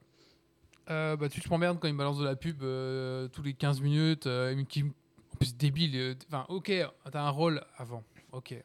bah, 0.87 1.17
Twitch 1.17 1.49
m'emmerde 1.49 1.79
quand 1.81 1.89
il 1.89 1.97
balance 1.97 2.19
de 2.19 2.25
la 2.25 2.37
pub 2.37 2.59
tous 3.33 3.43
les 3.43 3.55
15 3.55 3.81
minutes. 3.81 4.29
qui, 4.69 4.83
en 4.83 5.37
plus, 5.39 5.57
débile. 5.57 6.17
Enfin, 6.29 6.45
ok, 6.51 6.71
t'as 7.11 7.23
un 7.23 7.31
rôle 7.31 7.65
avant. 7.79 8.05
Ok. 8.33 8.63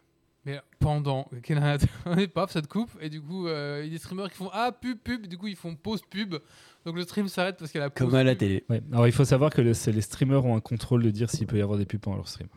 Mais 0.48 0.60
pendant, 0.80 1.28
on 2.06 2.18
est 2.18 2.28
paf, 2.34 2.52
ça 2.52 2.62
te 2.64 2.68
coupe, 2.68 2.90
et 3.02 3.10
du 3.10 3.22
coup, 3.22 3.48
euh, 3.48 3.82
il 3.84 3.88
y 3.88 3.90
a 3.90 3.92
des 3.92 4.00
streamers 4.00 4.30
qui 4.32 4.38
font 4.38 4.50
Ah, 4.54 4.72
pub, 4.72 4.98
pub, 4.98 5.28
du 5.28 5.38
coup, 5.38 5.48
ils 5.48 5.56
font 5.56 5.76
pause 5.76 6.02
pub. 6.10 6.36
Donc 6.86 6.96
le 6.96 7.04
stream 7.04 7.28
s'arrête 7.28 7.58
parce 7.60 7.70
qu'il 7.70 7.80
y 7.80 7.82
a 7.82 7.86
la 7.88 7.90
pause. 7.92 8.08
Comme 8.08 8.16
à 8.16 8.24
la 8.24 8.32
pub. 8.32 8.40
télé. 8.40 8.64
Ouais. 8.70 8.82
Alors 8.94 9.06
il 9.08 9.12
faut 9.14 9.26
savoir 9.26 9.52
que 9.52 9.62
le- 9.62 9.74
c'est 9.74 9.92
les 9.92 10.00
streamers 10.02 10.46
ont 10.46 10.56
un 10.56 10.62
contrôle 10.62 11.04
de 11.04 11.10
dire 11.12 11.30
s'il 11.30 11.46
peut 11.46 11.58
y 11.58 11.62
avoir 11.62 11.78
des 11.78 11.86
pubs 11.86 12.00
pendant 12.00 12.16
leur 12.18 12.28
stream. 12.30 12.48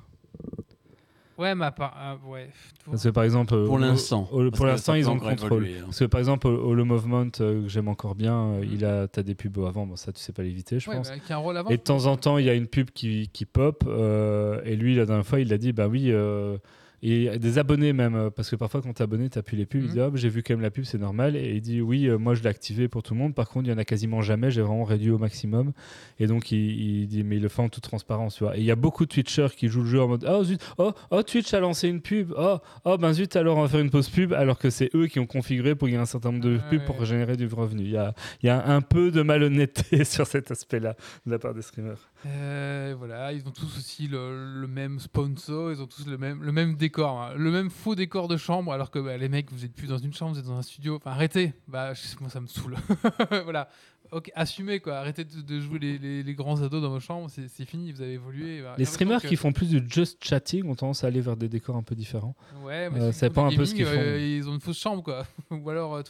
Ouais, 1.37 1.55
mais 1.55 1.65
à 1.65 1.71
part. 1.73 1.95
ah, 1.97 2.17
ouais. 2.29 2.51
Parce 2.85 3.03
que 3.03 3.09
par 3.09 3.25
exemple, 3.25 3.55
euh, 3.55 3.65
Pour 3.67 3.79
l'instant. 3.79 4.25
Parce 4.31 4.51
pour 4.51 4.59
que 4.61 4.65
l'instant, 4.67 4.93
ça 4.93 4.99
ils 4.99 5.05
peut 5.05 5.11
ont 5.11 5.15
le 5.15 5.21
encore 5.21 5.31
contrôle. 5.31 5.63
évoluer, 5.65 5.79
hein. 5.81 5.85
Parce 5.87 5.99
que 6.01 6.05
par 6.05 6.19
exemple, 6.21 6.47
au 6.49 6.71
Hollow 6.71 6.85
Movement, 6.85 7.31
euh, 7.41 7.63
que 7.63 7.69
j'aime 7.69 7.89
encore 7.89 8.15
bien, 8.15 8.35
euh, 8.37 8.61
Mhm. 8.61 8.69
il 8.73 8.85
a, 8.85 9.09
t'as 9.09 9.23
des 9.23 9.35
pubs 9.35 9.59
avant, 9.67 9.87
bon, 9.87 9.97
ça 9.97 10.13
tu 10.13 10.21
sais 10.21 10.33
pas 10.35 10.43
l'éviter, 10.43 10.79
je 10.79 10.91
Ouais, 10.91 10.97
pense. 10.97 11.09
bah, 11.09 11.19
qui 11.19 11.33
a 11.33 11.37
un 11.37 11.39
rôle 11.39 11.57
avant. 11.57 11.71
Et 11.71 11.79
de 11.79 11.83
temps 11.83 12.05
en 12.07 12.19
temps, 12.19 12.37
il 12.37 12.45
y 12.45 12.51
a 12.51 12.55
une 12.55 12.67
pub 12.67 12.91
qui, 12.91 13.31
qui 13.33 13.47
pop. 13.47 13.85
euh, 13.87 14.61
et 14.65 14.77
lui, 14.77 14.95
la 14.95 15.07
dernière 15.07 15.27
fois, 15.27 15.41
il 15.41 15.51
a 15.55 15.57
dit 15.59 15.73
Bah 15.73 15.89
oui, 15.89 16.13
euh, 16.13 16.59
et 17.03 17.17
il 17.17 17.23
y 17.25 17.29
a 17.29 17.39
des 17.39 17.59
abonnés 17.59 17.93
même. 17.93 18.15
euh, 18.15 18.31
Parce 18.31 18.51
que 18.51 18.57
parfois, 18.57 18.83
quand 18.83 18.93
t'es 18.93 19.03
abonné, 19.03 19.29
t'as 19.31 19.43
plus 19.43 19.57
les 19.57 19.67
pubs. 19.67 19.81
Il 19.83 19.87
Mhm. 19.89 19.93
dit 19.95 20.01
Ah, 20.01 20.11
bah, 20.11 20.17
J'ai 20.17 20.29
vu 20.29 20.43
quand 20.43 20.55
même 20.55 20.61
la 20.61 20.71
pub, 20.71 20.85
c'est 20.85 20.99
normal. 20.99 21.37
Et 21.37 21.55
il 21.55 21.61
dit 21.61 21.81
Oui, 21.81 22.07
euh, 22.07 22.19
moi 22.19 22.35
je 22.35 22.43
l'ai 22.43 22.49
activé 22.49 22.89
pour 22.89 23.03
tout 23.03 23.15
le 23.15 23.21
monde. 23.21 23.35
Par 23.35 23.49
contre, 23.49 23.69
il 23.69 23.71
y 23.71 23.75
en 23.75 23.79
a 23.79 23.85
quasiment 23.85 24.21
jamais. 24.23 24.51
J'ai 24.51 24.63
vraiment 24.63 24.85
réduit 24.85 25.11
au 25.11 25.19
maximum. 25.19 25.73
Et 26.19 26.27
donc, 26.27 26.53
il, 26.53 26.59
il 27.03 27.07
dit 27.09 27.25
Mais 27.25 27.37
il 27.37 27.43
le 27.43 27.49
fait 27.49 27.63
en 27.63 27.69
toute 27.69 27.83
transparence. 27.85 28.37
Tu 28.37 28.45
vois. 28.45 28.57
Et 28.57 28.61
il 28.61 28.67
y 28.67 28.71
a 28.71 28.77
beaucoup 28.77 29.05
de 29.05 29.11
Twitchers 29.11 29.49
qui 29.57 29.69
jouent 29.69 29.83
le 29.83 29.89
jeu 29.89 30.01
en 30.03 30.09
mode 30.09 30.27
Oh 30.29 30.45
zut, 30.45 30.61
oh, 30.79 30.93
oh 31.11 31.23
Twitch 31.23 31.53
a 31.55 31.61
lancé 31.61 31.89
une 31.89 32.01
pub. 32.01 32.33
Oh, 32.37 32.59
oh 32.85 32.99
ben 32.99 33.13
zut, 33.13 33.35
alors 33.37 33.57
on 33.59 33.63
va 33.63 33.69
faire 33.69 33.81
une 33.81 33.91
pause 33.91 34.09
pub. 34.09 34.33
Alors 34.33 34.59
que 34.59 34.71
c'est 34.71 34.91
eux 34.95 35.07
qui 35.07 35.19
ont 35.21 35.27
configuré 35.27 35.75
pour 35.75 35.89
qu'il 35.89 35.95
y 35.95 35.99
ait 35.99 36.01
un 36.01 36.07
certain 36.07 36.33
nombre 36.33 36.45
de 36.45 36.51
Ouais, 36.57 36.61
pubs 36.71 36.81
ouais. 36.81 36.85
pour 36.87 37.05
générer 37.05 37.37
du 37.37 37.47
revenu. 37.47 37.83
Il 37.85 37.91
y 37.93 37.97
a, 37.97 38.15
il 38.43 38.47
y 38.47 38.51
a 38.51 38.67
un 38.67 38.81
peu 38.83 39.11
de 39.11 39.23
malhonnêteté 39.23 40.05
sur 40.05 40.27
cet 40.27 40.51
aspect-là 40.51 40.97
de 41.27 41.31
la 41.31 41.39
part 41.39 41.55
des 41.55 41.63
streamers. 41.63 42.10
Euh, 42.27 42.95
voilà, 42.99 43.33
ils 43.33 43.47
ont 43.49 43.51
tous 43.51 43.79
aussi 43.79 44.07
le, 44.07 44.61
le 44.61 44.67
même 44.67 44.99
sponsor, 44.99 45.73
ils 45.73 45.81
ont 45.81 45.87
tous 45.87 46.07
le 46.07 46.19
même, 46.19 46.43
le 46.43 46.53
même 46.53 46.75
décor, 46.77 47.19
hein, 47.21 47.33
le 47.35 47.51
même 47.51 47.71
faux 47.71 47.95
décor 47.95 48.29
de 48.29 48.37
chambre, 48.37 48.73
alors 48.73 48.91
que 48.91 48.99
bah, 48.99 49.17
les 49.17 49.29
mecs, 49.31 49.51
vous 49.51 49.65
êtes 49.65 49.73
plus 49.75 49.87
dans 49.89 49.97
une 49.99 50.13
chambre, 50.13 50.35
vous 50.35 50.39
êtes 50.41 50.45
dans 50.47 50.59
un 50.59 50.63
studio. 50.63 50.97
Enfin, 50.97 51.13
arrêtez, 51.13 51.55
bah, 51.67 51.95
je 51.95 52.01
sais, 52.03 52.17
moi 52.21 52.29
ça 52.29 52.41
me 52.41 52.47
saoule. 52.47 52.77
voilà, 53.45 53.71
ok, 54.13 54.31
assumez 54.35 54.81
quoi, 54.81 54.97
arrêtez 54.99 55.25
de, 55.25 55.41
de 55.41 55.61
jouer 55.61 55.79
les, 55.79 55.99
les- 55.99 56.23
les 56.23 56.35
grands 56.35 56.61
ados 56.63 56.83
dans 56.83 56.91
vos 56.91 57.01
chambres, 57.01 57.31
c'est 57.31 57.65
fini, 57.65 57.91
vous 57.91 58.03
avez 58.03 58.13
évolué. 58.13 58.61
bah, 58.61 58.75
Les 58.77 58.85
streamers 58.85 59.23
qui 59.23 59.37
font 59.37 59.53
plus 59.53 59.71
du 59.71 59.83
just 59.89 60.23
chatting 60.23 60.69
ont 60.69 60.75
tendance 60.75 61.05
à 61.05 61.07
aller 61.07 61.23
vers 61.23 61.39
des 61.39 61.49
décors 61.49 61.77
un 61.77 61.83
peu 61.83 61.95
différents. 61.95 62.37
Ouais, 62.63 62.91
mais 62.91 63.01
euh, 63.01 63.31
pas 63.31 63.49
du 63.49 63.55
un 63.55 63.57
peu 63.57 63.65
ce 63.65 63.75
qu'ils 63.75 63.87
font. 63.87 63.93
euh, 63.97 64.19
ils 64.21 64.47
ont 64.47 64.53
une 64.55 64.61
fausse 64.61 64.79
chambre 64.79 65.03
quoi. 65.03 65.27
Ou 65.51 65.71
alors, 65.71 65.95
euh, 65.95 66.03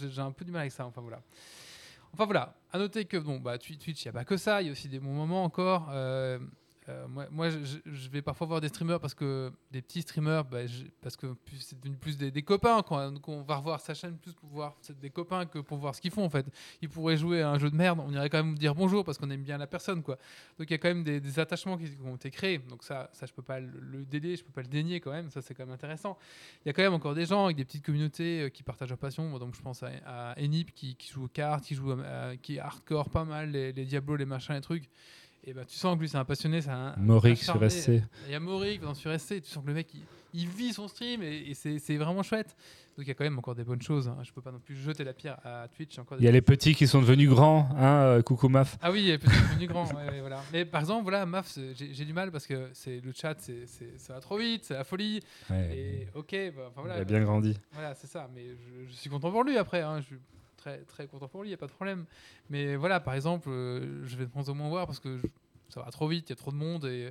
j'ai 0.00 0.08
j'ai 0.10 0.20
un 0.22 0.30
peu 0.32 0.46
du 0.46 0.50
mal 0.50 0.60
avec 0.62 0.72
ça. 0.72 0.86
Enfin 0.86 1.02
voilà. 1.02 1.20
Enfin 2.12 2.24
voilà, 2.24 2.54
à 2.72 2.78
noter 2.78 3.04
que 3.04 3.16
bon, 3.16 3.38
bah, 3.38 3.58
Twi- 3.58 3.78
Twitch, 3.78 4.04
il 4.04 4.08
n'y 4.08 4.10
a 4.10 4.12
pas 4.12 4.24
que 4.24 4.36
ça, 4.36 4.60
il 4.62 4.66
y 4.66 4.68
a 4.68 4.72
aussi 4.72 4.88
des 4.88 4.98
bons 4.98 5.12
moments 5.12 5.44
encore. 5.44 5.88
Euh, 5.92 6.38
euh, 6.88 7.06
moi, 7.30 7.50
je, 7.50 8.08
vais 8.08 8.22
parfois 8.22 8.46
voir 8.46 8.60
des 8.60 8.68
streamers 8.68 8.98
parce 8.98 9.14
que 9.14 9.52
des 9.70 9.82
petits 9.82 10.00
streamers, 10.00 10.44
bah, 10.44 10.60
parce 11.02 11.16
que 11.16 11.26
c'est 11.58 11.78
devenu 11.78 11.96
plus 11.96 12.16
des, 12.16 12.42
copains. 12.42 12.82
Quoi. 12.82 13.10
Donc 13.10 13.28
on 13.28 13.42
va 13.42 13.56
revoir 13.56 13.80
sa 13.80 13.92
chaîne 13.92 14.16
plus 14.16 14.32
pour 14.32 14.48
voir 14.48 14.76
des 15.00 15.10
copains 15.10 15.44
que 15.44 15.58
pour 15.58 15.76
voir 15.76 15.94
ce 15.94 16.00
qu'ils 16.00 16.10
font 16.10 16.24
en 16.24 16.30
fait. 16.30 16.46
Ils 16.80 16.88
pourraient 16.88 17.16
jouer 17.16 17.42
à 17.42 17.50
un 17.50 17.58
jeu 17.58 17.70
de 17.70 17.76
merde, 17.76 18.00
on 18.02 18.12
irait 18.12 18.30
quand 18.30 18.42
même 18.42 18.56
dire 18.56 18.74
bonjour 18.74 19.04
parce 19.04 19.18
qu'on 19.18 19.28
aime 19.30 19.42
bien 19.42 19.58
la 19.58 19.66
personne 19.66 20.02
quoi. 20.02 20.16
Donc 20.58 20.70
il 20.70 20.72
y 20.72 20.74
a 20.74 20.78
quand 20.78 20.88
même 20.88 21.04
des, 21.04 21.38
attachements 21.38 21.76
qui, 21.76 21.90
ont 22.04 22.16
été 22.16 22.30
créés. 22.30 22.58
Donc 22.58 22.82
ça, 22.82 23.10
ça 23.12 23.26
je 23.26 23.32
peux 23.32 23.42
pas 23.42 23.60
le, 23.60 23.80
le 23.80 24.04
délier, 24.06 24.36
je 24.36 24.44
peux 24.44 24.52
pas 24.52 24.62
le 24.62 24.68
dénier 24.68 25.00
quand 25.00 25.12
même. 25.12 25.30
Ça 25.30 25.42
c'est 25.42 25.52
quand 25.52 25.66
même 25.66 25.74
intéressant. 25.74 26.16
Il 26.64 26.68
y 26.68 26.70
a 26.70 26.72
quand 26.72 26.82
même 26.82 26.94
encore 26.94 27.14
des 27.14 27.26
gens 27.26 27.44
avec 27.46 27.56
des 27.56 27.64
petites 27.64 27.84
communautés 27.84 28.42
euh, 28.42 28.48
qui 28.48 28.62
partagent 28.62 28.88
leur 28.88 28.98
passion. 28.98 29.38
Donc 29.38 29.54
je 29.54 29.60
pense 29.60 29.82
à, 29.82 30.34
Enip 30.38 30.72
qui, 30.74 30.96
joue 31.12 31.24
aux 31.24 31.28
cartes, 31.28 31.64
qui 31.64 31.74
joue 31.74 31.94
qui 32.40 32.58
hardcore 32.58 33.10
pas 33.10 33.24
mal, 33.24 33.50
les, 33.50 33.72
les 33.72 33.84
Diablos, 33.84 34.16
les 34.16 34.24
machins, 34.24 34.54
les 34.54 34.60
trucs. 34.60 34.88
Et 35.48 35.54
ben 35.54 35.64
tu 35.64 35.76
sens 35.78 35.94
que 35.96 36.00
lui 36.02 36.08
c'est 36.10 36.18
un 36.18 36.26
passionné, 36.26 36.60
c'est 36.60 36.68
un 36.68 36.94
Moric 36.98 37.38
sur. 37.42 37.70
SC. 37.70 38.02
Il 38.26 38.32
y 38.32 38.34
a 38.34 38.40
Moric 38.40 38.82
dans 38.82 38.92
sur 38.92 39.10
SC, 39.18 39.40
tu 39.40 39.48
sens 39.48 39.62
que 39.62 39.68
le 39.68 39.74
mec 39.74 39.88
il, 39.94 40.02
il 40.34 40.46
vit 40.46 40.74
son 40.74 40.88
stream 40.88 41.22
et, 41.22 41.50
et 41.50 41.54
c'est 41.54 41.96
vraiment 41.96 42.22
chouette. 42.22 42.54
Donc 42.98 43.06
il 43.06 43.08
y 43.08 43.10
a 43.12 43.14
quand 43.14 43.24
même 43.24 43.38
encore 43.38 43.54
des 43.54 43.64
bonnes 43.64 43.80
choses. 43.80 44.08
hein. 44.08 44.18
Je 44.24 44.30
peux 44.32 44.42
pas 44.42 44.50
non 44.52 44.58
plus 44.58 44.76
jeter 44.76 45.04
la 45.04 45.14
pierre 45.14 45.38
à 45.46 45.66
Twitch. 45.68 45.98
Encore 45.98 46.18
Il 46.20 46.24
y 46.24 46.28
a 46.28 46.32
les 46.32 46.42
petits 46.42 46.74
qui 46.74 46.86
sont 46.86 47.00
devenus 47.00 47.30
grands, 47.30 47.66
hein, 47.78 48.02
euh, 48.02 48.22
coucou 48.22 48.48
Maf. 48.50 48.76
ah 48.82 48.90
oui, 48.92 49.04
il 49.04 49.10
est 49.10 49.18
peut-être 49.18 49.52
devenu 49.52 49.66
grand. 49.68 49.86
ouais, 49.94 50.10
ouais, 50.10 50.20
voilà. 50.20 50.42
Mais 50.52 50.66
par 50.66 50.80
exemple, 50.80 51.04
voilà, 51.04 51.24
Maf, 51.24 51.56
j'ai 51.74 52.04
du 52.04 52.12
mal 52.12 52.30
parce 52.30 52.46
que 52.46 52.68
c'est 52.74 53.00
le 53.00 53.12
chat, 53.12 53.36
c'est 53.38 53.64
ça 53.96 54.12
va 54.14 54.20
trop 54.20 54.36
vite, 54.36 54.64
c'est 54.64 54.74
la 54.74 54.84
folie. 54.84 55.20
Et 55.50 56.08
ok, 56.14 56.34
bah, 56.56 56.72
il 56.84 56.90
a 56.90 57.04
bien 57.04 57.22
grandi. 57.22 57.56
Voilà, 57.72 57.94
c'est 57.94 58.08
ça. 58.08 58.28
Mais 58.34 58.48
je, 58.48 58.90
je 58.90 58.94
suis 58.96 59.08
content 59.08 59.30
pour 59.30 59.44
lui 59.44 59.56
après. 59.56 59.80
hein. 59.80 60.00
Je 60.00 60.16
très, 60.58 60.78
très 60.84 61.06
content 61.06 61.26
pour 61.28 61.40
lui, 61.42 61.48
il 61.48 61.52
n'y 61.52 61.54
a 61.54 61.58
pas 61.58 61.66
de 61.66 61.72
problème. 61.72 62.04
Mais 62.50 62.76
voilà, 62.76 63.00
par 63.00 63.14
exemple, 63.14 63.48
euh, 63.48 64.04
je 64.06 64.16
vais 64.16 64.26
de 64.26 64.30
moins 64.34 64.46
en 64.48 64.54
moins 64.54 64.68
voir 64.68 64.86
parce 64.86 65.00
que 65.00 65.16
je- 65.16 65.26
ça 65.70 65.80
va 65.82 65.90
trop 65.90 66.06
vite, 66.08 66.28
il 66.28 66.32
y 66.32 66.34
a 66.34 66.36
trop 66.36 66.50
de 66.50 66.56
monde. 66.56 66.84
Et, 66.84 67.08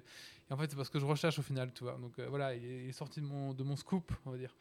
et 0.50 0.54
en 0.54 0.58
fait, 0.58 0.70
c'est 0.70 0.76
parce 0.76 0.89
que 0.89 1.00
je 1.00 1.06
recherche 1.06 1.39
au 1.39 1.43
final, 1.43 1.72
tu 1.74 1.84
vois. 1.84 1.98
Donc 2.02 2.20
euh, 2.20 2.28
voilà, 2.30 2.54
il 2.56 2.64
est, 2.64 2.84
il 2.84 2.89
est 2.89 2.93
sorti 2.93 3.22
de 3.22 3.26
mon, 3.26 3.54
de 3.54 3.64
mon 3.64 3.76
scoop, 3.76 4.12
on 4.26 4.32
va 4.32 4.38
dire. 4.38 4.56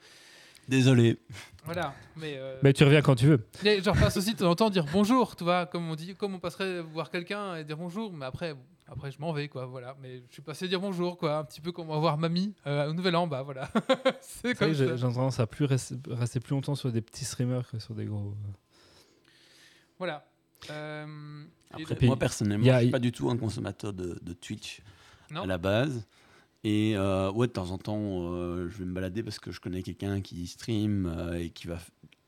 Désolé. 0.68 1.16
Voilà. 1.64 1.94
Mais, 2.16 2.34
euh, 2.38 2.58
Mais 2.62 2.72
tu 2.72 2.82
reviens 2.82 3.00
quand 3.00 3.14
tu 3.14 3.26
veux. 3.26 3.46
mais 3.62 3.80
je 3.80 3.88
repasse 3.88 4.16
aussi 4.16 4.32
de 4.34 4.38
temps 4.38 4.50
en 4.50 4.54
temps 4.56 4.68
dire 4.70 4.84
bonjour, 4.92 5.36
tu 5.36 5.44
vois, 5.44 5.64
comme 5.66 5.88
on 5.88 5.94
dit, 5.94 6.14
comme 6.16 6.34
on 6.34 6.40
passerait 6.40 6.80
voir 6.82 7.08
quelqu'un 7.10 7.54
et 7.54 7.62
dire 7.64 7.76
bonjour, 7.76 8.12
mais 8.12 8.26
après, 8.26 8.56
après 8.88 9.12
je 9.12 9.20
m'en 9.20 9.32
vais, 9.32 9.46
quoi, 9.46 9.66
voilà. 9.66 9.96
Mais 10.02 10.22
je 10.28 10.32
suis 10.32 10.42
passé 10.42 10.66
dire 10.66 10.80
bonjour, 10.80 11.18
quoi, 11.18 11.38
un 11.38 11.44
petit 11.44 11.60
peu 11.60 11.70
comme 11.70 11.88
on 11.88 11.92
va 11.94 12.00
voir 12.00 12.18
mamie 12.18 12.52
euh, 12.66 12.90
au 12.90 12.94
Nouvel 12.94 13.14
An, 13.14 13.28
bah 13.28 13.42
voilà. 13.42 13.70
c'est 14.20 14.58
comme 14.58 14.74
ça. 14.74 14.96
j'ai 14.96 15.00
tendance 15.00 15.38
à 15.38 15.46
plus 15.46 15.66
rester, 15.66 15.94
rester 16.10 16.40
plus 16.40 16.50
longtemps 16.54 16.74
sur 16.74 16.90
des 16.90 17.00
petits 17.00 17.24
streamers 17.24 17.68
que 17.70 17.78
sur 17.78 17.94
des 17.94 18.04
gros. 18.06 18.34
Voilà. 19.98 20.26
Euh, 20.70 21.44
Après, 21.70 21.94
de- 21.94 22.06
moi 22.06 22.16
personnellement, 22.18 22.66
a- 22.72 22.78
je 22.78 22.82
suis 22.84 22.90
pas 22.90 22.98
du 22.98 23.12
tout 23.12 23.28
un 23.30 23.36
consommateur 23.36 23.92
de, 23.92 24.18
de 24.22 24.32
Twitch 24.32 24.80
Non. 25.30 25.42
à 25.42 25.46
la 25.46 25.58
base. 25.58 26.06
Et 26.64 26.96
euh, 26.96 27.30
ouais, 27.32 27.46
de 27.46 27.52
temps 27.52 27.70
en 27.70 27.78
temps, 27.78 28.32
euh, 28.32 28.68
je 28.68 28.78
vais 28.78 28.84
me 28.84 28.92
balader 28.94 29.22
parce 29.22 29.38
que 29.38 29.52
je 29.52 29.60
connais 29.60 29.82
quelqu'un 29.82 30.20
qui 30.20 30.46
stream 30.46 31.06
euh, 31.06 31.38
et 31.38 31.50
qui 31.50 31.66
va 31.68 31.78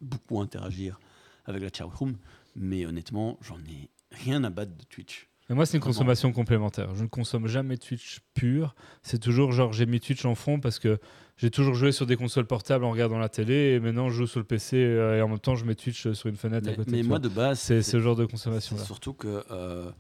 beaucoup 0.00 0.40
interagir 0.40 1.00
avec 1.46 1.62
la 1.62 1.70
chatroom. 1.72 2.16
Mais 2.54 2.86
honnêtement, 2.86 3.38
j'en 3.40 3.58
ai 3.60 3.88
rien 4.12 4.44
à 4.44 4.50
battre 4.50 4.72
de 4.76 4.84
Twitch. 4.84 5.27
Mais 5.48 5.54
moi, 5.54 5.64
c'est 5.66 5.76
une 5.76 5.80
Vraiment. 5.80 5.94
consommation 5.94 6.32
complémentaire. 6.32 6.94
Je 6.94 7.02
ne 7.02 7.08
consomme 7.08 7.46
jamais 7.46 7.78
Twitch 7.78 8.20
pur. 8.34 8.74
C'est 9.02 9.18
toujours 9.18 9.52
genre, 9.52 9.72
j'ai 9.72 9.86
mis 9.86 9.98
Twitch 10.00 10.24
en 10.26 10.34
fond 10.34 10.60
parce 10.60 10.78
que 10.78 10.98
j'ai 11.38 11.50
toujours 11.50 11.74
joué 11.74 11.90
sur 11.92 12.04
des 12.04 12.16
consoles 12.16 12.46
portables 12.46 12.84
en 12.84 12.90
regardant 12.90 13.18
la 13.18 13.28
télé 13.30 13.72
et 13.74 13.80
maintenant 13.80 14.10
je 14.10 14.16
joue 14.16 14.26
sur 14.26 14.40
le 14.40 14.44
PC 14.44 14.76
euh, 14.76 15.16
et 15.18 15.22
en 15.22 15.28
même 15.28 15.38
temps 15.38 15.54
je 15.56 15.64
mets 15.64 15.74
Twitch 15.74 16.06
euh, 16.06 16.12
sur 16.14 16.28
une 16.28 16.36
fenêtre 16.36 16.68
à 16.68 16.74
côté. 16.74 16.90
mais 16.90 17.02
moi, 17.02 17.18
vois. 17.18 17.18
de 17.20 17.28
base, 17.28 17.60
c'est 17.60 17.80
ce 17.82 17.98
genre 18.00 18.14
de 18.16 18.24
c'est 18.26 18.30
consommation-là. 18.32 18.84
surtout 18.84 19.14
que 19.14 19.42
euh, 19.50 19.90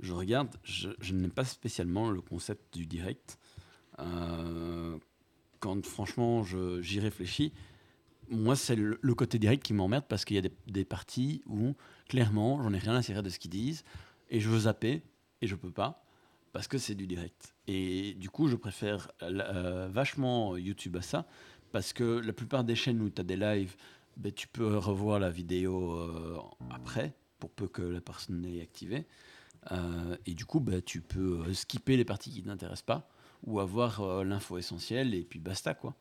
je 0.00 0.12
regarde, 0.12 0.48
je, 0.62 0.88
je 1.00 1.12
n'aime 1.12 1.30
pas 1.30 1.44
spécialement 1.44 2.10
le 2.10 2.20
concept 2.22 2.74
du 2.74 2.86
direct. 2.86 3.38
Euh, 3.98 4.96
quand 5.60 5.84
franchement 5.86 6.42
j'y 6.80 7.00
réfléchis, 7.00 7.52
moi 8.30 8.56
c'est 8.56 8.76
le, 8.76 8.98
le 9.00 9.14
côté 9.14 9.38
direct 9.38 9.62
qui 9.62 9.72
m'emmerde 9.74 10.04
parce 10.08 10.24
qu'il 10.24 10.36
y 10.36 10.38
a 10.38 10.42
des, 10.42 10.52
des 10.66 10.84
parties 10.84 11.42
où 11.46 11.74
clairement 12.08 12.62
j'en 12.62 12.72
ai 12.72 12.78
rien 12.78 12.94
à 12.94 13.02
cirer 13.02 13.22
de 13.22 13.28
ce 13.28 13.38
qu'ils 13.38 13.50
disent 13.50 13.84
et 14.34 14.40
je 14.40 14.48
veux 14.48 14.60
zapper 14.60 15.02
et 15.40 15.46
je 15.46 15.54
peux 15.54 15.70
pas 15.70 16.04
parce 16.52 16.68
que 16.68 16.76
c'est 16.76 16.94
du 16.94 17.06
direct. 17.06 17.54
Et 17.68 18.14
du 18.14 18.28
coup 18.28 18.48
je 18.48 18.56
préfère 18.56 19.10
euh, 19.22 19.88
vachement 19.90 20.56
YouTube 20.56 20.96
à 20.96 21.02
ça 21.02 21.26
parce 21.70 21.92
que 21.92 22.20
la 22.20 22.32
plupart 22.32 22.64
des 22.64 22.74
chaînes 22.74 23.00
où 23.00 23.10
tu 23.10 23.20
as 23.20 23.24
des 23.24 23.36
lives, 23.36 23.76
ben, 24.16 24.32
tu 24.32 24.48
peux 24.48 24.76
revoir 24.76 25.20
la 25.20 25.30
vidéo 25.30 25.92
euh, 25.98 26.38
après 26.70 27.14
pour 27.38 27.50
peu 27.50 27.68
que 27.68 27.82
la 27.82 28.00
personne 28.00 28.42
l'ait 28.42 28.60
activée. 28.60 29.06
Euh, 29.72 30.16
et 30.26 30.34
du 30.34 30.44
coup, 30.44 30.60
ben, 30.60 30.82
tu 30.82 31.00
peux 31.00 31.44
euh, 31.46 31.54
skipper 31.54 31.96
les 31.96 32.04
parties 32.04 32.30
qui 32.30 32.42
ne 32.42 32.46
t'intéressent 32.46 32.86
pas 32.86 33.08
ou 33.46 33.60
avoir 33.60 34.24
l'info 34.24 34.56
essentielle 34.56 35.14
et 35.14 35.22
puis 35.22 35.38
basta 35.38 35.74
quoi. 35.74 35.94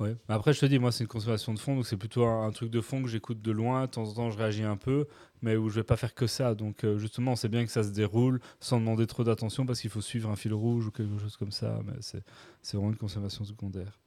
Ouais. 0.00 0.16
Après, 0.28 0.52
je 0.52 0.60
te 0.60 0.66
dis, 0.66 0.78
moi, 0.78 0.90
c'est 0.90 1.04
une 1.04 1.08
consommation 1.08 1.54
de 1.54 1.58
fond, 1.58 1.76
donc 1.76 1.86
c'est 1.86 1.96
plutôt 1.96 2.24
un, 2.26 2.46
un 2.46 2.50
truc 2.50 2.70
de 2.70 2.80
fond 2.80 3.00
que 3.02 3.08
j'écoute 3.08 3.40
de 3.40 3.52
loin. 3.52 3.82
De 3.82 3.90
temps 3.90 4.02
en 4.08 4.12
temps, 4.12 4.30
je 4.30 4.36
réagis 4.38 4.64
un 4.64 4.76
peu, 4.76 5.06
mais 5.40 5.54
où 5.56 5.68
je 5.68 5.76
vais 5.76 5.84
pas 5.84 5.96
faire 5.96 6.14
que 6.14 6.26
ça. 6.26 6.54
Donc, 6.56 6.82
euh, 6.82 6.98
justement, 6.98 7.36
c'est 7.36 7.48
bien 7.48 7.64
que 7.64 7.70
ça 7.70 7.82
se 7.84 7.90
déroule 7.90 8.40
sans 8.60 8.80
demander 8.80 9.06
trop 9.06 9.22
d'attention 9.22 9.64
parce 9.66 9.80
qu'il 9.80 9.90
faut 9.90 10.00
suivre 10.00 10.28
un 10.30 10.36
fil 10.36 10.52
rouge 10.52 10.86
ou 10.88 10.90
quelque 10.90 11.18
chose 11.20 11.36
comme 11.36 11.52
ça. 11.52 11.78
Mais 11.86 11.92
c'est 12.00 12.76
vraiment 12.76 12.90
une 12.90 12.96
consommation 12.96 13.44
secondaire. 13.44 13.98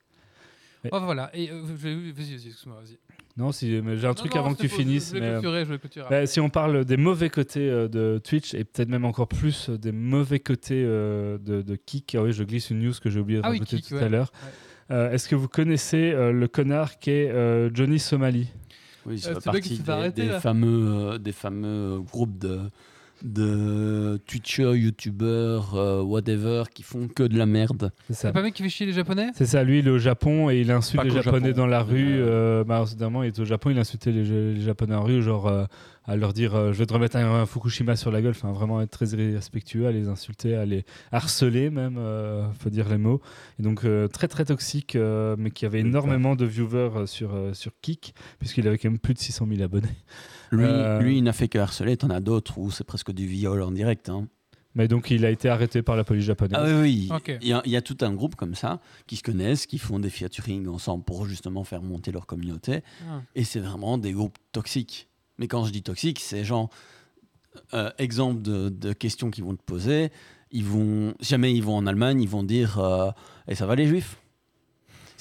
Oh, 0.91 0.99
voilà. 1.01 1.29
Et 1.35 1.49
euh, 1.51 1.61
vais- 1.65 1.95
vas-y, 1.95 2.11
vas-y, 2.11 2.47
excuse-moi, 2.47 2.77
vas-y. 2.81 2.97
Non, 3.35 3.51
si, 3.51 3.81
mais 3.83 3.97
j'ai 3.97 4.07
un 4.07 4.13
truc 4.13 4.33
Non, 4.35 4.41
avant 4.41 4.53
que 4.55 4.61
tu 4.61 4.69
finisses. 4.69 5.11
Je 5.13 5.19
mais, 5.19 5.25
euh, 5.25 5.31
clôturer, 5.39 5.65
je 5.65 5.73
clôturer. 5.75 6.07
Bah, 6.09 6.25
si 6.25 6.39
on 6.39 6.49
parle 6.49 6.85
des 6.85 6.97
mauvais 6.97 7.29
côtés 7.29 7.69
euh, 7.69 7.87
de 7.87 8.19
Twitch 8.23 8.53
et 8.53 8.63
peut-être 8.63 8.87
même 8.89 9.05
encore 9.05 9.27
plus 9.27 9.69
des 9.69 9.91
mauvais 9.91 10.39
côtés 10.39 10.83
de, 10.83 11.39
de 11.39 11.75
Kik, 11.75 12.15
ah 12.15 12.23
oui, 12.23 12.31
je 12.33 12.43
glisse 12.43 12.69
une 12.69 12.79
news 12.79 12.93
que 13.01 13.09
j'ai 13.09 13.19
oublié 13.19 13.39
de 13.39 13.45
Ah 13.45 13.51
oui, 13.51 13.59
Kik, 13.59 13.87
tout 13.87 13.95
ouais. 13.95 14.03
à 14.03 14.09
l'heure. 14.09 14.31
Ouais. 14.43 14.49
Euh, 14.91 15.11
Est-ce 15.11 15.27
que 15.27 15.35
vous 15.35 15.47
connaissez 15.47 16.11
euh, 16.11 16.31
le 16.31 16.47
connard 16.47 16.99
qui 16.99 17.11
est 17.11 17.29
euh, 17.29 17.69
Johnny 17.73 17.99
Somali? 17.99 18.47
Oui, 19.05 19.15
Euh, 19.25 19.33
c'est 19.35 19.43
partie 19.43 19.77
des, 19.79 19.89
arrêter, 19.89 20.21
des 20.27 20.39
fameux, 20.39 21.11
euh, 21.13 21.17
des 21.17 21.31
fameux 21.31 21.99
groupes 22.11 22.37
de, 22.37 22.59
de 23.23 24.19
Twitchers, 24.27 24.75
YouTubers, 24.77 25.73
euh, 25.75 26.01
whatever, 26.01 26.63
qui 26.73 26.83
font 26.83 27.07
que 27.07 27.23
de 27.23 27.37
la 27.37 27.45
merde. 27.45 27.91
C'est 28.07 28.13
ça. 28.13 28.27
C'est 28.27 28.33
pas 28.33 28.39
un 28.39 28.43
mec 28.43 28.53
qui 28.53 28.63
fait 28.63 28.69
chier 28.69 28.85
les 28.85 28.93
Japonais? 28.93 29.29
C'est 29.35 29.45
ça, 29.45 29.63
lui 29.63 29.79
il 29.79 29.87
est 29.87 29.91
au 29.91 29.97
Japon 29.97 30.49
et 30.49 30.59
il 30.61 30.71
insulte 30.71 31.01
Pas 31.01 31.07
les 31.07 31.11
Japonais 31.15 31.47
Japon. 31.49 31.57
dans 31.61 31.67
la 31.67 31.81
rue. 31.81 32.17
Euh, 32.19 32.63
bah, 32.63 32.85
il 32.99 33.25
est 33.27 33.39
au 33.39 33.45
Japon, 33.45 33.69
il 33.71 33.79
insultait 33.79 34.11
les, 34.11 34.23
les 34.53 34.61
Japonais 34.61 34.95
en 34.95 35.03
rue, 35.03 35.21
genre 35.21 35.47
euh, 35.47 35.65
à 36.07 36.15
leur 36.15 36.31
dire 36.33 36.55
euh, 36.55 36.71
je 36.73 36.77
vais 36.79 36.85
te 36.85 36.93
remettre 36.93 37.17
un, 37.17 37.41
un 37.41 37.45
Fukushima 37.45 37.95
sur 37.97 38.11
la 38.11 38.21
gueule, 38.21 38.31
enfin 38.31 38.51
vraiment 38.53 38.81
être 38.81 38.89
très 38.91 39.07
irrespectueux, 39.09 39.87
à 39.87 39.91
les 39.91 40.07
insulter, 40.07 40.55
à 40.55 40.65
les 40.65 40.85
harceler 41.11 41.69
même, 41.69 41.97
euh, 41.97 42.49
faut 42.53 42.69
dire 42.69 42.87
les 42.89 42.97
mots. 42.97 43.21
Et 43.59 43.63
donc 43.63 43.83
euh, 43.85 44.07
très 44.07 44.27
très 44.27 44.45
toxique, 44.45 44.95
euh, 44.95 45.35
mais 45.37 45.51
qui 45.51 45.65
avait 45.65 45.81
énormément 45.81 46.35
de 46.35 46.45
viewers 46.45 47.05
sur, 47.07 47.35
euh, 47.35 47.53
sur 47.53 47.71
Kik, 47.81 48.13
puisqu'il 48.39 48.67
avait 48.67 48.77
quand 48.77 48.89
même 48.89 48.99
plus 48.99 49.13
de 49.13 49.19
600 49.19 49.45
000 49.49 49.61
abonnés. 49.61 49.87
Lui, 50.51 50.63
Euh, 50.63 50.99
lui, 51.01 51.17
il 51.17 51.23
n'a 51.23 51.33
fait 51.33 51.49
que 51.49 51.57
harceler. 51.59 51.97
T'en 51.97 52.09
as 52.09 52.21
d'autres 52.21 52.57
où 52.57 52.71
c'est 52.71 52.85
presque 52.85 53.11
du 53.11 53.25
viol 53.27 53.61
en 53.61 53.71
direct. 53.71 54.09
hein. 54.09 54.27
Mais 54.75 54.87
donc 54.87 55.09
il 55.09 55.25
a 55.25 55.31
été 55.31 55.49
arrêté 55.49 55.81
par 55.81 55.95
la 55.95 56.03
police 56.03 56.23
japonaise. 56.25 56.59
Ah 56.61 56.65
oui, 56.81 57.09
oui. 57.09 57.09
Ok. 57.11 57.35
Il, 57.41 57.47
y 57.47 57.53
a, 57.53 57.61
il 57.65 57.71
y 57.71 57.75
a 57.75 57.81
tout 57.81 57.97
un 58.01 58.13
groupe 58.13 58.35
comme 58.35 58.53
ça 58.53 58.79
qui 59.07 59.15
se 59.15 59.23
connaissent, 59.23 59.65
qui 59.65 59.79
font 59.79 59.97
des 59.99 60.11
featuring 60.11 60.67
ensemble 60.67 61.03
pour 61.03 61.25
justement 61.25 61.63
faire 61.63 61.81
monter 61.81 62.11
leur 62.11 62.27
communauté. 62.27 62.81
Ah. 63.09 63.21
Et 63.33 63.43
c'est 63.43 63.59
vraiment 63.59 63.97
des 63.97 64.11
groupes 64.13 64.37
toxiques. 64.51 65.09
Mais 65.37 65.47
quand 65.47 65.63
je 65.65 65.71
dis 65.71 65.83
toxique, 65.83 66.19
c'est 66.19 66.43
genre, 66.43 66.69
euh, 67.73 67.89
exemple 67.97 68.41
de, 68.41 68.69
de 68.69 68.93
questions 68.93 69.29
qu'ils 69.29 69.43
vont 69.43 69.55
te 69.55 69.63
poser. 69.63 70.09
Ils 70.51 70.63
vont, 70.63 71.13
si 71.19 71.29
jamais 71.29 71.53
ils 71.53 71.63
vont 71.63 71.75
en 71.75 71.85
Allemagne, 71.87 72.21
ils 72.21 72.29
vont 72.29 72.43
dire 72.43 72.79
euh, 72.79 73.11
Et 73.47 73.55
ça 73.55 73.65
va 73.65 73.75
les 73.75 73.87
juifs? 73.87 74.17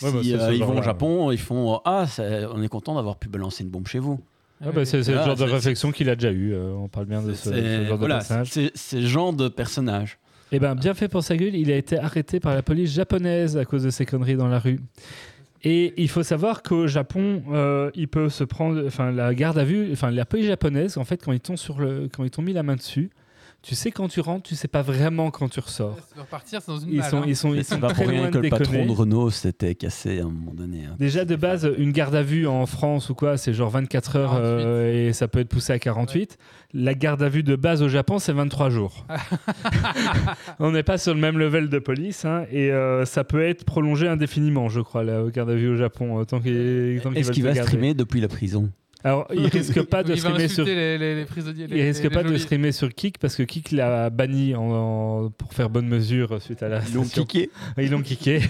Ouais, 0.02 0.12
bah, 0.12 0.22
Si 0.22 0.34
euh, 0.34 0.54
ils 0.54 0.64
vont 0.64 0.78
au 0.78 0.82
Japon, 0.82 1.30
ils 1.32 1.38
font 1.38 1.80
Ah, 1.84 2.06
c'est- 2.06 2.44
on 2.46 2.62
est 2.62 2.68
content 2.68 2.94
d'avoir 2.94 3.16
pu 3.16 3.28
balancer 3.28 3.64
une 3.64 3.70
bombe 3.70 3.86
chez 3.88 3.98
vous. 3.98 4.20
Ah 4.62 4.72
bah, 4.72 4.84
c'est 4.84 5.02
c'est 5.02 5.12
le 5.12 5.18
genre 5.22 5.36
de 5.36 5.44
réflexion 5.44 5.92
qu'il 5.92 6.08
a 6.08 6.14
déjà 6.16 6.32
eu. 6.32 6.54
euh, 6.54 6.72
on 6.74 6.88
parle 6.88 7.06
bien 7.06 7.22
de 7.22 7.34
ce, 7.34 7.50
genre 7.88 7.98
voilà, 7.98 8.14
de 8.14 8.18
personnage. 8.20 8.48
c'est 8.50 8.70
c'est 8.74 9.00
le 9.00 9.06
genre 9.06 9.32
de 9.32 9.48
personnage. 9.48 10.18
Eh 10.52 10.60
ben, 10.60 10.74
bien 10.76 10.94
fait 10.94 11.08
pour 11.08 11.22
sa 11.24 11.36
gueule, 11.36 11.54
il 11.56 11.70
a 11.72 11.76
été 11.76 11.98
arrêté 11.98 12.38
par 12.40 12.54
la 12.54 12.62
police 12.62 12.92
japonaise 12.92 13.56
à 13.56 13.64
cause 13.64 13.82
de 13.82 13.90
ses 13.90 14.06
conneries 14.06 14.36
dans 14.36 14.46
la 14.48 14.58
rue. 14.60 14.80
Et 15.68 15.94
il 16.00 16.08
faut 16.08 16.22
savoir 16.22 16.62
qu'au 16.62 16.86
Japon, 16.86 17.42
euh, 17.50 17.90
il 17.96 18.06
peut 18.06 18.28
se 18.28 18.44
prendre, 18.44 18.86
enfin 18.86 19.10
la 19.10 19.34
garde 19.34 19.58
à 19.58 19.64
vue, 19.64 19.88
enfin 19.90 20.12
la 20.12 20.24
police 20.24 20.46
japonaise, 20.46 20.96
en 20.96 21.04
fait, 21.04 21.20
quand 21.24 21.32
ils 21.32 21.40
t'ont 21.40 21.56
sur 21.56 21.80
le, 21.80 22.06
quand 22.06 22.22
ils 22.22 22.30
t'ont 22.30 22.42
mis 22.42 22.52
la 22.52 22.62
main 22.62 22.76
dessus, 22.76 23.10
tu 23.66 23.74
sais 23.74 23.90
quand 23.90 24.06
tu 24.06 24.20
rentres, 24.20 24.44
tu 24.48 24.54
sais 24.54 24.68
pas 24.68 24.82
vraiment 24.82 25.32
quand 25.32 25.48
tu 25.48 25.58
ressors. 25.58 25.96
Ça 26.14 26.20
repartir, 26.22 26.60
dans 26.68 26.78
une 26.78 26.92
Ils 26.92 27.00
balle, 27.00 27.10
sont, 27.10 27.16
hein. 27.18 27.24
ils 27.26 27.34
sont, 27.36 27.52
ils 27.52 27.64
c'est 27.64 27.74
sont 27.74 27.80
pas 27.80 27.88
très 27.88 28.04
pour 28.04 28.12
loin 28.12 28.20
rien 28.22 28.30
de 28.30 28.34
que 28.36 28.38
le 28.38 28.48
patron 28.48 28.86
de 28.86 28.92
Renault 28.92 29.30
s'était 29.30 29.74
cassé 29.74 30.20
à 30.20 30.22
un 30.22 30.30
moment 30.30 30.54
donné. 30.54 30.84
hein. 30.84 30.94
Déjà 31.00 31.24
de 31.24 31.34
base, 31.34 31.68
une 31.76 31.90
garde 31.90 32.14
à 32.14 32.22
vue 32.22 32.46
en 32.46 32.64
France 32.66 33.10
ou 33.10 33.14
quoi, 33.16 33.36
c'est 33.36 33.52
genre 33.52 33.70
24 33.70 34.16
heures 34.16 34.30
48. 34.30 34.44
euh, 34.44 35.08
et 35.08 35.12
ça 35.12 35.26
peut 35.26 35.40
être 35.40 35.48
poussé 35.48 35.72
à 35.72 35.80
48. 35.80 36.38
La 36.74 36.94
garde 36.94 37.22
à 37.24 37.28
vue 37.28 37.42
de 37.42 37.56
base 37.56 37.82
au 37.82 37.88
Japon, 37.88 38.18
c'est 38.20 38.32
23 38.32 38.70
jours. 38.70 39.04
On 40.60 40.70
n'est 40.70 40.82
pas 40.82 40.98
sur 40.98 41.14
le 41.14 41.20
même 41.20 41.38
level 41.38 41.68
de 41.68 41.78
police 41.78 42.24
hein, 42.24 42.44
et 42.52 42.70
euh, 42.70 43.04
ça 43.04 43.24
peut 43.24 43.42
être 43.42 43.64
prolongé 43.64 44.06
indéfiniment, 44.08 44.68
je 44.68 44.80
crois, 44.80 45.02
la 45.04 45.22
garde 45.30 45.50
à 45.50 45.54
vue 45.54 45.68
au 45.70 45.76
Japon, 45.76 46.20
euh, 46.20 46.24
tant 46.24 46.40
qu'il 46.40 47.00
tant 47.02 47.12
Est-ce 47.12 47.26
veulent 47.26 47.34
qu'il 47.34 47.44
va 47.44 47.54
streamer 47.54 47.94
depuis 47.94 48.20
la 48.20 48.28
prison? 48.28 48.70
Alors, 49.04 49.26
il 49.32 49.46
risque 49.46 49.82
pas 49.82 50.02
de 50.02 50.12
il 50.14 50.18
streamer 50.18 50.48
sur. 50.48 50.64
les, 50.64 50.98
les, 50.98 51.14
les 51.14 51.24
prisonniers. 51.26 51.64
Il 51.68 51.74
les- 51.74 51.84
risque 51.88 52.02
les 52.02 52.10
pas 52.10 52.22
de 52.22 52.28
geôliers. 52.28 52.40
streamer 52.40 52.72
sur 52.72 52.92
Kik 52.92 53.18
parce 53.18 53.36
que 53.36 53.42
Kik 53.44 53.70
l'a 53.72 54.10
banni 54.10 54.54
en- 54.54 54.70
en- 55.26 55.30
pour 55.30 55.52
faire 55.52 55.70
bonne 55.70 55.86
mesure 55.88 56.40
suite 56.42 56.62
à 56.62 56.68
la. 56.68 56.80
Ils 56.88 56.94
l'ont 56.94 57.04
kické 57.04 57.50
Ils 57.78 57.90
l'ont 57.90 58.02
kické. 58.02 58.40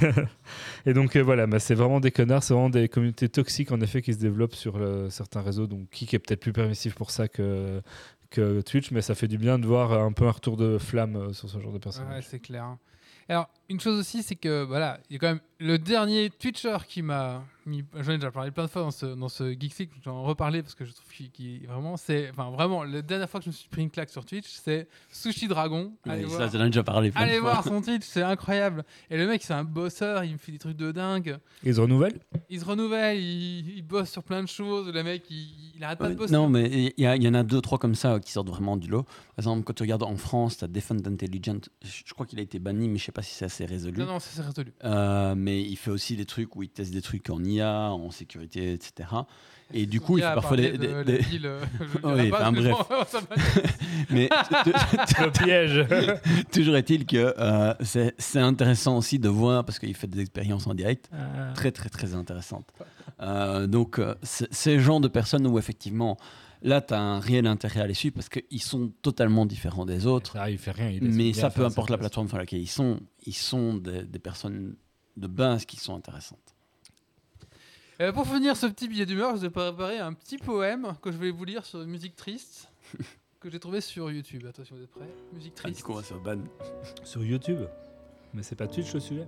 et 0.87 0.93
donc 0.95 1.17
euh, 1.17 1.21
voilà, 1.23 1.47
bah, 1.47 1.59
c'est 1.59 1.75
vraiment 1.75 2.01
des 2.01 2.11
connards, 2.11 2.43
c'est 2.43 2.55
vraiment 2.55 2.71
des 2.71 2.89
communautés 2.89 3.29
toxiques 3.29 3.73
en 3.73 3.81
effet 3.81 4.01
qui 4.03 4.15
se 4.15 4.19
développent 4.19 4.55
sur 4.55 4.77
euh, 4.77 5.11
certains 5.11 5.43
réseaux. 5.43 5.67
Donc 5.67 5.91
Kik 5.91 6.15
est 6.15 6.19
peut-être 6.21 6.41
plus 6.41 6.53
permissif 6.53 6.95
pour 6.95 7.11
ça 7.11 7.29
que, 7.29 7.83
que 8.31 8.61
Twitch, 8.63 8.91
mais 8.93 9.03
ça 9.03 9.15
fait 9.15 9.29
du 9.29 9.39
bien 9.39 9.59
de 9.59 9.67
voir 9.67 9.93
un 9.93 10.13
peu 10.13 10.27
un 10.27 10.31
retour 10.31 10.57
de 10.57 10.79
flamme 10.79 11.17
euh, 11.17 11.33
sur 11.33 11.49
ce 11.51 11.59
genre 11.59 11.71
de 11.71 11.75
Ouais, 11.77 11.81
personnage. 11.81 12.25
c'est 12.31 12.41
clair. 12.41 12.77
Alors, 13.29 13.49
une 13.69 13.81
chose 13.81 13.99
aussi, 13.99 14.23
c'est 14.23 14.37
que 14.37 14.63
voilà, 14.65 15.01
il 15.11 15.15
y 15.15 15.17
a 15.17 15.19
quand 15.19 15.29
même 15.29 15.41
le 15.59 15.79
dernier 15.79 16.29
Twitcher 16.31 16.77
qui 16.87 17.01
m'a 17.03 17.43
mis. 17.65 17.83
J'en 18.01 18.13
ai 18.13 18.17
déjà 18.19 18.31
parlé 18.31 18.51
plein 18.51 18.65
de 18.65 18.69
fois 18.71 18.83
dans 18.83 18.91
ce, 18.91 19.07
dans 19.07 19.29
ce 19.31 19.53
Geek 19.59 19.91
j'en 20.05 20.23
reparlé 20.23 20.63
parce 20.63 20.75
que 20.75 20.85
je 20.85 20.93
trouve 20.93 21.11
qu'il 21.11 21.31
qu'il- 21.31 21.67
vraiment, 21.67 21.97
c'est. 21.97 22.29
Enfin, 22.31 22.51
vraiment, 22.51 22.85
la 22.85 23.01
dernière 23.03 23.29
fois 23.31 23.41
que 23.41 23.45
je 23.45 23.51
me 23.51 23.55
suis 23.55 23.69
pris 23.69 23.81
une 23.83 23.91
claque 23.91 24.11
sur 24.11 24.25
Twitch, 24.27 24.47
c'est 24.63 24.87
Sushi 25.11 25.49
Dragon. 25.49 25.93
Allez 26.05 26.25
Ouais, 26.25 26.29
voir. 26.29 26.51
Ça, 26.51 26.59
j'en 26.59 26.65
ai 26.65 26.69
déjà 26.69 26.85
parlé. 26.85 27.11
plein 27.11 27.23
de 27.23 27.31
Allez 27.31 27.39
fois. 27.41 27.53
voir 27.53 27.65
son 27.65 27.81
Twitch, 27.81 28.05
c'est 28.05 28.23
incroyable. 28.23 28.85
Et 29.09 29.17
le 29.17 29.27
mec, 29.27 29.43
c'est 29.43 29.55
un 29.55 29.65
bosseur, 29.65 30.23
il 30.25 30.35
me 30.35 30.39
fait 30.39 30.53
des 30.53 30.59
trucs 30.59 30.77
de 30.77 30.93
dingue. 30.93 31.39
Ils 31.65 31.75
se 31.75 31.81
renouvellent 31.81 32.21
Il 32.51 32.61
se 32.61 32.65
renouvelle, 32.67 33.19
il, 33.19 33.79
il 33.79 33.83
bosse 33.83 34.11
sur 34.11 34.23
plein 34.23 34.43
de 34.43 34.49
choses. 34.49 34.93
Le 34.93 35.03
mec, 35.03 35.25
il, 35.31 35.73
il 35.77 35.83
arrête 35.83 35.99
pas 35.99 36.11
de 36.11 36.15
bosser. 36.15 36.35
non, 36.35 36.49
mais 36.51 36.93
il 36.99 37.05
y, 37.05 37.17
il 37.17 37.29
en 37.29 37.35
a 37.35 37.43
deux, 37.43 37.63
trois 37.63 37.79
comme 37.79 37.95
ça 37.95 38.21
qui 38.21 38.31
sortent 38.31 38.51
vraiment 38.51 38.77
du 38.77 38.89
lot. 38.89 39.05
Par 39.05 39.39
exemple, 39.39 39.65
quand 39.65 39.73
tu 39.73 39.83
regardes 39.83 40.03
en 40.03 40.17
France, 40.17 40.59
tu 40.59 40.65
as 40.65 40.69
Defend 40.69 40.97
Intelligent. 41.07 41.59
Je 41.83 42.03
je 42.05 42.13
crois 42.15 42.27
qu'il 42.27 42.39
a 42.39 42.43
été 42.43 42.59
banni, 42.59 42.89
mais 42.89 42.99
je 42.99 43.05
sais 43.05 43.13
pas 43.13 43.23
si 43.23 43.35
c'est 43.35 43.47
assez 43.57 43.67
résolu. 43.67 43.99
non, 43.99 44.07
non, 44.07 44.19
ça 44.21 44.29
c'est 44.33 44.43
résolu. 44.43 44.73
Euh, 44.85 45.35
mais 45.37 45.63
il 45.63 45.77
fait 45.77 45.91
aussi 45.91 46.17
des 46.17 46.27
trucs 46.27 46.55
où 46.57 46.63
il 46.63 46.69
teste 46.69 46.93
des 46.93 47.03
trucs 47.03 47.29
en 47.31 47.43
IA, 47.43 47.91
en 47.93 48.11
sécurité, 48.11 48.73
etc. 48.73 49.09
Et 49.75 49.87
du 49.87 50.01
coup, 50.01 50.17
il 50.19 50.23
fait 50.23 50.33
parfois 50.35 50.57
des. 50.57 50.73
de 50.79 51.03
des- 51.03 51.21
euh, 51.45 51.61
Oui, 52.05 52.31
mais 52.31 52.31
bref. 52.31 52.77
Le 54.11 55.31
piège 55.31 55.85
toujours 56.53 56.77
est-il 56.77 57.05
que 57.07 57.35
euh, 57.39 57.75
c'est 57.81 58.15
c'est 58.19 58.39
intéressant 58.41 58.97
aussi 58.99 59.19
de 59.19 59.29
voir, 59.29 59.65
parce 59.65 59.79
qu'il 59.79 59.95
fait 59.97 60.07
des 60.07 60.21
expériences 60.21 60.67
en 60.67 60.75
direct, 60.75 61.09
Ah. 61.13 61.53
très 61.55 61.73
très 61.73 61.89
très 61.89 62.15
intéressantes. 62.15 62.69
Euh, 63.21 63.67
donc, 63.67 63.99
euh, 63.99 64.15
c'est 64.23 64.47
c'est 64.53 64.75
le 64.75 64.81
genre 64.81 65.01
de 65.01 65.09
personnes 65.09 65.47
où 65.47 65.59
effectivement, 65.59 66.17
là, 66.63 66.81
tu 66.81 66.95
as 66.95 67.01
un 67.01 67.21
réel 67.21 67.47
intérêt 67.47 67.81
à 67.81 67.87
les 67.87 67.95
suivre 67.95 68.15
parce 68.15 68.29
qu'ils 68.29 68.63
sont 68.63 68.93
totalement 69.03 69.47
différents 69.47 69.87
des 69.87 70.07
autres. 70.07 70.33
Ça, 70.33 70.51
il 70.51 70.59
fait 70.59 70.71
rien. 70.73 70.91
il 70.91 71.03
Mais 71.03 71.33
ça, 71.33 71.51
peu 71.51 71.65
importe 71.65 71.91
la 71.91 71.99
plateforme 71.99 72.29
sur 72.29 72.39
laquelle 72.39 72.61
ils 72.61 72.67
sont, 72.69 73.01
ils 73.25 73.35
sont 73.35 73.75
des, 73.75 74.03
des 74.05 74.19
personnes 74.19 74.77
de 75.17 75.27
base 75.27 75.65
qui 75.65 75.77
sont 75.79 75.95
intéressantes. 75.97 76.55
Euh, 78.01 78.13
pour 78.13 78.27
finir 78.27 78.57
ce 78.57 78.67
petit 78.67 78.89
billet 78.89 79.07
d'humeur, 79.07 79.31
je 79.33 79.41
vous 79.41 79.45
ai 79.47 79.51
préparé 79.51 79.99
un 79.99 80.13
petit 80.13 80.37
poème 80.37 80.95
que 81.01 81.11
je 81.11 81.17
vais 81.17 81.31
vous 81.31 81.45
lire 81.47 81.65
sur 81.65 81.81
une 81.81 81.89
musique 81.89 82.15
triste 82.15 82.69
que 83.41 83.49
j'ai 83.51 83.59
trouvé 83.59 83.81
sur 83.81 84.11
YouTube. 84.11 84.45
Attention, 84.47 84.77
vous 84.77 84.83
êtes 84.83 84.91
prêts? 84.91 85.09
Musique 85.33 85.55
Ah, 85.59 85.63
triste. 85.63 85.83
coup, 85.83 85.93
on 85.93 85.97
va 85.97 86.03
se 86.03 86.09
faire 86.09 86.21
ban. 86.21 86.39
Sur 87.05 87.25
YouTube? 87.25 87.61
Mais 88.35 88.43
c'est 88.43 88.55
pas 88.57 88.67
Twitch 88.67 88.93
le 88.93 89.01
sujet? 89.01 89.27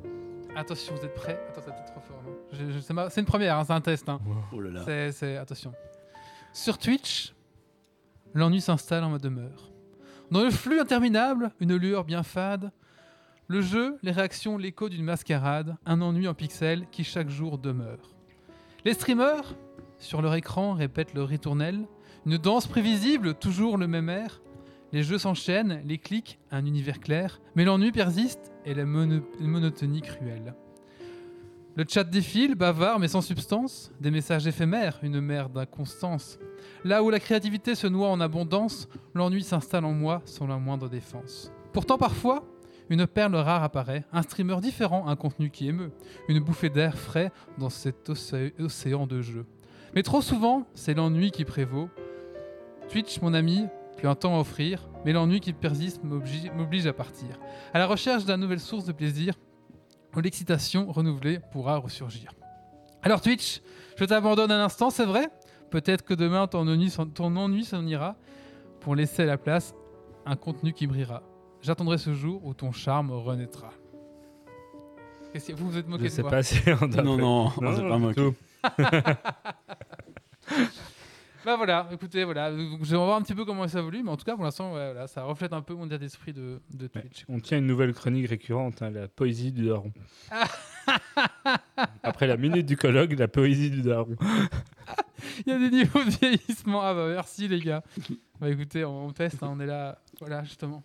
Attention, 0.55 0.95
vous 0.97 1.05
êtes 1.05 1.15
prêts? 1.15 1.41
Attends, 1.49 1.63
c'est 1.65 1.71
peut-être 1.73 1.93
trop 1.93 2.01
fort. 2.01 2.23
je- 2.53 3.09
c'est 3.11 3.21
une 3.21 3.27
première, 3.27 3.57
hein, 3.59 3.65
c'est 3.67 3.73
un 3.73 3.81
test. 3.81 4.07
hein. 4.09 4.21
Oh 4.53 4.61
là 4.61 4.71
là. 4.71 5.41
Attention. 5.41 5.73
Sur 6.61 6.77
Twitch, 6.77 7.35
l'ennui 8.35 8.61
s'installe 8.61 9.05
en 9.05 9.11
ma 9.11 9.19
demeure. 9.19 9.71
Dans 10.33 10.43
le 10.43 10.51
flux 10.51 10.81
interminable, 10.81 11.53
une 11.61 11.77
lueur 11.77 12.05
bien 12.05 12.25
fade. 12.25 12.73
Le 13.47 13.61
jeu, 13.63 13.97
les 14.03 14.11
réactions, 14.11 14.59
l'écho 14.59 14.89
d'une 14.89 15.05
mascarade, 15.05 15.77
un 15.87 16.01
ennui 16.01 16.27
en 16.27 16.35
pixels 16.35 16.89
qui 16.91 17.05
chaque 17.05 17.29
jour 17.29 17.59
demeure. 17.59 18.17
Les 18.85 18.95
streamers, 18.95 19.55
sur 19.99 20.21
leur 20.21 20.35
écran, 20.35 20.73
répètent 20.73 21.15
le 21.15 21.23
ritournelle. 21.23 21.87
Une 22.27 22.39
danse 22.39 22.67
prévisible, 22.67 23.35
toujours 23.35 23.79
le 23.79 23.87
même 23.87 24.09
air. 24.09 24.43
Les 24.93 25.05
jeux 25.05 25.19
s'enchaînent, 25.19 25.81
les 25.85 25.99
clics, 25.99 26.41
un 26.51 26.67
univers 26.67 26.99
clair. 26.99 27.41
Mais 27.55 27.65
l'ennui 27.65 27.93
persiste 27.93 28.51
et 28.65 28.75
la 28.75 28.85
mono- 28.85 29.23
monotonie 29.39 30.03
cruelle. 30.03 30.57
Le 31.79 31.85
chat 31.89 32.03
défile, 32.03 32.57
bavard 32.57 32.99
mais 32.99 33.07
sans 33.07 33.21
substance, 33.21 33.93
des 34.01 34.11
messages 34.11 34.49
éphémères, 34.49 34.99
une 35.05 35.21
mer 35.21 35.49
d'inconstance. 35.49 36.37
Là 36.83 37.05
où 37.05 37.11
la 37.11 37.21
créativité 37.21 37.77
se 37.77 37.87
noie 37.87 38.09
en 38.09 38.21
abondance, 38.21 38.89
l'ennui 39.15 39.45
s'installe 39.45 39.85
en 39.85 39.93
moi 39.93 40.21
sans 40.25 40.49
la 40.49 40.57
moindre 40.57 40.89
défense. 40.89 41.53
Pourtant 41.73 41.97
parfois, 41.97 42.45
une 42.91 43.07
perle 43.07 43.37
rare 43.37 43.63
apparaît, 43.63 44.05
un 44.13 44.23
streamer 44.23 44.61
différent, 44.61 45.07
un 45.07 45.15
contenu 45.15 45.51
qui 45.51 45.69
émeut, 45.69 45.93
une 46.29 46.41
bouffée 46.41 46.69
d'air 46.69 46.99
frais 46.99 47.31
dans 47.59 47.71
cet 47.71 48.11
océ- 48.11 48.61
océan 48.61 49.07
de 49.07 49.23
jeux. 49.23 49.47
Mais 49.95 50.03
trop 50.03 50.21
souvent, 50.21 50.67
c'est 50.75 50.95
l'ennui 50.95 51.31
qui 51.31 51.45
prévaut. 51.45 51.91
Twitch, 52.89 53.21
mon 53.21 53.35
ami, 53.35 53.67
puis 53.97 54.09
un 54.09 54.17
temps 54.17 54.37
à 54.37 54.41
offrir, 54.41 54.89
mais 55.05 55.13
l'ennui 55.13 55.39
qui 55.39 55.53
persiste 55.53 56.03
m'oblige 56.03 56.89
à 56.89 56.93
partir. 56.93 57.39
À 57.73 57.79
la 57.79 57.87
recherche 57.87 58.25
d'une 58.25 58.35
nouvelle 58.35 58.59
source 58.59 58.85
de 58.85 58.91
plaisir, 58.91 59.35
l'excitation 60.21 60.91
renouvelée 60.91 61.41
pourra 61.53 61.77
ressurgir. 61.79 62.33
Alors 63.03 63.21
Twitch, 63.21 63.61
je 63.97 64.05
t'abandonne 64.05 64.51
un 64.51 64.65
instant, 64.65 64.91
c'est 64.91 65.05
vrai? 65.07 65.29
Peut-être 65.71 66.05
que 66.05 66.15
demain 66.15 66.47
ton 66.47 66.67
ennui, 66.67 66.91
s'en- 66.91 67.07
ton 67.07 67.35
ennui 67.37 67.65
s'en 67.65 67.85
ira 67.87 68.17
pour 68.81 68.95
laisser 68.95 69.23
à 69.23 69.27
la 69.27 69.39
place 69.39 69.75
un 70.27 70.37
contenu 70.37 70.73
qui 70.73 70.87
brillera. 70.87 71.23
J'attendrai 71.61 71.99
ce 71.99 72.15
jour 72.15 72.45
où 72.45 72.55
ton 72.55 72.73
charme 72.73 73.11
renaîtra. 73.11 73.71
Que 75.35 75.53
vous 75.53 75.71
vous 75.71 75.77
êtes 75.79 75.89
moqué 75.89 76.05
Je 76.05 76.09
de 76.09 76.13
sais 76.15 76.23
moi 76.23 76.31
pas 76.31 76.43
si 76.43 76.59
on 76.81 76.87
Non, 77.03 77.17
non, 77.19 77.53
on 77.61 77.77
s'est 77.77 77.89
pas 77.89 77.99
moqué. 77.99 78.33
Bah 81.49 81.57
voilà, 81.57 81.89
écoutez, 81.91 82.25
voilà. 82.25 82.51
Donc, 82.51 82.85
Je 82.85 82.91
vais 82.91 82.97
voir 82.99 83.17
un 83.17 83.23
petit 83.23 83.35
peu 83.35 83.47
comment 83.47 83.67
ça 83.67 83.79
évolue, 83.79 84.03
mais 84.03 84.11
en 84.11 84.19
tout 84.19 84.25
cas 84.27 84.35
pour 84.35 84.45
l'instant, 84.45 84.75
ouais, 84.75 84.93
voilà, 84.93 85.07
ça 85.07 85.23
reflète 85.23 85.55
un 85.55 85.63
peu 85.63 85.73
mon 85.73 85.87
état 85.87 85.97
d'esprit 85.97 86.35
de, 86.35 86.61
de 86.75 86.91
Ouais. 86.95 87.01
Twitch. 87.01 87.25
On 87.27 87.41
tient 87.41 87.57
une 87.57 87.65
nouvelle 87.67 87.95
chronique 87.95 88.29
récurrente, 88.29 88.83
hein, 88.83 88.91
la 88.91 89.09
poésie 89.09 89.51
du 89.51 89.65
daron. 89.67 89.91
Après 92.03 92.27
la 92.27 92.37
minute 92.37 92.67
du 92.67 92.77
colloque, 92.77 93.13
la 93.19 93.29
poésie 93.29 93.71
du 93.71 93.81
daron. 93.81 94.15
Il 95.47 95.51
y 95.51 95.57
a 95.57 95.59
des 95.59 95.71
niveaux 95.71 96.05
de 96.05 96.11
vieillissement. 96.11 96.83
Ah 96.83 96.93
bah 96.93 97.07
merci 97.09 97.49
les 97.49 97.61
gars. 97.61 97.83
Bah 98.39 98.51
écoutez, 98.51 98.85
on, 98.85 99.07
on 99.07 99.13
teste, 99.13 99.43
hein, 99.43 99.49
on 99.51 99.59
est 99.61 99.67
là. 99.67 99.99
Voilà, 100.21 100.45
justement. 100.45 100.83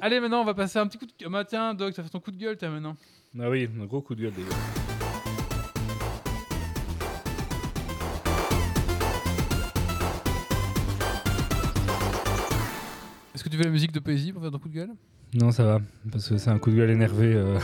Allez, 0.00 0.18
maintenant 0.18 0.40
on 0.40 0.44
va 0.46 0.54
passer 0.54 0.78
un 0.78 0.86
petit 0.86 0.96
coup 0.96 1.04
de 1.04 1.12
gueule. 1.20 1.30
Bah 1.30 1.44
tiens, 1.44 1.74
Doc, 1.74 1.92
ça 1.92 2.02
fait 2.02 2.08
ton 2.08 2.20
coup 2.20 2.30
de 2.30 2.38
gueule, 2.38 2.56
toi 2.56 2.70
maintenant. 2.70 2.96
Ah 3.38 3.50
oui, 3.50 3.68
un 3.78 3.84
gros 3.84 4.00
coup 4.00 4.14
de 4.14 4.22
gueule 4.22 4.32
des 4.32 4.44
gars. 4.44 4.93
Tu 13.54 13.58
fais 13.58 13.66
la 13.66 13.70
musique 13.70 13.92
de 13.92 14.00
poésie 14.00 14.32
pour 14.32 14.42
faire 14.42 14.50
ton 14.50 14.58
coup 14.58 14.68
de 14.68 14.74
gueule? 14.74 14.90
Non, 15.32 15.52
ça 15.52 15.62
va, 15.62 15.80
parce 16.10 16.28
que 16.28 16.38
c'est 16.38 16.50
un 16.50 16.58
coup 16.58 16.72
de 16.72 16.76
gueule 16.76 16.90
énervé. 16.90 17.34
euh. 17.34 17.56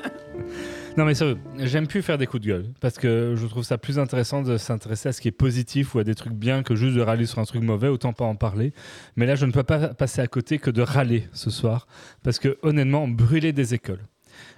non, 0.98 1.06
mais 1.06 1.14
sérieux, 1.14 1.38
j'aime 1.60 1.86
plus 1.86 2.02
faire 2.02 2.18
des 2.18 2.26
coups 2.26 2.42
de 2.42 2.48
gueule, 2.48 2.66
parce 2.80 2.98
que 2.98 3.34
je 3.34 3.46
trouve 3.46 3.64
ça 3.64 3.78
plus 3.78 3.98
intéressant 3.98 4.42
de 4.42 4.58
s'intéresser 4.58 5.08
à 5.08 5.12
ce 5.12 5.22
qui 5.22 5.28
est 5.28 5.32
positif 5.32 5.94
ou 5.94 5.98
à 5.98 6.04
des 6.04 6.14
trucs 6.14 6.34
bien 6.34 6.62
que 6.62 6.74
juste 6.74 6.94
de 6.94 7.00
râler 7.00 7.24
sur 7.24 7.38
un 7.38 7.44
truc 7.44 7.62
mauvais, 7.62 7.88
autant 7.88 8.12
pas 8.12 8.26
en 8.26 8.36
parler. 8.36 8.74
Mais 9.16 9.24
là, 9.24 9.34
je 9.34 9.46
ne 9.46 9.52
peux 9.52 9.62
pas 9.62 9.94
passer 9.94 10.20
à 10.20 10.26
côté 10.26 10.58
que 10.58 10.70
de 10.70 10.82
râler 10.82 11.26
ce 11.32 11.48
soir, 11.48 11.86
parce 12.22 12.38
que 12.38 12.58
honnêtement, 12.60 13.08
brûler 13.08 13.54
des 13.54 13.72
écoles. 13.72 14.04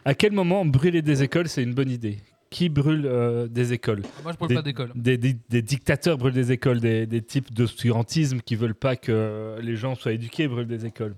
À 0.05 0.14
quel 0.14 0.32
moment 0.32 0.64
brûler 0.64 1.03
des 1.03 1.22
écoles, 1.22 1.48
c'est 1.48 1.62
une 1.62 1.74
bonne 1.74 1.90
idée? 1.90 2.18
Qui 2.51 2.68
brûle 2.68 3.07
euh, 3.07 3.46
des 3.46 3.72
écoles 3.72 4.03
Moi, 4.24 4.32
je 4.32 4.36
brûle 4.36 4.48
Des- 4.48 4.55
pas 4.57 4.62
d'école. 4.62 4.90
des, 4.96 5.16
des- 5.16 5.36
des 5.48 5.62
dictateurs 5.62 6.18
brûlent 6.18 6.34
des 6.34 6.51
écoles, 6.51 6.80
des, 6.80 7.07
des 7.07 7.22
types 7.22 7.55
d'obscurantisme 7.55 8.40
qui 8.40 8.57
veulent 8.57 8.74
pas 8.74 8.96
que 8.96 9.57
les 9.62 9.76
gens 9.76 9.94
soient 9.94 10.12
éduqués 10.12 10.48
brûlent 10.48 10.66
des 10.66 10.84
écoles. 10.84 11.14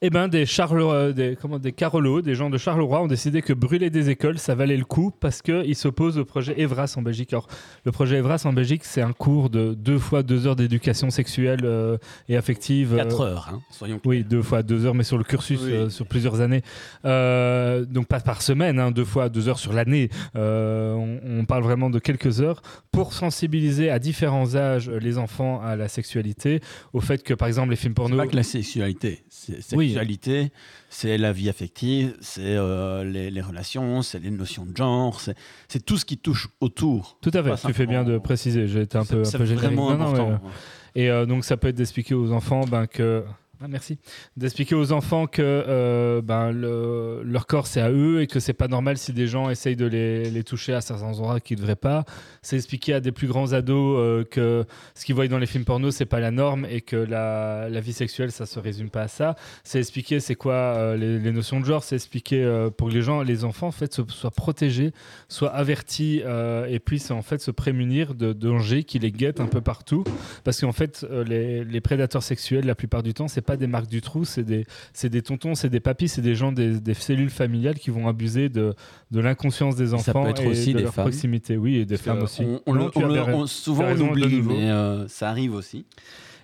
Eh 0.00 0.10
ben, 0.10 0.28
des, 0.28 0.46
Charles, 0.46 0.80
euh, 0.80 1.12
des, 1.12 1.36
comment, 1.40 1.58
des 1.58 1.72
Carolos, 1.72 2.22
des 2.22 2.36
gens 2.36 2.50
de 2.50 2.56
Charleroi 2.58 3.02
ont 3.02 3.08
décidé 3.08 3.42
que 3.42 3.52
brûler 3.52 3.90
des 3.90 4.10
écoles, 4.10 4.38
ça 4.38 4.54
valait 4.54 4.76
le 4.76 4.84
coup 4.84 5.10
parce 5.18 5.42
qu'ils 5.42 5.74
s'opposent 5.74 6.18
au 6.18 6.24
projet 6.24 6.60
Evras 6.60 6.94
en 6.96 7.02
Belgique. 7.02 7.32
Alors, 7.32 7.48
le 7.84 7.90
projet 7.90 8.18
Evras 8.18 8.42
en 8.44 8.52
Belgique, 8.52 8.84
c'est 8.84 9.02
un 9.02 9.12
cours 9.12 9.50
de 9.50 9.74
deux 9.74 9.98
fois 9.98 10.22
deux 10.22 10.46
heures 10.46 10.54
d'éducation 10.54 11.10
sexuelle 11.10 11.62
euh, 11.64 11.98
et 12.28 12.36
affective. 12.36 12.94
euh, 12.94 12.98
4 12.98 13.20
heures, 13.22 13.50
hein, 13.52 13.60
soyons 13.72 14.00
oui, 14.04 14.22
deux 14.22 14.40
fois 14.40 14.62
deux 14.62 14.86
heures, 14.86 14.94
mais 14.94 15.02
sur 15.02 15.18
le 15.18 15.24
cursus, 15.24 15.60
Oui. 15.64 15.72
euh, 15.72 15.88
sur 15.90 16.06
plusieurs 16.06 16.40
années. 16.40 16.62
Euh, 17.04 17.84
donc 17.84 18.06
pas 18.06 18.20
par 18.20 18.40
semaine, 18.42 18.78
hein, 18.78 18.92
deux 18.92 19.04
fois 19.04 19.28
deux 19.28 19.48
heures 19.48 19.58
sur 19.58 19.72
l'année. 19.72 20.10
On, 20.36 21.18
on 21.26 21.44
parle 21.44 21.64
vraiment 21.64 21.90
de 21.90 21.98
quelques 21.98 22.40
heures 22.40 22.62
pour 22.92 23.12
sensibiliser 23.12 23.90
à 23.90 23.98
différents 23.98 24.54
âges 24.54 24.88
les 24.90 25.18
enfants 25.18 25.60
à 25.60 25.74
la 25.74 25.88
sexualité, 25.88 26.60
au 26.92 27.00
fait 27.00 27.24
que 27.24 27.34
par 27.34 27.48
exemple 27.48 27.70
les 27.70 27.76
films 27.76 27.94
porno. 27.94 28.16
pas 28.16 28.28
que 28.28 28.36
la 28.36 28.44
sexualité. 28.44 29.24
C'est- 29.28 29.74
Oui. 29.74 29.87
Sexualité, 29.88 30.52
c'est 30.90 31.18
la 31.18 31.32
vie 31.32 31.48
affective, 31.48 32.14
c'est 32.20 32.40
euh, 32.44 33.04
les, 33.04 33.30
les 33.30 33.40
relations, 33.40 34.02
c'est 34.02 34.18
les 34.18 34.30
notions 34.30 34.64
de 34.66 34.76
genre, 34.76 35.20
c'est 35.68 35.84
tout 35.84 35.96
ce 35.98 36.04
qui 36.04 36.18
touche 36.18 36.48
autour. 36.60 37.18
Tout 37.20 37.30
à 37.34 37.42
fait, 37.42 37.66
tu 37.66 37.72
fais 37.72 37.86
bien 37.86 38.04
de 38.04 38.18
préciser. 38.18 38.66
J'ai 38.68 38.82
été 38.82 38.96
un 38.98 39.04
peu, 39.04 39.22
un 39.26 39.30
peu 39.30 39.44
générique. 39.44 39.54
vraiment 39.54 39.90
Non, 39.90 39.98
non, 39.98 40.12
mais, 40.12 40.18
important. 40.20 40.30
euh, 40.46 40.48
Et 40.94 41.10
euh, 41.10 41.26
donc 41.26 41.44
ça 41.44 41.56
peut 41.56 41.68
être 41.68 41.76
d'expliquer 41.76 42.14
aux 42.14 42.32
enfants 42.32 42.64
ben, 42.64 42.86
que 42.86 43.24
ah, 43.60 43.66
merci 43.66 43.98
d'expliquer 44.36 44.76
aux 44.76 44.92
enfants 44.92 45.26
que 45.26 45.42
euh, 45.42 46.22
ben, 46.22 46.52
le- 46.52 47.22
leur 47.24 47.48
corps 47.48 47.66
c'est 47.66 47.80
à 47.80 47.90
eux 47.90 48.20
et 48.22 48.28
que 48.28 48.38
c'est 48.38 48.52
pas 48.52 48.68
normal 48.68 48.98
si 48.98 49.12
des 49.12 49.26
gens 49.26 49.50
essayent 49.50 49.74
de 49.74 49.86
les, 49.86 50.44
toucher 50.44 50.74
à 50.74 50.80
certains 50.80 51.18
endroits 51.18 51.40
qu'ils 51.40 51.56
devraient 51.56 51.74
pas. 51.74 52.04
C'est 52.40 52.54
expliquer 52.54 52.94
à 52.94 53.00
des 53.00 53.10
plus 53.10 53.26
grands 53.26 53.52
ados 53.54 53.98
euh, 53.98 54.24
que 54.24 54.64
ce 54.94 55.04
qu'ils 55.04 55.16
voient 55.16 55.26
dans 55.26 55.38
les 55.38 55.46
films 55.46 55.64
porno 55.64 55.90
c'est 55.90 56.06
pas 56.06 56.20
la 56.20 56.30
norme 56.30 56.66
et 56.70 56.82
que 56.82 56.94
la, 56.94 57.68
la 57.68 57.80
vie 57.80 57.92
sexuelle 57.92 58.30
ça 58.30 58.46
se 58.46 58.60
résume 58.60 58.90
pas 58.90 59.02
à 59.02 59.08
ça. 59.08 59.34
C'est 59.64 59.80
expliquer 59.80 60.20
c'est 60.20 60.36
quoi 60.36 60.54
euh, 60.54 60.96
les, 60.96 61.32
notions 61.32 61.58
de 61.58 61.64
genre? 61.64 61.82
C'est 61.82 61.96
expliquer 61.96 62.68
pour 62.76 62.90
que 62.90 62.94
les 62.94 63.02
gens, 63.02 63.22
les 63.22 63.44
enfants 63.44 63.66
en 63.66 63.72
fait 63.72 63.92
soient 64.08 64.30
protégés, 64.30 64.92
soient 65.28 65.52
avertis 65.52 66.22
et 66.68 66.78
puissent 66.78 67.10
en 67.10 67.22
fait 67.22 67.40
se 67.40 67.50
prémunir 67.50 68.14
de 68.14 68.32
dangers 68.32 68.84
qui 68.84 69.00
les 69.00 69.10
guettent 69.10 69.40
un 69.40 69.46
peu 69.46 69.60
partout. 69.60 70.04
Parce 70.44 70.60
qu'en 70.60 70.72
fait, 70.72 71.04
les, 71.26 71.64
les 71.64 71.80
prédateurs 71.80 72.22
sexuels, 72.22 72.64
la 72.64 72.74
plupart 72.74 73.02
du 73.02 73.14
temps, 73.14 73.28
c'est 73.28 73.47
pas 73.48 73.56
des 73.56 73.66
marques 73.66 73.88
du 73.88 74.00
trou, 74.00 74.24
c'est 74.24 74.44
des, 74.44 74.64
c'est 74.92 75.08
des 75.08 75.22
tontons, 75.22 75.54
c'est 75.54 75.70
des 75.70 75.80
papis, 75.80 76.08
c'est 76.08 76.20
des 76.22 76.34
gens 76.34 76.52
des, 76.52 76.78
des 76.80 76.94
cellules 76.94 77.30
familiales 77.30 77.76
qui 77.78 77.90
vont 77.90 78.06
abuser 78.06 78.48
de, 78.48 78.74
de 79.10 79.20
l'inconscience 79.20 79.74
des 79.76 79.88
Ça 79.88 79.94
enfants 79.96 80.24
peut 80.24 80.30
être 80.30 80.42
et 80.42 80.46
aussi 80.48 80.72
de 80.72 80.78
des 80.78 80.84
leur 80.84 80.94
femmes. 80.94 81.04
proximité. 81.06 81.56
Oui, 81.56 81.76
et 81.76 81.84
des 81.86 81.96
Parce 81.96 82.02
femmes 82.06 82.22
aussi. 82.22 82.42
on- 82.42 82.60
on 82.66 82.74
Non, 82.74 82.90
on 82.94 83.06
le- 83.06 83.20
on- 83.34 83.46
souvent 83.46 83.84
on 83.88 84.00
oublie, 84.00 84.42
mais 84.42 84.70
euh, 84.70 85.08
ça 85.08 85.30
arrive 85.30 85.54
aussi. 85.54 85.86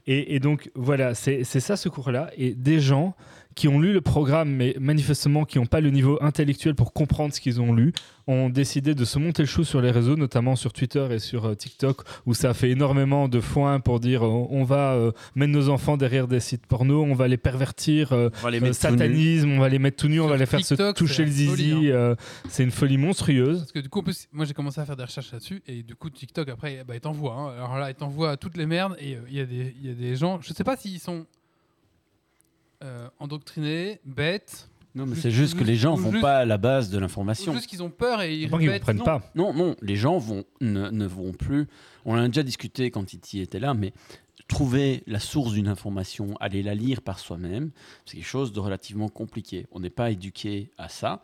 Et, 0.07 0.35
et 0.35 0.41
donc 0.41 0.71
voilà, 0.75 1.15
c'est 1.15 1.45
c'est 1.45 1.61
ça 1.61 1.77
ce 1.77 1.89
cours-là. 1.89 2.31
Et 2.37 2.55
des 2.55 2.81
gens 2.81 3.15
qui 3.55 3.69
ont 3.69 3.79
lu 3.81 3.93
le 3.93 4.01
programme, 4.01 4.51
mais 4.51 4.75
manifestement 4.81 5.45
qui 5.45 5.59
n'ont 5.59 5.67
pas 5.67 5.81
le 5.81 5.91
niveau 5.91 6.19
intellectuel 6.21 6.75
pour 6.75 6.93
comprendre 6.93 7.33
ce 7.35 7.41
qu'ils 7.41 7.61
ont 7.61 7.73
lu, 7.73 7.93
ont 8.27 8.49
décidé 8.49 8.95
de 8.95 9.05
se 9.05 9.19
monter 9.19 9.43
le 9.43 9.47
chou 9.47 9.65
sur 9.65 9.81
les 9.83 9.91
réseaux, 9.91 10.17
notamment 10.17 10.57
sur 10.57 10.73
Twitter 10.73 11.07
et 11.11 11.19
sur 11.19 11.45
euh, 11.45 11.55
TikTok, 11.55 12.03
où 12.27 12.33
ça 12.35 12.51
a 12.51 12.55
fait 12.55 12.71
énormément 12.71 13.29
de 13.29 13.39
foin 13.41 13.81
pour 13.81 14.01
dire 14.01 14.25
euh, 14.25 14.47
on 14.51 14.65
va 14.65 14.95
euh, 14.95 15.13
mettre 15.35 15.53
nos 15.53 15.69
enfants 15.69 15.97
derrière 15.97 16.27
des 16.27 16.41
sites 16.41 16.67
porno, 16.67 17.03
on 17.05 17.15
va 17.15 17.29
les 17.29 17.37
pervertir, 17.37 18.13
euh, 18.13 18.31
On 18.41 18.45
va 18.45 18.51
les 18.51 18.59
euh, 18.59 18.61
mettre 18.63 18.77
satanisme, 18.77 19.51
on 19.51 19.59
va 19.61 19.69
les 19.69 19.79
mettre 19.79 19.99
tout 19.99 20.09
nus, 20.09 20.21
on 20.21 20.27
va 20.27 20.37
les 20.39 20.47
faire 20.47 20.65
se 20.65 20.93
toucher 20.93 21.25
le 21.25 21.31
zizi. 21.31 21.91
euh, 21.91 22.15
c'est 22.49 22.65
une 22.65 22.71
folie 22.71 22.97
monstrueuse. 22.97 23.59
Parce 23.59 23.73
que 23.73 23.79
du 23.81 23.89
coup, 23.89 24.03
plus, 24.03 24.27
moi 24.33 24.47
j'ai 24.47 24.55
commencé 24.55 24.81
à 24.81 24.87
faire 24.87 24.97
des 24.97 25.05
recherches 25.05 25.31
là-dessus 25.33 25.63
et 25.67 25.83
du 25.83 25.95
coup, 25.95 26.09
TikTok 26.11 26.49
après, 26.49 26.83
bah, 26.89 26.95
il 26.95 27.01
t'envoie. 27.01 27.35
hein. 27.35 27.53
Alors 27.57 27.77
là, 27.79 27.91
il 27.91 27.95
t'envoie 27.95 28.37
toutes 28.37 28.57
les 28.57 28.67
merdes 28.67 28.97
et 29.01 29.17
euh, 29.17 29.21
il 29.29 29.37
y, 29.37 29.41
a 29.41 29.45
des- 29.45 29.75
il 29.81 29.87
y 29.87 29.91
a 29.91 29.95
des 29.95 30.17
gens, 30.17 30.41
je 30.41 30.53
sais 30.53 30.65
pas 30.65 30.77
s'ils 30.77 30.99
sont 30.99 31.27
euh, 32.85 33.09
endoctrinés, 33.19 34.01
bêtes, 34.05 34.69
Non, 34.97 35.07
mais 35.07 35.15
Juste- 35.15 35.23
c'est 35.23 35.31
juste 35.33 35.59
que 35.59 35.65
les 35.65 35.75
gens 35.75 35.97
vont 35.97 36.13
juste- 36.13 36.23
pas 36.23 36.39
à 36.39 36.45
la 36.45 36.57
base 36.57 36.89
de 36.89 36.99
ou 36.99 37.01
l'information. 37.01 37.53
juste 37.53 37.67
qu'ils 37.67 37.83
ont 37.83 37.91
peur 37.91 38.23
et 38.23 38.33
ils 38.37 38.45
ne 38.49 38.49
comprennent 38.79 38.99
Non. 38.99 39.05
pas. 39.05 39.23
Non, 39.35 39.53
non, 39.53 39.75
les 39.83 39.97
gens 39.97 40.19
vont, 40.19 40.45
ne, 40.61 40.89
ne 40.89 41.05
vont 41.07 41.33
plus. 41.33 41.67
On 42.05 42.15
en 42.15 42.19
a 42.23 42.27
déjà 42.29 42.45
discuté 42.45 42.93
quand 42.93 43.03
Titi 43.05 43.41
était 43.41 43.59
là, 43.59 43.75
mais 43.75 43.93
trouver 44.47 45.03
la 45.09 45.19
source 45.19 45.53
d'une 45.55 45.67
information, 45.67 46.37
aller 46.39 46.63
la 46.63 46.75
lire 46.77 47.03
par 47.03 47.19
soi-même, 47.19 47.71
c'est 48.05 48.17
quelque 48.19 48.27
chose 48.27 48.53
de 48.53 48.61
relativement 48.61 49.09
compliqué. 49.09 49.67
On 49.73 49.81
n'est 49.81 49.91
pas 49.91 50.11
éduqué 50.13 50.71
à 50.79 50.89
ça. 50.89 51.23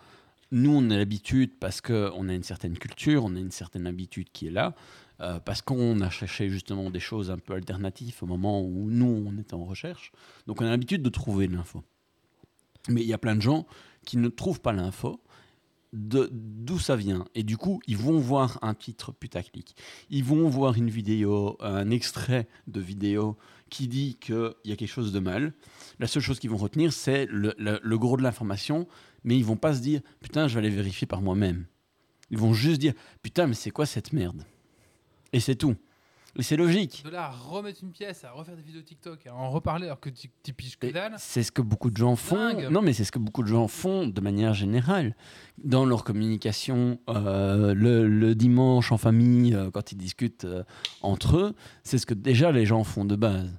Nous, 0.52 0.72
on 0.74 0.90
a 0.90 0.96
l'habitude 0.96 1.52
parce 1.61 1.80
qu'on 1.80 2.28
a 2.28 2.34
une 2.34 2.42
certaine 2.42 2.76
culture, 2.76 3.24
on 3.24 3.36
a 3.36 3.38
une 3.38 3.52
certaine 3.52 3.86
habitude 3.86 4.28
qui 4.32 4.48
est 4.48 4.50
là, 4.50 4.74
euh, 5.20 5.38
parce 5.40 5.62
qu'on 5.62 6.00
a 6.00 6.10
cherché 6.10 6.48
justement 6.48 6.90
des 6.90 7.00
choses 7.00 7.30
un 7.30 7.38
peu 7.38 7.54
alternatives 7.54 8.16
au 8.22 8.26
moment 8.26 8.62
où 8.62 8.90
nous, 8.90 9.24
on 9.26 9.38
était 9.38 9.54
en 9.54 9.64
recherche. 9.64 10.12
Donc, 10.46 10.60
on 10.62 10.66
a 10.66 10.70
l'habitude 10.70 11.02
de 11.02 11.08
trouver 11.10 11.46
l'info. 11.46 11.82
Mais 12.88 13.02
il 13.02 13.06
y 13.06 13.12
a 13.12 13.18
plein 13.18 13.36
de 13.36 13.42
gens 13.42 13.66
qui 14.06 14.16
ne 14.16 14.28
trouvent 14.28 14.60
pas 14.60 14.72
l'info 14.72 15.20
de- 15.92 16.30
d'où 16.32 16.78
ça 16.78 16.96
vient. 16.96 17.26
Et 17.34 17.42
du 17.42 17.56
coup, 17.56 17.80
ils 17.86 17.96
vont 17.96 18.18
voir 18.18 18.58
un 18.62 18.74
titre 18.74 19.12
putaclic. 19.12 19.74
Ils 20.08 20.24
vont 20.24 20.48
voir 20.48 20.74
une 20.76 20.88
vidéo, 20.88 21.56
un 21.60 21.90
extrait 21.90 22.46
de 22.68 22.80
vidéo 22.80 23.36
qui 23.68 23.88
dit 23.88 24.16
qu'il 24.20 24.52
y 24.64 24.72
a 24.72 24.76
quelque 24.76 24.88
chose 24.88 25.12
de 25.12 25.18
mal. 25.20 25.52
La 25.98 26.06
seule 26.06 26.22
chose 26.22 26.38
qu'ils 26.38 26.50
vont 26.50 26.56
retenir, 26.56 26.92
c'est 26.92 27.26
le, 27.26 27.54
le- 27.58 27.80
le 27.82 27.98
gros 27.98 28.16
de 28.16 28.22
l'information, 28.22 28.86
mais 29.24 29.36
ils 29.36 29.44
vont 29.44 29.56
pas 29.56 29.74
se 29.74 29.80
dire 29.80 30.00
putain, 30.20 30.48
je 30.48 30.54
vais 30.54 30.60
aller 30.60 30.74
vérifier 30.74 31.06
par 31.06 31.20
moi-même. 31.22 31.66
Ils 32.30 32.38
vont 32.38 32.54
juste 32.54 32.80
dire 32.80 32.94
putain, 33.22 33.46
mais 33.48 33.54
c'est 33.54 33.70
quoi 33.70 33.84
cette 33.84 34.12
merde? 34.12 34.44
Et 35.32 35.40
c'est 35.40 35.56
tout. 35.56 35.76
Et 36.38 36.42
c'est 36.44 36.56
logique. 36.56 37.02
De 37.04 37.10
là 37.10 37.24
à 37.24 37.30
remettre 37.30 37.80
une 37.82 37.90
pièce, 37.90 38.22
à 38.24 38.30
refaire 38.30 38.54
des 38.54 38.62
vidéos 38.62 38.82
TikTok, 38.82 39.26
à 39.26 39.34
en 39.34 39.50
reparler 39.50 39.86
alors 39.86 39.98
que 39.98 40.10
tu 40.10 40.52
piges 40.52 40.78
que 40.78 40.86
dalle. 40.86 41.14
C'est 41.18 41.42
ce 41.42 41.50
que 41.50 41.60
beaucoup 41.60 41.90
de 41.90 41.96
gens 41.96 42.14
font. 42.14 42.36
Dingue. 42.36 42.68
Non, 42.70 42.82
mais 42.82 42.92
c'est 42.92 43.04
ce 43.04 43.10
que 43.10 43.18
beaucoup 43.18 43.42
de 43.42 43.48
gens 43.48 43.66
font 43.66 44.06
de 44.06 44.20
manière 44.20 44.54
générale 44.54 45.16
dans 45.64 45.84
leur 45.84 46.04
communication 46.04 47.00
euh, 47.08 47.74
le, 47.74 48.06
le 48.06 48.34
dimanche 48.36 48.92
en 48.92 48.96
famille 48.98 49.54
euh, 49.54 49.70
quand 49.72 49.90
ils 49.90 49.96
discutent 49.96 50.44
euh, 50.44 50.62
entre 51.02 51.36
eux. 51.36 51.54
C'est 51.82 51.98
ce 51.98 52.06
que 52.06 52.14
déjà 52.14 52.52
les 52.52 52.64
gens 52.64 52.84
font 52.84 53.04
de 53.04 53.16
base. 53.16 53.50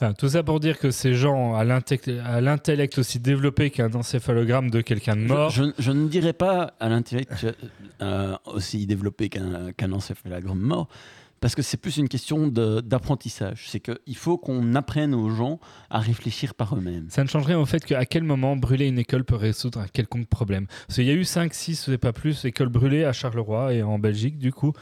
Enfin, 0.00 0.12
tout 0.12 0.28
ça 0.28 0.44
pour 0.44 0.60
dire 0.60 0.78
que 0.78 0.92
ces 0.92 1.14
gens 1.14 1.56
à 1.56 1.64
l'intellect 1.64 2.98
aussi 2.98 3.18
développé 3.18 3.70
qu'un 3.70 3.92
encéphalogramme 3.94 4.70
de 4.70 4.80
quelqu'un 4.80 5.16
de 5.16 5.22
mort. 5.22 5.50
je- 5.50 5.72
je 5.78 5.90
ne 5.90 6.06
dirais 6.06 6.32
pas 6.32 6.74
à 6.78 6.88
l'intellect 6.88 7.46
euh, 8.00 8.36
aussi 8.46 8.86
développé 8.86 9.28
qu'un 9.28 9.72
qu'un 9.72 9.90
encéphalogramme 9.92 10.60
mort. 10.60 10.88
Parce 11.40 11.54
que 11.54 11.62
c'est 11.62 11.76
plus 11.76 11.98
une 11.98 12.08
question 12.08 12.48
d'apprentissage. 12.48 13.66
C'est 13.68 13.78
qu'il 13.78 14.16
faut 14.16 14.38
qu'on 14.38 14.74
apprenne 14.74 15.14
aux 15.14 15.30
gens 15.30 15.60
à 15.88 16.00
réfléchir 16.00 16.54
par 16.54 16.76
eux-mêmes. 16.76 17.06
Ça 17.10 17.22
ne 17.22 17.28
change 17.28 17.46
rien 17.46 17.58
au 17.60 17.64
fait 17.66 17.84
qu'à 17.84 18.04
quel 18.06 18.24
moment 18.24 18.56
brûler 18.56 18.88
une 18.88 18.98
école 18.98 19.24
peut 19.24 19.36
résoudre 19.36 19.78
un 19.80 19.86
quelconque 19.86 20.26
problème. 20.26 20.66
Parce 20.88 20.96
qu'il 20.96 21.04
y 21.06 21.10
a 21.10 21.14
eu 21.14 21.24
5, 21.24 21.54
6, 21.54 21.90
pas 22.00 22.12
plus, 22.12 22.44
écoles 22.44 22.70
brûlées 22.70 23.04
à 23.04 23.12
Charleroi 23.12 23.72
et 23.74 23.82
en 23.84 24.00
Belgique, 24.00 24.36
du 24.38 24.52
coup. 24.52 24.72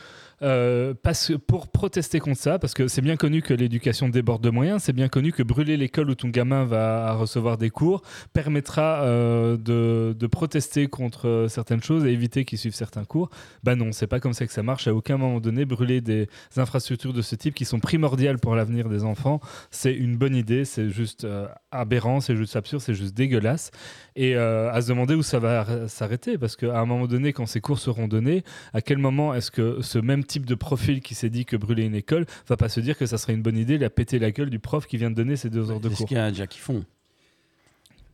Euh, 0.42 0.92
parce 1.02 1.32
pour 1.46 1.68
protester 1.68 2.20
contre 2.20 2.38
ça, 2.38 2.58
parce 2.58 2.74
que 2.74 2.88
c'est 2.88 3.00
bien 3.00 3.16
connu 3.16 3.40
que 3.40 3.54
l'éducation 3.54 4.08
déborde 4.08 4.42
de 4.42 4.50
moyens, 4.50 4.82
c'est 4.82 4.92
bien 4.92 5.08
connu 5.08 5.32
que 5.32 5.42
brûler 5.42 5.76
l'école 5.76 6.10
où 6.10 6.14
ton 6.14 6.28
gamin 6.28 6.64
va 6.64 7.14
recevoir 7.14 7.56
des 7.56 7.70
cours 7.70 8.02
permettra 8.34 9.02
euh, 9.02 9.56
de, 9.56 10.26
protester 10.26 10.88
contre 10.88 11.46
certaines 11.48 11.82
choses 11.82 12.04
et 12.04 12.10
éviter 12.10 12.44
qu'ils 12.44 12.58
suivent 12.58 12.74
certains 12.74 13.04
cours. 13.04 13.30
Bah 13.62 13.76
non, 13.76 13.92
c'est 13.92 14.06
pas 14.06 14.20
comme 14.20 14.34
ça 14.34 14.46
que 14.46 14.52
ça 14.52 14.62
marche. 14.62 14.86
À 14.86 14.94
aucun 14.94 15.16
moment 15.16 15.40
donné, 15.40 15.64
brûler 15.64 16.00
des 16.00 16.28
infrastructures 16.56 17.14
de 17.14 17.22
ce 17.22 17.36
type 17.36 17.54
qui 17.54 17.64
sont 17.64 17.78
primordiales 17.78 18.38
pour 18.38 18.54
l'avenir 18.54 18.88
des 18.88 19.04
enfants, 19.04 19.40
c'est 19.70 19.94
une 19.94 20.16
bonne 20.16 20.34
idée, 20.34 20.64
c'est 20.64 20.90
juste 20.90 21.24
euh, 21.24 21.46
aberrant, 21.70 22.20
c'est 22.20 22.36
juste 22.36 22.56
absurde, 22.56 22.82
c'est 22.82 22.94
juste 22.94 23.14
dégueulasse. 23.14 23.70
Et 24.16 24.34
à 24.34 24.80
se 24.80 24.88
demander 24.88 25.14
où 25.14 25.22
ça 25.22 25.38
va 25.38 25.60
ar- 25.60 25.88
s'arrêter, 25.88 26.38
parce 26.38 26.56
qu'à 26.56 26.80
un 26.80 26.86
moment 26.86 27.06
donné, 27.06 27.32
quand 27.32 27.46
ces 27.46 27.60
cours 27.60 27.78
seront 27.78 28.08
donnés, 28.08 28.44
à 28.72 28.80
quel 28.80 28.98
moment 28.98 29.34
est-ce 29.34 29.50
que 29.50 29.82
ce 29.82 29.98
même 29.98 30.24
type 30.26 30.44
de 30.46 30.54
profil 30.54 31.00
qui 31.00 31.14
s'est 31.14 31.30
dit 31.30 31.44
que 31.44 31.56
brûler 31.56 31.84
une 31.84 31.94
école 31.94 32.26
va 32.48 32.56
pas 32.56 32.68
se 32.68 32.80
dire 32.80 32.96
que 32.98 33.06
ça 33.06 33.18
serait 33.18 33.34
une 33.34 33.42
bonne 33.42 33.56
idée 33.58 33.76
de 33.78 33.82
la 33.82 33.90
péter 33.90 34.18
la 34.18 34.30
gueule 34.30 34.50
du 34.50 34.58
prof 34.58 34.86
qui 34.86 34.96
vient 34.96 35.10
de 35.10 35.16
donner 35.16 35.36
ces 35.36 35.50
deux 35.50 35.70
heures 35.70 35.80
de 35.80 35.88
C'est 35.88 35.94
ce 35.94 35.98
cours 36.00 36.08
qu'il 36.08 36.16
y 36.16 36.20
a 36.20 36.30
déjà 36.30 36.46
qui 36.46 36.58
font. 36.58 36.84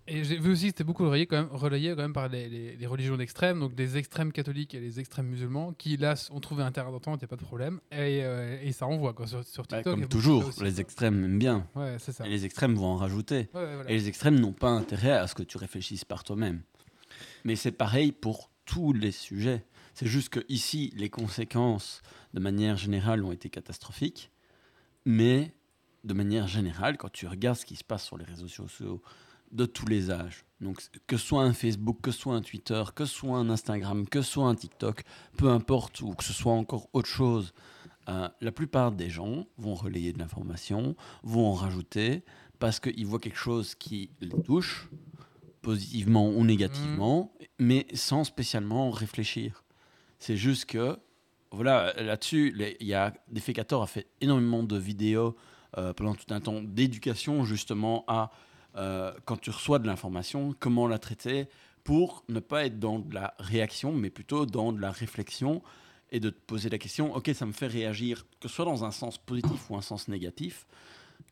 Et 0.09 0.25
j'ai 0.25 0.37
vu 0.37 0.51
aussi 0.51 0.63
que 0.63 0.69
c'était 0.71 0.83
beaucoup 0.85 1.05
relayé 1.05 1.27
quand 1.27 1.37
même, 1.37 1.49
relayé 1.53 1.91
quand 1.91 2.03
même 2.03 2.13
par 2.13 2.29
les, 2.29 2.49
les- 2.49 2.75
les 2.77 2.87
religions 2.87 3.17
d'extrême, 3.17 3.61
donc 3.61 3.77
des 3.77 3.97
extrêmes 3.97 4.33
catholiques 4.33 4.75
et 4.75 4.81
les 4.81 4.99
extrêmes 4.99 5.27
musulmans, 5.27 5.73
qui 5.79 5.97
là 5.97 6.15
ont 6.33 6.41
trouvé 6.41 6.65
un 6.65 6.73
terrain 6.73 6.91
d'entente, 6.91 7.21
il 7.21 7.25
n'y 7.25 7.27
a 7.27 7.29
pas 7.29 7.37
de 7.37 7.45
problème. 7.45 7.79
Et, 7.93 8.21
euh, 8.25 8.59
et 8.63 8.73
ça 8.73 8.87
envoie 8.87 9.13
quoi, 9.13 9.29
sur, 9.29 9.45
sur 9.45 9.63
Bah, 9.63 9.77
TikTok. 9.77 9.95
comme 10.01 10.09
toujours, 10.09 10.51
les 10.61 10.81
extrêmes 10.81 11.25
aiment 11.25 11.39
bien. 11.39 11.69
Ouais, 11.77 11.97
c'est 12.01 12.11
ça. 12.11 12.27
Et 12.27 12.31
les 12.31 12.45
extrêmes 12.45 12.75
vont 12.75 12.87
en 12.87 12.97
rajouter. 12.97 13.49
Ouais, 13.55 13.61
ouais, 13.61 13.75
voilà. 13.77 13.91
Et 13.91 13.95
les 13.95 14.09
extrêmes 14.09 14.41
n'ont 14.41 14.53
pas 14.53 14.71
intérêt 14.71 15.13
à 15.13 15.29
ce 15.29 15.37
que 15.37 15.45
tu 15.45 15.57
réfléchisses 15.57 16.05
par 16.05 16.25
toi-même. 16.25 16.63
Mais 17.45 17.55
c'est 17.55 17.71
pareil 17.73 18.11
pour 18.11 18.51
tous 18.67 18.93
les 18.93 19.13
sujets. 19.13 19.63
C'est 19.95 20.07
juste 20.07 20.31
que 20.31 20.41
ici, 20.49 20.93
les 20.97 21.11
conséquences, 21.11 22.03
de 22.35 22.41
manière 22.41 22.77
générale, 22.77 23.25
ont 23.25 23.33
été 23.33 23.51
catastrophiques. 23.51 24.31
Mais 25.05 25.55
de 26.05 26.15
manière 26.15 26.47
générale, 26.47 26.97
quand 26.97 27.11
tu 27.11 27.27
regardes 27.27 27.59
ce 27.59 27.67
qui 27.67 27.77
se 27.77 27.85
passe 27.85 28.05
sur 28.05 28.17
les 28.17 28.25
réseaux 28.25 28.49
sociaux 28.49 29.03
de 29.51 29.67
tous 29.67 29.87
les 29.87 30.11
âges, 30.11 30.45
donc 30.61 30.81
que 31.07 31.17
ce 31.17 31.27
soit 31.27 31.43
un 31.43 31.53
Facebook, 31.53 31.99
que 32.01 32.11
ce 32.11 32.21
soit 32.21 32.35
un 32.35 32.41
Twitter, 32.41 32.83
que 32.95 33.05
ce 33.05 33.15
soit 33.15 33.37
un 33.37 33.51
Instagram, 33.51 34.09
que 34.09 34.23
ce 34.23 34.33
soit 34.33 34.47
un 34.47 34.55
TikTok, 34.55 35.03
peu 35.37 35.51
importe, 35.51 36.01
ou 36.01 36.15
que 36.15 36.25
ce 36.25 36.33
soit 36.33 36.53
encore 36.53 36.89
autre 36.93 37.09
chose, 37.09 37.53
euh, 38.09 38.29
la 38.41 38.53
plupart 38.53 38.93
des 38.93 39.11
gens 39.11 39.47
vont 39.59 39.75
relayer 39.75 40.13
de 40.13 40.19
l'information, 40.19 40.97
vont 41.23 41.47
en 41.47 41.55
rajouter, 41.55 42.25
parce 42.59 42.81
qu'ils 42.81 43.07
voient 43.07 43.19
quelque 43.19 43.39
chose 43.39 43.75
qui 43.75 44.11
les 44.21 44.43
touche, 44.43 44.89
positivement 45.61 46.29
ou 46.29 46.45
négativement, 46.45 47.33
mais 47.59 47.87
sans 47.95 48.25
spécialement 48.25 48.91
réfléchir. 48.91 49.62
C'est 50.23 50.37
juste 50.37 50.67
que, 50.67 51.01
voilà, 51.51 51.93
là-dessus, 51.95 52.55
il 52.79 52.87
y 52.87 52.95
a 52.95 53.13
Defecator 53.27 53.83
a 53.83 53.89
fait 53.89 54.07
énormément 54.21 54.63
de 54.63 54.79
vidéos 54.79 55.35
euh, 55.77 55.93
pendant 55.95 56.15
tout 56.15 56.33
un 56.33 56.41
temps 56.41 56.63
d'éducation 56.63 57.45
justement 57.45 58.05
à 58.07 58.31
euh, 58.77 59.13
quand 59.25 59.37
tu 59.39 59.51
reçois 59.51 59.81
de 59.81 59.89
l'information, 59.89 60.55
comment 60.61 60.87
la 60.87 61.01
traiter 61.01 61.49
pour 61.83 62.23
ne 62.29 62.39
pas 62.39 62.67
être 62.67 62.79
dans 62.79 63.01
de 63.01 63.13
la 63.13 63.35
réaction, 63.41 63.91
mais 63.91 64.11
plutôt 64.11 64.47
dans 64.47 64.73
de 64.73 64.81
la 64.81 64.93
réflexion 64.93 65.61
et 66.13 66.21
de 66.21 66.31
te 66.31 66.39
poser 66.39 66.71
la 66.71 66.79
question, 66.79 67.13
ok, 67.17 67.29
ça 67.35 67.45
me 67.45 67.53
fait 67.53 67.67
réagir, 67.67 68.25
que 68.39 68.47
ce 68.47 68.55
soit 68.55 68.65
dans 68.65 68.85
un 68.85 68.93
sens 68.93 69.19
positif 69.19 69.71
ou 69.71 69.77
un 69.77 69.83
sens 69.83 70.07
négatif, 70.07 70.69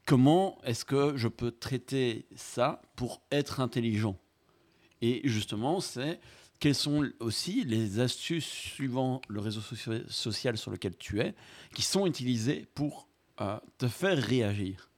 comment 0.04 0.58
est-ce 0.64 0.84
que 0.84 1.16
je 1.16 1.28
peux 1.28 1.52
traiter 1.52 2.26
ça 2.34 2.82
pour 2.96 3.22
être 3.30 3.60
intelligent? 3.60 4.16
Et 5.00 5.20
justement, 5.22 5.78
c'est 5.78 6.18
quelles 6.60 6.74
sont 6.74 7.08
aussi 7.20 7.64
les 7.64 7.98
astuces 8.00 8.46
suivant 8.46 9.20
le 9.28 9.40
réseau 9.40 9.60
social 10.08 10.56
sur 10.58 10.70
lequel 10.70 10.96
tu 10.96 11.20
es, 11.20 11.34
qui 11.74 11.82
sont 11.82 12.06
utilisées 12.06 12.66
pour 12.74 13.08
euh, 13.40 13.58
te 13.78 13.88
faire 13.88 14.18
réagir. 14.18 14.90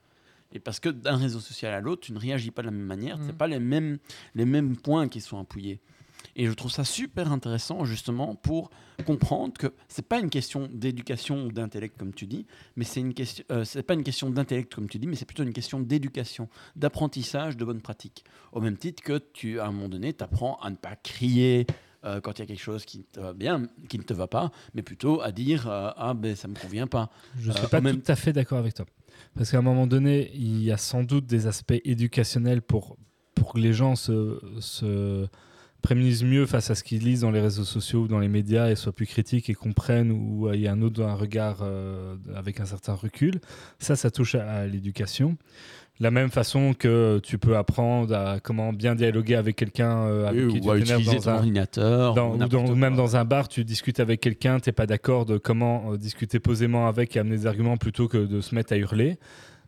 Et 0.54 0.58
parce 0.58 0.80
que 0.80 0.88
d'un 0.90 1.16
réseau 1.16 1.40
social 1.40 1.72
à 1.72 1.80
l'autre, 1.80 2.02
tu 2.02 2.12
ne 2.12 2.18
réagis 2.18 2.50
pas 2.50 2.62
de 2.62 2.66
la 2.66 2.72
même 2.72 2.84
manière, 2.86 3.16
Mhm. 3.16 3.26
c'est 3.26 3.36
pas 3.38 3.46
les 3.46 3.60
mêmes, 3.60 3.98
les 4.34 4.44
mêmes 4.44 4.76
points 4.76 5.08
qui 5.08 5.20
sont 5.20 5.38
appuyés. 5.38 5.80
Et 6.34 6.46
je 6.46 6.52
trouve 6.52 6.70
ça 6.70 6.84
super 6.84 7.30
intéressant 7.30 7.84
justement 7.84 8.34
pour 8.34 8.70
comprendre 9.04 9.52
que 9.58 9.72
c'est 9.88 10.06
pas 10.06 10.18
une 10.18 10.30
question 10.30 10.68
d'éducation 10.72 11.44
ou 11.46 11.52
d'intellect 11.52 11.98
comme 11.98 12.14
tu 12.14 12.26
dis, 12.26 12.46
mais 12.76 12.84
c'est 12.84 13.00
une 13.00 13.12
question, 13.14 13.44
euh, 13.50 13.64
c'est 13.64 13.82
pas 13.82 13.94
une 13.94 14.02
question 14.04 14.30
d'intellect 14.30 14.74
comme 14.74 14.88
tu 14.88 14.98
dis, 14.98 15.06
mais 15.06 15.16
c'est 15.16 15.24
plutôt 15.26 15.42
une 15.42 15.52
question 15.52 15.80
d'éducation, 15.80 16.48
d'apprentissage 16.76 17.56
de 17.56 17.64
bonnes 17.64 17.82
pratiques. 17.82 18.24
Au 18.52 18.60
même 18.60 18.76
titre 18.76 19.02
que 19.02 19.18
tu, 19.18 19.60
à 19.60 19.66
un 19.66 19.72
moment 19.72 19.88
donné, 19.88 20.12
t'apprends 20.12 20.56
à 20.62 20.70
ne 20.70 20.76
pas 20.76 20.96
crier 20.96 21.66
euh, 22.04 22.20
quand 22.20 22.38
il 22.38 22.40
y 22.40 22.42
a 22.42 22.46
quelque 22.46 22.60
chose 22.62 22.84
qui 22.84 23.04
te 23.04 23.20
va 23.20 23.32
bien, 23.34 23.66
qui 23.88 23.98
ne 23.98 24.02
te 24.02 24.14
va 24.14 24.26
pas, 24.26 24.50
mais 24.74 24.82
plutôt 24.82 25.20
à 25.20 25.32
dire 25.32 25.68
euh, 25.68 25.90
ah 25.96 26.14
ben 26.14 26.34
ça 26.34 26.48
me 26.48 26.54
convient 26.54 26.86
pas. 26.86 27.10
Je 27.38 27.50
ne 27.50 27.56
suis 27.56 27.66
pas 27.66 27.80
même- 27.80 28.00
tout 28.00 28.10
à 28.10 28.16
fait 28.16 28.32
d'accord 28.32 28.58
avec 28.58 28.74
toi. 28.74 28.86
Parce 29.36 29.50
qu'à 29.50 29.58
un 29.58 29.62
moment 29.62 29.86
donné, 29.86 30.30
il 30.34 30.62
y 30.62 30.72
a 30.72 30.76
sans 30.78 31.04
doute 31.04 31.26
des 31.26 31.46
aspects 31.46 31.80
éducationnels 31.84 32.62
pour, 32.62 32.96
pour 33.34 33.52
que 33.52 33.58
les 33.58 33.72
gens 33.72 33.94
se, 33.96 34.40
se 34.60 35.26
prémunisent 35.82 36.24
mieux 36.24 36.46
face 36.46 36.70
à 36.70 36.74
ce 36.74 36.82
qu'ils 36.84 37.02
lisent 37.02 37.20
dans 37.22 37.30
les 37.30 37.40
réseaux 37.40 37.64
sociaux 37.64 38.02
ou 38.02 38.08
dans 38.08 38.20
les 38.20 38.28
médias 38.28 38.70
et 38.70 38.76
soient 38.76 38.92
plus 38.92 39.06
critiques 39.06 39.50
et 39.50 39.54
comprennent 39.54 40.10
ou 40.12 40.48
il 40.52 40.60
y 40.60 40.68
a 40.68 40.72
un 40.72 40.80
autre 40.82 41.02
un 41.02 41.14
regard 41.14 41.58
euh, 41.62 42.14
avec 42.34 42.60
un 42.60 42.64
certain 42.64 42.94
recul. 42.94 43.40
Ça, 43.78 43.96
ça 43.96 44.10
touche 44.10 44.34
à, 44.36 44.48
à 44.50 44.66
l'éducation. 44.66 45.36
La 46.00 46.10
même 46.10 46.30
façon 46.30 46.72
que 46.72 47.20
tu 47.22 47.36
peux 47.36 47.56
apprendre 47.56 48.14
à 48.14 48.40
comment 48.40 48.72
bien 48.72 48.94
dialoguer 48.94 49.34
avec 49.34 49.56
quelqu'un 49.56 50.04
euh, 50.06 50.26
avec 50.26 50.48
qui 50.48 50.60
tu 50.60 50.66
ou 50.66 50.70
à 50.70 50.78
utiliser 50.78 51.16
dans 51.16 51.20
ton 51.22 51.30
un, 51.30 51.34
ordinateur. 51.36 52.14
dans- 52.14 52.30
ou 52.64 52.72
ou 52.72 52.74
même 52.74 52.96
dans 52.96 53.14
un 53.16 53.24
bar, 53.24 53.46
tu 53.48 53.62
discutes 53.64 54.00
avec 54.00 54.20
quelqu'un, 54.20 54.58
tu 54.58 54.68
n'es 54.68 54.72
pas 54.72 54.86
d'accord 54.86 55.26
de 55.26 55.36
comment 55.36 55.92
euh, 55.92 55.98
discuter 55.98 56.40
posément 56.40 56.86
avec 56.88 57.14
et 57.16 57.20
amener 57.20 57.36
des 57.36 57.46
arguments 57.46 57.76
plutôt 57.76 58.08
que 58.08 58.18
de 58.18 58.40
se 58.40 58.54
mettre 58.54 58.72
à 58.72 58.76
hurler. 58.78 59.18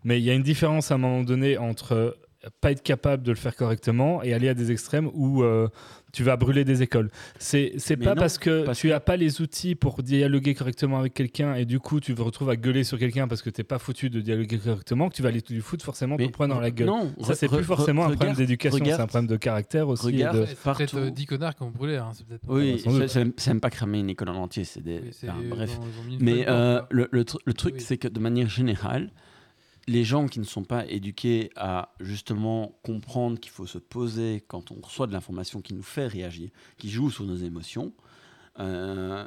Mais 0.03 0.19
il 0.19 0.25
y 0.25 0.31
a 0.31 0.35
une 0.35 0.43
différence 0.43 0.91
à 0.91 0.95
un 0.95 0.99
moment 0.99 1.23
donné 1.23 1.59
entre 1.59 2.17
pas 2.61 2.73
être 2.73 2.83
capable 2.83 3.23
de 3.23 3.31
le 3.31 3.37
faire 3.39 3.55
correctement 3.57 4.23
et 4.23 4.35
aller 4.35 4.49
à 4.49 4.55
des 4.55 4.71
extrêmes 4.71 5.11
où 5.15 5.43
euh, 5.43 5.69
tu 6.15 6.23
vas 6.25 6.37
brûler 6.37 6.65
des 6.65 6.83
écoles. 6.83 7.11
C'est 7.39 7.73
pas 8.03 8.11
non, 8.11 8.15
parce 8.15 8.39
que 8.39 8.65
parce 8.65 8.79
tu 8.79 8.87
que- 8.89 8.93
n'as 8.93 9.01
pas 9.01 9.17
les 9.17 9.41
outils 9.43 9.75
pour 9.75 10.03
dialoguer 10.03 10.55
correctement 10.55 10.99
avec 10.99 11.13
quelqu'un 11.15 11.55
et 11.55 11.65
du 11.65 11.81
coup 11.81 12.01
tu 12.01 12.15
te 12.15 12.23
retrouves 12.23 12.49
à 12.51 12.57
gueuler 12.57 12.85
sur 12.85 12.99
quelqu'un 12.99 13.29
parce 13.29 13.43
que 13.43 13.51
tu 13.51 13.61
n'es 13.61 13.65
pas 13.65 13.79
foutu 13.79 14.09
de 14.11 14.21
dialoguer 14.21 14.59
correctement 14.59 15.09
que 15.09 15.15
tu 15.15 15.23
vas 15.23 15.29
aller 15.29 15.43
lui 15.51 15.61
foutre 15.61 15.85
forcément 15.85 16.17
ton 16.17 16.29
poing 16.29 16.49
dans 16.49 16.61
la 16.61 16.71
gueule. 16.71 16.87
Non, 16.87 17.13
Ça, 17.23 17.35
c'est 17.35 17.49
plus 17.49 17.65
forcément 17.65 18.07
un 18.07 18.11
problème 18.15 18.35
d'éducation, 18.37 18.85
c'est 18.85 18.93
un 18.93 19.07
problème 19.07 19.27
de 19.29 19.37
caractère 19.37 19.89
aussi. 19.89 20.07
regarde- 20.07 20.41
de- 20.41 20.55
partout. 20.63 20.79
peut-être 20.79 20.97
euh, 20.97 21.11
10 21.11 21.27
connards 21.27 21.55
qui 21.57 21.63
ont 21.65 21.71
brûlé, 21.71 21.97
hein. 21.97 22.13
Oui, 22.49 22.83
c'est- 23.09 23.49
même 23.49 23.61
pas 23.61 23.71
cramer 23.71 23.99
une 24.01 24.11
école 24.11 24.29
en 24.31 24.37
entier, 24.37 24.65
c'est 24.65 24.83
des. 24.83 25.01
Oui, 25.01 25.09
c'est- 25.13 25.29
enfin, 25.29 25.39
bref. 25.49 25.79
Mais 26.21 26.45
euh, 26.49 26.81
le, 26.91 27.09
le 27.11 27.23
tr- 27.25 27.39
le 27.45 27.53
truc, 27.53 27.75
Oui. 27.77 27.81
c'est 27.81 27.97
que 27.99 28.09
de 28.09 28.21
manière 28.21 28.49
générale, 28.49 29.11
les 29.87 30.05
gens 30.05 30.27
qui 30.27 30.41
ne 30.41 30.45
sont 30.45 30.65
pas 30.65 30.87
éduqués 30.87 31.51
à 31.57 31.95
justement 32.01 32.79
comprendre 32.83 33.39
qu'il 33.39 33.53
faut 33.53 33.67
se 33.67 33.79
poser 33.79 34.45
quand 34.49 34.71
on 34.71 34.81
reçoit 34.81 35.07
de 35.07 35.13
l'information 35.13 35.61
qui 35.61 35.75
nous 35.75 35.83
fait 35.83 36.07
réagir, 36.07 36.51
qui 36.79 36.91
joue 36.91 37.11
sur 37.11 37.25
nos 37.25 37.37
émotions, 37.37 37.93
euh, 38.59 39.27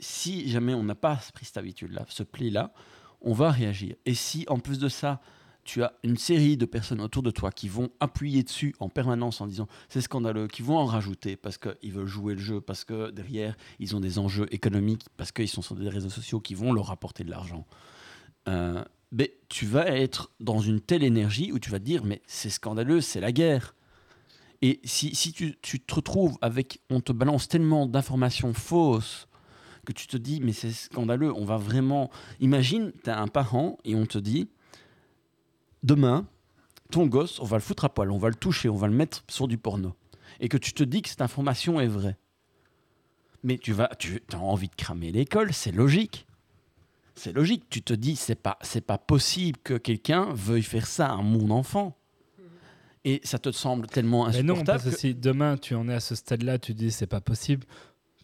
si 0.00 0.48
jamais 0.48 0.74
on 0.74 0.82
n'a 0.82 0.94
pas 0.94 1.18
pris 1.32 1.46
cette 1.46 1.56
habitude-là, 1.56 2.04
ce 2.08 2.22
pli-là, 2.22 2.72
on 3.20 3.32
va 3.32 3.50
réagir. 3.50 3.96
Et 4.04 4.14
si 4.14 4.44
en 4.48 4.58
plus 4.58 4.78
de 4.78 4.88
ça, 4.88 5.20
tu 5.64 5.82
as 5.82 5.94
une 6.02 6.18
série 6.18 6.58
de 6.58 6.66
personnes 6.66 7.00
autour 7.00 7.22
de 7.22 7.30
toi 7.30 7.50
qui 7.50 7.68
vont 7.68 7.88
appuyer 7.98 8.42
dessus 8.42 8.74
en 8.80 8.90
permanence 8.90 9.40
en 9.40 9.46
disant 9.46 9.66
c'est 9.88 10.02
scandaleux, 10.02 10.46
qui 10.46 10.60
vont 10.60 10.76
en 10.76 10.84
rajouter 10.84 11.36
parce 11.36 11.56
qu'ils 11.56 11.92
veulent 11.92 12.06
jouer 12.06 12.34
le 12.34 12.40
jeu, 12.40 12.60
parce 12.60 12.84
que 12.84 13.10
derrière 13.10 13.56
ils 13.78 13.96
ont 13.96 14.00
des 14.00 14.18
enjeux 14.18 14.46
économiques, 14.52 15.06
parce 15.16 15.32
qu'ils 15.32 15.48
sont 15.48 15.62
sur 15.62 15.74
des 15.74 15.88
réseaux 15.88 16.10
sociaux 16.10 16.40
qui 16.40 16.54
vont 16.54 16.72
leur 16.72 16.90
apporter 16.90 17.24
de 17.24 17.30
l'argent. 17.30 17.66
Euh, 18.46 18.84
tu 19.48 19.66
vas 19.66 19.86
être 19.86 20.32
dans 20.40 20.58
une 20.58 20.80
telle 20.80 21.04
énergie 21.04 21.52
où 21.52 21.58
tu 21.58 21.70
vas 21.70 21.78
te 21.78 21.84
dire 21.84 22.04
mais 22.04 22.22
c'est 22.26 22.50
scandaleux, 22.50 23.00
c'est 23.00 23.20
la 23.20 23.32
guerre. 23.32 23.74
Et 24.62 24.80
si, 24.82 25.14
si 25.14 25.32
tu, 25.32 25.56
tu 25.62 25.78
te 25.78 25.94
retrouves 25.94 26.36
avec, 26.40 26.80
on 26.90 27.00
te 27.00 27.12
balance 27.12 27.48
tellement 27.48 27.86
d'informations 27.86 28.52
fausses 28.52 29.28
que 29.86 29.92
tu 29.92 30.06
te 30.06 30.16
dis 30.16 30.40
mais 30.40 30.52
c'est 30.52 30.72
scandaleux, 30.72 31.32
on 31.32 31.44
va 31.44 31.56
vraiment... 31.56 32.10
Imagine, 32.40 32.92
tu 33.04 33.10
as 33.10 33.20
un 33.20 33.28
parent 33.28 33.78
et 33.84 33.94
on 33.94 34.06
te 34.06 34.18
dit, 34.18 34.48
demain, 35.82 36.26
ton 36.90 37.06
gosse, 37.06 37.38
on 37.40 37.44
va 37.44 37.58
le 37.58 37.62
foutre 37.62 37.84
à 37.84 37.88
poil, 37.90 38.10
on 38.10 38.18
va 38.18 38.28
le 38.28 38.34
toucher, 38.34 38.68
on 38.68 38.76
va 38.76 38.88
le 38.88 38.94
mettre 38.94 39.22
sur 39.28 39.46
du 39.46 39.58
porno. 39.58 39.94
Et 40.40 40.48
que 40.48 40.56
tu 40.56 40.72
te 40.72 40.82
dis 40.82 41.02
que 41.02 41.08
cette 41.08 41.22
information 41.22 41.78
est 41.78 41.86
vraie. 41.86 42.16
Mais 43.42 43.58
tu 43.58 43.72
vas, 43.72 43.90
tu 43.98 44.22
as 44.32 44.38
envie 44.38 44.68
de 44.68 44.74
cramer 44.74 45.12
l'école, 45.12 45.52
c'est 45.52 45.72
logique. 45.72 46.26
C'est 47.16 47.32
logique. 47.32 47.64
Tu 47.70 47.82
te 47.82 47.92
dis, 47.94 48.16
c'est 48.16 48.34
pas, 48.34 48.58
c'est 48.62 48.80
pas 48.84 48.98
possible 48.98 49.58
que 49.62 49.74
quelqu'un 49.74 50.32
veuille 50.34 50.62
faire 50.62 50.86
ça 50.86 51.12
à 51.12 51.16
mon 51.16 51.50
enfant. 51.50 51.96
Et 53.04 53.20
ça 53.22 53.38
te 53.38 53.52
semble 53.52 53.86
tellement 53.86 54.24
Mais 54.24 54.30
insupportable. 54.30 54.58
non, 54.58 54.64
parce 54.64 54.84
que 54.84 54.90
si 54.98 55.14
demain 55.14 55.56
tu 55.58 55.74
en 55.74 55.88
es 55.88 55.94
à 55.94 56.00
ce 56.00 56.14
stade-là, 56.14 56.58
tu 56.58 56.72
dis 56.74 56.90
c'est 56.90 57.06
pas 57.06 57.20
possible. 57.20 57.66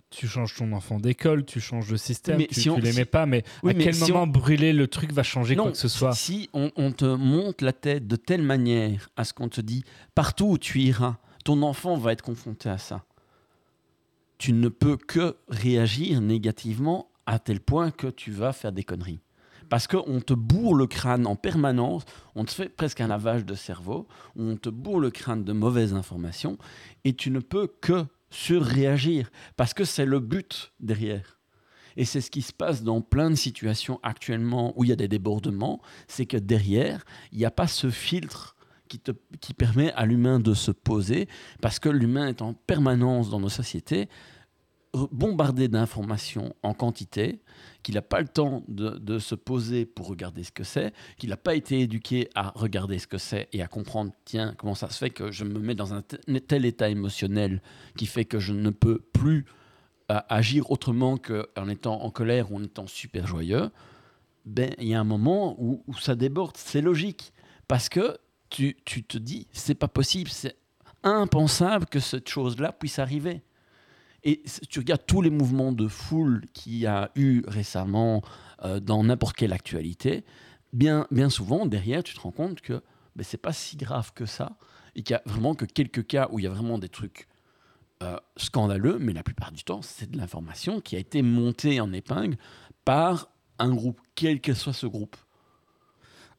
Tu 0.09 0.27
changes 0.27 0.57
ton 0.57 0.73
enfant 0.73 0.99
d'école, 0.99 1.45
tu 1.45 1.61
changes 1.61 1.89
de 1.89 1.97
système, 1.97 2.39
Mais 2.39 2.47
tu, 2.47 2.55
si 2.55 2.63
tu 2.63 2.71
on- 2.71 2.79
l'aimais 2.79 3.05
pas, 3.05 3.27
mais 3.27 3.45
Oui, 3.63 3.73
à 3.73 3.75
mais 3.75 3.85
quel 3.85 3.95
si 3.95 4.11
moment 4.11 4.25
on- 4.25 4.27
brûler 4.27 4.73
le 4.73 4.89
truc 4.89 5.13
va 5.13 5.23
changer 5.23 5.55
non, 5.55 5.65
quoi 5.65 5.73
que 5.73 5.79
ce 5.79 5.87
soit 5.87 6.13
Si 6.15 6.49
on, 6.53 6.73
on 6.77 6.91
te 6.93 7.05
monte 7.05 7.61
la 7.63 7.73
tête 7.73 8.09
de 8.09 8.17
telle 8.17 8.43
manière 8.43 9.09
à 9.17 9.25
ce 9.25 9.33
qu'on 9.35 9.49
te 9.49 9.61
dit, 9.61 9.85
partout 10.17 10.47
où 10.47 10.59
tu 10.59 10.81
iras, 10.81 11.19
ton 11.45 11.63
enfant 11.63 11.97
va 11.97 12.13
être 12.13 12.23
confronté 12.23 12.69
à 12.71 12.79
ça. 12.79 13.05
Tu 14.39 14.53
ne 14.55 14.69
peux 14.69 14.97
que 14.97 15.37
réagir 15.49 16.21
négativement 16.23 17.10
à 17.31 17.39
tel 17.39 17.61
point 17.61 17.93
que 17.93 18.09
tu 18.09 18.33
vas 18.33 18.53
faire 18.53 18.73
des 18.73 18.83
conneries. 18.83 19.21
Parce 19.69 19.87
qu'on 19.87 20.21
te 20.21 20.35
bourre 20.35 20.75
le 20.75 20.89
crâne 20.89 21.29
en 21.29 21.37
permanence, 21.37 22.03
on 22.35 22.45
te 22.45 22.51
fait 22.51 22.69
presque 22.69 23.01
un 23.01 23.07
lavage 23.07 23.45
de 23.45 23.55
cerveau, 23.55 24.09
on 24.35 24.57
te 24.57 24.69
bourre 24.69 24.99
le 24.99 25.13
crâne 25.13 25.45
de 25.45 25.53
mauvaises 25.53 25.95
informations, 25.95 26.59
et 27.05 27.15
tu 27.15 27.31
ne 27.31 27.39
peux 27.39 27.69
que 27.69 28.05
surréagir, 28.31 29.31
parce 29.57 29.75
que 29.75 29.85
c'est 29.85 30.07
le 30.07 30.19
but 30.19 30.73
derrière. 30.81 31.39
Et 31.97 32.05
c'est 32.05 32.21
ce 32.21 32.33
qui 32.33 32.43
se 32.43 32.53
passe 32.53 32.83
dans 32.83 33.01
plein 33.01 33.31
de 33.31 33.37
situations 33.37 34.01
actuellement 34.03 34.73
où 34.77 34.83
il 34.83 34.91
y 34.91 34.93
a 34.93 34.97
des 34.97 35.07
débordements, 35.07 35.81
c'est 36.09 36.27
que 36.27 36.37
derrière, 36.37 37.05
il 37.31 37.39
n'y 37.39 37.45
a 37.45 37.53
pas 37.53 37.69
ce 37.69 37.91
filtre 37.91 38.57
qui, 38.89 38.99
te, 38.99 39.13
qui 39.41 39.55
permet 39.55 39.93
à 39.93 40.05
l'humain 40.05 40.41
de 40.41 40.53
se 40.53 40.73
poser, 40.73 41.29
parce 41.63 41.79
que 41.79 41.89
l'humain 41.89 42.27
est 42.27 42.43
en 42.43 42.55
permanence 42.55 43.31
dans 43.31 43.39
nos 43.39 43.49
sociétés 43.49 44.09
bombardé 44.93 45.69
d'informations 45.69 46.55
en 46.63 46.75
quantité, 46.75 47.41
qu'il 47.83 47.95
n'a 47.95 48.03
pas 48.03 48.21
le 48.21 48.29
temps 48.29 48.65
de, 48.69 49.19
se 49.19 49.35
poser 49.35 49.87
pour 49.87 50.09
regarder 50.09 50.43
ce 50.43 50.53
que 50.53 50.65
c'est, 50.65 50.93
qu'il 51.17 51.31
n'a 51.31 51.37
pas 51.37 51.55
été 51.55 51.81
éduqué 51.81 52.29
à 52.35 52.53
regarder 52.55 52.99
ce 52.99 53.07
que 53.07 53.19
c'est 53.19 53.49
et 53.53 53.63
à 53.63 53.69
comprendre, 53.69 54.13
tiens, 54.25 54.55
comment 54.59 54.75
ça 54.75 54.91
se 54.91 54.99
fait 54.99 55.11
que 55.11 55.31
je 55.31 55.45
me 55.45 55.59
mets 55.59 55.75
dans 55.75 55.95
un 55.95 56.03
te- 56.03 56.17
tel 56.39 56.65
état 56.65 56.89
émotionnel 56.89 57.63
qui 57.97 58.07
fait 58.07 58.25
que 58.25 58.39
je 58.39 58.53
ne 58.53 58.71
peux 58.71 58.99
plus 58.99 59.47
euh, 60.11 60.19
agir 60.29 60.71
autrement 60.71 61.17
qu'en 61.19 61.69
étant 61.69 62.03
en 62.03 62.11
colère 62.11 62.51
ou 62.51 62.57
en 62.57 62.65
étant 62.65 62.87
super 62.87 63.27
joyeux, 63.27 63.71
ben, 64.45 64.71
il 64.79 64.89
y 64.89 64.95
a 64.95 65.01
un 65.01 65.05
moment 65.05 65.55
où, 65.59 65.85
où 65.87 65.95
ça 65.95 66.17
déborde. 66.17 66.57
C'est 66.57 66.81
logique. 66.81 67.33
Parce 67.69 67.89
que 67.89 68.19
tu, 68.49 68.77
tu 68.85 69.05
te 69.05 69.19
dis, 69.19 69.47
c'est 69.53 69.75
pas 69.75 69.87
possible, 69.87 70.31
c'est 70.31 70.57
impensable 71.05 71.87
que 71.87 72.01
cette 72.01 72.29
chose-là 72.29 72.73
puisse 72.73 72.99
arriver. 72.99 73.43
Et 74.23 74.43
tu 74.69 74.81
regardes 74.81 75.07
tous 75.07 75.23
les 75.23 75.31
mouvements 75.31 75.73
de 75.73 75.89
foule 75.89 76.45
qu'il 76.53 76.77
y 76.77 76.87
a 76.87 77.11
eu 77.15 77.43
récemment 77.47 78.23
euh, 78.65 78.81
dans 78.81 79.03
n'importe 79.03 79.37
quelle 79.37 79.53
actualité, 79.53 80.25
bien, 80.73 81.07
bien 81.11 81.31
souvent, 81.31 81.67
derrière, 81.67 82.03
tu 82.03 82.15
te 82.15 82.21
rends 82.21 82.31
compte 82.31 82.61
que 82.61 82.83
ben, 83.17 83.25
c'est 83.25 83.39
pas 83.39 83.53
si 83.53 83.77
grave 83.77 84.13
que 84.15 84.27
ça, 84.27 84.57
et 84.95 85.03
qu'il 85.03 85.15
y 85.15 85.17
a 85.17 85.23
vraiment 85.25 85.55
que 85.55 85.65
quelques 85.65 86.07
cas 86.07 86.29
où 86.31 86.39
il 86.39 86.43
y 86.43 86.47
a 86.47 86.51
vraiment 86.51 86.79
des 86.79 86.89
trucs 86.89 87.29
euh, 88.03 88.17
scandaleux, 88.37 88.99
mais 88.99 89.13
la 89.13 89.23
plupart 89.23 89.53
du 89.53 89.65
temps, 89.65 89.83
c'est 89.83 90.11
de 90.11 90.17
l'information 90.17 90.81
qui 90.81 90.97
a 90.97 90.99
été 90.99 91.23
montée 91.23 91.81
en 91.81 91.93
épingle 91.93 92.37
par 92.85 93.31
un 93.59 93.75
groupe, 93.75 94.01
quel 94.15 94.41
que 94.41 94.55
soit 94.55 94.73
ce 94.73 94.87
groupe. 94.87 95.17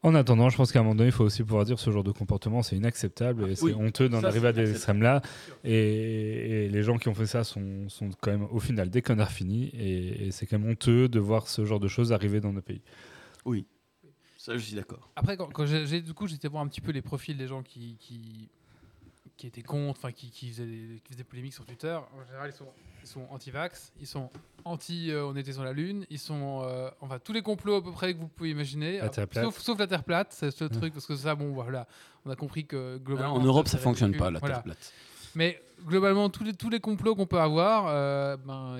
En 0.04 0.16
attendant, 0.16 0.48
je 0.48 0.56
pense 0.56 0.72
qu'à 0.72 0.80
un 0.80 0.82
moment 0.82 0.96
donné, 0.96 1.10
il 1.10 1.12
faut 1.12 1.22
aussi 1.24 1.44
pouvoir 1.44 1.64
dire 1.64 1.78
ce 1.78 1.90
genre 1.92 2.02
de 2.02 2.10
comportement, 2.10 2.62
c'est 2.62 2.76
inacceptable 2.76 3.48
et 3.48 3.54
c'est 3.54 3.66
Oui, 3.66 3.72
honteux 3.74 4.08
d'en 4.08 4.24
arriver 4.24 4.48
à 4.48 4.52
des 4.52 4.62
inacceptable. 4.62 4.70
extrêmes-là. 4.76 5.22
Et, 5.62 6.64
et 6.64 6.68
les 6.70 6.82
gens 6.82 6.98
qui 6.98 7.08
ont 7.08 7.14
fait 7.14 7.26
ça 7.26 7.44
sont, 7.44 7.88
sont 7.88 8.10
quand 8.20 8.32
même, 8.32 8.48
au 8.50 8.58
final, 8.58 8.90
des 8.90 9.00
connards 9.00 9.30
finis. 9.30 9.70
Et, 9.74 10.26
et 10.26 10.30
c'est 10.32 10.46
quand 10.46 10.58
même 10.58 10.68
honteux 10.70 11.08
de 11.08 11.20
voir 11.20 11.46
ce 11.46 11.64
genre 11.64 11.78
de 11.78 11.86
choses 11.88 12.12
arriver 12.12 12.40
dans 12.40 12.52
nos 12.52 12.62
pays. 12.62 12.82
Oui, 13.44 13.64
ça 14.38 14.56
je 14.58 14.64
suis 14.64 14.74
d'accord. 14.74 15.08
Après, 15.14 15.36
quand, 15.36 15.46
quand 15.52 15.66
j'ai, 15.66 15.86
j'ai- 15.86 16.00
du 16.02 16.14
coup, 16.14 16.26
j'étais 16.26 16.48
voir 16.48 16.64
un 16.64 16.68
petit 16.68 16.80
peu 16.80 16.90
les 16.90 17.02
profils 17.02 17.36
des 17.36 17.46
gens 17.46 17.62
qui, 17.62 17.96
qui, 18.00 18.48
qui 19.42 19.48
étaient 19.48 19.62
contre, 19.62 19.98
enfin, 19.98 20.12
qui, 20.12 20.30
qui, 20.30 20.50
faisaient, 20.50 20.64
des- 20.66 21.00
qui 21.04 21.12
faisaient 21.14 21.24
polémiques 21.24 21.52
sur 21.52 21.64
Twitter. 21.66 21.92
En 22.16 22.24
général, 22.24 22.50
ils 22.54 22.56
sont, 22.56 22.68
ils 23.02 23.08
sont 23.08 23.26
anti-vax, 23.28 23.92
ils 24.00 24.06
sont 24.06 24.30
anti 24.64 25.10
euh, 25.10 25.26
on 25.26 25.34
était 25.34 25.52
sur 25.52 25.64
la 25.64 25.72
Lune, 25.72 26.06
ils 26.10 26.18
sont. 26.20 26.62
euh, 26.64 26.88
enfin, 27.00 27.18
tous 27.18 27.32
les 27.32 27.42
complots 27.42 27.74
à 27.74 27.82
peu 27.82 27.90
près 27.90 28.14
que 28.14 28.20
vous 28.20 28.28
pouvez 28.28 28.50
imaginer. 28.50 28.98
La 28.98 29.08
Terre 29.08 29.26
plate. 29.26 29.44
Sauf, 29.44 29.58
sauf 29.58 29.78
la 29.80 29.88
Terre 29.88 30.04
plate, 30.04 30.28
c'est 30.32 30.52
ce 30.52 30.62
truc, 30.64 30.92
parce 30.94 31.06
que 31.06 31.16
ça, 31.16 31.34
bon, 31.34 31.50
voilà. 31.52 31.88
On 32.24 32.30
a 32.30 32.36
compris 32.36 32.64
que 32.66 32.98
globalement. 32.98 33.34
En 33.34 33.40
Europe, 33.40 33.66
ça 33.66 33.78
c'est 33.78 33.82
fonctionne 33.82 34.16
pas, 34.16 34.30
la 34.30 34.38
Voilà. 34.38 34.54
Terre 34.56 34.62
plate. 34.62 34.92
Mais 35.34 35.60
globalement, 35.84 36.30
tous 36.30 36.44
les, 36.44 36.52
tous 36.52 36.70
les 36.70 36.78
complots 36.78 37.16
qu'on 37.16 37.26
peut 37.26 37.40
avoir, 37.40 37.86
euh, 37.88 38.36
ben, 38.36 38.78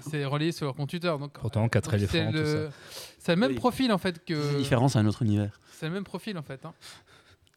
c'est 0.00 0.24
relié 0.24 0.52
sur 0.52 0.64
leur 0.64 0.74
compte 0.74 0.88
Twitter. 0.88 1.14
Donc, 1.20 1.32
Pourtant, 1.34 1.68
quatre 1.68 1.90
donc 1.90 1.98
éléphants, 1.98 2.12
c'est 2.12 2.26
tout 2.32 2.32
le, 2.38 2.70
c'est 3.18 3.34
le 3.34 3.40
même 3.40 3.50
Oui. 3.50 3.56
profil 3.56 3.92
en 3.92 3.98
fait 3.98 4.14
C'est 4.16 4.24
que. 4.34 4.56
différent, 4.56 4.88
c'est 4.88 5.00
un 5.00 5.06
autre 5.06 5.20
univers. 5.20 5.60
C'est 5.72 5.86
le 5.86 5.92
même 5.92 6.04
profil 6.04 6.38
en 6.38 6.42
fait. 6.42 6.64
hein. 6.64 6.72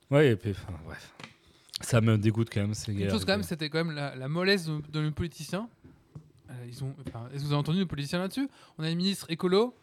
Ouais, 0.10 0.32
et 0.32 0.36
puis, 0.36 0.52
enfin, 0.52 0.74
bref. 0.86 1.14
Ça 1.82 2.02
me 2.02 2.18
dégoûte 2.18 2.50
quand 2.54 2.62
même. 2.62 2.74
Une 2.88 3.10
chose 3.10 3.26
quand 3.26 3.34
même, 3.34 3.44
c'était 3.44 3.70
quand 3.70 3.84
même 3.84 3.96
la, 3.96 4.16
la 4.16 4.28
mollesse 4.28 4.66
de, 4.66 4.82
de 4.92 5.02
nos 5.02 5.12
politiciens. 5.12 5.68
Euh, 6.50 6.54
ils 6.68 6.84
ont, 6.84 6.94
enfin, 7.08 7.28
est-ce 7.34 7.44
que 7.44 7.48
vous 7.48 7.54
avez 7.54 7.60
entendu 7.60 7.80
nos 7.80 7.86
politiciens 7.86 8.20
là-dessus? 8.20 8.50
On 8.78 8.84
a 8.84 8.90
une 8.90 8.98
ministre 8.98 9.26
écolo 9.30 9.74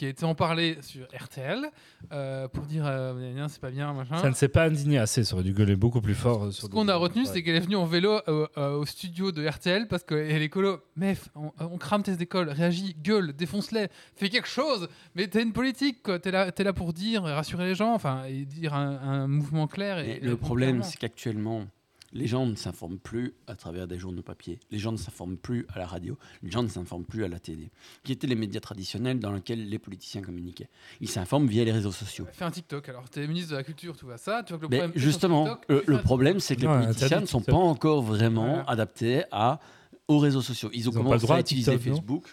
qui 0.00 0.06
a 0.06 0.08
été 0.08 0.24
en 0.24 0.34
parler 0.34 0.78
sur 0.80 1.04
RTL 1.14 1.66
euh, 2.10 2.48
pour 2.48 2.64
dire 2.64 2.84
euh, 2.86 3.34
gna, 3.34 3.50
c'est 3.50 3.60
pas 3.60 3.70
bien, 3.70 3.92
machin. 3.92 4.16
Ça 4.16 4.30
ne 4.30 4.34
s'est 4.34 4.48
pas 4.48 4.64
indigné 4.64 4.96
assez, 4.96 5.24
ça 5.24 5.34
aurait 5.34 5.44
dû 5.44 5.52
gueuler 5.52 5.76
beaucoup 5.76 6.00
plus 6.00 6.14
fort. 6.14 6.44
euh, 6.44 6.50
sur 6.52 6.64
Ce 6.68 6.70
qu'on 6.70 6.88
a 6.88 6.96
retenu, 6.96 7.24
Ouais. 7.24 7.28
c'est 7.30 7.42
qu'elle 7.42 7.56
est 7.56 7.60
venue 7.60 7.76
en 7.76 7.84
vélo 7.84 8.18
euh, 8.26 8.46
euh, 8.56 8.76
au 8.78 8.86
studio 8.86 9.30
de 9.30 9.46
RTL 9.46 9.88
parce 9.88 10.02
qu'elle 10.02 10.30
est 10.30 10.42
écolo. 10.42 10.78
Mef, 10.96 11.28
on, 11.34 11.52
on 11.58 11.76
crame 11.76 12.02
tes 12.02 12.14
écoles, 12.22 12.48
réagis, 12.48 12.96
gueule, 13.02 13.34
défonce-les, 13.34 13.88
fais 14.16 14.30
quelque 14.30 14.48
chose. 14.48 14.88
Mais 15.14 15.26
t'es 15.28 15.42
une 15.42 15.52
politique, 15.52 16.02
quoi. 16.02 16.18
T'es 16.18 16.30
là, 16.30 16.50
t'es 16.50 16.64
là 16.64 16.72
pour 16.72 16.94
dire 16.94 17.28
et 17.28 17.34
rassurer 17.34 17.66
les 17.66 17.74
gens, 17.74 17.92
enfin, 17.92 18.24
et 18.24 18.46
dire 18.46 18.72
un, 18.72 18.98
un 19.02 19.26
mouvement 19.26 19.66
clair. 19.66 19.98
Et, 19.98 20.18
le 20.20 20.36
problème, 20.38 20.82
c'est 20.82 20.96
qu'actuellement, 20.96 21.66
les 22.12 22.26
gens 22.26 22.46
ne 22.46 22.54
s'informent 22.54 22.98
plus 22.98 23.34
à 23.46 23.54
travers 23.54 23.86
des 23.86 23.98
journaux 23.98 24.22
papier. 24.22 24.58
Les 24.70 24.78
gens 24.78 24.92
ne 24.92 24.96
s'informent 24.96 25.36
plus 25.36 25.66
à 25.72 25.78
la 25.78 25.86
radio. 25.86 26.18
Les 26.42 26.50
gens 26.50 26.62
ne 26.62 26.68
s'informent 26.68 27.04
plus 27.04 27.24
à 27.24 27.28
la 27.28 27.38
télé, 27.38 27.70
qui 28.02 28.12
étaient 28.12 28.26
les 28.26 28.34
médias 28.34 28.60
traditionnels 28.60 29.20
dans 29.20 29.32
lesquels 29.32 29.68
les 29.68 29.78
politiciens 29.78 30.22
communiquaient. 30.22 30.68
Ils 31.00 31.08
s'informent 31.08 31.46
via 31.46 31.64
les 31.64 31.72
réseaux 31.72 31.92
sociaux. 31.92 32.26
Fais 32.32 32.44
un 32.44 32.50
TikTok. 32.50 32.88
Alors, 32.88 33.08
t'es 33.08 33.26
ministre 33.26 33.52
de 33.52 33.56
la 33.56 33.62
culture, 33.62 33.96
tu 33.96 34.04
vois 34.04 34.18
ça. 34.18 34.42
Tu 34.42 34.52
vois 34.52 34.58
que 34.58 34.64
le 34.64 34.68
Mais 34.70 34.78
problème. 34.78 35.00
justement, 35.00 35.44
TikTok, 35.56 35.86
le, 35.86 35.96
tu 35.96 36.02
problème, 36.02 36.40
c'est 36.40 36.56
que 36.56 36.62
les 36.62 36.66
politiciens 36.66 37.20
ne 37.20 37.26
sont 37.26 37.42
pas 37.42 37.52
encore 37.54 38.02
vraiment 38.02 38.66
adaptés 38.66 39.22
à, 39.30 39.60
aux 40.08 40.18
réseaux 40.18 40.42
sociaux. 40.42 40.70
Ils 40.72 40.88
ont 40.88 40.92
Ils 40.92 40.98
ont 40.98 41.02
pas 41.04 41.04
le 41.04 41.04
commencé 41.04 41.24
droit 41.26 41.36
à 41.36 41.40
utiliser 41.40 41.72
TikTok, 41.72 41.86
non 41.86 41.96
Facebook. 41.96 42.24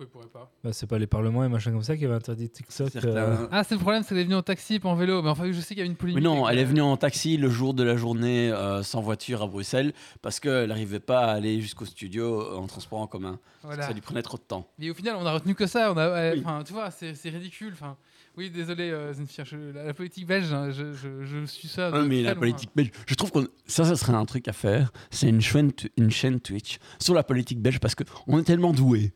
Pourquoi 0.00 0.06
il 0.22 0.28
pourrait 0.28 0.44
pas 0.44 0.50
Bah, 0.64 0.70
c'est 0.72 0.86
pas 0.86 0.98
les 0.98 1.06
parlements 1.06 1.44
et 1.44 1.48
machin 1.48 1.72
comme 1.72 1.82
ça 1.82 1.96
qui 1.96 2.04
avaient 2.06 2.14
interdit 2.14 2.48
TikTok. 2.48 2.90
Certains- 2.90 3.08
euh, 3.08 3.46
Ah, 3.50 3.64
c'est 3.64 3.74
le 3.74 3.80
problème, 3.80 4.02
c'est 4.02 4.10
qu'elle 4.10 4.18
est 4.18 4.24
venue 4.24 4.34
en 4.34 4.42
taxi, 4.42 4.78
pas 4.80 4.88
en 4.88 4.94
vélo. 4.94 5.22
Mais 5.22 5.28
enfin, 5.28 5.50
je 5.52 5.60
sais 5.60 5.68
qu'il 5.74 5.78
y 5.78 5.80
avait 5.80 5.90
une 5.90 5.96
polémique. 5.96 6.22
Mais 6.22 6.28
non, 6.28 6.48
elle 6.48 6.58
est 6.58 6.62
euh, 6.62 6.66
venue 6.66 6.80
en 6.80 6.96
taxi 6.96 7.36
le 7.36 7.50
jour 7.50 7.74
de 7.74 7.82
la 7.82 7.96
journée 7.96 8.50
euh, 8.50 8.82
sans 8.82 9.00
voiture 9.02 9.42
à 9.42 9.46
Bruxelles 9.46 9.92
parce 10.22 10.40
qu'elle 10.40 10.68
n'arrivait 10.68 11.00
pas 11.00 11.26
à 11.26 11.32
aller 11.32 11.60
jusqu'au 11.60 11.84
studio 11.84 12.40
euh, 12.40 12.56
en 12.56 12.66
transport 12.66 13.00
en 13.00 13.06
commun. 13.06 13.38
Voilà. 13.62 13.82
Ça 13.86 13.92
lui 13.92 14.00
prenait 14.00 14.22
trop 14.22 14.38
de 14.38 14.42
temps. 14.42 14.66
Mais 14.78 14.88
au 14.90 14.94
final, 14.94 15.16
on 15.18 15.26
a 15.26 15.32
retenu 15.32 15.54
que 15.54 15.66
ça. 15.66 15.92
On 15.92 15.96
a, 15.98 16.32
Oui. 16.32 16.42
tu 16.64 16.72
vois, 16.72 16.90
c'est 16.90 17.12
ridicule. 17.28 17.72
Enfin, 17.74 17.96
oui, 18.38 18.48
désolé, 18.48 18.90
euh, 18.90 19.12
je- 19.12 19.56
la, 19.74 19.84
la 19.84 19.92
politique 19.92 20.26
belge, 20.26 20.50
hein, 20.52 20.70
je, 20.70 20.94
je, 20.94 21.24
je 21.24 21.44
suis 21.44 21.68
ça. 21.68 21.90
Ah, 21.92 22.02
mais 22.02 22.22
la 22.22 22.30
loin. 22.32 22.40
politique 22.40 22.70
belge, 22.74 22.90
je 23.06 23.14
trouve 23.16 23.32
que 23.32 23.50
ça, 23.66 23.84
ça 23.84 23.96
serait 23.96 24.14
un 24.14 24.24
truc 24.24 24.48
à 24.48 24.52
faire. 24.54 24.92
C'est 25.10 25.28
une 25.28 25.40
chaîne, 25.42 25.72
une 25.98 26.10
chaîne 26.10 26.40
Twitch 26.40 26.78
sur 27.00 27.12
la 27.12 27.22
politique 27.22 27.60
belge 27.60 27.80
parce 27.80 27.94
qu'on 27.94 28.38
est 28.38 28.44
tellement 28.44 28.72
doué. 28.72 29.12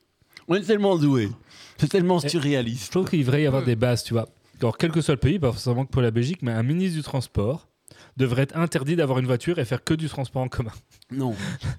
On 0.49 0.55
est 0.55 0.61
tellement 0.63 0.97
doué. 0.97 1.31
C'est 1.79 1.89
tellement 1.89 2.19
Et- 2.21 2.25
Je 2.25 2.29
surréaliste. 2.29 2.91
trouve 2.93 3.09
qu'il 3.09 3.21
devrait 3.21 3.43
y 3.43 3.47
avoir 3.47 3.65
des 3.65 3.77
bases, 3.77 4.05
tu 4.05 4.15
vois. 4.15 4.29
Alors, 4.61 4.79
quel 4.79 4.93
que 4.93 5.01
soit 5.01 5.15
le 5.15 5.21
pays, 5.21 5.39
pas 5.39 5.51
forcément 5.53 5.85
que 5.85 5.91
pour 5.91 6.03
la 6.03 6.11
Belgique, 6.11 6.41
mais 6.43 6.53
un 6.53 6.63
ministre 6.63 6.97
du 6.97 7.03
transport 7.03 7.69
devrait 8.17 8.43
être 8.43 8.57
interdit 8.57 8.97
d'avoir 8.97 9.19
une 9.19 9.27
voiture 9.27 9.59
et 9.59 9.65
faire 9.65 9.83
que 9.83 9.95
du 9.95 10.09
transport 10.09 10.43
en 10.43 10.49
commun. 10.49 10.71
Non, 11.11 11.35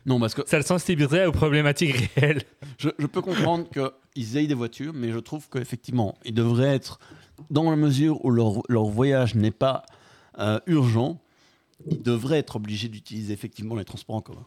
non, 0.06 0.20
parce 0.20 0.34
que 0.34 0.42
Ça 0.46 0.58
le 0.58 0.64
sensibiliserait 0.64 1.26
aux 1.26 1.32
problématiques 1.32 2.12
réelles. 2.16 2.44
je, 2.78 2.90
je 3.00 3.08
peux 3.08 3.22
comprendre 3.22 3.66
qu'ils 3.70 4.38
aient 4.38 4.46
des 4.48 4.54
voitures, 4.54 4.94
mais 4.94 5.12
je 5.12 5.20
trouve 5.20 5.48
qu'effectivement, 5.50 6.16
ils 6.26 6.34
devraient 6.34 6.76
être, 6.76 7.00
dans 7.50 7.70
la 7.70 7.76
mesure 7.78 8.24
où 8.26 8.30
leur, 8.30 8.62
leur 8.70 8.86
voyage 8.86 9.36
n'est 9.36 9.52
pas 9.52 9.84
euh, 10.40 10.60
urgent, 10.68 11.22
ils 11.90 12.02
devraient 12.02 12.40
être 12.40 12.58
obligés 12.58 12.90
d'utiliser 12.90 13.34
effectivement 13.34 13.76
les 13.76 13.86
transports 13.86 14.18
en 14.18 14.22
commun. 14.22 14.46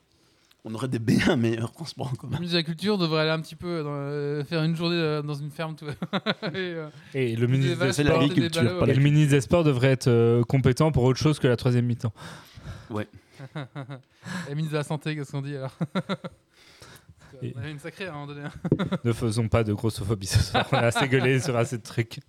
On 0.64 0.74
aurait 0.74 0.88
des 0.88 0.98
bien 0.98 1.36
meilleurs 1.36 1.72
transports 1.72 2.08
en 2.08 2.10
Le 2.10 2.16
commun. 2.16 2.36
ministre 2.36 2.54
de 2.54 2.58
la 2.58 2.64
Culture 2.64 2.98
devrait 2.98 3.22
aller 3.22 3.30
un 3.30 3.40
petit 3.40 3.54
peu 3.54 3.82
dans, 3.82 3.90
euh, 3.92 4.44
faire 4.44 4.62
une 4.64 4.76
journée 4.76 4.96
euh, 4.96 5.22
dans 5.22 5.34
une 5.34 5.50
ferme. 5.50 5.76
Tout... 5.76 5.86
et, 5.86 5.92
euh, 6.54 6.88
Et 7.14 7.36
le 7.36 7.46
ministre 7.46 7.84
des 7.86 7.92
Sports, 7.92 8.28
des 8.28 8.90
et 8.90 8.94
le 8.94 9.00
ministre 9.00 9.30
des 9.30 9.40
Sports 9.40 9.64
devrait 9.64 9.92
être 9.92 10.08
euh, 10.08 10.42
compétent 10.42 10.90
pour 10.90 11.04
autre 11.04 11.18
chose 11.18 11.38
que 11.38 11.46
la 11.46 11.56
troisième 11.56 11.86
mi-temps. 11.86 12.12
Et 12.94 14.50
le 14.50 14.54
ministre 14.56 14.72
de 14.72 14.78
la 14.78 14.84
Santé, 14.84 15.14
qu'est-ce 15.14 15.30
qu'on 15.30 15.42
dit 15.42 15.56
alors? 15.56 15.76
Et- 17.42 17.52
On 17.56 17.58
avait 17.60 17.70
une 17.70 17.78
sacrée 17.78 18.06
à 18.06 18.10
un 18.10 18.12
moment 18.12 18.26
donné. 18.26 18.42
hein. 18.44 18.52
ne 19.04 19.12
faisons 19.12 19.48
pas 19.48 19.64
de 19.64 19.72
grossophobie 19.72 20.26
ce 20.26 20.40
soir. 20.42 20.66
On 20.72 20.76
a 20.76 20.80
assez 20.86 21.08
gueulé 21.08 21.40
sur 21.40 21.56
assez 21.56 21.78
de 21.78 21.82
trucs. 21.82 22.20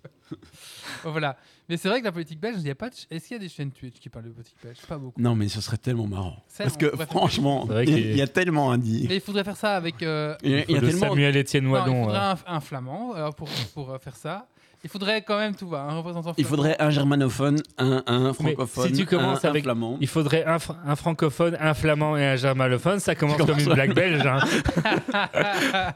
Bon, 1.02 1.12
voilà. 1.12 1.36
Mais 1.68 1.76
c'est 1.76 1.88
vrai 1.88 2.00
que 2.00 2.04
la 2.04 2.12
politique 2.12 2.40
belge, 2.40 2.56
il 2.60 2.66
y 2.66 2.70
a 2.70 2.74
pas 2.74 2.90
de... 2.90 2.94
est-ce 3.10 3.26
qu'il 3.28 3.36
y 3.36 3.40
a 3.40 3.42
des 3.42 3.48
chaînes 3.48 3.70
Twitch 3.70 3.98
qui 3.98 4.08
parlent 4.10 4.26
de 4.26 4.30
politique 4.30 4.56
belge? 4.62 4.78
Pas 4.86 4.98
beaucoup. 4.98 5.20
Non, 5.20 5.34
mais 5.34 5.48
ce 5.48 5.60
serait 5.60 5.76
tellement 5.78 6.06
marrant. 6.06 6.36
Ça, 6.46 6.64
Parce 6.64 6.76
que 6.76 6.94
franchement, 7.06 7.66
il 7.82 7.88
y, 7.90 8.12
a- 8.12 8.16
y 8.16 8.22
a 8.22 8.26
tellement 8.26 8.70
à 8.70 8.76
dire. 8.78 9.06
Mais 9.08 9.16
il 9.16 9.20
faudrait 9.20 9.44
faire 9.44 9.56
ça 9.56 9.76
avec. 9.76 10.02
euh, 10.02 10.36
Il 10.42 10.50
y 10.50 10.54
a, 10.56 10.64
il 10.64 10.70
y 10.70 10.76
a 10.76 10.80
le 10.80 10.88
tellement. 10.88 11.08
Samuel 11.08 11.36
Étienne 11.36 11.64
non, 11.64 11.76
il 11.86 12.04
faudrait 12.04 12.18
euh, 12.18 12.20
un, 12.20 12.36
un 12.46 12.60
flamand 12.60 13.16
euh, 13.16 13.30
pour, 13.30 13.48
pour 13.74 13.90
euh, 13.92 13.98
faire 13.98 14.14
ça. 14.16 14.46
Il 14.82 14.88
faudrait 14.88 15.20
quand 15.22 15.36
même 15.38 15.54
tout 15.54 15.68
va, 15.68 15.82
un 15.82 15.96
représentant. 15.98 16.32
Il 16.38 16.44
faudrait 16.46 16.74
un 16.80 16.88
germanophone, 16.88 17.60
un, 17.76 18.02
un 18.06 18.32
francophone, 18.32 18.86
si 18.86 18.92
tu 18.92 19.04
commences 19.06 19.44
un, 19.44 19.48
un 19.48 19.50
avec- 19.50 19.64
flamand. 19.64 19.98
Il 20.00 20.08
faudrait 20.08 20.44
un, 20.46 20.56
fr- 20.56 20.74
un 20.86 20.96
francophone, 20.96 21.56
un 21.60 21.74
flamand 21.74 22.16
et 22.16 22.24
un 22.24 22.36
germanophone. 22.36 22.98
Ça 22.98 23.14
commence 23.14 23.36
comme 23.36 23.58
une 23.58 23.74
blague 23.74 23.94
belge. 23.94 24.24
hein. 24.26 24.38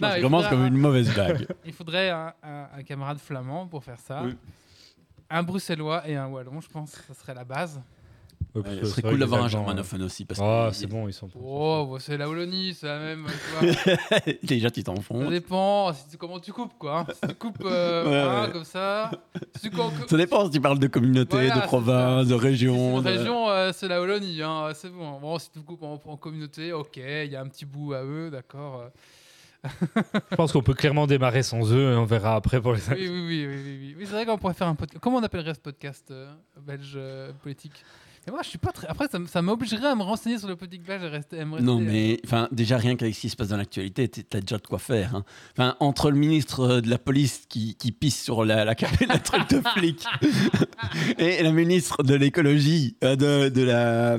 Non, 0.00 0.08
ça 0.10 0.20
commence 0.20 0.46
comme 0.48 0.62
un- 0.62 0.66
une 0.68 0.76
mauvaise 0.78 1.12
blague. 1.12 1.46
Il 1.66 1.72
faudrait 1.72 2.10
un, 2.10 2.32
un- 2.42 2.68
un 2.78 2.82
camarade 2.84 3.18
flamand 3.18 3.66
pour 3.66 3.82
faire 3.82 3.98
ça. 3.98 4.22
Oui. 4.24 4.36
Un 5.30 5.42
bruxellois 5.42 6.08
et 6.08 6.16
un 6.16 6.26
wallon, 6.28 6.60
je 6.60 6.68
pense. 6.68 6.90
Ça 6.92 7.14
serait 7.14 7.34
la 7.34 7.44
base. 7.44 7.80
Ouais, 8.54 8.62
ce 8.80 8.86
serait 8.86 9.02
cool 9.02 9.18
d'avoir 9.18 9.42
un 9.42 9.44
Allemands, 9.46 9.58
germanophone 9.66 10.02
aussi. 10.02 10.24
Parce 10.24 10.40
Oh, 10.42 10.68
que 10.70 10.74
c'est 10.74 10.86
bon, 10.86 11.06
ils 11.06 11.12
sont. 11.12 11.28
Oh, 11.40 11.88
bah, 11.92 11.98
c'est 12.00 12.16
la 12.16 12.28
Wallonie, 12.28 12.74
c'est 12.74 12.86
la 12.86 12.98
même. 12.98 13.26
Tu 13.60 13.66
vois. 13.66 14.20
Déjà, 14.42 14.70
tu 14.70 14.80
Ça 14.80 14.86
t'enfonces. 14.86 15.28
dépend 15.30 15.92
si 15.92 16.08
tu- 16.08 16.16
comment 16.16 16.40
tu 16.40 16.52
coupes, 16.52 16.72
quoi. 16.78 17.00
hein. 17.00 17.06
Si 17.12 17.28
tu 17.28 17.34
coupes 17.34 17.62
euh, 17.64 18.04
Ouais, 18.40 18.46
ouais. 18.46 18.52
comme 18.52 18.64
ça. 18.64 19.10
Si 19.56 19.68
tu 19.68 19.70
coupes. 19.76 19.92
Ça 20.08 20.16
dépend 20.16 20.44
si 20.46 20.50
tu 20.52 20.60
parles 20.60 20.78
de 20.78 20.86
communauté, 20.88 21.36
Voilà, 21.36 21.56
de 21.56 21.60
province, 21.66 22.26
de 22.26 22.34
région. 22.34 23.00
de- 23.00 23.08
région, 23.08 23.48
euh, 23.50 23.70
c'est 23.74 23.86
la 23.88 24.00
Wallonie, 24.00 24.42
hein, 24.42 24.70
c'est 24.74 24.90
bon. 24.90 25.20
Bon, 25.20 25.38
si 25.38 25.50
tu 25.50 25.60
coupes 25.60 25.82
en, 25.82 26.00
en 26.04 26.16
communauté, 26.16 26.72
ok, 26.72 26.96
il 26.96 27.30
y 27.30 27.36
a 27.36 27.40
un 27.40 27.46
petit 27.48 27.66
bout 27.66 27.92
à 27.92 28.02
eux, 28.02 28.30
d'accord. 28.30 28.80
euh. 28.82 28.88
Je 30.30 30.36
pense 30.36 30.52
qu'on 30.52 30.62
peut 30.62 30.74
clairement 30.74 31.06
démarrer 31.06 31.42
sans 31.42 31.72
eux 31.72 31.92
et 31.92 31.96
on 31.96 32.04
verra 32.04 32.36
après 32.36 32.60
pour 32.60 32.72
les. 32.74 32.80
Oui, 32.90 33.08
oui, 33.08 33.08
oui, 33.08 33.46
oui, 33.46 33.46
oui, 33.46 33.78
oui. 33.80 33.94
Oui, 33.98 34.04
c'est 34.06 34.12
vrai 34.12 34.24
qu'on 34.24 34.38
pourrait 34.38 34.54
faire 34.54 34.68
un 34.68 34.74
podcast. 34.76 34.98
Comment 35.02 35.18
on 35.18 35.22
appellerait 35.22 35.54
ce 35.54 35.58
podcast 35.60 36.10
euh, 36.10 36.32
belge 36.60 36.92
euh, 36.96 37.32
politique? 37.42 37.84
Et 38.28 38.30
moi, 38.30 38.40
je 38.42 38.48
suis 38.50 38.58
pas 38.58 38.72
très. 38.72 38.86
Après, 38.88 39.06
ça, 39.26 39.40
m'obligerait 39.42 39.86
à 39.88 39.94
me 39.94 40.02
renseigner 40.02 40.38
sur 40.38 40.48
le 40.48 40.56
politique 40.56 40.82
belge 40.84 41.02
et 41.02 41.08
rester. 41.08 41.40
à 41.40 41.46
me 41.46 41.58
Non, 41.60 41.78
rester, 41.78 41.90
mais 41.92 42.20
enfin, 42.26 42.46
déjà 42.52 42.76
rien 42.76 42.94
qu'avec 42.94 43.14
ce 43.14 43.20
qui 43.22 43.30
se 43.30 43.36
passe 43.36 43.48
dans 43.48 43.56
l'actualité, 43.56 44.06
t'as 44.08 44.40
déjà 44.42 44.58
de 44.58 44.66
quoi 44.66 44.78
faire. 44.78 45.16
hein. 45.16 45.24
Enfin, 45.56 45.76
entre 45.80 46.10
le 46.10 46.18
ministre 46.18 46.60
euh, 46.60 46.80
de 46.82 46.90
la 46.90 46.98
police 46.98 47.44
qui, 47.48 47.74
qui 47.76 47.90
pisse 47.90 48.22
sur 48.22 48.44
la, 48.44 48.66
la, 48.66 48.74
la 49.08 49.18
truc 49.18 49.48
de 49.48 49.62
flic 49.74 50.04
et 51.18 51.42
la 51.42 51.52
ministre 51.52 52.02
de 52.02 52.14
l'écologie, 52.14 52.96
euh, 53.02 53.16
de, 53.16 53.48
de 53.48 53.62
la 53.62 54.18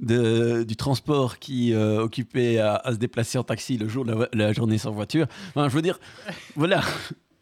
de- 0.00 0.64
du 0.64 0.76
transport 0.76 1.38
qui 1.38 1.72
euh, 1.72 2.02
occupait 2.02 2.58
à, 2.58 2.74
à 2.76 2.92
se 2.92 2.98
déplacer 2.98 3.38
en 3.38 3.44
taxi 3.44 3.78
le 3.78 3.88
jour 3.88 4.04
de 4.04 4.12
la, 4.12 4.28
la 4.32 4.52
journée 4.52 4.78
sans 4.78 4.90
voiture. 4.92 5.26
Enfin, 5.50 5.68
je 5.68 5.74
veux 5.74 5.82
dire, 5.82 5.98
voilà. 6.56 6.82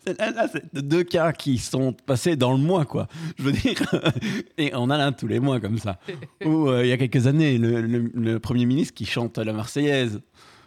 Là, 0.07 0.31
là, 0.33 0.49
c'est 0.53 0.74
deux 0.74 1.05
cas 1.05 1.33
qui 1.33 1.59
sont 1.59 1.93
passés 1.93 2.35
dans 2.37 2.53
le 2.53 2.59
mois, 2.59 2.85
quoi. 2.85 3.07
Je 3.39 3.43
veux 3.45 3.53
dire, 3.53 3.81
et 4.59 4.73
on 4.74 4.91
a 4.91 4.99
l'un 4.99 5.12
tous 5.12 5.27
les 5.29 5.39
mois 5.41 5.61
comme 5.61 5.79
ça. 5.79 5.99
Ou 6.45 6.69
euh, 6.69 6.85
il 6.85 6.89
y 6.89 6.93
a 6.93 6.97
quelques 6.97 7.27
années, 7.27 7.57
le, 7.59 7.81
le- 7.83 8.11
le 8.15 8.41
Premier 8.41 8.66
ministre 8.66 8.95
qui 8.95 9.05
chante 9.07 9.39
la 9.39 9.53
Marseillaise. 9.53 10.20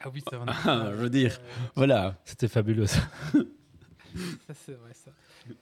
Ah 0.04 0.10
oui, 0.14 0.24
c'est 0.30 0.36
vrai. 0.38 0.46
Ah, 0.66 0.90
je 0.92 0.96
veux 0.98 1.10
dire, 1.10 1.40
voilà. 1.76 2.18
C'était 2.26 2.48
fabuleux. 2.48 2.86
ça. 2.88 3.00
Ça, 3.34 4.54
c'est 4.66 4.74
vrai, 4.80 4.92
ça. 4.94 5.12
Oui, 5.48 5.54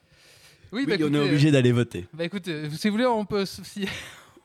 Oui, 0.72 0.86
bah, 0.86 0.94
on 0.98 1.02
est 1.02 1.06
écoutez, 1.06 1.18
obligé 1.20 1.50
d'aller 1.50 1.72
voter. 1.72 2.06
Bah 2.12 2.24
écoutez, 2.24 2.68
si 2.70 2.88
vous 2.88 2.94
voulez, 2.94 3.06
on 3.06 3.24
peut, 3.24 3.44
se- 3.44 3.62
si- 3.64 3.86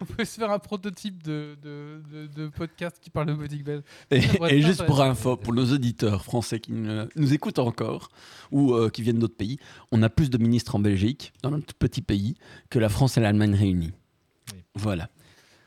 on 0.01 0.05
peut 0.05 0.26
se 0.26 0.39
faire 0.39 0.51
un 0.51 0.59
prototype 0.59 1.23
de, 1.23 1.57
de, 1.61 2.01
de, 2.11 2.27
de 2.27 2.47
podcast 2.47 2.97
qui 3.01 3.09
parle 3.09 3.27
de 3.27 3.34
politique 3.34 3.63
belge. 3.63 3.84
Et, 4.11 4.61
juste 4.61 4.85
pour 4.85 5.01
info, 5.01 5.35
pour 5.35 5.53
nos 5.53 5.65
auditeurs 5.65 6.23
français 6.23 6.59
qui 6.59 6.71
nous 6.71 7.34
écoutent 7.34 7.59
encore 7.59 8.09
ou 8.51 8.73
euh, 8.73 8.89
qui 8.89 9.01
viennent 9.01 9.19
d'autres 9.19 9.35
pays, 9.35 9.57
on 9.91 10.01
a 10.03 10.09
plus 10.09 10.30
de 10.30 10.38
ministres 10.38 10.76
en 10.76 10.80
Belgique, 10.80 11.34
dans 11.43 11.51
notre 11.51 11.73
petit 11.73 12.01
pays, 12.01 12.35
que 12.69 12.80
la 12.80 12.89
France 12.89 13.17
et 13.17 13.21
l'Allemagne 13.21 13.55
réunies. 13.55 13.91
Oui. 14.53 14.63
Voilà. 14.76 15.09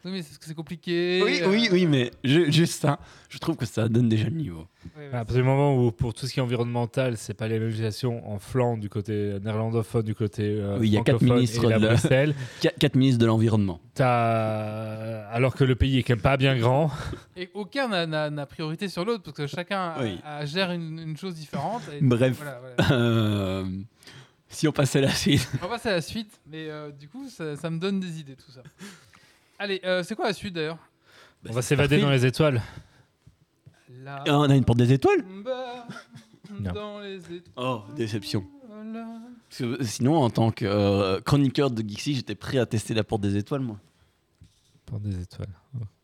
Oui, 0.05 0.11
mais 0.11 0.23
c'est 0.41 0.55
compliqué. 0.55 1.21
Oui, 1.25 1.41
euh, 1.43 1.49
oui, 1.49 1.69
oui, 1.71 1.87
mais 1.87 2.11
ju- 2.25 2.51
juste 2.51 2.81
ça, 2.81 2.99
je 3.29 3.39
trouve 3.39 3.57
que 3.57 3.67
ça 3.67 3.89
donne 3.89 4.09
déjà 4.09 4.25
le 4.25 4.31
niveau. 4.37 4.67
ouais. 4.97 5.07
À 5.09 5.25
partir 5.25 5.37
du 5.37 5.43
moment 5.45 5.77
où, 5.77 5.93
pour 5.93 6.13
tout 6.13 6.27
ce 6.27 6.33
qui 6.33 6.41
est 6.41 6.43
environnemental, 6.43 7.17
c'est 7.17 7.35
pas 7.35 7.47
les 7.47 7.61
législations 7.61 8.29
en 8.29 8.41
Flandre 8.41 8.81
du 8.81 8.89
côté 8.89 9.39
néerlandophone, 9.45 10.03
du 10.03 10.17
côté 10.17 10.43
euh, 10.59 10.79
Oui, 10.81 10.89
il 10.89 10.93
y 10.95 10.97
a 10.99 11.03
quatre 11.03 11.23
ministres 11.23 11.63
de 11.65 11.69
la- 11.69 11.79
Bruxelles, 11.79 12.35
Qu- 12.61 12.69
quatre 12.81 12.97
ministres 12.97 13.21
de 13.21 13.27
l'environnement. 13.27 13.81
t'as- 13.95 15.29
alors 15.29 15.55
que 15.55 15.65
le 15.65 15.75
pays 15.77 15.99
est 15.99 16.03
quand 16.03 16.15
même 16.15 16.21
pas 16.21 16.37
bien 16.37 16.59
grand. 16.59 16.91
Et 17.37 17.51
aucun 17.55 17.89
n'a- 18.07 18.47
priorité 18.47 18.89
sur 18.89 19.05
l'autre 19.05 19.23
parce 19.23 19.37
que 19.37 19.47
chacun 19.47 19.95
Oui. 20.01 20.19
a- 20.25 20.45
gère 20.47 20.73
une, 20.73 20.99
une 20.99 21.17
chose 21.17 21.35
différente. 21.37 21.83
et- 21.93 22.01
Bref. 22.03 22.37
Voilà, 22.43 22.61
voilà. 22.61 22.93
Euh, 23.03 23.65
si 24.49 24.69
on 24.69 24.73
passait 24.73 24.99
à 24.99 25.03
la 25.03 25.11
suite. 25.15 25.49
On 25.63 25.67
va 25.67 25.77
passer 25.77 25.89
à 25.89 25.93
la 25.93 26.01
suite, 26.03 26.41
mais 26.51 26.69
euh, 26.69 26.91
du 26.91 27.09
coup, 27.09 27.27
ça, 27.31 27.57
ça 27.57 27.71
me 27.71 27.79
donne 27.79 28.01
des 28.01 28.21
idées 28.21 28.35
tout 28.37 28.51
ça. 28.51 28.63
Allez, 29.59 29.81
euh, 29.85 30.03
c'est 30.03 30.15
quoi 30.15 30.27
la 30.27 30.33
suite 30.33 30.55
d'ailleurs 30.55 30.79
On 31.49 31.53
va 31.53 31.63
s'évader 31.63 32.01
dans 32.01 32.11
les 32.11 32.27
étoiles. 32.27 32.61
Là, 33.89 34.25
Ah, 34.27 34.39
on 34.39 34.51
a 34.51 34.57
une 34.57 34.65
porte 34.65 34.79
des 34.79 34.93
étoiles 34.93 35.23
bas, 35.45 35.87
Non. 36.51 36.73
dans 36.73 37.01
les 37.01 37.17
étoiles. 37.33 37.43
Oh, 37.57 37.83
déception. 37.95 38.45
Parce 39.49 39.59
que 39.59 39.85
sinon, 39.85 40.17
en 40.17 40.31
tant 40.31 40.51
que 40.51 40.65
euh, 40.65 41.21
chroniqueur 41.21 41.71
de 41.71 41.83
Geeksy, 41.87 42.15
j'étais 42.15 42.35
prêt 42.35 42.59
à 42.59 42.67
tester 42.67 42.95
la 42.95 43.05
porte 43.05 43.23
des 43.23 43.37
étoiles, 43.37 43.61
moi. 43.61 43.79
Pour 44.87 44.99
des 44.99 45.21
étoiles. 45.21 45.53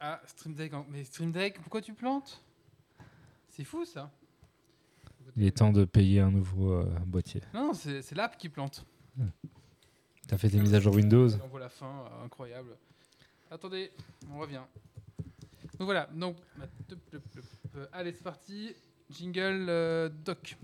Ah, 0.00 0.20
Stream 0.26 0.54
Deck. 0.54 0.72
Mais 0.90 1.04
Stream 1.04 1.32
Deck, 1.32 1.58
pourquoi 1.60 1.80
tu 1.80 1.92
plantes? 1.94 2.42
C'est 3.48 3.64
fou 3.64 3.84
ça. 3.84 4.10
Il 5.36 5.44
est 5.44 5.56
temps 5.58 5.72
de 5.72 5.84
payer 5.84 6.20
un 6.20 6.30
nouveau 6.30 6.72
euh, 6.72 6.84
boîtier. 7.06 7.42
Non, 7.52 7.68
non, 7.68 7.72
c'est 7.74 8.02
c'est 8.02 8.14
l'app 8.14 8.36
qui 8.38 8.48
plante. 8.48 8.84
T'as 10.26 10.38
fait 10.38 10.48
tes 10.50 10.58
mises 10.58 10.74
à 10.74 10.80
jour 10.80 10.94
Windows 10.94 11.28
On 11.44 11.48
voit 11.48 11.60
la 11.60 11.68
fin, 11.68 11.86
euh, 11.86 12.24
incroyable. 12.24 12.76
Attendez, 13.50 13.90
on 14.30 14.38
revient. 14.38 14.62
Donc 15.78 15.86
voilà, 15.86 16.08
donc. 16.12 16.36
bah, 16.56 16.66
euh, 17.76 17.86
Allez, 17.92 18.12
c'est 18.12 18.22
parti. 18.22 18.74
Jingle 19.10 19.66
euh, 19.68 20.08
doc. 20.10 20.56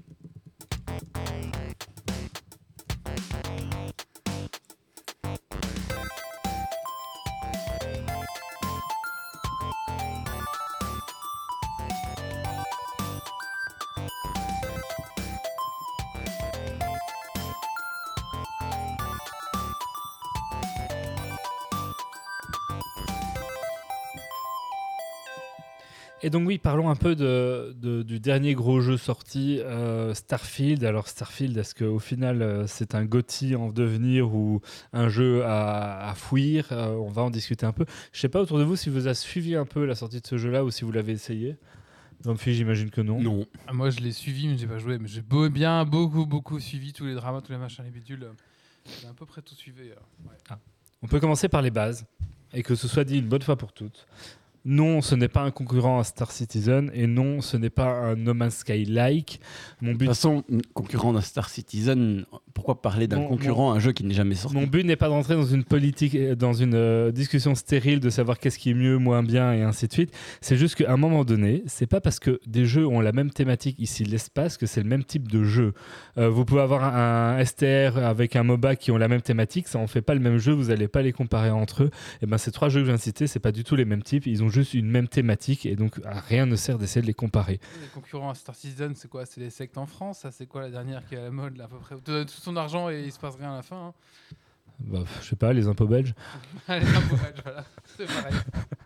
Et 26.25 26.31
donc 26.31 26.47
oui, 26.49 26.57
parlons 26.57 26.89
un 26.89 26.97
peu 26.97 27.15
de, 27.15 27.77
de- 27.77 28.03
du 28.03 28.19
dernier 28.19 28.55
gros 28.55 28.81
jeu 28.81 28.97
sorti, 28.97 29.61
euh, 29.61 30.15
Starfield. 30.15 30.83
Alors 30.83 31.07
Starfield, 31.07 31.55
est-ce 31.59 31.75
qu'au 31.75 31.99
final 31.99 32.41
euh, 32.41 32.67
c'est 32.67 32.95
un 32.95 33.05
GOTY 33.05 33.57
en 33.57 33.69
devenir 33.69 34.35
ou 34.35 34.63
un 34.95 35.11
jeu 35.11 35.45
à, 35.45 36.09
à 36.09 36.15
fuir 36.15 36.69
Euh, 36.73 36.95
On 36.95 37.11
va 37.11 37.23
en 37.23 37.31
discuter 37.31 37.67
un 37.67 37.73
peu. 37.73 37.85
Je 38.13 38.21
sais 38.21 38.31
pas 38.31 38.41
autour 38.41 38.59
de 38.59 38.65
vous 38.65 38.75
si 38.75 38.89
vous 38.89 39.07
avez 39.07 39.15
suivi 39.15 39.55
un 39.55 39.67
peu 39.67 39.85
la 39.85 39.95
sortie 39.95 40.21
de 40.23 40.27
ce 40.27 40.39
jeu-là 40.39 40.65
ou 40.65 40.71
si 40.71 40.85
vous 40.85 40.93
l'avez 40.93 41.13
essayé. 41.13 41.57
Grumpy, 42.23 42.55
j'imagine 42.55 42.89
que 42.91 43.03
non. 43.03 43.21
Non. 43.21 43.45
Ah, 43.67 43.75
moi, 43.75 43.91
je 43.91 44.01
l'ai 44.01 44.13
suivi, 44.13 44.49
mais 44.49 44.57
j'ai 44.57 44.67
pas 44.67 44.79
joué. 44.79 44.97
Mais 44.99 45.09
j'ai 45.09 45.21
beau- 45.21 45.51
bien, 45.51 45.85
beaucoup, 45.85 46.25
beaucoup 46.25 46.59
suivi 46.59 46.95
tous 46.95 47.05
les 47.05 47.15
dramas, 47.15 47.43
tous 47.43 47.53
les 47.53 47.59
machins, 47.59 47.85
les 47.85 47.91
bidules. 47.91 48.27
J'ai 49.03 49.09
à 49.09 49.13
peu 49.13 49.27
près 49.27 49.43
tout 49.43 49.55
suivi. 49.55 49.91
euh, 49.91 50.29
ouais. 50.29 50.57
On 51.03 51.07
peut 51.07 51.21
commencer 51.21 51.51
par 51.51 51.61
les 51.61 51.71
bases 51.71 52.07
et 52.55 52.63
que 52.63 52.75
ce 52.77 52.89
soit 52.89 53.05
dit 53.05 53.19
une 53.19 53.29
bonne 53.29 53.43
fois 53.43 53.57
pour 53.57 53.75
toutes. 53.75 54.07
Non, 54.65 55.03
ce 55.03 55.15
n'est 55.15 55.29
pas 55.29 55.43
un 55.43 55.51
concurrent 55.51 55.99
à 55.99 56.05
Star 56.05 56.31
Citizen 56.33 56.91
et 56.95 57.07
non, 57.07 57.41
ce 57.43 57.57
n'est 57.59 57.69
pas 57.71 57.91
un 57.91 58.17
No 58.17 58.33
Man's 58.33 58.57
Sky-like. 58.57 59.41
Mon 59.83 59.93
De 59.93 59.97
but 59.99 60.07
toute 60.07 60.15
façon, 60.15 60.43
concurrent 60.73 61.13
d'un 61.13 61.21
Star 61.21 61.51
Citizen, 61.51 62.25
pourquoi 62.55 62.81
parler 62.81 63.07
d'un 63.07 63.19
Mon- 63.19 63.29
concurrent 63.29 63.73
à 63.73 63.77
un 63.77 63.79
jeu 63.79 63.93
qui 63.93 64.05
n'est 64.05 64.15
jamais 64.15 64.35
sorti? 64.35 64.57
Mon 64.57 64.67
but 64.67 64.85
n'est 64.85 64.97
pas 64.97 65.09
d'entrer 65.09 65.35
dans 65.35 65.45
une 65.45 65.65
politique, 65.65 66.15
euh, 66.15 66.35
dans 66.35 66.55
une 66.55 66.75
euh, 66.75 67.11
discussion 67.13 67.55
stérile 67.55 68.01
de 68.01 68.09
savoir 68.09 68.39
qu'est-ce 68.39 68.59
qui 68.59 68.71
est 68.71 68.75
mieux, 68.75 68.97
moins 68.97 69.23
bien 69.23 69.53
et 69.53 69.63
ainsi 69.63 69.87
de 69.87 69.93
suite. 69.93 70.15
C'est 70.41 70.57
juste 70.57 70.77
qu'à 70.77 70.91
un 70.91 70.97
moment 70.97 71.25
donné, 71.25 71.63
c'est 71.67 71.87
pas 71.87 72.01
parce 72.01 72.19
que 72.19 72.41
des 72.47 72.65
jeux 72.65 72.87
ont 72.87 73.01
la 73.01 73.13
même 73.13 73.31
thématique 73.31 73.77
ici 73.79 74.05
l'espace 74.05 74.57
que 74.57 74.67
c'est 74.67 74.83
le 74.83 74.89
même 74.89 75.05
type 75.05 75.29
de 75.31 75.45
jeu. 75.45 75.75
Euh, 76.17 76.31
vous 76.31 76.45
pouvez 76.47 76.63
avoir 76.63 76.85
un, 76.85 77.37
un 77.39 77.45
STR 77.45 77.99
avec 77.99 78.35
un 78.37 78.45
MOBA 78.45 78.77
qui 78.77 78.91
ont 78.91 78.97
la 78.97 79.09
même 79.09 79.21
thématique, 79.23 79.69
ça 79.69 79.79
en 79.79 79.87
fait 79.87 80.01
pas 80.03 80.15
le 80.15 80.21
même 80.21 80.39
jeu, 80.39 80.53
vous 80.53 80.71
allez 80.71 80.89
pas 80.89 81.03
les 81.03 81.13
comparer 81.13 81.51
entre 81.51 81.85
eux. 81.85 81.91
Et 82.23 82.27
ben 82.27 82.39
ces 82.39 82.51
trois 82.51 82.71
jeux 82.71 82.81
que 82.81 82.87
je 82.87 82.91
viens 82.91 82.97
de 82.97 83.03
citer, 83.03 83.27
c'est 83.27 83.41
pas 83.41 83.53
du 83.53 83.63
tout 83.65 83.77
les 83.77 83.85
mêmes 83.85 84.03
types, 84.03 84.27
ils 84.27 84.43
ont 84.43 84.49
juste 84.55 84.73
une 84.75 84.89
même 84.89 85.09
thématique 85.09 85.67
et 85.67 85.77
donc 85.77 86.01
à 86.05 86.21
rien 86.21 86.47
ne 86.47 86.57
sert 86.57 86.79
d'essayer 86.79 87.03
de 87.03 87.07
les 87.07 87.13
comparer. 87.15 87.61
Les 87.81 87.89
concurrents 87.89 88.31
à 88.31 88.35
Star 88.35 88.55
Citizen, 88.55 88.95
c'est 88.95 89.09
quoi? 89.09 89.27
C'est 89.27 89.41
les 89.41 89.51
sectes 89.51 89.77
en 89.77 89.87
France? 89.87 90.21
Ça, 90.21 90.31
c'est 90.31 90.47
quoi 90.47 90.63
la 90.63 90.71
dernière 90.71 91.05
qui 91.07 91.15
est 91.15 91.19
à 91.19 91.25
la 91.25 91.31
mode, 91.31 91.57
là, 91.57 91.65
à 91.65 91.69
peu 91.69 91.79
près? 91.79 91.97
Tu 91.97 92.03
donnes 92.11 92.25
tout 92.27 92.33
son 92.41 92.57
argent 92.57 92.89
et 92.89 93.03
il 93.03 93.13
se 93.13 93.19
passe 93.19 93.35
rien 93.37 93.53
à 93.53 93.57
la 93.57 93.63
fin. 93.63 93.89
hein. 93.89 93.95
Bah, 94.81 95.05
je 95.23 95.29
sais 95.29 95.37
pas, 95.37 95.53
les 95.53 95.69
impôts 95.69 95.87
belges. 95.87 96.15
Allez, 96.67 96.87
un 96.87 97.01
peu, 97.03 97.17
voilà. 97.45 97.65
C'est 97.97 98.07
pareil. 98.07 98.35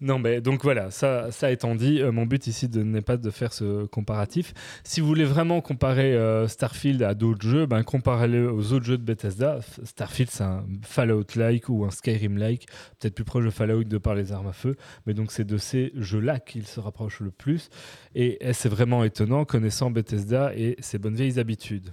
Non, 0.00 0.18
mais 0.18 0.40
donc 0.40 0.62
voilà, 0.62 0.90
ça, 0.90 1.30
ça 1.30 1.50
étant 1.50 1.74
dit, 1.74 2.00
euh, 2.00 2.10
mon 2.10 2.24
but 2.24 2.46
ici 2.46 2.68
n'est 2.68 3.02
pas 3.02 3.16
de 3.16 3.30
faire 3.30 3.52
ce 3.52 3.84
comparatif. 3.86 4.54
Si 4.82 5.00
vous 5.00 5.06
voulez 5.06 5.24
vraiment 5.24 5.60
comparer 5.60 6.14
euh, 6.14 6.48
Starfield 6.48 7.02
à 7.02 7.14
d'autres 7.14 7.46
jeux, 7.46 7.66
ben, 7.66 7.82
comparez-le 7.82 8.50
aux 8.50 8.72
autres 8.72 8.86
jeux 8.86 8.98
de 8.98 9.02
Bethesda. 9.02 9.60
Starfield, 9.84 10.30
c'est 10.30 10.44
un 10.44 10.64
Fallout-like 10.82 11.68
ou 11.68 11.84
un 11.84 11.90
Skyrim-like, 11.90 12.66
peut-être 12.98 13.14
plus 13.14 13.24
proche 13.24 13.44
de 13.44 13.50
Fallout 13.50 13.84
de 13.84 13.98
par 13.98 14.14
les 14.14 14.32
armes 14.32 14.48
à 14.48 14.52
feu, 14.52 14.76
mais 15.06 15.14
donc 15.14 15.32
c'est 15.32 15.44
de 15.44 15.58
ces 15.58 15.92
jeux-là 15.96 16.40
qu'il 16.40 16.66
se 16.66 16.80
rapproche 16.80 17.20
le 17.20 17.30
plus. 17.30 17.68
Et, 18.14 18.48
et 18.48 18.52
c'est 18.52 18.68
vraiment 18.70 19.04
étonnant, 19.04 19.44
connaissant 19.44 19.90
Bethesda 19.90 20.54
et 20.54 20.76
ses 20.80 20.98
bonnes 20.98 21.14
vieilles 21.14 21.38
habitudes. 21.38 21.92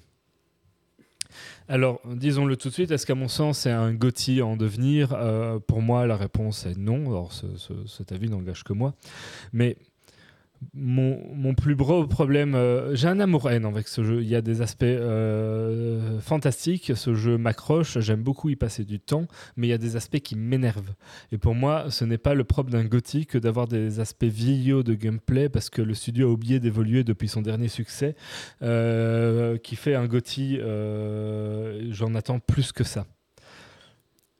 Alors, 1.69 1.99
disons-le 2.05 2.55
tout 2.57 2.69
de 2.69 2.73
suite, 2.73 2.91
est-ce 2.91 3.05
qu'à 3.05 3.15
mon 3.15 3.27
sens, 3.27 3.59
c'est 3.59 3.72
un 3.72 3.93
GOTY 3.93 4.41
en 4.41 4.55
devenir? 4.57 5.14
Euh, 5.14 5.59
Pour 5.59 5.81
moi, 5.81 6.05
la 6.07 6.15
réponse 6.18 6.65
est 6.65 6.77
non. 6.77 7.09
Alors, 7.09 7.34
ce- 7.34 7.57
ce- 7.57 7.85
cet 7.88 8.11
avis 8.11 8.30
n'engage 8.30 8.64
que 8.64 8.73
moi. 8.73 8.93
Mais 9.53 9.76
mon, 10.73 11.53
plus 11.53 11.75
gros 11.75 12.05
problème, 12.07 12.55
euh, 12.55 12.95
j'ai 12.95 13.07
un 13.07 13.19
amour-haine 13.19 13.65
avec 13.65 13.88
ce 13.88 14.03
jeu. 14.03 14.21
Il 14.21 14.27
y 14.27 14.35
a 14.35 14.41
des 14.41 14.61
aspects 14.61 14.84
euh, 14.84 16.19
fantastiques. 16.19 16.91
Ce 16.95 17.13
jeu 17.13 17.38
m'accroche. 17.38 17.99
J'aime 17.99 18.21
beaucoup 18.21 18.49
y 18.49 18.55
passer 18.55 18.84
du 18.84 18.99
temps. 18.99 19.27
Mais 19.55 19.67
il 19.67 19.69
y 19.69 19.73
a 19.73 19.77
des 19.77 19.95
aspects 19.95 20.19
qui 20.19 20.35
m'énervent. 20.35 20.93
Et 21.31 21.38
pour 21.38 21.55
moi, 21.55 21.85
ce 21.89 22.05
n'est 22.05 22.17
pas 22.17 22.34
le 22.34 22.43
propre 22.43 22.69
d'un 22.69 22.85
GOTY 22.85 23.25
que 23.25 23.38
d'avoir 23.38 23.67
des 23.67 23.99
aspects 23.99 24.25
vieillots 24.25 24.84
de 24.84 24.93
gameplay 24.93 25.49
parce 25.49 25.69
que 25.69 25.81
le 25.81 25.93
studio 25.93 26.29
a 26.29 26.31
oublié 26.31 26.59
d'évoluer 26.59 27.03
depuis 27.03 27.27
son 27.27 27.41
dernier 27.41 27.67
succès. 27.67 28.15
euh, 28.61 29.57
qui 29.57 29.75
fait 29.75 29.95
un 29.95 30.07
euh, 30.11 31.88
j'en 31.91 32.15
attends 32.15 32.39
plus 32.39 32.71
que 32.71 32.84
ça. 32.84 33.05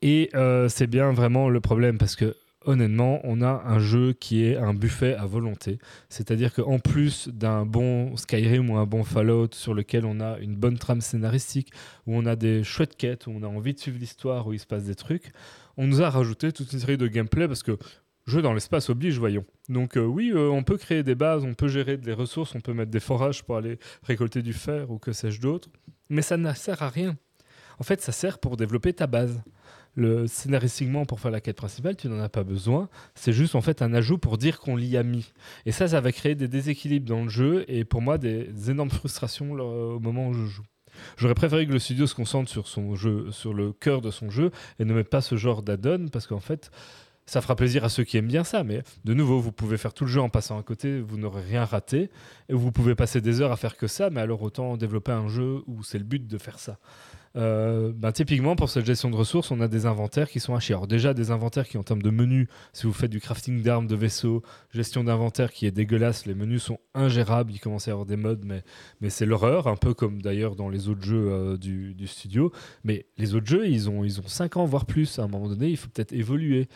Et 0.02 0.30
c'est 0.70 0.88
bien 0.88 1.12
vraiment 1.12 1.50
le 1.50 1.60
problème 1.60 1.98
parce 1.98 2.16
que 2.16 2.36
honnêtement, 2.68 3.20
on 3.24 3.42
a 3.42 3.64
un 3.66 3.80
jeu 3.80 4.14
qui 4.14 4.44
est 4.44 4.58
un 4.58 4.74
buffet 4.74 5.16
à 5.16 5.26
volonté. 5.26 5.80
C'est-à-dire 6.10 6.54
qu'en 6.54 6.80
plus 6.80 7.30
d'un 7.30 7.66
bon 7.66 8.16
Skyrim 8.18 8.70
ou 8.70 8.78
un 8.78 8.86
bon 8.86 9.04
Fallout 9.04 9.50
sur 9.54 9.74
lequel 9.74 10.06
on 10.06 10.20
a 10.20 10.38
une 10.40 10.56
bonne 10.56 10.78
trame 10.78 11.02
scénaristique, 11.02 11.72
où 12.06 12.16
on 12.16 12.26
a 12.26 12.36
des 12.36 12.64
chouettes 12.64 12.96
quêtes, 12.96 13.26
où 13.26 13.32
on 13.32 13.42
a 13.44 13.48
envie 13.48 13.74
de 13.74 13.80
suivre 13.80 13.98
l'histoire, 13.98 14.46
où 14.48 14.54
il 14.54 14.60
se 14.60 14.68
passe 14.68 14.84
des 14.84 14.96
trucs, 14.96 15.32
on 15.78 15.88
nous 15.88 16.02
a 16.02 16.10
rajouté 16.10 16.52
toute 16.52 16.72
une 16.74 16.80
série 16.80 16.98
de 16.98 17.08
gameplay 17.08 17.48
parce 17.48 17.64
que 17.64 17.78
jeu 18.26 18.42
dans 18.42 18.54
l'espace 18.54 18.90
oblige, 18.90 19.18
voyons. 19.18 19.46
Donc 19.70 19.98
euh, 19.98 20.06
oui, 20.06 20.32
euh, 20.34 20.50
on 20.50 20.64
peut 20.64 20.78
créer 20.78 21.04
des 21.04 21.16
bases, 21.16 21.44
on 21.46 21.54
peut 21.54 21.70
gérer 21.70 21.98
des 21.98 22.14
ressources, 22.14 22.54
on 22.56 22.60
peut 22.60 22.74
mettre 22.74 22.92
des 22.92 23.00
forages 23.00 23.44
pour 23.44 23.58
aller 23.58 23.80
récolter 24.04 24.42
du 24.42 24.54
fer 24.54 24.92
ou 24.92 25.00
que 25.00 25.14
sais-je 25.14 25.40
d'autre, 25.40 25.70
mais 26.10 26.22
ça 26.22 26.38
ne 26.38 26.54
sert 26.54 26.84
à 26.84 26.90
rien. 26.90 27.16
En 27.80 27.84
fait, 27.84 28.02
ça 28.02 28.12
sert 28.12 28.40
pour 28.40 28.58
développer 28.58 28.92
ta 28.94 29.08
base. 29.08 29.42
Le 29.98 30.28
scénaristiquement, 30.28 31.06
pour 31.06 31.20
faire 31.20 31.32
la 31.32 31.42
quête 31.42 31.58
principale, 31.58 31.96
tu 31.96 32.08
n'en 32.08 32.20
as 32.20 32.30
pas 32.30 32.44
besoin. 32.44 32.88
C'est 33.16 33.34
juste 33.34 33.56
en 33.56 33.62
fait 33.62 33.82
un 33.82 33.96
ajout 33.96 34.20
pour 34.20 34.38
dire 34.38 34.60
qu'on 34.60 34.76
l'y 34.76 34.96
a 34.96 35.02
mis. 35.02 35.34
Et 35.66 35.72
ça, 35.72 35.88
ça 35.88 36.00
va 36.02 36.12
créer 36.12 36.36
des 36.36 36.48
déséquilibres 36.48 37.10
dans 37.10 37.24
le 37.24 37.30
jeu 37.30 37.66
et 37.68 37.84
pour 37.84 38.04
moi 38.04 38.20
des, 38.20 38.70
énormes 38.70 38.92
frustrations 38.92 39.52
au 39.54 40.00
moment 40.00 40.28
où 40.28 40.34
je 40.34 40.46
joue. 40.46 40.66
J'aurais 41.18 41.34
préféré 41.34 41.66
que 41.66 41.74
le 41.74 41.80
studio 41.80 42.06
se 42.06 42.14
concentre 42.14 42.50
sur 42.50 42.68
son 42.68 42.96
jeu, 42.96 43.32
sur 43.32 43.56
le 43.56 43.74
cœur 43.74 44.02
de 44.02 44.12
son 44.12 44.30
jeu 44.30 44.52
et 44.80 44.86
ne 44.86 44.94
mette 44.94 45.10
pas 45.10 45.22
ce 45.22 45.36
genre 45.36 45.64
d'add-on 45.64 46.10
parce 46.10 46.28
qu'en 46.28 46.40
fait, 46.40 46.72
ça 47.26 47.42
fera 47.42 47.56
plaisir 47.56 47.84
à 47.84 47.90
ceux 47.90 48.04
qui 48.04 48.18
aiment 48.18 48.28
bien 48.28 48.44
ça, 48.44 48.64
mais 48.64 48.84
de 49.04 49.14
nouveau, 49.14 49.40
vous 49.40 49.52
pouvez 49.52 49.78
faire 49.78 49.94
tout 49.94 50.06
le 50.06 50.12
jeu 50.12 50.22
en 50.22 50.30
passant 50.30 50.58
à 50.58 50.64
côté, 50.64 51.02
vous 51.02 51.18
n'aurez 51.18 51.42
rien 51.42 51.66
raté, 51.66 52.10
et 52.50 52.54
vous 52.54 52.72
pouvez 52.72 52.96
passer 52.96 53.20
des 53.20 53.42
heures 53.42 53.52
à 53.52 53.58
faire 53.58 53.76
que 53.76 53.88
ça, 53.88 54.10
mais 54.10 54.22
alors 54.22 54.42
autant 54.42 54.78
développer 54.78 55.12
un 55.12 55.28
jeu 55.28 55.62
où 55.68 55.84
c'est 55.84 55.98
le 55.98 56.06
but 56.06 56.26
de 56.26 56.38
faire 56.38 56.58
ça. 56.58 56.80
Euh, 57.38 57.92
ben, 57.96 58.12
typiquement, 58.12 58.56
pour 58.56 58.70
cette 58.70 58.86
gestion 58.86 59.12
de 59.12 59.16
ressources, 59.16 59.52
on 59.52 59.62
a 59.62 59.68
des 59.68 59.86
inventaires 59.86 60.30
qui 60.30 60.40
sont 60.40 60.56
à 60.56 60.60
chier. 60.60 60.74
Alors, 60.74 60.88
déjà, 60.88 61.14
des 61.14 61.30
inventaires 61.30 61.68
qui, 61.68 61.78
en 61.78 61.84
termes 61.84 62.02
de 62.02 62.10
menus, 62.10 62.48
si 62.74 62.88
vous 62.88 62.94
faites 62.94 63.12
du 63.12 63.20
crafting 63.20 63.62
d'armes, 63.62 63.86
de 63.86 63.96
vaisseaux, 63.96 64.42
gestion 64.74 65.04
d'inventaire 65.04 65.52
qui 65.52 65.68
est 65.68 65.72
dégueulasse, 65.72 66.26
les 66.26 66.34
menus 66.34 66.64
sont 66.64 66.80
ingérables. 66.96 67.52
Il 67.52 67.60
commence 67.60 67.88
à 67.88 67.92
y 67.92 67.94
avoir 67.94 68.08
des 68.08 68.16
modes, 68.16 68.44
mais, 68.44 68.64
mais 69.02 69.10
c'est 69.12 69.26
l'horreur, 69.26 69.68
un 69.68 69.76
peu 69.76 69.94
comme 69.94 70.22
d'ailleurs 70.22 70.56
dans 70.56 70.70
les 70.70 70.90
autres 70.90 71.04
jeux 71.04 71.30
euh, 71.30 71.58
du, 71.58 71.94
du, 71.94 72.08
studio. 72.08 72.52
Mais 72.84 73.06
les 73.18 73.36
autres 73.36 73.48
jeux, 73.48 73.68
ils 73.68 73.90
ont, 73.90 74.04
ils 74.04 74.20
ont 74.20 74.28
5 74.28 74.58
ans, 74.58 74.66
voire 74.66 74.86
plus. 74.86 75.20
À 75.20 75.24
un 75.24 75.28
moment 75.28 75.48
donné, 75.48 75.70
il 75.70 75.78
faut 75.78 75.90
peut-être 75.90 76.14
évoluer. 76.14 76.68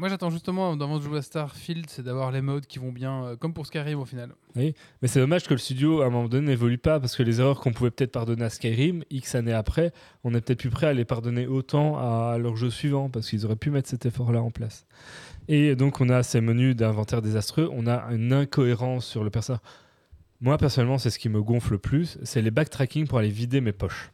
Moi, 0.00 0.08
j'attends 0.08 0.30
justement, 0.30 0.70
avant 0.70 0.98
de 0.98 1.02
jouer 1.02 1.18
à 1.18 1.22
Starfield, 1.22 1.86
c'est 1.88 2.04
d'avoir 2.04 2.30
les 2.30 2.40
modes 2.40 2.66
qui 2.66 2.78
vont 2.78 2.92
bien, 2.92 3.24
euh, 3.24 3.36
comme 3.36 3.52
pour 3.52 3.66
Skyrim 3.66 3.98
au 3.98 4.04
final. 4.04 4.32
Oui, 4.54 4.72
mais 5.02 5.08
c'est 5.08 5.18
dommage 5.18 5.42
que 5.48 5.54
le 5.54 5.58
studio, 5.58 6.02
à 6.02 6.06
un 6.06 6.10
moment 6.10 6.28
donné, 6.28 6.46
n'évolue 6.46 6.78
pas, 6.78 7.00
parce 7.00 7.16
que 7.16 7.24
les 7.24 7.40
erreurs 7.40 7.58
qu'on 7.58 7.72
pouvait 7.72 7.90
peut-être 7.90 8.12
pardonner 8.12 8.44
à 8.44 8.48
Skyrim, 8.48 9.02
X 9.10 9.34
années 9.34 9.52
après, 9.52 9.92
on 10.22 10.32
est 10.36 10.40
peut-être 10.40 10.60
plus 10.60 10.70
prêt 10.70 10.86
à 10.86 10.92
les 10.92 11.04
pardonner 11.04 11.48
autant 11.48 11.96
à 11.98 12.38
leur 12.38 12.54
jeu 12.54 12.70
suivant, 12.70 13.10
parce 13.10 13.28
qu'ils 13.28 13.44
auraient 13.44 13.56
pu 13.56 13.72
mettre 13.72 13.88
cet 13.88 14.06
effort-là 14.06 14.40
en 14.40 14.52
place. 14.52 14.86
Et 15.48 15.74
donc, 15.74 16.00
on 16.00 16.10
a 16.10 16.22
ces 16.22 16.40
menus 16.40 16.76
d'inventaire 16.76 17.20
désastreux, 17.20 17.68
on 17.72 17.88
a 17.88 18.04
une 18.12 18.32
incohérence 18.32 19.04
sur 19.04 19.24
le 19.24 19.30
personnage. 19.30 19.62
Moi, 20.40 20.58
personnellement, 20.58 20.98
c'est 20.98 21.10
ce 21.10 21.18
qui 21.18 21.28
me 21.28 21.42
gonfle 21.42 21.72
le 21.72 21.78
plus, 21.78 22.18
c'est 22.22 22.40
les 22.40 22.52
backtracking 22.52 23.08
pour 23.08 23.18
aller 23.18 23.30
vider 23.30 23.60
mes 23.60 23.72
poches. 23.72 24.12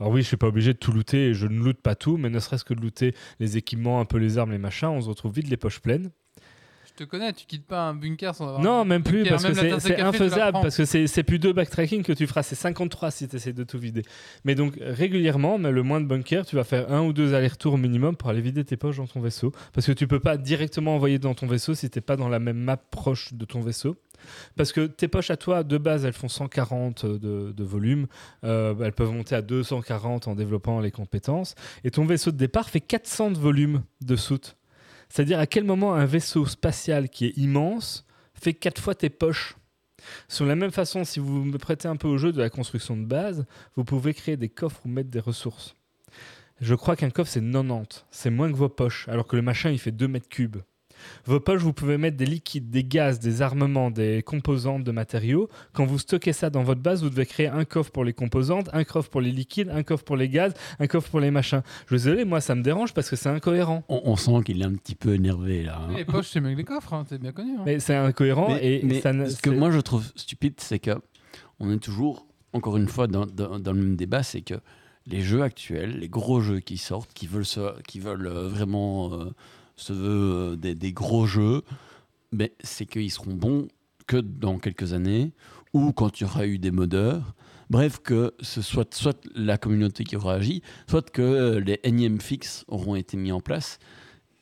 Alors 0.00 0.12
oui, 0.12 0.22
je 0.22 0.28
suis 0.28 0.36
pas 0.36 0.46
obligé 0.46 0.72
de 0.72 0.78
tout 0.78 0.92
looter 0.92 1.28
et 1.28 1.34
je 1.34 1.46
ne 1.46 1.58
loot 1.58 1.80
pas 1.80 1.94
tout, 1.94 2.16
mais 2.16 2.30
ne 2.30 2.38
serait-ce 2.38 2.64
que 2.64 2.74
de 2.74 2.80
looter 2.80 3.14
les 3.40 3.56
équipements, 3.56 4.00
un 4.00 4.04
peu 4.04 4.18
les 4.18 4.38
armes, 4.38 4.52
les 4.52 4.58
machins, 4.58 4.88
on 4.88 5.00
se 5.00 5.08
retrouve 5.08 5.32
vite 5.32 5.48
les 5.48 5.56
poches 5.56 5.80
pleines. 5.80 6.10
Je 6.86 7.04
te 7.04 7.08
connais, 7.08 7.32
tu 7.32 7.46
quittes 7.46 7.66
pas 7.66 7.82
un 7.82 7.94
bunker 7.94 8.34
sans 8.34 8.48
avoir. 8.48 8.60
Non, 8.60 8.84
même 8.84 9.04
plus, 9.04 9.24
parce 9.24 9.44
que 9.44 9.54
c'est 9.78 10.00
infaisable, 10.00 10.58
parce 10.60 10.76
que 10.76 10.84
c'est 10.84 11.22
plus 11.22 11.38
deux 11.38 11.52
backtracking 11.52 12.02
que 12.02 12.12
tu 12.12 12.26
feras, 12.26 12.42
c'est 12.42 12.56
53 12.56 13.12
si 13.12 13.28
tu 13.28 13.36
essaies 13.36 13.52
de 13.52 13.62
tout 13.62 13.78
vider. 13.78 14.02
Mais 14.44 14.56
donc, 14.56 14.74
régulièrement, 14.80 15.58
mais 15.58 15.70
le 15.70 15.84
moins 15.84 16.00
de 16.00 16.06
bunkers, 16.06 16.44
tu 16.44 16.56
vas 16.56 16.64
faire 16.64 16.90
un 16.92 17.02
ou 17.02 17.12
deux 17.12 17.34
allers-retours 17.34 17.78
minimum 17.78 18.16
pour 18.16 18.30
aller 18.30 18.40
vider 18.40 18.64
tes 18.64 18.76
poches 18.76 18.96
dans 18.96 19.06
ton 19.06 19.20
vaisseau. 19.20 19.52
Parce 19.72 19.86
que 19.86 19.92
tu 19.92 20.08
peux 20.08 20.18
pas 20.18 20.36
directement 20.36 20.96
envoyer 20.96 21.20
dans 21.20 21.34
ton 21.34 21.46
vaisseau 21.46 21.74
si 21.76 21.88
t'es 21.88 22.00
pas 22.00 22.16
dans 22.16 22.28
la 22.28 22.40
même 22.40 22.58
map 22.58 22.76
proche 22.76 23.32
de 23.32 23.44
ton 23.44 23.60
vaisseau. 23.60 23.96
Parce 24.56 24.72
que 24.72 24.86
tes 24.86 25.08
poches 25.08 25.30
à 25.30 25.36
toi, 25.36 25.62
de 25.62 25.78
base, 25.78 26.04
elles 26.04 26.12
font 26.12 26.28
140 26.28 27.06
de, 27.06 27.64
volume. 27.64 28.06
Euh, 28.44 28.74
elles 28.82 28.92
peuvent 28.92 29.12
monter 29.12 29.34
à 29.34 29.42
240 29.42 30.28
en 30.28 30.34
développant 30.34 30.80
les 30.80 30.90
compétences. 30.90 31.54
Et 31.84 31.90
ton 31.90 32.04
vaisseau 32.04 32.30
de 32.30 32.36
départ 32.36 32.68
fait 32.70 32.80
400 32.80 33.32
de 33.32 33.38
volume 33.38 33.82
de 34.00 34.16
soute. 34.16 34.56
C'est-à-dire 35.08 35.38
à 35.38 35.46
quel 35.46 35.64
moment 35.64 35.94
un 35.94 36.04
vaisseau 36.04 36.46
spatial 36.46 37.08
qui 37.08 37.26
est 37.26 37.36
immense 37.36 38.06
fait 38.34 38.54
4 38.54 38.80
fois 38.80 38.94
tes 38.94 39.10
poches? 39.10 39.56
Sur 40.28 40.46
la 40.46 40.54
même 40.54 40.70
façon, 40.70 41.04
si 41.04 41.18
vous 41.18 41.44
me 41.44 41.58
prêtez 41.58 41.88
un 41.88 41.96
peu 41.96 42.08
au 42.08 42.18
jeu 42.18 42.32
de 42.32 42.40
la 42.40 42.50
construction 42.50 42.96
de 42.96 43.04
base, 43.04 43.46
vous 43.76 43.84
pouvez 43.84 44.14
créer 44.14 44.36
des 44.36 44.48
coffres 44.48 44.80
ou 44.84 44.88
mettre 44.88 45.10
des 45.10 45.20
ressources. 45.20 45.74
Je 46.60 46.74
crois 46.74 46.96
qu'un 46.96 47.10
coffre 47.10 47.30
c'est 47.30 47.40
90, 47.40 48.04
c'est 48.10 48.30
moins 48.30 48.50
que 48.50 48.56
vos 48.56 48.68
poches, 48.68 49.08
alors 49.08 49.26
que 49.26 49.36
le 49.36 49.42
machin 49.42 49.70
il 49.70 49.78
fait 49.78 49.92
2 49.92 50.08
mètres 50.08 50.28
cubes. 50.28 50.58
Vos 51.24 51.40
poches, 51.40 51.62
vous 51.62 51.72
pouvez 51.72 51.98
mettre 51.98 52.16
des 52.16 52.26
liquides, 52.26 52.70
des 52.70 52.84
gaz, 52.84 53.18
des 53.18 53.42
armements, 53.42 53.90
des 53.90 54.22
composantes 54.22 54.84
de 54.84 54.92
matériaux. 54.92 55.48
Quand 55.72 55.86
vous 55.86 55.98
stockez 55.98 56.32
ça 56.32 56.50
dans 56.50 56.62
votre 56.62 56.80
base, 56.80 57.02
vous 57.02 57.10
devez 57.10 57.26
créer 57.26 57.48
un 57.48 57.64
coffre 57.64 57.90
pour 57.90 58.04
les 58.04 58.12
composantes, 58.12 58.68
un 58.72 58.84
coffre 58.84 59.10
pour 59.10 59.20
les 59.20 59.32
liquides, 59.32 59.70
un 59.70 59.82
coffre 59.82 60.04
pour 60.04 60.16
les 60.16 60.28
gaz, 60.28 60.54
un 60.78 60.86
coffre 60.86 61.10
pour 61.10 61.20
les 61.20 61.30
machins. 61.30 61.62
Je 61.86 61.96
suis 61.96 62.04
désolé, 62.04 62.24
moi 62.24 62.40
ça 62.40 62.54
me 62.54 62.62
dérange 62.62 62.94
parce 62.94 63.10
que 63.10 63.16
c'est 63.16 63.28
incohérent. 63.28 63.84
On, 63.88 64.16
sent 64.16 64.42
qu'il 64.44 64.62
est 64.62 64.66
un 64.66 64.74
petit 64.74 64.94
peu 64.94 65.14
énervé 65.14 65.62
là. 65.62 65.80
Hein. 65.82 65.94
Les 65.96 66.04
poches, 66.04 66.28
c'est 66.28 66.40
mieux 66.40 66.52
que 66.52 66.58
les 66.58 66.64
coffres, 66.64 66.92
hein, 66.94 67.04
c'est 67.08 67.20
bien 67.20 67.32
connu. 67.32 67.52
Hein. 67.58 67.62
Mais 67.64 67.80
c'est 67.80 67.94
incohérent 67.94 68.56
et 68.60 68.82
ce 69.02 69.40
que 69.40 69.50
moi 69.50 69.70
je 69.70 69.80
trouve 69.80 70.04
stupide, 70.16 70.54
c'est 70.58 70.78
que 70.78 70.92
on 71.60 71.70
est 71.72 71.78
toujours, 71.78 72.26
encore 72.52 72.76
une 72.76 72.88
fois, 72.88 73.06
dans, 73.06 73.24
le 73.24 73.72
même 73.74 73.96
débat, 73.96 74.22
c'est 74.22 74.42
que 74.42 74.54
les 75.06 75.20
jeux 75.20 75.42
actuels, 75.42 75.98
les 75.98 76.08
gros 76.08 76.40
jeux 76.40 76.60
qui 76.60 76.76
sortent, 76.76 77.12
qui 77.14 77.26
veulent, 77.26 77.44
qui 77.86 77.98
veulent 77.98 78.26
euh, 78.26 78.48
vraiment 78.48 79.12
euh, 79.14 79.34
se 79.80 79.92
veut 79.92 80.52
euh, 80.52 80.56
des, 80.56 80.92
gros 80.92 81.26
jeux, 81.26 81.62
mais 82.32 82.52
c'est 82.60 82.86
qu'ils 82.86 83.10
seront 83.10 83.34
bons 83.34 83.68
que 84.06 84.16
dans 84.16 84.58
quelques 84.58 84.92
années 84.92 85.32
ou 85.72 85.92
quand 85.92 86.20
il 86.20 86.24
y 86.24 86.26
aura 86.26 86.46
eu 86.46 86.58
des 86.58 86.70
modeurs. 86.70 87.34
Bref, 87.70 87.98
que 88.02 88.34
ce 88.40 88.62
soit 88.62 88.94
soit 88.94 89.18
la 89.34 89.58
communauté 89.58 90.04
qui 90.04 90.16
aura 90.16 90.34
agi, 90.34 90.62
soit 90.88 91.10
que 91.10 91.58
les 91.58 91.78
énièmes 91.84 92.20
fixes 92.20 92.64
auront 92.66 92.94
été 92.94 93.16
mis 93.18 93.30
en 93.30 93.40
place. 93.40 93.78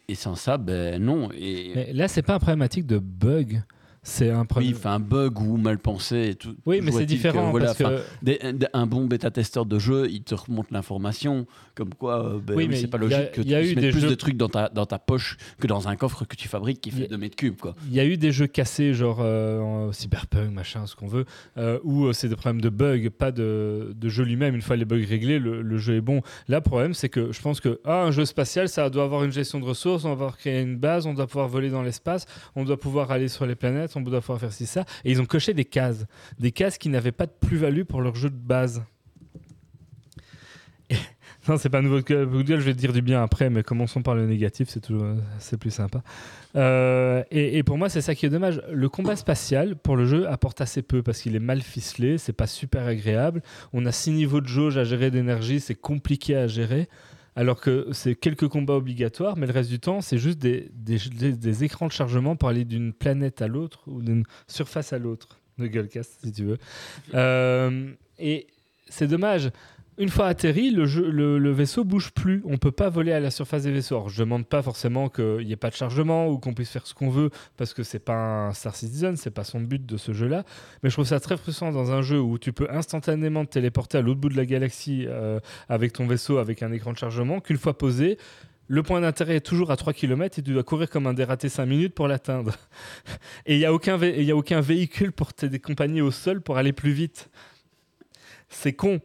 Et 0.08 0.14
sans 0.14 0.36
ça, 0.36 0.58
ben 0.58 1.02
non. 1.02 1.30
Et... 1.32 1.72
Mais 1.74 1.92
là, 1.92 2.06
c'est 2.06 2.22
pas 2.22 2.34
un 2.34 2.38
problématique 2.38 2.86
de 2.86 2.98
bug. 2.98 3.62
C'est 4.06 4.30
un 4.30 4.46
Oui, 4.54 4.72
un 4.84 5.00
bug 5.00 5.40
ou 5.40 5.56
mal 5.56 5.78
pensé. 5.78 6.28
Et 6.30 6.34
tout, 6.36 6.54
oui, 6.64 6.80
mais 6.80 6.92
c'est 6.92 7.06
différent. 7.06 7.50
voilà, 7.50 7.74
parce 7.74 7.78
que... 7.78 8.66
un 8.72 8.86
bon 8.86 9.04
bêta-testeur 9.06 9.66
de 9.66 9.80
jeu, 9.80 10.06
il 10.08 10.22
te 10.22 10.36
remonte 10.36 10.70
l'information, 10.70 11.44
comme 11.74 11.92
quoi 11.92 12.24
euh, 12.24 12.38
ben, 12.38 12.56
oui, 12.56 12.68
c'est 12.76 12.86
pas 12.86 12.98
logique 12.98 13.32
que 13.32 13.42
tu 13.42 13.48
puisses 13.48 13.74
mettre 13.74 13.98
plus 13.98 14.08
de 14.08 14.14
trucs 14.14 14.36
dans 14.36 14.48
ta, 14.48 14.68
dans 14.68 14.86
ta 14.86 15.00
poche 15.00 15.36
que 15.58 15.66
dans 15.66 15.88
un 15.88 15.96
coffre 15.96 16.24
que 16.24 16.36
tu 16.36 16.46
fabriques 16.46 16.80
qui 16.80 16.92
fait 16.92 17.08
2 17.08 17.16
mètres 17.16 17.34
cubes. 17.34 17.56
Il 17.88 17.94
y 17.94 18.00
a 18.00 18.04
eu 18.04 18.16
des 18.16 18.30
jeux 18.30 18.46
cassés, 18.46 18.94
genre 18.94 19.18
euh, 19.20 19.90
cyberpunk, 19.90 20.52
machin, 20.52 20.86
ce 20.86 20.94
qu'on 20.94 21.08
veut, 21.08 21.24
euh, 21.58 21.80
où 21.82 22.12
c'est 22.12 22.28
des 22.28 22.36
problèmes 22.36 22.60
de 22.60 22.68
bugs, 22.68 23.10
pas 23.10 23.32
de, 23.32 23.92
de 23.94 24.08
jeu 24.08 24.22
lui-même. 24.22 24.54
Une 24.54 24.62
fois 24.62 24.76
les 24.76 24.84
bugs 24.84 25.04
réglés, 25.04 25.40
le, 25.40 25.78
jeu 25.78 25.96
est 25.96 26.00
bon. 26.00 26.22
Là, 26.46 26.58
le 26.58 26.62
problème, 26.62 26.94
c'est 26.94 27.08
que 27.08 27.32
je 27.32 27.42
pense 27.42 27.60
que 27.60 27.80
ah, 27.84 28.04
un 28.04 28.12
jeu 28.12 28.24
spatial, 28.24 28.68
ça 28.68 28.88
doit 28.88 29.02
avoir 29.02 29.24
une 29.24 29.32
gestion 29.32 29.58
de 29.58 29.64
ressources, 29.64 30.04
on 30.04 30.10
va 30.10 30.14
pouvoir 30.14 30.38
créer 30.38 30.62
une 30.62 30.76
base, 30.76 31.06
on 31.06 31.12
doit 31.12 31.26
pouvoir 31.26 31.48
voler 31.48 31.70
dans 31.70 31.82
l'espace, 31.82 32.26
on 32.54 32.64
doit 32.64 32.78
pouvoir 32.78 33.10
aller 33.10 33.26
sur 33.26 33.46
les 33.46 33.56
planètes 33.56 33.95
on 33.97 34.01
doit 34.01 34.20
pouvoir 34.20 34.40
faire 34.40 34.52
ci, 34.52 34.66
ça. 34.66 34.85
Et 35.05 35.12
ils 35.12 35.20
ont 35.20 35.27
coché 35.27 35.55
des 35.55 35.64
cases. 35.64 36.06
Des 36.39 36.52
cases 36.52 36.78
qui 36.78 36.89
n'avaient 36.89 37.12
pas 37.12 37.27
de 37.27 37.32
plus-value 37.40 37.82
pour 37.82 38.01
leur 38.01 38.14
jeu 38.14 38.31
de 38.31 38.36
base. 38.36 38.82
Non, 41.48 41.56
c'est 41.59 41.68
pas 41.68 41.81
nouveau 41.81 42.01
Google, 42.01 42.59
je 42.59 42.64
vais 42.64 42.73
te 42.73 42.78
dire 42.78 42.93
du 42.93 43.02
bien 43.02 43.23
après, 43.23 43.51
mais 43.51 43.62
commençons 43.62 44.02
par 44.02 44.16
le 44.16 44.27
négatif, 44.27 44.68
c'est 44.68 44.81
toujours 44.81 45.14
plus 45.60 45.70
sympa. 45.70 46.02
Euh, 46.56 47.23
et, 47.31 47.62
pour 47.62 47.78
moi, 47.78 47.89
c'est 47.89 48.01
ça 48.01 48.16
qui 48.16 48.27
est 48.27 48.31
dommage. 48.31 48.60
Le 48.73 48.89
combat 48.89 49.14
spatial 49.14 49.77
pour 49.77 49.97
le 49.97 50.06
jeu 50.06 50.28
apporte 50.28 50.60
assez 50.60 50.82
peu 50.82 51.05
parce 51.05 51.20
qu'il 51.20 51.36
est 51.36 51.40
mal 51.40 51.62
ficelé, 51.62 52.18
c'est 52.18 52.32
pas 52.32 52.48
super 52.48 52.86
agréable. 52.86 53.43
On 53.73 53.86
a 53.86 53.93
six 53.93 54.10
niveaux 54.10 54.40
de 54.40 54.48
jauge 54.48 54.77
à 54.77 54.82
gérer 54.82 55.12
d'énergie, 55.12 55.60
c'est 55.60 55.77
compliqué 55.77 56.35
à 56.35 56.48
gérer 56.48 56.89
alors 57.36 57.60
que 57.60 57.88
c'est 57.92 58.14
quelques 58.14 58.48
combats 58.48 58.74
obligatoires, 58.74 59.36
mais 59.36 59.46
le 59.46 59.52
reste 59.52 59.68
du 59.68 59.78
temps, 59.78 60.00
c'est 60.00 60.16
juste 60.16 60.38
des, 60.38 60.70
des, 60.72 61.64
écrans 61.64 61.86
de 61.86 61.92
chargement 61.92 62.34
pour 62.34 62.48
aller 62.48 62.64
d'une 62.64 62.94
planète 62.94 63.42
à 63.42 63.46
l'autre 63.46 63.82
ou 63.86 64.00
d'une 64.00 64.24
surface 64.48 64.94
à 64.94 64.98
l'autre. 64.98 65.38
De 65.58 65.66
Gullcast, 65.66 66.18
si 66.24 66.32
tu 66.32 66.44
veux. 66.44 66.58
Euh, 67.14 67.92
et 68.18 68.46
c'est 68.88 69.06
dommage 69.06 69.50
une 69.98 70.10
fois 70.10 70.27
atterri, 70.27 70.70
le, 70.70 70.85
jeu, 70.85 71.09
le, 71.10 71.51
vaisseau 71.52 71.85
bouge 71.85 72.10
plus. 72.10 72.43
On 72.44 72.59
peut 72.59 72.70
pas 72.70 72.90
voler 72.90 73.12
à 73.12 73.20
la 73.20 73.31
surface 73.31 73.62
des 73.62 73.73
vaisseaux. 73.73 73.97
Alors, 73.97 74.09
je 74.10 74.23
demande 74.23 74.47
pas 74.47 74.62
forcément 74.62 75.09
qu'il 75.09 75.47
n'y 75.47 75.52
ait 75.52 75.56
pas 75.56 75.70
de 75.70 75.74
chargement 75.74 76.28
ou 76.28 76.39
qu'on 76.39 76.52
puisse 76.52 76.70
faire 76.70 76.86
ce 76.86 76.93
qu'on 76.94 77.09
veut 77.09 77.31
parce 77.56 77.73
que 77.73 77.82
c'est 77.82 77.98
pas 77.98 78.48
un 78.48 78.52
Star 78.52 78.77
Citizen, 78.77 79.16
c'est 79.16 79.31
pas 79.31 79.44
son 79.44 79.60
but 79.60 79.85
de 79.85 79.97
ce 79.97 80.12
jeu-là. 80.12 80.44
Mais 80.82 80.90
je 80.90 80.94
trouve 80.94 81.06
ça 81.06 81.20
très 81.20 81.36
frustrant 81.36 81.73
dans 81.73 81.93
un 81.93 82.02
jeu 82.02 82.20
où 82.20 82.39
tu 82.39 82.52
peux 82.52 82.66
instantanément 82.70 83.44
te 83.44 83.52
téléporter 83.52 83.98
à 83.98 84.02
l'autre 84.02 84.20
bout 84.20 84.28
de 84.28 84.36
la 84.36 84.47
galaxie 84.47 85.06
euh, 85.09 85.40
avec 85.68 85.94
ton 85.94 86.06
vaisseau, 86.06 86.39
avec 86.39 86.62
un 86.62 86.73
écran 86.73 86.93
de 86.93 86.98
chargement, 86.98 87.40
qu'une 87.40 87.59
fois 87.59 87.78
posé, 87.78 88.18
le 88.68 88.82
point 88.82 89.01
d'intérêt 89.01 89.36
est 89.36 89.40
toujours 89.40 89.70
à 89.70 89.77
3 89.77 89.93
km 89.93 90.39
et 90.39 90.43
tu 90.43 90.52
dois 90.52 90.64
courir 90.64 90.90
comme 90.90 91.06
un 91.06 91.14
dératé 91.14 91.48
5 91.48 91.64
minutes 91.66 91.94
pour 91.94 92.09
l'atteindre. 92.09 92.55
et 93.47 93.55
il 93.55 93.59
n'y 93.59 93.64
a, 93.64 93.73
aucun 93.73 93.98
a 94.01 94.32
aucun 94.35 94.60
véhicule 94.60 95.12
pour 95.12 95.32
t'accompagner 95.32 96.02
au 96.02 96.10
sol 96.10 96.43
pour 96.43 96.59
aller 96.59 96.73
plus 96.73 96.93
vite 96.93 97.31
c'est 98.56 98.72
con. 98.72 99.00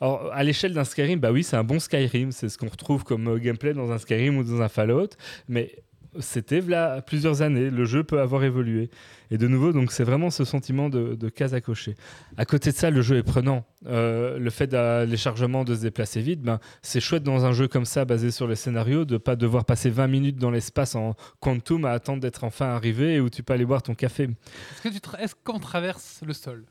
Alors, 0.00 0.30
à 0.32 0.42
l'échelle 0.44 0.74
d'un 0.74 0.84
Skyrim, 0.84 1.18
bah 1.20 1.32
oui, 1.32 1.42
c'est 1.42 1.56
un 1.56 1.64
bon 1.64 1.78
Skyrim. 1.78 2.32
C'est 2.32 2.48
ce 2.48 2.58
qu'on 2.58 2.68
retrouve 2.68 3.04
comme 3.04 3.28
euh, 3.28 3.38
gameplay 3.38 3.72
dans 3.72 3.90
un 3.92 3.98
Skyrim 3.98 4.36
ou 4.36 4.44
dans 4.44 4.60
un 4.60 4.68
Fallout. 4.68 5.10
Mais 5.48 5.82
c'était 6.18 6.60
là 6.60 7.00
plusieurs 7.00 7.40
années. 7.40 7.70
Le 7.70 7.84
jeu 7.84 8.04
peut 8.04 8.20
avoir 8.20 8.44
évolué. 8.44 8.90
Et 9.30 9.38
de 9.38 9.46
nouveau, 9.46 9.72
donc 9.72 9.92
c'est 9.92 10.02
vraiment 10.02 10.30
ce 10.30 10.44
sentiment 10.44 10.90
de, 10.90 11.28
case 11.28 11.54
à 11.54 11.60
cocher. 11.60 11.94
À 12.36 12.44
côté 12.44 12.72
de 12.72 12.76
ça, 12.76 12.90
le 12.90 13.00
jeu 13.00 13.16
est 13.16 13.22
prenant. 13.22 13.64
Euh, 13.86 14.38
le 14.38 14.50
fait 14.50 14.66
de 14.66 15.04
les 15.04 15.16
chargements 15.16 15.64
de 15.64 15.74
se 15.74 15.82
déplacer 15.82 16.20
vite, 16.20 16.42
ben, 16.42 16.58
c'est 16.82 17.00
chouette 17.00 17.22
dans 17.22 17.44
un 17.44 17.52
jeu 17.52 17.68
comme 17.68 17.84
ça, 17.84 18.04
basé 18.04 18.32
sur 18.32 18.48
les 18.48 18.56
scénarios, 18.56 19.04
de 19.04 19.18
pas 19.18 19.36
devoir 19.36 19.64
passer 19.64 19.88
20 19.88 20.08
minutes 20.08 20.36
dans 20.36 20.50
l'espace 20.50 20.94
en 20.96 21.14
quantum 21.38 21.84
à 21.84 21.92
attendre 21.92 22.20
d'être 22.20 22.44
enfin 22.44 22.66
arrivé 22.66 23.14
et 23.14 23.20
où 23.20 23.30
tu 23.30 23.44
peux 23.44 23.52
aller 23.52 23.64
boire 23.64 23.82
ton 23.82 23.94
café. 23.94 24.28
Est-ce 24.84 25.34
qu'on 25.44 25.60
traverse 25.60 26.20
le 26.26 26.32
sol? 26.32 26.64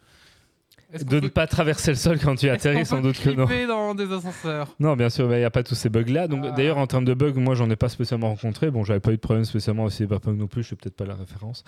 De 1.05 1.19
ne 1.19 1.27
pas 1.27 1.45
traverser 1.45 1.91
le 1.91 1.97
sol 1.97 2.17
quand 2.19 2.33
tu 2.35 2.49
atterris, 2.49 2.85
sans 2.85 3.01
doute 3.01 3.19
que 3.19 3.29
non. 3.29 3.45
dans 3.67 3.93
des 3.93 4.11
ascenseurs? 4.11 4.75
Non, 4.79 4.95
bien 4.95 5.09
sûr, 5.09 5.31
il 5.33 5.37
n'y 5.37 5.43
a 5.43 5.51
pas 5.51 5.61
tous 5.61 5.75
ces 5.75 5.89
bugs-là. 5.89 6.27
Donc, 6.27 6.43
Ah. 6.47 6.51
D'ailleurs, 6.51 6.79
en 6.79 6.87
termes 6.87 7.05
de 7.05 7.13
bugs, 7.13 7.33
moi, 7.35 7.53
j'en 7.53 7.69
ai 7.69 7.75
pas 7.75 7.89
spécialement 7.89 8.29
rencontré. 8.29 8.71
Bon, 8.71 8.83
j'avais 8.83 8.99
pas 8.99 9.11
eu 9.11 9.15
de 9.17 9.21
problème 9.21 9.45
spécialement 9.45 9.83
avec 9.83 9.93
Cyberpunk 9.93 10.37
non 10.39 10.47
plus, 10.47 10.63
je 10.63 10.67
suis 10.67 10.75
peut-être 10.75 10.95
pas 10.95 11.05
la 11.05 11.13
référence. 11.13 11.63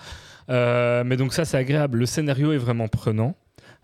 Euh, 0.49 1.03
mais 1.06 1.18
donc, 1.18 1.34
ça, 1.34 1.45
c'est 1.45 1.57
agréable. 1.57 1.99
Le 1.99 2.06
scénario 2.07 2.52
est 2.52 2.57
vraiment 2.57 2.88
prenant. 2.88 3.35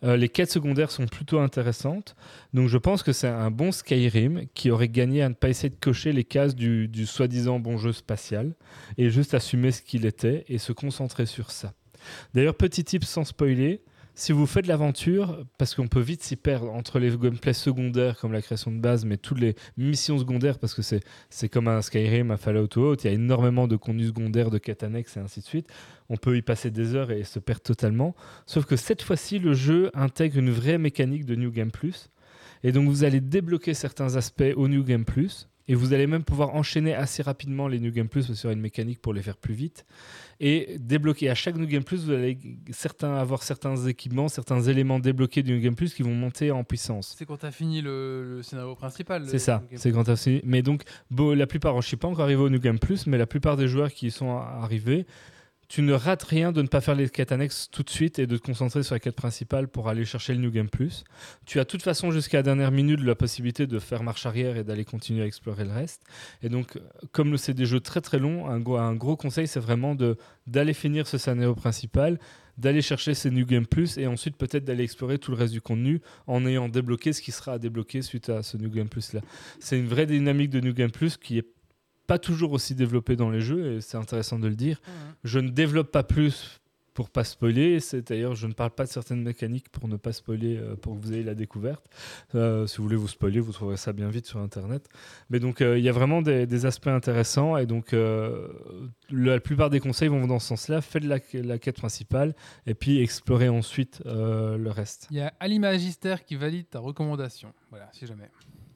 Euh, 0.03 0.15
les 0.17 0.29
quêtes 0.29 0.51
secondaires 0.51 0.89
sont 0.91 1.05
plutôt 1.05 1.39
intéressantes. 1.39 2.15
Donc, 2.53 2.67
je 2.67 2.77
pense 2.77 3.03
que 3.03 3.11
c'est 3.13 3.27
un 3.27 3.51
bon 3.51 3.71
Skyrim 3.71 4.43
qui 4.55 4.71
aurait 4.71 4.89
gagné 4.89 5.21
à 5.21 5.29
ne 5.29 5.33
pas 5.35 5.49
essayer 5.49 5.69
de 5.69 5.79
cocher 5.79 6.13
les 6.13 6.23
cases 6.23 6.55
du, 6.55 6.87
du 6.87 7.05
soi-disant 7.05 7.59
bon 7.59 7.77
jeu 7.77 7.91
spatial 7.93 8.53
et 8.97 9.09
juste 9.11 9.33
assumer 9.35 9.71
ce 9.71 9.81
qu'il 9.83 10.05
était 10.05 10.45
et 10.49 10.57
se 10.57 10.71
concentrer 10.71 11.25
sur 11.27 11.51
ça. 11.51 11.73
D'ailleurs, 12.33 12.55
petit 12.55 12.83
tip 12.83 13.03
sans 13.03 13.23
spoiler, 13.23 13.81
si 14.17 14.31
vous 14.31 14.47
faites 14.47 14.65
l'aventure, 14.65 15.45
parce 15.59 15.75
qu'on 15.75 15.87
peut 15.87 15.99
vite 15.99 16.23
s'y 16.23 16.35
perdre 16.35 16.73
entre 16.73 16.97
les 16.97 17.15
gameplays 17.15 17.53
secondaires 17.53 18.17
comme 18.17 18.33
la 18.33 18.41
création 18.41 18.71
de 18.71 18.79
base, 18.79 19.05
mais 19.05 19.17
toutes 19.17 19.39
les 19.39 19.55
missions 19.77 20.17
secondaires, 20.17 20.57
parce 20.57 20.73
que 20.73 20.81
c'est, 20.81 21.01
c'est 21.29 21.49
comme 21.49 21.67
un 21.67 21.83
Skyrim, 21.83 22.31
un 22.31 22.37
Fallout 22.37 22.75
ou 22.77 22.79
autre, 22.79 23.05
il 23.05 23.09
y 23.09 23.11
a 23.11 23.13
énormément 23.13 23.67
de 23.67 23.75
contenu 23.75 24.07
secondaire, 24.07 24.49
de 24.49 24.57
quêtes 24.57 24.81
annexes 24.81 25.17
et 25.17 25.19
ainsi 25.19 25.41
de 25.41 25.45
suite. 25.45 25.67
On 26.09 26.17
peut 26.17 26.35
y 26.35 26.41
passer 26.41 26.71
des 26.71 26.95
heures 26.95 27.11
et 27.11 27.23
se 27.23 27.37
perdre 27.37 27.61
totalement. 27.61 28.15
Sauf 28.47 28.65
que 28.65 28.75
cette 28.75 29.03
fois-ci, 29.03 29.37
le 29.37 29.53
jeu 29.53 29.91
intègre 29.93 30.39
une 30.39 30.49
vraie 30.49 30.79
mécanique 30.79 31.25
de 31.25 31.35
New 31.35 31.51
Game 31.51 31.69
Plus. 31.69 32.09
Et 32.63 32.71
donc 32.71 32.89
vous 32.89 33.03
allez 33.03 33.21
débloquer 33.21 33.75
certains 33.75 34.15
aspects 34.15 34.53
au 34.55 34.67
New 34.67 34.83
Game 34.83 35.05
Plus. 35.05 35.47
Et 35.67 35.75
vous 35.75 35.93
allez 35.93 36.07
même 36.07 36.23
pouvoir 36.23 36.55
enchaîner 36.55 36.93
assez 36.93 37.21
rapidement 37.21 37.67
les 37.67 37.79
New 37.79 37.91
Game 37.91 38.07
Plus 38.07 38.25
parce 38.25 38.39
qu'il 38.39 38.45
y 38.45 38.47
aura 38.47 38.53
une 38.53 38.61
mécanique 38.61 39.01
pour 39.01 39.13
les 39.13 39.21
faire 39.21 39.37
plus 39.37 39.53
vite. 39.53 39.85
Et 40.39 40.77
débloquer 40.79 41.29
à 41.29 41.35
chaque 41.35 41.55
New 41.55 41.65
Game 41.65 41.83
Plus, 41.83 42.05
vous 42.05 42.11
allez 42.11 42.37
certains, 42.71 43.15
avoir 43.15 43.43
certains 43.43 43.75
équipements, 43.87 44.27
certains 44.27 44.61
éléments 44.61 44.99
débloqués 44.99 45.43
du 45.43 45.53
New 45.53 45.61
Game 45.61 45.75
Plus 45.75 45.93
qui 45.93 46.03
vont 46.03 46.13
monter 46.13 46.51
en 46.51 46.63
puissance. 46.63 47.15
C'est 47.17 47.25
quand 47.25 47.37
tu 47.37 47.45
as 47.45 47.51
fini 47.51 47.81
le, 47.81 48.37
le 48.37 48.43
scénario 48.43 48.75
principal. 48.75 49.27
C'est 49.27 49.39
ça, 49.39 49.63
c'est 49.75 49.91
quand 49.91 50.03
t'as 50.03 50.15
fini. 50.15 50.41
Mais 50.43 50.61
donc, 50.61 50.83
bon, 51.11 51.35
la 51.35 51.47
plupart, 51.47 51.73
je 51.73 51.77
ne 51.79 51.81
suis 51.83 51.97
pas 51.97 52.07
encore 52.07 52.25
arrivé 52.25 52.41
au 52.41 52.49
New 52.49 52.59
Game 52.59 52.79
Plus, 52.79 53.07
mais 53.07 53.17
la 53.17 53.27
plupart 53.27 53.57
des 53.57 53.67
joueurs 53.67 53.91
qui 53.91 54.07
y 54.07 54.11
sont 54.11 54.37
arrivés, 54.37 55.05
tu 55.67 55.81
ne 55.81 55.93
rates 55.93 56.23
rien 56.23 56.51
de 56.51 56.61
ne 56.61 56.67
pas 56.67 56.79
faire 56.79 56.95
les 56.95 57.09
quêtes 57.09 57.31
annexes 57.31 57.69
tout 57.71 57.83
de 57.83 57.89
suite 57.89 58.19
et 58.19 58.27
de 58.27 58.37
te 58.37 58.41
concentrer 58.41 58.83
sur 58.83 58.95
la 58.95 58.99
quête 58.99 59.15
principale 59.15 59.67
pour 59.67 59.89
aller 59.89 60.05
chercher 60.05 60.33
le 60.33 60.39
New 60.39 60.51
Game 60.51 60.69
Plus. 60.69 61.03
Tu 61.45 61.59
as 61.59 61.63
de 61.63 61.69
toute 61.69 61.81
façon 61.81 62.11
jusqu'à 62.11 62.37
la 62.37 62.43
dernière 62.43 62.71
minute 62.71 63.01
la 63.01 63.15
possibilité 63.15 63.67
de 63.67 63.79
faire 63.79 64.03
marche 64.03 64.25
arrière 64.25 64.55
et 64.55 64.63
d'aller 64.63 64.85
continuer 64.85 65.23
à 65.23 65.25
explorer 65.25 65.65
le 65.65 65.71
reste. 65.71 66.03
Et 66.41 66.49
donc, 66.49 66.79
comme 67.11 67.37
c'est 67.37 67.53
des 67.53 67.65
jeux 67.65 67.81
très 67.81 68.01
très 68.01 68.17
longs, 68.17 68.47
un 68.47 68.59
gros, 68.59 68.77
un 68.77 68.95
gros 68.95 69.17
conseil, 69.17 69.47
c'est 69.47 69.59
vraiment 69.59 69.95
d'aller 70.47 70.73
finir 70.73 71.05
ce 71.05 71.17
scénario 71.17 71.53
principal, 71.53 72.17
d'aller 72.57 72.81
chercher 72.81 73.13
ces 73.13 73.29
New 73.29 73.45
Game 73.45 73.65
Plus 73.65 73.97
et 73.97 74.07
ensuite 74.07 74.37
peut-être 74.37 74.63
d'aller 74.63 74.83
explorer 74.83 75.19
tout 75.19 75.31
le 75.31 75.37
reste 75.37 75.53
du 75.53 75.61
contenu 75.61 76.01
en 76.27 76.45
ayant 76.45 76.69
débloqué 76.69 77.13
ce 77.13 77.21
qui 77.21 77.31
sera 77.31 77.53
à 77.53 77.59
débloquer 77.59 78.01
suite 78.01 78.29
à 78.29 78.41
ce 78.41 78.57
New 78.57 78.69
Game 78.69 78.89
Plus 78.89 79.13
là. 79.13 79.21
C'est 79.59 79.77
une 79.77 79.87
vraie 79.87 80.05
dynamique 80.05 80.49
de 80.49 80.61
New 80.61 80.73
Game 80.73 80.91
Plus 80.91 81.17
qui 81.17 81.37
est 81.37 81.45
pas 82.07 82.17
toujours 82.19 82.53
aussi 82.53 82.73
développée 82.73 83.15
dans 83.15 83.29
les 83.29 83.41
jeux 83.41 83.73
et 83.73 83.81
c'est 83.81 83.97
intéressant 83.97 84.39
de 84.39 84.47
le 84.47 84.55
dire. 84.55 84.81
Mhm. 84.87 84.93
Je 85.23 85.39
ne 85.39 85.49
développe 85.49 85.91
pas 85.91 86.03
plus 86.03 86.59
pour 86.97 87.11
pas 87.11 87.23
spoiler. 87.23 87.79
C'est 87.79 88.09
d'ailleurs, 88.09 88.33
je 88.33 88.47
ne 88.47 88.53
parle 88.53 88.71
pas 88.71 88.83
de 88.85 88.89
certaines 88.89 89.21
mécaniques 89.21 89.69
pour 89.69 89.87
ne 89.87 89.97
pas 89.97 90.13
spoiler, 90.13 90.57
euh, 90.57 90.75
pour 90.75 90.95
que 90.95 90.99
vous 90.99 91.13
ayez 91.13 91.21
la 91.21 91.35
découverte. 91.35 91.85
Euh, 92.33 92.65
si 92.65 92.77
vous 92.77 92.83
voulez 92.85 92.95
vous 92.95 93.07
spoiler, 93.07 93.39
vous 93.39 93.51
trouverez 93.51 93.77
ça 93.77 93.93
bien 93.93 94.09
vite 94.09 94.25
sur 94.25 94.39
Internet. 94.39 94.89
Mais 95.29 95.39
donc, 95.39 95.61
euh, 95.61 95.77
il 95.77 95.83
y 95.83 95.89
a 95.89 95.91
vraiment 95.91 96.23
des, 96.23 96.47
des 96.47 96.65
aspects 96.65 96.87
intéressants 96.87 97.55
et 97.55 97.67
donc 97.67 97.93
euh, 97.93 98.47
la 99.11 99.39
plupart 99.39 99.69
des 99.69 99.79
conseils 99.79 100.07
vont 100.07 100.25
dans 100.25 100.39
ce 100.39 100.47
sens-là. 100.47 100.81
Faites 100.81 101.03
la, 101.03 101.19
la 101.33 101.59
quête 101.59 101.77
principale 101.77 102.33
et 102.65 102.73
puis 102.73 102.99
explorez 102.99 103.47
ensuite 103.49 104.01
euh, 104.07 104.57
le 104.57 104.71
reste. 104.71 105.07
Il 105.11 105.17
y 105.17 105.21
a 105.21 105.31
Ali 105.39 105.59
Magister 105.59 106.15
qui 106.25 106.35
valide 106.35 106.67
ta 106.67 106.79
recommandation. 106.79 107.53
Voilà, 107.69 107.89
si 107.93 108.07
jamais. 108.07 108.31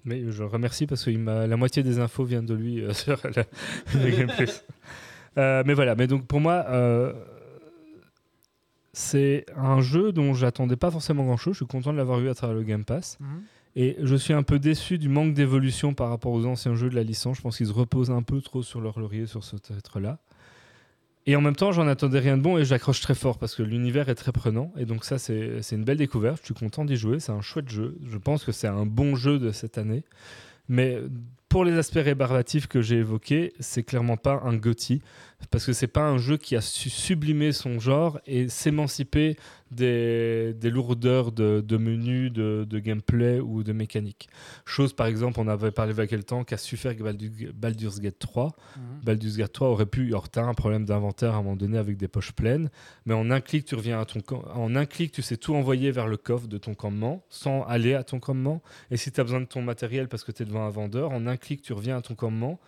Mais 0.06 0.32
je 0.32 0.42
le 0.42 0.48
remercie 0.48 0.88
parce 0.88 1.06
que 1.06 1.12
la 1.12 1.58
moitié 1.58 1.84
des 1.84 2.00
infos 2.00 2.24
viennent 2.24 2.46
de 2.46 2.54
lui 2.54 2.82
euh, 2.82 2.94
sur 2.94 3.20
la, 3.24 3.44
le 3.94 4.10
Game 4.10 4.32
Plus. 4.36 4.64
Euh, 5.38 5.64
mais 5.66 5.74
voilà, 5.74 5.96
mais 5.96 6.08
donc 6.08 6.28
pour 6.28 6.42
moi, 6.42 6.66
euh, 6.68 7.14
c'est 8.92 9.46
un 9.56 9.80
jeu 9.80 10.12
dont 10.12 10.34
j'attendais 10.34 10.76
pas 10.76 10.92
forcément 10.92 11.24
grand 11.24 11.38
chose. 11.38 11.54
Je 11.54 11.60
suis 11.60 11.66
content 11.66 11.94
de 11.94 11.98
l'avoir 11.98 12.20
eu 12.20 12.28
à 12.28 12.34
travers 12.34 12.54
le 12.54 12.64
Game 12.64 12.84
Pass. 12.84 13.18
Mhm. 13.22 13.42
Et 13.78 13.96
je 14.02 14.16
suis 14.18 14.34
un 14.34 14.44
peu 14.44 14.60
déçu 14.60 14.98
du 14.98 15.08
manque 15.08 15.34
d'évolution 15.34 15.94
par 15.94 16.10
rapport 16.10 16.34
aux 16.34 16.46
anciens 16.46 16.76
jeux 16.76 16.90
de 16.90 16.96
la 16.96 17.04
licence. 17.04 17.38
Je 17.38 17.42
pense 17.44 17.56
qu'ils 17.56 17.68
se 17.68 17.72
reposent 17.72 18.12
un 18.12 18.24
peu 18.24 18.42
trop 18.42 18.62
sur 18.62 18.82
leur 18.82 19.00
laurier 19.00 19.26
sur 19.26 19.46
ce 19.46 19.56
titre-là. 19.56 20.20
Et 21.28 21.36
en 21.36 21.42
même 21.42 21.56
temps, 21.56 21.72
j'en 21.72 21.88
attendais 21.88 22.20
rien 22.20 22.38
de 22.38 22.42
bon 22.42 22.58
et 22.58 22.66
j'accroche 22.66 23.00
très 23.02 23.14
fort 23.14 23.38
parce 23.38 23.56
que 23.56 23.62
l'univers 23.62 24.10
est 24.10 24.16
très 24.16 24.32
prenant. 24.32 24.72
Et 24.78 24.86
donc 24.86 25.06
ça, 25.06 25.20
c'est 25.20 25.62
une 25.72 25.84
belle 25.84 25.98
découverte. 25.98 26.40
Je 26.42 26.46
suis 26.46 26.54
content 26.54 26.84
d'y 26.84 26.96
jouer. 26.96 27.20
C'est 27.20 27.32
un 27.32 27.42
chouette 27.42 27.70
jeu. 27.70 27.98
Je 28.10 28.18
pense 28.18 28.44
que 28.44 28.52
c'est 28.52 28.68
un 28.68 28.86
bon 28.86 29.16
jeu 29.16 29.38
de 29.38 29.52
cette 29.52 29.78
année. 29.78 30.04
Mais 30.68 31.00
pour 31.48 31.66
les 31.66 31.74
aspects 31.74 32.00
rébarbatifs 32.02 32.68
que 32.68 32.82
j'ai 32.82 32.98
évoqués, 32.98 33.54
c'est 33.60 33.84
clairement 33.84 34.18
pas 34.18 34.42
un 34.46 34.56
GOTY 34.56 35.02
parce 35.50 35.66
que 35.66 35.74
c'est 35.74 35.88
pas 35.88 36.08
un 36.08 36.18
jeu 36.18 36.38
qui 36.38 36.56
a 36.56 36.62
su 36.62 36.90
sublimer 36.90 37.52
son 37.52 37.80
genre 37.80 38.20
et 38.26 38.48
s'émanciper 38.48 39.36
des, 39.72 40.54
des 40.54 40.70
lourdeurs 40.70 41.32
de, 41.32 41.64
de 41.66 41.78
menus, 41.78 42.32
de, 42.32 42.66
de 42.70 42.80
gameplay 42.80 43.40
ou 43.40 43.64
de 43.64 43.74
mécanique. 43.74 44.28
Chose 44.66 44.94
par 44.94 45.08
exemple, 45.08 45.40
on 45.40 45.48
avait 45.48 45.72
parlé 45.72 45.94
il 45.94 45.98
y 45.98 46.02
a 46.02 46.08
quelques 46.08 46.26
temps 46.28 46.44
qu'a 46.44 46.58
su 46.58 46.78
faire 46.78 46.94
Baldur- 46.94 47.52
Baldur's 47.54 48.00
Gate 48.00 48.20
3. 48.20 48.48
Mhm. 48.78 48.82
Baldur's 49.04 49.38
Gate 49.38 49.54
3 49.54 49.70
aurait 49.70 49.86
pu, 49.86 50.08
alors 50.08 50.30
t'as 50.30 50.44
un 50.44 50.54
problème 50.54 50.86
d'inventaire 50.86 51.34
à 51.34 51.38
un 51.38 51.42
moment 51.42 51.56
donné 51.56 51.78
avec 51.78 51.98
des 51.98 52.08
poches 52.08 52.34
pleines, 52.34 52.70
mais 53.06 53.14
en 53.14 53.32
un 53.32 53.42
clic 53.42 53.66
tu 53.66 53.76
reviens 53.76 54.00
à 54.00 54.06
ton 54.06 54.20
en 54.54 54.76
un 54.76 54.86
clic 54.86 55.12
tu 55.12 55.22
sais 55.22 55.38
tout 55.38 55.56
envoyer 55.56 55.92
vers 55.92 56.08
le 56.08 56.18
coffre 56.18 56.48
de 56.48 56.58
ton 56.58 56.74
campement 56.76 57.24
sans 57.30 57.64
aller 57.64 57.94
à 57.94 58.04
ton 58.04 58.20
campement. 58.20 58.62
Et 58.92 58.98
si 58.98 59.12
tu 59.12 59.20
as 59.20 59.24
besoin 59.24 59.42
de 59.42 59.46
ton 59.46 59.62
matériel 59.62 60.08
parce 60.08 60.24
que 60.24 60.32
tu 60.32 60.44
es 60.44 60.46
devant 60.46 60.66
un 60.66 60.70
vendeur, 60.70 61.12
en 61.12 61.26
un 61.28 61.38
clic 61.38 61.62
tu 61.62 61.74
reviens 61.74 61.98
à 61.98 62.02
ton 62.02 62.16
campement, 62.16 62.60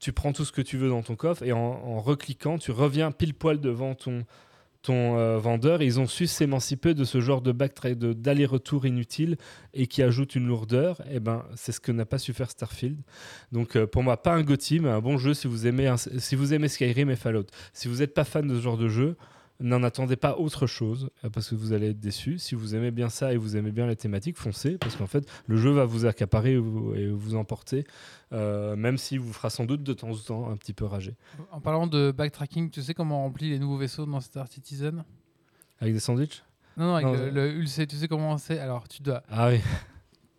tu 0.00 0.12
prends 0.12 0.32
tout 0.32 0.44
ce 0.44 0.52
que 0.52 0.62
tu 0.62 0.76
veux 0.76 0.88
dans 0.88 1.02
ton 1.02 1.16
coffre 1.16 1.42
et 1.42 1.52
en, 1.52 1.58
en 1.58 2.00
recliquant 2.00 2.58
tu 2.58 2.70
reviens 2.70 3.10
pile 3.12 3.34
poil 3.34 3.60
devant 3.60 3.94
ton 3.94 4.24
ton 4.82 5.18
euh, 5.18 5.38
vendeur. 5.38 5.82
Ils 5.82 6.00
ont 6.00 6.06
su 6.06 6.26
s'émanciper 6.26 6.94
de 6.94 7.04
ce 7.04 7.20
genre 7.20 7.42
de 7.42 7.52
backtrack, 7.52 7.98
d'aller-retour 7.98 8.86
inutile 8.86 9.36
et 9.74 9.86
qui 9.86 10.02
ajoute 10.02 10.34
une 10.34 10.46
lourdeur. 10.46 11.00
Et 11.10 11.20
ben, 11.20 11.44
c'est 11.54 11.72
ce 11.72 11.80
que 11.80 11.92
n'a 11.92 12.06
pas 12.06 12.18
su 12.18 12.32
faire 12.32 12.50
Starfield. 12.50 12.98
Donc 13.52 13.76
euh, 13.76 13.86
pour 13.86 14.02
moi, 14.02 14.22
pas 14.22 14.32
un 14.32 14.42
GOTY, 14.42 14.80
mais 14.80 14.90
un 14.90 15.00
bon 15.00 15.18
jeu 15.18 15.34
si 15.34 15.46
vous 15.46 15.66
aimez, 15.66 15.92
si 16.18 16.36
vous 16.36 16.54
aimez 16.54 16.68
Skyrim 16.68 17.10
et 17.10 17.16
Fallout. 17.16 17.46
Si 17.72 17.88
vous 17.88 17.96
n'êtes 17.96 18.14
pas 18.14 18.24
fan 18.24 18.46
de 18.46 18.54
ce 18.54 18.60
genre 18.60 18.78
de 18.78 18.88
jeu, 18.88 19.16
n'en 19.60 19.82
attendez 19.82 20.16
pas 20.16 20.36
autre 20.36 20.66
chose 20.66 21.10
euh, 21.24 21.30
parce 21.30 21.48
que 21.50 21.54
vous 21.56 21.72
allez 21.72 21.90
être 21.90 21.98
déçu. 22.00 22.38
Si 22.38 22.54
vous 22.54 22.74
aimez 22.76 22.90
bien 22.90 23.08
ça 23.08 23.32
et 23.32 23.36
vous 23.36 23.56
aimez 23.56 23.72
bien 23.72 23.86
les 23.86 23.96
thématiques, 23.96 24.36
foncez 24.36 24.78
parce 24.78 24.94
qu'en 24.96 25.06
fait, 25.06 25.28
le 25.46 25.56
jeu 25.56 25.70
va 25.70 25.84
vous 25.84 26.06
accaparer 26.06 26.52
et 26.52 26.58
vous, 26.58 26.94
et 26.94 27.08
vous 27.08 27.34
emporter, 27.34 27.84
euh, 28.32 28.76
même 28.76 28.98
s'il 28.98 29.18
vous 29.20 29.32
fera 29.32 29.50
sans 29.50 29.64
doute 29.64 29.82
de 29.82 29.92
temps 29.92 30.10
en 30.10 30.16
temps 30.16 30.50
un 30.50 30.56
petit 30.56 30.72
peu 30.72 30.84
rager. 30.84 31.16
En 31.50 31.60
parlant 31.60 31.86
de 31.86 32.12
backtracking, 32.12 32.70
tu 32.70 32.82
sais 32.82 32.94
comment 32.94 33.20
on 33.20 33.22
remplit 33.24 33.50
les 33.50 33.58
nouveaux 33.58 33.78
vaisseaux 33.78 34.06
dans 34.06 34.20
Star 34.20 34.46
Citizen? 34.48 35.04
Avec 35.80 35.94
des 35.94 36.00
sandwichs? 36.00 36.42
Non, 36.76 36.86
non, 36.86 36.94
avec 36.94 37.06
Non, 37.06 37.12
le, 37.14 37.18
euh. 37.20 37.30
le 37.32 37.50
Ulc, 37.54 37.86
tu 37.88 37.96
sais 37.96 38.06
comment 38.08 38.38
c'est? 38.38 38.60
Alors, 38.60 38.86
tu 38.86 39.02
dois 39.02 39.22
Ah 39.28 39.48
oui. 39.48 39.58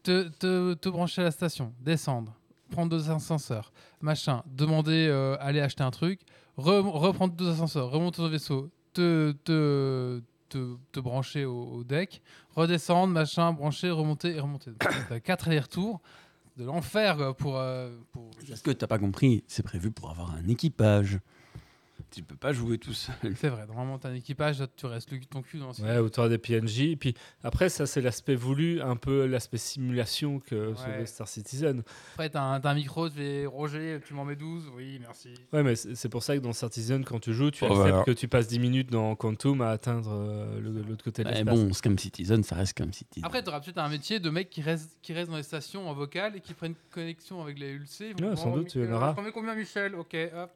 te, 0.03 0.29
te, 0.29 0.73
te 0.75 0.87
brancher 0.89 1.21
à 1.21 1.25
la 1.25 1.31
station, 1.31 1.73
descendre, 1.81 2.33
prendre 2.71 2.89
deux 2.89 3.09
ascenseurs, 3.11 3.73
machin, 4.01 4.43
demander, 4.45 5.07
euh, 5.09 5.35
aller 5.41 5.59
acheter 5.59 5.83
un 5.83 5.91
truc, 5.91 6.21
re- 6.57 6.87
reprendre 6.87 7.33
deux 7.33 7.49
ascenseurs, 7.49 7.89
remonter 7.89 8.21
au 8.21 8.29
vaisseau, 8.29 8.69
te, 8.99 10.21
te, 10.49 10.77
te, 10.91 10.99
brancher 10.99 11.45
au, 11.45 11.83
deck, 11.83 12.21
redescendre, 12.55 13.13
machin, 13.13 13.53
brancher, 13.53 13.91
remonter 13.91 14.35
et 14.35 14.39
remonter. 14.39 14.71
T'as 15.09 15.19
quatre 15.19 15.47
allers-retours 15.47 16.01
de 16.57 16.65
l'enfer 16.65 17.35
pour, 17.35 17.57
euh, 17.57 17.91
Ce 18.53 18.61
que 18.61 18.71
t'as 18.71 18.87
pas 18.87 18.99
compris, 18.99 19.43
c'est 19.47 19.63
prévu 19.63 19.91
pour 19.91 20.09
avoir 20.09 20.33
un 20.33 20.47
équipage. 20.47 21.19
Tu 22.11 22.23
peux 22.23 22.35
pas 22.35 22.51
jouer 22.53 22.77
tout 22.79 22.93
seul. 22.93 23.15
C'est 23.35 23.49
vrai, 23.49 23.67
normalement, 23.67 23.99
t'as 23.99 24.09
un 24.09 24.15
équipage, 24.15 24.63
tu 24.75 24.85
restes 24.87 25.11
le- 25.11 25.19
ton 25.19 25.41
cul 25.43 25.59
dans 25.59 25.73
ce 25.73 25.81
Ouais, 25.83 25.99
ou 25.99 26.09
t'auras 26.09 26.29
des 26.29 26.37
PNJ. 26.39 26.79
Et 26.81 26.95
puis 26.95 27.13
après, 27.43 27.69
ça, 27.69 27.85
c'est 27.85 28.01
l'aspect 28.01 28.35
voulu, 28.35 28.81
un 28.81 28.95
peu 28.95 29.25
l'aspect 29.27 29.57
simulation 29.57 30.39
que 30.39 30.69
Ouais. 30.69 31.05
Star 31.05 31.27
Citizen. 31.27 31.83
Après, 32.13 32.29
t'as 32.29 32.41
un, 32.41 32.61
un 32.63 32.73
micro, 32.73 33.09
tu 33.09 33.15
fais 33.15 33.45
Roger, 33.45 33.99
tu 34.05 34.13
m'en 34.13 34.25
mets 34.25 34.35
12, 34.35 34.71
oui, 34.75 34.97
merci. 35.01 35.29
Ouais, 35.53 35.61
mais 35.63 35.75
c'est 35.75 36.09
pour 36.09 36.23
ça 36.23 36.35
que 36.35 36.41
dans 36.41 36.51
Star 36.53 36.73
Citizen, 36.73 37.03
quand 37.05 37.19
tu 37.19 37.33
joues, 37.33 37.51
tu 37.51 37.63
Oh, 37.63 37.67
acceptes 37.67 37.87
voilà. 37.89 38.03
que 38.03 38.11
tu 38.11 38.27
passes 38.27 38.47
10 38.47 38.59
minutes 38.59 38.89
dans 38.91 39.15
Quantum 39.15 39.61
à 39.61 39.69
atteindre 39.69 40.09
euh, 40.11 40.59
l'autre 40.87 41.03
côté 41.03 41.23
de 41.23 41.29
Mais 41.29 41.35
l'espace. 41.35 41.59
bon, 41.59 41.73
Scam 41.73 41.97
Citizen, 41.99 42.43
ça 42.43 42.55
reste 42.55 42.71
Scam 42.71 42.91
Citizen. 42.91 43.23
Après, 43.25 43.43
t'auras 43.43 43.59
peut-être 43.59 43.77
un 43.77 43.89
métier 43.89 44.19
de 44.19 44.29
mec 44.29 44.49
qui 44.49 44.61
reste, 44.61 44.97
qui 45.01 45.13
reste 45.13 45.29
dans 45.29 45.37
les 45.37 45.43
stations 45.43 45.87
en 45.89 45.93
vocal 45.93 46.35
et 46.35 46.39
qui 46.41 46.53
prennent 46.53 46.75
connexion 46.91 47.41
avec 47.41 47.59
les 47.59 47.69
ULC. 47.73 48.15
Ouais, 48.19 48.35
sans 48.35 48.55
doute, 48.55 48.67
tu 48.69 48.83
en 48.87 48.91
auras. 48.93 49.15
Combien, 49.33 49.53
Michel? 49.55 49.93
Ok, 49.95 50.15
hop. 50.35 50.49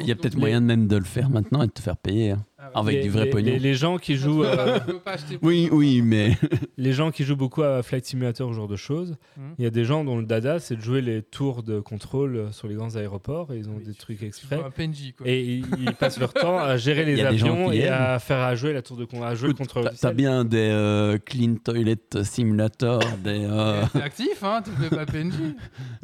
Il 0.00 0.06
y 0.06 0.12
a 0.12 0.14
peut-être 0.14 0.36
moyen 0.36 0.60
de 0.60 0.66
même 0.66 0.86
de 0.92 0.98
le 0.98 1.04
faire 1.04 1.30
maintenant 1.30 1.62
et 1.62 1.66
de 1.66 1.72
te 1.72 1.80
faire 1.80 1.96
payer. 1.96 2.32
hein. 2.32 2.44
Ah 2.64 2.66
ouais. 2.66 2.72
Avec 2.92 2.94
Les- 2.98 3.02
du 3.02 3.10
vrai 3.10 3.24
les- 3.24 3.30
pognon. 3.30 3.52
Les, 3.54 3.58
les 3.58 3.74
gens 3.74 3.98
qui 3.98 4.14
jouent, 4.14 4.44
euh, 4.44 4.78
Oui, 5.42 5.68
oui, 5.72 6.00
mais 6.00 6.36
les 6.76 6.92
gens 6.92 7.10
qui 7.10 7.24
jouent 7.24 7.34
beaucoup 7.36 7.62
à 7.64 7.82
Flight 7.82 8.06
Simulator, 8.06 8.48
ce 8.50 8.54
genre 8.54 8.68
de 8.68 8.76
choses, 8.76 9.16
Mhm. 9.36 9.54
il 9.58 9.64
y 9.64 9.66
a 9.66 9.70
des 9.70 9.84
gens 9.84 10.04
dont 10.04 10.16
le 10.16 10.24
dada, 10.24 10.60
c'est 10.60 10.76
de 10.76 10.80
jouer 10.80 11.00
les 11.00 11.22
tours 11.22 11.64
de 11.64 11.80
contrôle 11.80 12.48
sur 12.52 12.68
les 12.68 12.74
grands 12.76 12.94
aéroports. 12.94 13.52
Et 13.52 13.58
ils 13.58 13.68
ont 13.68 13.74
Oui, 13.78 13.84
des 13.84 13.92
tu- 13.92 13.98
trucs 13.98 14.22
exprès. 14.22 14.58
joues 14.58 14.64
un 14.64 14.70
PNJ, 14.70 15.12
quoi. 15.18 15.26
Et 15.28 15.42
ils, 15.42 15.64
ils 15.80 15.92
passent 15.94 16.20
leur 16.20 16.32
temps 16.32 16.56
à 16.56 16.76
gérer 16.76 17.04
les 17.16 17.20
avions 17.22 17.72
et 17.72 17.78
aiment. 17.80 17.92
à 17.94 18.18
faire 18.20 18.38
à 18.38 18.54
jouer 18.54 18.72
la 18.72 18.82
tour 18.82 18.96
de 18.96 19.06
con- 19.06 19.24
à 19.24 19.34
jouer 19.34 19.48
le 19.48 19.54
Écoute, 19.54 19.66
contrôle 19.66 19.90
t'as- 20.00 20.12
bien 20.12 20.44
des 20.44 20.58
euh, 20.70 21.18
Clean 21.18 21.56
Toilet 21.64 21.96
Simulator, 22.22 23.00
des. 23.24 23.44
euh, 23.44 23.82
T'es 23.92 24.02
actif, 24.02 24.42
hein, 24.44 24.62
tu 24.64 24.70
fais 24.80 24.94
pas 24.94 25.04
PNJ. 25.04 25.34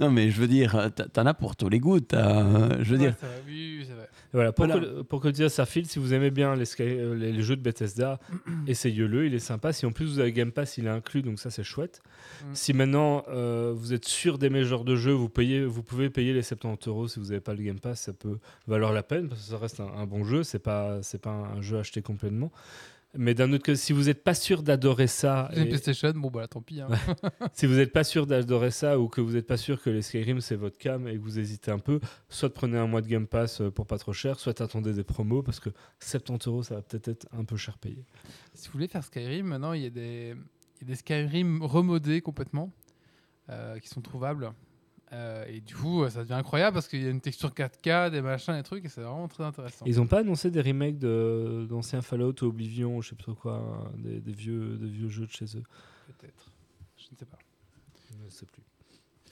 Non, 0.01 0.11
mais 0.11 0.31
je 0.31 0.41
veux 0.41 0.49
dire, 0.49 0.91
t'en 1.13 1.25
as 1.27 1.35
pour 1.35 1.55
tous 1.55 1.69
les 1.69 1.79
goûts. 1.79 2.01
t'as, 2.01 2.43
euh, 2.45 2.69
Je 2.81 2.91
veux 2.95 2.99
Ouais, 2.99 3.05
dire, 3.07 3.15
ça 3.21 3.27
va, 3.29 3.33
oui, 3.47 3.87
Voilà, 4.33 4.53
pour, 4.53 4.67
Voilà. 4.67 4.81
que, 4.81 5.03
pour 5.03 5.21
que 5.21 5.33
file, 5.67 5.87
si 5.87 5.99
vous 5.99 6.13
aimez 6.13 6.31
bien 6.31 6.55
les, 6.55 6.67
euh, 6.81 7.15
les, 7.15 7.33
les 7.33 7.43
jeux 7.43 7.57
de 7.57 7.63
Bethesda, 7.63 8.19
essayez-le, 8.67 9.27
il 9.27 9.35
est 9.35 9.39
sympa. 9.39 9.73
Si 9.73 9.87
en 9.87 9.93
plus 9.93 10.07
vous 10.07 10.19
avez 10.19 10.33
Game 10.33 10.53
Pass, 10.53 10.79
il 10.79 10.87
est 10.87 10.91
inclus, 10.91 11.23
donc 11.23 11.39
ça 11.39 11.51
c'est 11.51 11.65
chouette. 11.65 12.03
Mm. 12.43 12.55
Si 12.55 12.73
maintenant 12.73 13.25
euh, 13.29 13.73
vous 13.75 13.93
êtes 13.93 14.05
sûr 14.05 14.39
d'aimer 14.39 14.61
ce 14.61 14.69
genre 14.69 14.85
de 14.85 14.97
jeu, 14.97 15.13
vous, 15.13 15.29
payez, 15.29 15.65
vous 15.65 15.83
pouvez 15.83 16.11
payer 16.11 16.33
les 16.33 16.43
70 16.43 16.89
euros 16.89 17.09
si 17.09 17.19
vous 17.19 17.27
n'avez 17.27 17.41
pas 17.41 17.55
le 17.55 17.63
Game 17.63 17.81
Pass, 17.81 18.03
ça 18.03 18.13
peut 18.13 18.39
valoir 18.67 18.93
la 18.93 19.03
peine 19.03 19.29
parce 19.29 19.43
que 19.43 19.51
ça 19.51 19.59
reste 19.59 19.81
un, 19.81 19.89
un 19.97 20.07
bon 20.07 20.25
jeu, 20.25 20.43
c'est 20.43 20.59
pas, 20.59 21.01
pas 21.23 21.31
un 21.31 21.61
jeu 21.61 21.79
acheté 21.79 22.03
complètement. 22.03 22.53
Mais 23.15 23.33
d'un 23.35 23.51
autre 23.53 23.65
côté, 23.65 23.77
si 23.77 23.95
vous 23.95 24.05
n'êtes 24.05 24.23
pas 24.23 24.35
sûr 24.35 24.63
d'adorer 24.63 25.07
ça, 25.07 25.51
et- 25.57 25.65
PlayStation, 25.65 26.11
bon 26.15 26.31
bah 26.31 26.47
tant 26.47 26.61
pis. 26.61 26.83
hein. 26.83 26.89
si 27.55 27.67
vous 27.67 27.75
n'êtes 27.75 27.93
pas 27.93 28.05
sûr 28.05 28.27
d'adorer 28.27 28.71
ça 28.71 28.99
ou 29.01 29.09
que 29.09 29.21
vous 29.23 29.33
n'êtes 29.33 29.47
pas 29.47 29.57
sûr 29.57 29.81
que 29.81 29.89
les 29.89 30.03
Skyrim 30.03 30.41
c'est 30.43 30.57
votre 30.57 30.77
cam 30.77 31.09
et 31.09 31.15
que 31.15 31.19
vous 31.21 31.39
hésitez 31.39 31.71
un 31.71 31.79
peu, 31.79 32.01
soit 32.29 32.53
prenez 32.53 32.77
un 32.77 32.87
mois 32.87 33.01
de 33.01 33.07
Game 33.09 33.27
Pass 33.27 33.63
euh, 33.63 33.71
pour 33.71 33.87
pas 33.87 33.97
trop 33.99 34.13
cher, 34.13 34.39
soit 34.39 34.61
attendez 34.61 34.93
des 34.93 35.05
promos 35.05 35.43
parce 35.43 35.59
que 35.59 35.71
70 36.01 36.49
euros 36.49 36.63
ça 36.63 36.75
va 36.77 36.83
peut-être 36.83 37.09
être 37.09 37.27
un 37.33 37.45
peu 37.45 37.57
cher 37.57 37.79
payé. 37.79 38.05
Si 38.53 38.67
vous 38.69 38.73
voulez 38.75 38.89
faire 38.89 39.03
Skyrim, 39.03 39.47
maintenant 39.47 39.73
il 39.73 39.83
y 39.83 39.87
a 39.87 39.91
des, 39.91 40.35
il 40.77 40.83
y 40.83 40.85
a 40.85 40.87
des 40.89 40.95
Skyrim 40.97 41.63
remodés 41.63 42.21
complètement 42.21 42.71
euh, 43.49 43.79
qui 43.79 43.89
sont 43.89 44.03
trouvables. 44.03 44.53
Euh, 45.13 45.45
et 45.47 45.61
du 45.61 45.75
coup, 45.75 46.07
ça 46.11 46.21
devient 46.23 46.35
incroyable 46.35 46.75
parce 46.75 46.87
qu'il 46.87 47.03
y 47.03 47.07
a 47.07 47.11
une 47.11 47.21
texture 47.23 47.51
4K, 47.55 48.11
des 48.11 48.21
machins, 48.21 48.55
des 48.55 48.63
trucs, 48.63 48.85
et 48.85 48.89
c'est 48.89 49.01
vraiment 49.01 49.27
très 49.29 49.43
intéressant. 49.45 49.87
Ils 49.87 50.01
ont 50.01 50.07
pas 50.07 50.19
annoncé 50.19 50.51
des 50.51 50.61
remakes 50.61 50.99
de- 50.99 51.67
d'anciens 51.69 52.03
Fallout 52.03 52.35
ou 52.43 52.47
Oblivion, 52.49 53.01
je 53.01 53.11
sais 53.11 53.17
pas 53.17 53.23
trop 53.23 53.35
quoi, 53.35 53.55
hein, 53.57 53.91
des, 53.97 54.21
des 54.21 54.33
vieux, 54.33 54.77
des 54.77 54.89
vieux 54.89 55.09
jeux 55.09 55.27
de 55.27 55.31
chez 55.33 55.47
eux? 55.57 55.63
Peut-être. 56.09 56.51
Je 56.99 57.07
ne 57.13 57.17
sais 57.17 57.25
pas. 57.25 57.39
Je 58.19 58.25
ne 58.25 58.29
sais 58.31 58.45
plus. 58.47 58.63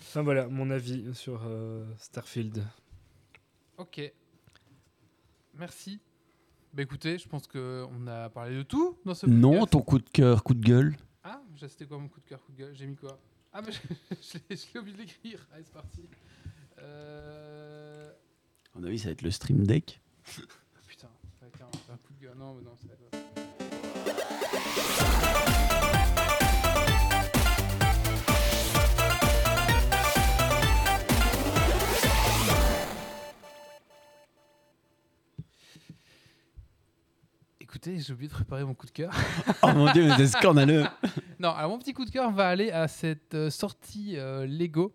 Enfin 0.01 0.23
voilà 0.23 0.47
mon 0.49 0.71
avis 0.71 1.15
sur 1.15 1.43
euh, 1.47 1.85
Starfield. 1.99 2.65
Ok. 3.77 4.01
Merci. 5.59 6.01
Bah 6.73 6.83
écoutez, 6.83 7.19
je 7.19 7.29
pense 7.29 7.47
qu'on 7.47 8.07
a 8.07 8.29
parlé 8.31 8.57
de 8.57 8.63
tout 8.63 8.97
dans 9.05 9.15
ce 9.15 9.27
non, 9.27 9.51
podcast. 9.51 9.73
ton 9.73 9.81
coup 9.83 9.99
de 9.99 10.09
cœur, 10.11 10.43
coup 10.45 10.55
de 10.55 10.65
gueule. 10.65 10.97
Ah, 11.25 11.43
j'ai- 11.55 11.69
c'était 11.69 11.87
quoi 11.87 11.99
mon 11.99 12.09
coup 12.09 12.21
de 12.21 12.27
cœur, 12.27 12.43
coup 12.45 12.53
de 12.53 12.59
gueule? 12.59 12.75
J'ai 12.75 12.87
mis 12.87 12.97
quoi? 12.97 13.19
Ah, 13.59 13.63
mais 13.65 13.73
je, 13.73 13.79
je 14.11 14.39
l'ai- 14.51 14.57
je 14.57 14.67
l'ai 14.75 14.81
oublié 14.81 14.97
de 14.99 15.01
l'écrire. 15.03 15.47
Allez, 15.51 15.65
c'est 15.65 15.73
parti. 15.73 16.07
Euh... 16.79 18.13
À 18.75 18.79
mon 18.79 18.85
avis, 18.85 18.99
ça 18.99 19.07
va 19.07 19.13
être 19.13 19.23
le 19.23 19.31
Stream 19.31 19.67
Deck. 19.67 19.99
Putain, 20.87 21.09
ça 21.41 21.47
va 21.47 21.47
être 21.47 21.63
un, 21.63 21.95
un 21.95 21.97
coup 21.97 22.13
de 22.13 22.21
gueule. 22.21 22.37
Non, 22.37 22.53
mais 22.55 22.63
non, 22.63 22.77
ça 22.77 22.87
va 22.89 22.93
être... 22.93 23.26
Écoutez, 37.87 38.03
j'ai 38.03 38.13
oublié 38.15 38.29
de 38.29 38.35
préparer 38.35 38.65
mon 38.65 38.75
coup 38.75 38.87
de 38.87 38.91
cœur. 38.91 39.13
Oh 39.63 39.69
mon 39.73 39.93
dieu, 39.93 40.07
mais 40.09 40.17
c'est 40.17 40.27
scandaleux. 40.27 40.85
Non, 41.39 41.51
alors 41.51 41.71
mon 41.71 41.79
petit 41.79 41.93
coup 41.93 42.05
de 42.05 42.11
cœur 42.11 42.31
va 42.33 42.49
aller 42.49 42.71
à 42.73 42.89
cette 42.89 43.35
euh, 43.35 43.51
sortie 43.51 44.15
euh, 44.17 44.45
Lego 44.47 44.93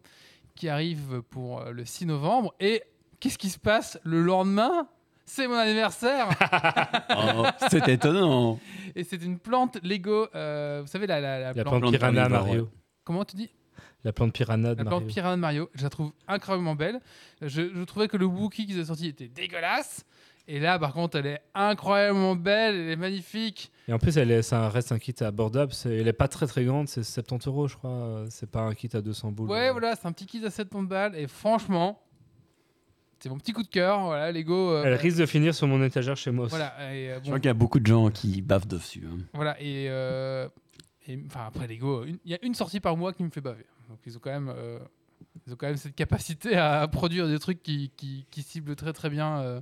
qui 0.56 0.68
arrive 0.70 1.22
pour 1.30 1.62
euh, 1.62 1.72
le 1.72 1.86
6 1.86 2.08
novembre. 2.08 2.54
Et 2.60 2.84
qu'est-ce 3.20 3.38
qui 3.38 3.50
se 3.50 3.60
passe 3.60 3.98
le 4.04 4.22
lendemain? 4.22 4.88
C'est 5.26 5.48
mon 5.48 5.56
anniversaire 5.56 6.28
Oh, 7.16 7.46
c'est 7.70 7.88
étonnant. 7.88 8.60
Et 8.96 9.04
c'est 9.06 9.24
une 9.24 9.40
plante 9.40 9.78
Lego, 9.84 10.28
euh, 10.36 10.80
vous 10.82 10.88
savez, 10.88 11.08
la, 11.08 11.22
la, 11.22 11.40
la 11.40 11.54
La 11.54 11.64
plante... 11.64 11.80
plante 11.80 11.92
Piranha 11.94 12.28
Mario. 12.28 12.70
Comment 13.06 13.24
tu 13.24 13.36
dis? 13.38 13.50
La 14.04 14.12
plante 14.12 14.34
Piranha 14.34 14.74
de 14.74 14.80
La 14.80 14.84
Mario. 14.84 15.00
plante 15.00 15.08
Piranha 15.14 15.36
de 15.36 15.42
Mario. 15.42 15.70
Je 15.76 15.84
la 15.84 15.90
trouve 15.90 16.12
incroyablement 16.28 16.76
belle. 16.76 17.00
Je, 17.42 17.70
je 17.74 17.84
trouvais 17.84 18.08
que 18.08 18.18
le 18.18 18.26
Wookiee 18.26 18.66
qu'ils 18.66 18.82
ont 18.82 18.86
sorti 18.86 19.08
était 19.08 19.30
dégueulasse. 19.30 20.06
Et 20.54 20.60
là, 20.60 20.78
par 20.78 20.92
contre, 20.94 21.18
elle 21.18 21.28
est 21.28 21.42
incroyablement 21.56 22.36
belle, 22.36 22.76
elle 22.76 22.90
est 22.90 22.96
magnifique. 22.98 23.72
Et 23.88 23.94
en 23.94 24.00
plus, 24.00 24.18
elle 24.18 24.32
est, 24.32 24.42
ça 24.42 24.68
reste 24.70 24.92
un 24.92 25.00
kit 25.00 25.16
abordable. 25.22 25.72
c'est- 25.74 25.96
Elle 25.98 26.08
est 26.10 26.14
pas 26.14 26.28
très 26.28 26.46
très 26.46 26.66
grande, 26.66 26.90
c'est 26.90 27.04
70 27.04 27.48
euros, 27.48 27.68
je 27.70 27.78
crois. 27.78 28.26
C'est 28.30 28.50
pas 28.52 28.62
un 28.62 28.74
kit 28.74 28.90
à 28.94 29.02
200 29.02 29.32
boules. 29.32 29.50
Ouais, 29.50 29.72
voilà, 29.72 29.96
c'est 29.96 30.06
un 30.08 30.12
petit 30.12 30.26
kit 30.26 30.44
à 30.46 30.52
70 30.52 30.88
balles. 30.88 31.16
Et 31.16 31.28
franchement, 31.28 32.02
c'est 33.20 33.30
mon 33.30 33.38
petit 33.38 33.54
coup 33.54 33.64
de 33.64 33.68
cœur. 33.70 34.02
Voilà, 34.02 34.32
Lego. 34.32 34.72
euh, 34.72 34.84
Elle 34.86 34.96
risque 34.96 35.20
de 35.20 35.26
finir 35.26 35.54
sur 35.56 35.68
mon 35.68 35.82
étagère 35.84 36.18
chez 36.18 36.32
moi. 36.32 36.48
Voilà, 36.48 36.74
et, 36.94 37.12
euh, 37.12 37.20
Je 37.22 37.28
crois 37.28 37.40
qu'il 37.40 37.48
y 37.48 37.50
a 37.50 37.54
beaucoup 37.54 37.80
de 37.80 37.88
gens 37.88 38.10
qui 38.10 38.42
bavent 38.42 38.68
dessus. 38.68 39.08
hein. 39.10 39.18
voilà, 39.34 39.56
et, 39.62 39.88
euh, 39.90 40.50
et, 41.08 41.18
enfin 41.28 41.46
après 41.48 41.68
Lego, 41.68 42.04
il 42.06 42.20
y 42.26 42.34
a 42.34 42.40
une 42.44 42.56
sortie 42.56 42.80
par 42.80 42.98
mois 42.98 43.14
qui 43.14 43.24
me 43.24 43.30
fait 43.30 43.42
baver. 43.42 43.66
Donc 43.90 44.00
ils 44.06 44.18
ont 44.18 44.20
quand 44.22 44.32
même, 44.32 44.52
euh, 44.54 44.80
ils 45.48 45.54
ont 45.54 45.56
quand 45.56 45.68
même 45.68 45.78
cette 45.78 45.96
capacité 45.96 46.56
à 46.58 46.88
produire 46.88 47.28
des 47.28 47.40
trucs 47.40 47.62
qui, 47.64 47.92
qui, 47.96 48.26
qui 48.32 48.42
ciblent 48.42 48.76
très 48.76 48.92
très 48.94 49.10
bien, 49.10 49.62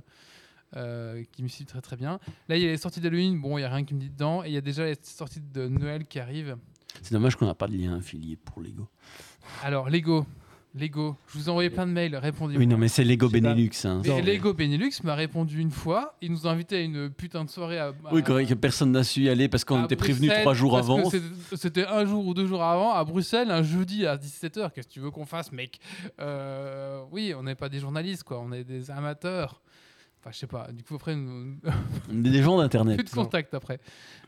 euh, 0.76 1.22
qui 1.32 1.42
me 1.42 1.48
ciblent 1.48 1.68
très 1.70 1.80
très 1.80 1.96
bien. 1.96 2.18
Là 2.48 2.56
il 2.56 2.62
y 2.62 2.66
a 2.66 2.68
les 2.70 2.76
sorties 2.76 3.00
d'Halloween, 3.00 3.40
bon 3.40 3.58
il 3.58 3.62
y 3.62 3.64
a 3.64 3.68
rien 3.72 3.84
qui 3.84 3.94
me 3.94 4.00
dit 4.00 4.10
dedans, 4.10 4.42
et 4.44 4.48
il 4.48 4.52
y 4.52 4.56
a 4.56 4.60
déjà 4.62 4.84
les 4.84 4.96
sorties 5.02 5.40
de 5.40 5.68
Noël 5.68 6.06
qui 6.06 6.18
arrivent. 6.20 6.56
C'est 7.02 7.12
dommage 7.12 7.36
qu'on 7.36 7.46
n'a 7.46 7.54
pas 7.54 7.68
de 7.68 7.76
lien 7.76 7.96
affilié 7.96 8.36
pour 8.36 8.60
Lego. 8.62 8.88
Alors 9.62 9.88
Lego, 9.90 10.26
Lego, 10.74 11.16
je 11.26 11.38
vous 11.38 11.46
ai 11.46 11.48
envoyé 11.50 11.68
plein 11.70 11.84
de 11.86 11.90
mails, 11.92 12.14
répondez. 12.14 12.56
Oui, 12.56 12.64
non, 12.66 12.78
mais 12.78 12.86
c'est 12.86 13.02
Lego. 13.02 13.28
Benelux. 13.28 13.70
hein. 13.84 14.02
Et 14.04 14.22
Lego 14.22 14.54
Benelux 14.54 14.92
m'a 15.02 15.16
répondu 15.16 15.58
une 15.60 15.72
fois. 15.72 16.16
Ils 16.22 16.30
nous 16.30 16.46
ont 16.46 16.50
invités 16.50 16.76
à 16.76 16.80
une 16.80 17.10
putain 17.10 17.44
de 17.44 17.50
soirée 17.50 17.78
à. 17.80 17.88
à- 17.88 17.92
Oui, 18.12 18.22
correct, 18.22 18.48
que 18.48 18.54
personne 18.54 18.92
n'a 18.92 19.02
su 19.02 19.22
y 19.22 19.28
aller 19.28 19.48
parce 19.48 19.64
qu'on 19.64 19.84
était 19.84 19.96
prévenu 19.96 20.28
trois 20.28 20.54
jours 20.54 20.78
avant. 20.78 21.10
c'était- 21.10 21.56
C'était 21.56 21.86
un 21.86 22.04
jour 22.04 22.24
ou 22.24 22.34
deux 22.34 22.46
jours 22.46 22.62
avant, 22.62 22.92
à 22.92 23.02
Bruxelles, 23.04 23.50
un 23.50 23.64
jeudi 23.64 24.06
à 24.06 24.16
17h. 24.16 24.70
Qu'est-ce 24.72 24.86
que 24.86 24.92
tu 24.92 25.00
veux 25.00 25.10
qu'on 25.10 25.26
fasse, 25.26 25.50
mec? 25.50 25.80
Euh, 26.20 27.02
Oui, 27.10 27.34
on 27.36 27.42
n'est 27.42 27.54
pas 27.56 27.68
des 27.68 27.80
journalistes, 27.80 28.22
quoi. 28.24 28.40
On 28.40 28.52
est 28.52 28.62
des 28.64 28.90
amateurs. 28.92 29.60
Enfin, 30.20 30.30
je 30.32 30.38
sais 30.38 30.46
pas. 30.46 30.70
Du 30.72 30.82
coup, 30.84 30.96
après, 30.96 31.16
des 32.10 32.42
gens 32.42 32.58
d'internet. 32.58 32.96
plus 32.98 33.04
de 33.10 33.14
contact 33.14 33.54
après. 33.54 33.78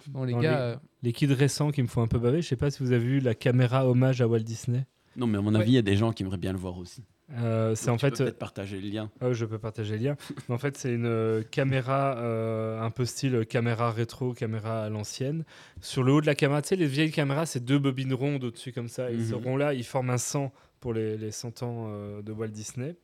Bon, 0.08 0.24
les 0.24 0.32
Non, 0.32 0.40
gars. 0.40 0.50
les- 0.50 0.56
euh, 0.74 0.76
Les 1.02 1.12
kits 1.12 1.26
récents 1.26 1.70
qui 1.70 1.82
me 1.82 1.86
font 1.88 2.02
un 2.02 2.06
peu 2.08 2.18
baver. 2.18 2.40
Je 2.42 2.48
sais 2.48 2.56
pas 2.56 2.70
si 2.70 2.82
vous 2.82 2.92
avez 2.92 3.04
vu 3.04 3.20
la 3.20 3.34
caméra 3.34 3.86
hommage 3.88 4.20
à 4.22 4.26
Walt 4.28 4.40
Disney. 4.40 4.86
Non, 5.16 5.26
mais 5.26 5.36
à 5.38 5.42
mon 5.42 5.54
Ouais. 5.54 5.60
avis, 5.60 5.72
il 5.72 5.74
y 5.74 5.78
a 5.78 5.82
des 5.82 5.96
gens 5.96 6.12
qui 6.12 6.22
aimeraient 6.22 6.38
bien 6.38 6.52
le 6.52 6.58
voir 6.58 6.78
aussi. 6.78 7.04
Euh, 7.34 7.74
c'est 7.74 7.90
en 7.90 7.96
fait. 7.98 8.10
peux 8.10 8.24
peut-être 8.24 8.38
partager 8.38 8.78
le 8.80 8.88
lien. 8.88 9.10
Ah 9.20 9.28
oui, 9.28 9.34
je 9.34 9.44
peux 9.46 9.58
partager 9.58 9.96
le 9.98 10.04
lien. 10.04 10.16
En 10.48 10.58
fait, 10.58 10.76
c'est 10.76 10.92
une 10.94 11.06
euh, 11.06 11.42
caméra 11.42 12.16
euh, 12.18 12.80
un 12.80 12.90
peu 12.90 13.04
style 13.04 13.44
caméra 13.46 13.90
rétro, 13.90 14.32
caméra 14.32 14.84
à 14.84 14.88
l'ancienne. 14.90 15.44
Sur 15.82 16.02
le 16.02 16.12
haut 16.12 16.20
de 16.22 16.26
la 16.26 16.34
caméra, 16.34 16.62
tu 16.62 16.68
sais, 16.70 16.76
les 16.76 16.86
vieilles 16.86 17.10
caméras, 17.10 17.44
c'est 17.46 17.64
deux 17.64 17.78
bobines 17.78 18.12
rondes 18.14 18.44
au-dessus 18.44 18.72
comme 18.72 18.88
ça. 18.88 19.10
Et 19.10 19.16
Mhm. 19.16 19.24
ce 19.24 19.34
rond-là, 19.34 19.74
ils 19.74 19.84
forment 19.84 20.10
un 20.10 20.18
100 20.18 20.52
pour 20.80 20.92
les, 20.94 21.16
les 21.18 21.30
100 21.30 21.62
ans 21.62 21.86
euh, 21.88 22.22
de 22.22 22.32
Walt 22.32 22.48
Disney. 22.48 22.96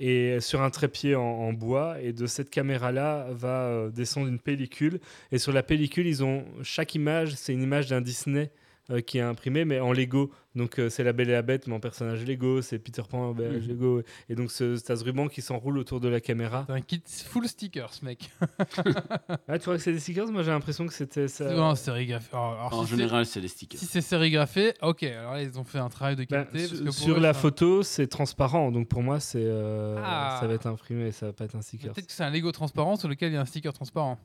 Et 0.00 0.40
sur 0.40 0.62
un 0.62 0.70
trépied 0.70 1.14
en, 1.14 1.52
bois. 1.52 2.00
Et 2.00 2.12
de 2.12 2.26
cette 2.26 2.50
caméra-là 2.50 3.26
va 3.30 3.62
euh, 3.64 3.90
descendre 3.90 4.28
une 4.28 4.38
pellicule. 4.38 5.00
Et 5.32 5.38
sur 5.38 5.52
la 5.52 5.62
pellicule, 5.62 6.06
ils 6.06 6.22
ont 6.22 6.44
chaque 6.62 6.94
image, 6.94 7.34
c'est 7.34 7.52
une 7.52 7.62
image 7.62 7.88
d'un 7.88 8.00
Disney 8.00 8.50
euh, 8.90 9.00
qui 9.00 9.18
est 9.18 9.22
imprimé, 9.22 9.64
mais 9.64 9.80
en 9.80 9.92
Lego. 9.92 10.30
Donc 10.54 10.78
euh, 10.80 10.88
c'est 10.88 11.04
la 11.04 11.12
Belle 11.12 11.28
et 11.28 11.32
la 11.32 11.42
Bête, 11.42 11.66
mais 11.66 11.74
en 11.74 11.80
personnage 11.80 12.24
Lego, 12.26 12.62
c'est 12.62 12.78
Peter 12.78 13.02
Pan 13.08 13.30
en 13.30 13.34
personnage 13.34 13.62
Mhm. 13.64 13.68
Lego. 13.68 14.02
Et 14.28 14.34
donc 14.34 14.50
ce, 14.50 14.76
t'as 14.82 14.96
ce 14.96 15.04
ruban 15.04 15.28
qui 15.28 15.40
s'enroule 15.42 15.78
autour 15.78 16.00
de 16.00 16.08
la 16.08 16.20
caméra. 16.20 16.64
C'est 16.66 16.72
un 16.72 16.80
kit 16.80 17.02
full 17.06 17.46
stickers, 17.46 17.92
mec. 18.02 18.30
Ah, 19.48 19.58
tu 19.58 19.66
vois 19.66 19.76
que 19.76 19.82
c'est 19.82 19.92
des 19.92 20.00
stickers? 20.00 20.30
Moi 20.30 20.42
j'ai 20.42 20.50
l'impression 20.50 20.86
que 20.86 20.92
c'était 20.92 21.28
ça. 21.28 21.52
Non, 21.54 21.74
sérigraphé. 21.74 22.28
En 22.34 22.82
si 22.82 22.90
c'est- 22.90 22.96
général, 22.96 23.26
c'est 23.26 23.40
les 23.40 23.48
stickers. 23.48 23.78
Si 23.78 23.86
c'est 23.86 24.00
sérigraphé, 24.00 24.74
ok, 24.82 25.02
alors 25.04 25.34
là 25.34 25.42
ils 25.42 25.58
ont 25.58 25.64
fait 25.64 25.78
un 25.78 25.88
travail 25.88 26.16
de 26.16 26.24
Bah, 26.28 26.44
qualité. 26.44 26.58
parce 26.58 26.68
sur 26.68 26.78
que 26.78 26.84
pour 26.84 26.94
sur 26.94 27.16
eux, 27.16 27.20
la 27.20 27.34
ça- 27.34 27.40
photo, 27.40 27.82
c'est 27.82 28.06
transparent, 28.06 28.70
donc 28.72 28.88
pour 28.88 29.02
moi, 29.02 29.20
c'est 29.20 29.38
euh, 29.42 29.96
Ah. 30.04 30.38
ça 30.40 30.46
va 30.46 30.54
être 30.54 30.66
imprimé, 30.66 31.12
ça 31.12 31.26
va 31.26 31.32
pas 31.32 31.44
être 31.44 31.54
un 31.56 31.62
sticker. 31.62 31.92
Peut-être 31.92 32.06
que 32.06 32.12
c'est 32.12 32.24
un 32.24 32.30
Lego 32.30 32.50
transparent 32.52 32.96
sur 32.96 33.08
lequel 33.08 33.30
il 33.32 33.34
y 33.34 33.38
a 33.38 33.40
un 33.40 33.46
sticker 33.46 33.72
transparent. 33.72 34.18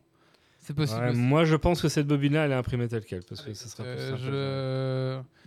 C'est 0.64 0.73
possible. 0.76 1.02
Ouais, 1.02 1.10
aussi. 1.10 1.19
moi, 1.19 1.44
je 1.45 1.56
pense 1.56 1.81
que 1.81 1.90
cette 1.90 2.07
bobine-là, 2.07 2.45
elle 2.45 2.52
est 2.52 2.56
imprimée 2.56 2.88
telle 2.88 3.03
quelle, 3.06 3.23
parce 3.23 3.41
que 3.41 3.53
ce 3.53 3.68
sera 3.68 3.84
plus 3.84 3.91
Euh, 3.91 4.10
simple. 4.11 4.22
je... 4.23 5.43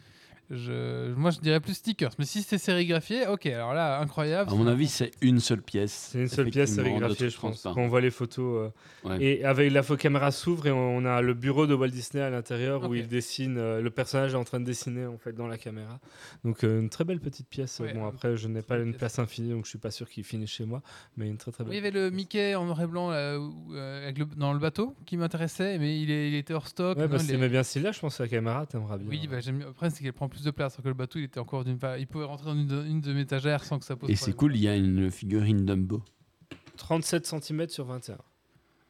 je... 0.51 1.12
Moi 1.14 1.31
je 1.31 1.40
dirais 1.40 1.60
plus 1.60 1.74
stickers, 1.74 2.12
mais 2.18 2.24
si 2.24 2.43
c'est 2.43 2.59
sérigraphié, 2.59 3.27
ok, 3.27 3.47
alors 3.47 3.74
là, 3.74 4.01
incroyable. 4.01 4.51
À 4.51 4.55
mon 4.55 4.66
avis, 4.66 4.86
c'est 4.86 5.10
une 5.20 5.40
seule 5.40 5.62
pièce. 5.62 6.10
C'est 6.12 6.20
une 6.20 6.28
seule 6.28 6.51
pièce 6.51 6.74
sérigraphiée, 6.74 7.31
je 7.31 7.39
pense. 7.39 7.62
Quand 7.62 7.77
on 7.78 7.89
voit 7.89 8.01
les 8.01 8.10
photos. 8.10 8.66
euh, 8.66 9.09
Ouais. 9.09 9.23
Et 9.23 9.44
avec 9.44 9.73
la 9.73 9.82
photo 9.85 10.01
caméra 10.02 10.32
s'ouvre 10.32 10.66
et 10.66 10.73
on 10.73 11.05
a 11.05 11.20
le 11.23 11.32
bureau 11.32 11.68
de 11.68 11.74
Walt 11.74 11.89
Disney 11.90 12.23
à 12.24 12.28
l'intérieur 12.31 12.89
où 12.90 12.94
il 12.94 13.06
dessine. 13.06 13.56
euh, 13.56 13.81
le 13.81 13.90
personnage 13.90 14.32
est 14.35 14.36
en 14.36 14.43
train 14.43 14.59
de 14.59 14.64
dessiner 14.64 15.06
en 15.06 15.16
fait 15.16 15.32
dans 15.32 15.47
la 15.47 15.59
caméra. 15.59 16.01
Donc 16.44 16.64
euh, 16.64 16.81
une 16.81 16.89
très 16.90 17.05
belle 17.05 17.20
petite 17.20 17.48
pièce. 17.48 17.78
Ouais, 17.78 17.93
bon 17.94 18.05
euh, 18.05 18.09
après, 18.09 18.36
je 18.36 18.48
n'ai 18.48 18.62
pas 18.62 18.78
une 18.78 18.86
pièce. 18.90 18.98
place 18.98 19.18
infinie, 19.20 19.51
donc 19.51 19.64
je 19.64 19.70
suis 19.70 19.78
pas 19.78 19.93
sûr 19.93 20.09
qu'il 20.09 20.24
finisse 20.24 20.51
chez 20.51 20.64
moi, 20.64 20.82
mais 21.16 21.28
une 21.28 21.36
très 21.36 21.52
très 21.52 21.62
Oui, 21.62 21.70
belle. 21.70 21.78
il 21.78 21.85
y 21.85 21.86
avait 21.86 21.90
le 21.93 22.10
Mickey 22.10 22.55
en 22.56 22.64
noir 22.64 22.81
et 22.82 22.86
blanc 22.89 23.10
là, 23.10 23.39
où, 23.39 23.73
euh, 23.74 24.02
avec 24.05 24.18
le- 24.18 24.24
dans 24.36 24.52
le 24.52 24.59
bateau 24.59 24.97
qui 25.06 25.16
m'intéressait, 25.16 25.78
mais 25.78 26.01
il, 26.01 26.10
est- 26.10 26.28
il 26.31 26.35
était 26.35 26.52
hors 26.55 26.66
stock. 26.66 26.97
Ouais, 26.98 27.05
Non, 27.05 27.09
bah, 27.10 27.16
il 27.20 27.27
si 27.27 27.32
est- 27.32 27.48
bien 27.48 27.62
celle-là, 27.62 27.93
je 27.93 28.01
pense 28.01 28.16
que 28.18 28.23
la 28.24 28.28
caméra, 28.28 28.66
t'aimeras 28.66 28.98
bien. 28.98 29.06
Oui, 29.09 29.28
bah, 29.31 29.39
j'aime. 29.40 29.62
Après, 29.68 29.89
c'est 29.90 30.02
qu'elle 30.02 30.12
prend 30.14 30.28
plus 30.28 30.36
de 30.45 30.51
place, 30.51 30.75
alors 30.75 30.83
que 30.85 30.89
le 30.89 30.95
bateau, 30.95 31.19
il 31.19 31.25
était 31.25 31.41
encore 31.41 31.65
d'une 31.65 31.79
part. 31.79 31.99
Il 31.99 32.07
pouvait 32.07 32.25
rentrer 32.25 32.47
dans 32.47 32.55
une 32.55 32.67
de, 32.67 32.85
une 32.85 33.01
de 33.01 33.13
mes 33.13 33.21
étagères 33.23 33.65
sans 33.65 33.79
que 33.79 33.85
ça 33.85 33.97
pose 33.97 34.11
Et 34.11 34.17
c'est 34.17 34.33
cool, 34.33 34.55
il 34.57 34.63
y 34.63 34.69
a 34.69 34.77
une 34.77 35.11
figurine 35.11 35.65
Dumbo. 35.65 36.03
37 36.77 37.27
cm 37.27 37.69
sur 37.69 37.85
21. 37.87 38.19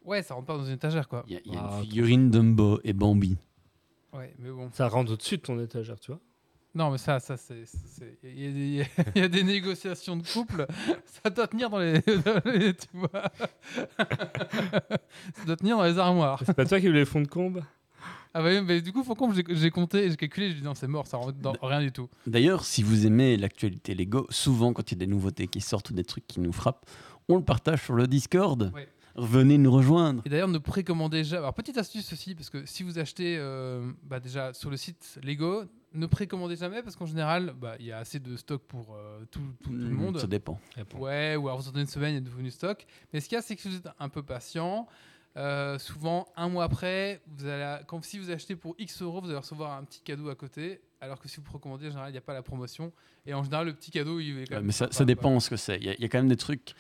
Ouais, 0.04 0.22
ça 0.22 0.34
rentre 0.34 0.46
pas 0.46 0.56
dans 0.56 0.64
une 0.64 0.72
étagère, 0.74 1.08
quoi. 1.08 1.24
Il 1.28 1.34
y 1.34 1.36
a, 1.36 1.40
y 1.44 1.56
a 1.56 1.60
Ah, 1.70 1.76
une 1.78 1.82
figurine 1.84 2.30
Dumbo 2.30 2.80
et 2.84 2.92
Bambi. 2.92 3.36
Ouais, 4.12 4.34
mais 4.38 4.50
bon. 4.50 4.70
Ça 4.72 4.88
rentre 4.88 5.12
au-dessus 5.12 5.36
de 5.38 5.42
ton 5.42 5.60
étagère, 5.60 5.98
tu 6.00 6.10
vois. 6.12 6.20
Non, 6.74 6.90
mais 6.90 6.98
ça, 6.98 7.20
ça 7.20 7.36
c'est. 7.38 7.64
Il 8.22 8.38
y, 8.38 8.46
a 8.46 8.50
des- 8.52 8.86
il 9.14 9.20
y 9.22 9.24
a 9.24 9.28
des 9.28 9.42
négociations 9.42 10.14
de 10.16 10.26
couple. 10.26 10.66
Ça 11.06 11.30
doit 11.30 11.46
tenir 11.48 11.70
dans 11.70 11.78
les. 11.78 12.00
dans 12.24 12.40
les- 12.44 12.74
tu 12.74 12.86
vois 12.92 13.22
Ça 15.34 15.44
doit 15.46 15.56
tenir 15.56 15.78
dans 15.78 15.84
les 15.84 15.98
armoires. 15.98 16.42
C'est 16.44 16.54
pas 16.54 16.66
toi 16.66 16.78
qui 16.78 16.86
voulais 16.86 17.00
les 17.00 17.04
fonds 17.06 17.22
de 17.22 17.28
combe 17.28 17.62
Ah, 18.38 18.42
bah 18.42 18.48
oui, 18.50 18.60
mais 18.60 18.82
du 18.82 18.92
coup, 18.92 19.02
faut 19.02 19.14
qu'on. 19.14 19.32
J'ai 19.32 19.70
compté, 19.70 20.10
j'ai 20.10 20.16
calculé, 20.16 20.48
j'ai 20.50 20.56
dit 20.56 20.62
non, 20.62 20.74
c'est 20.74 20.86
mort, 20.88 21.06
ça 21.06 21.16
rentre 21.16 21.38
dans 21.38 21.54
rien 21.62 21.80
du 21.80 21.90
tout. 21.90 22.08
D'ailleurs, 22.26 22.64
si 22.66 22.82
vous 22.82 23.06
aimez 23.06 23.36
l'actualité 23.38 23.94
Lego, 23.94 24.26
souvent 24.28 24.74
quand 24.74 24.90
il 24.92 24.94
y 24.98 25.02
a 25.02 25.06
des 25.06 25.10
nouveautés 25.10 25.46
qui 25.46 25.60
sortent 25.62 25.88
ou 25.90 25.94
des 25.94 26.04
trucs 26.04 26.26
qui 26.26 26.40
nous 26.40 26.52
frappent, 26.52 26.84
on 27.28 27.36
le 27.36 27.42
partage 27.44 27.82
sur 27.82 27.94
le 27.94 28.06
Discord. 28.06 28.72
Ouais. 28.74 28.88
Venez 29.18 29.56
nous 29.56 29.72
rejoindre. 29.72 30.20
Et 30.26 30.28
d'ailleurs, 30.28 30.48
ne 30.48 30.58
précommandez 30.58 31.24
jamais. 31.24 31.38
Alors, 31.38 31.54
petite 31.54 31.78
astuce 31.78 32.12
aussi, 32.12 32.34
parce 32.34 32.50
que 32.50 32.66
si 32.66 32.82
vous 32.82 32.98
achetez 32.98 33.38
euh, 33.38 33.90
bah, 34.02 34.20
déjà 34.20 34.52
sur 34.52 34.68
le 34.68 34.76
site 34.76 35.18
Lego, 35.22 35.64
ne 35.94 36.04
précommandez 36.04 36.56
jamais, 36.56 36.82
parce 36.82 36.96
qu'en 36.96 37.06
général, 37.06 37.54
bah, 37.58 37.76
il 37.80 37.86
y 37.86 37.92
a 37.92 37.96
assez 37.96 38.20
de 38.20 38.36
stock 38.36 38.60
pour 38.68 38.94
euh, 38.94 39.20
tout, 39.30 39.40
tout- 39.62 39.70
tout 39.70 39.72
le 39.72 39.88
Mm, 39.88 39.92
monde. 39.94 40.18
Ça 40.20 40.26
dépend. 40.26 40.60
Ouais, 40.98 41.34
ou 41.36 41.48
alors 41.48 41.56
vous 41.58 41.66
attendez 41.66 41.80
une 41.80 41.86
semaine, 41.86 42.10
il 42.10 42.14
y 42.16 42.18
a 42.18 42.20
de 42.20 42.28
nouveau 42.28 42.50
stock. 42.50 42.84
Mais 43.14 43.20
ce 43.20 43.28
qu'il 43.30 43.36
y 43.36 43.38
a, 43.38 43.42
c'est 43.42 43.56
que 43.56 43.62
si 43.62 43.70
vous 43.70 43.76
êtes 43.76 43.88
un 43.98 44.10
peu 44.10 44.22
patient, 44.22 44.86
euh, 45.36 45.78
souvent 45.78 46.26
un 46.36 46.48
mois 46.48 46.64
après, 46.64 47.20
vous 47.36 47.46
allez, 47.46 47.76
quand, 47.86 48.02
si 48.04 48.18
vous 48.18 48.30
achetez 48.30 48.56
pour 48.56 48.74
X 48.78 49.02
euros, 49.02 49.20
vous 49.20 49.28
allez 49.28 49.38
recevoir 49.38 49.72
un 49.76 49.84
petit 49.84 50.00
cadeau 50.00 50.28
à 50.30 50.34
côté. 50.34 50.80
Alors 51.00 51.20
que 51.20 51.28
si 51.28 51.36
vous 51.36 51.42
précommandez, 51.42 51.86
en 51.88 51.90
général, 51.90 52.08
il 52.08 52.12
n'y 52.12 52.18
a 52.18 52.22
pas 52.22 52.32
la 52.32 52.42
promotion. 52.42 52.90
Et 53.26 53.34
en 53.34 53.44
général, 53.44 53.66
le 53.66 53.74
petit 53.74 53.90
cadeau, 53.90 54.18
il 54.18 54.38
est 54.40 54.46
quand 54.46 54.56
même. 54.56 54.64
mais 54.64 54.72
ça, 54.72 54.86
sympa, 54.86 54.92
ça 54.92 54.98
quoi. 54.98 55.04
dépend 55.06 55.40
ce 55.40 55.50
que 55.50 55.56
c'est. 55.56 55.76
Il 55.76 55.84
y, 55.84 55.90
a- 55.90 55.94
il 55.94 56.00
y 56.00 56.04
a 56.04 56.08
quand 56.08 56.18
même 56.18 56.28
des 56.28 56.36
trucs 56.36 56.74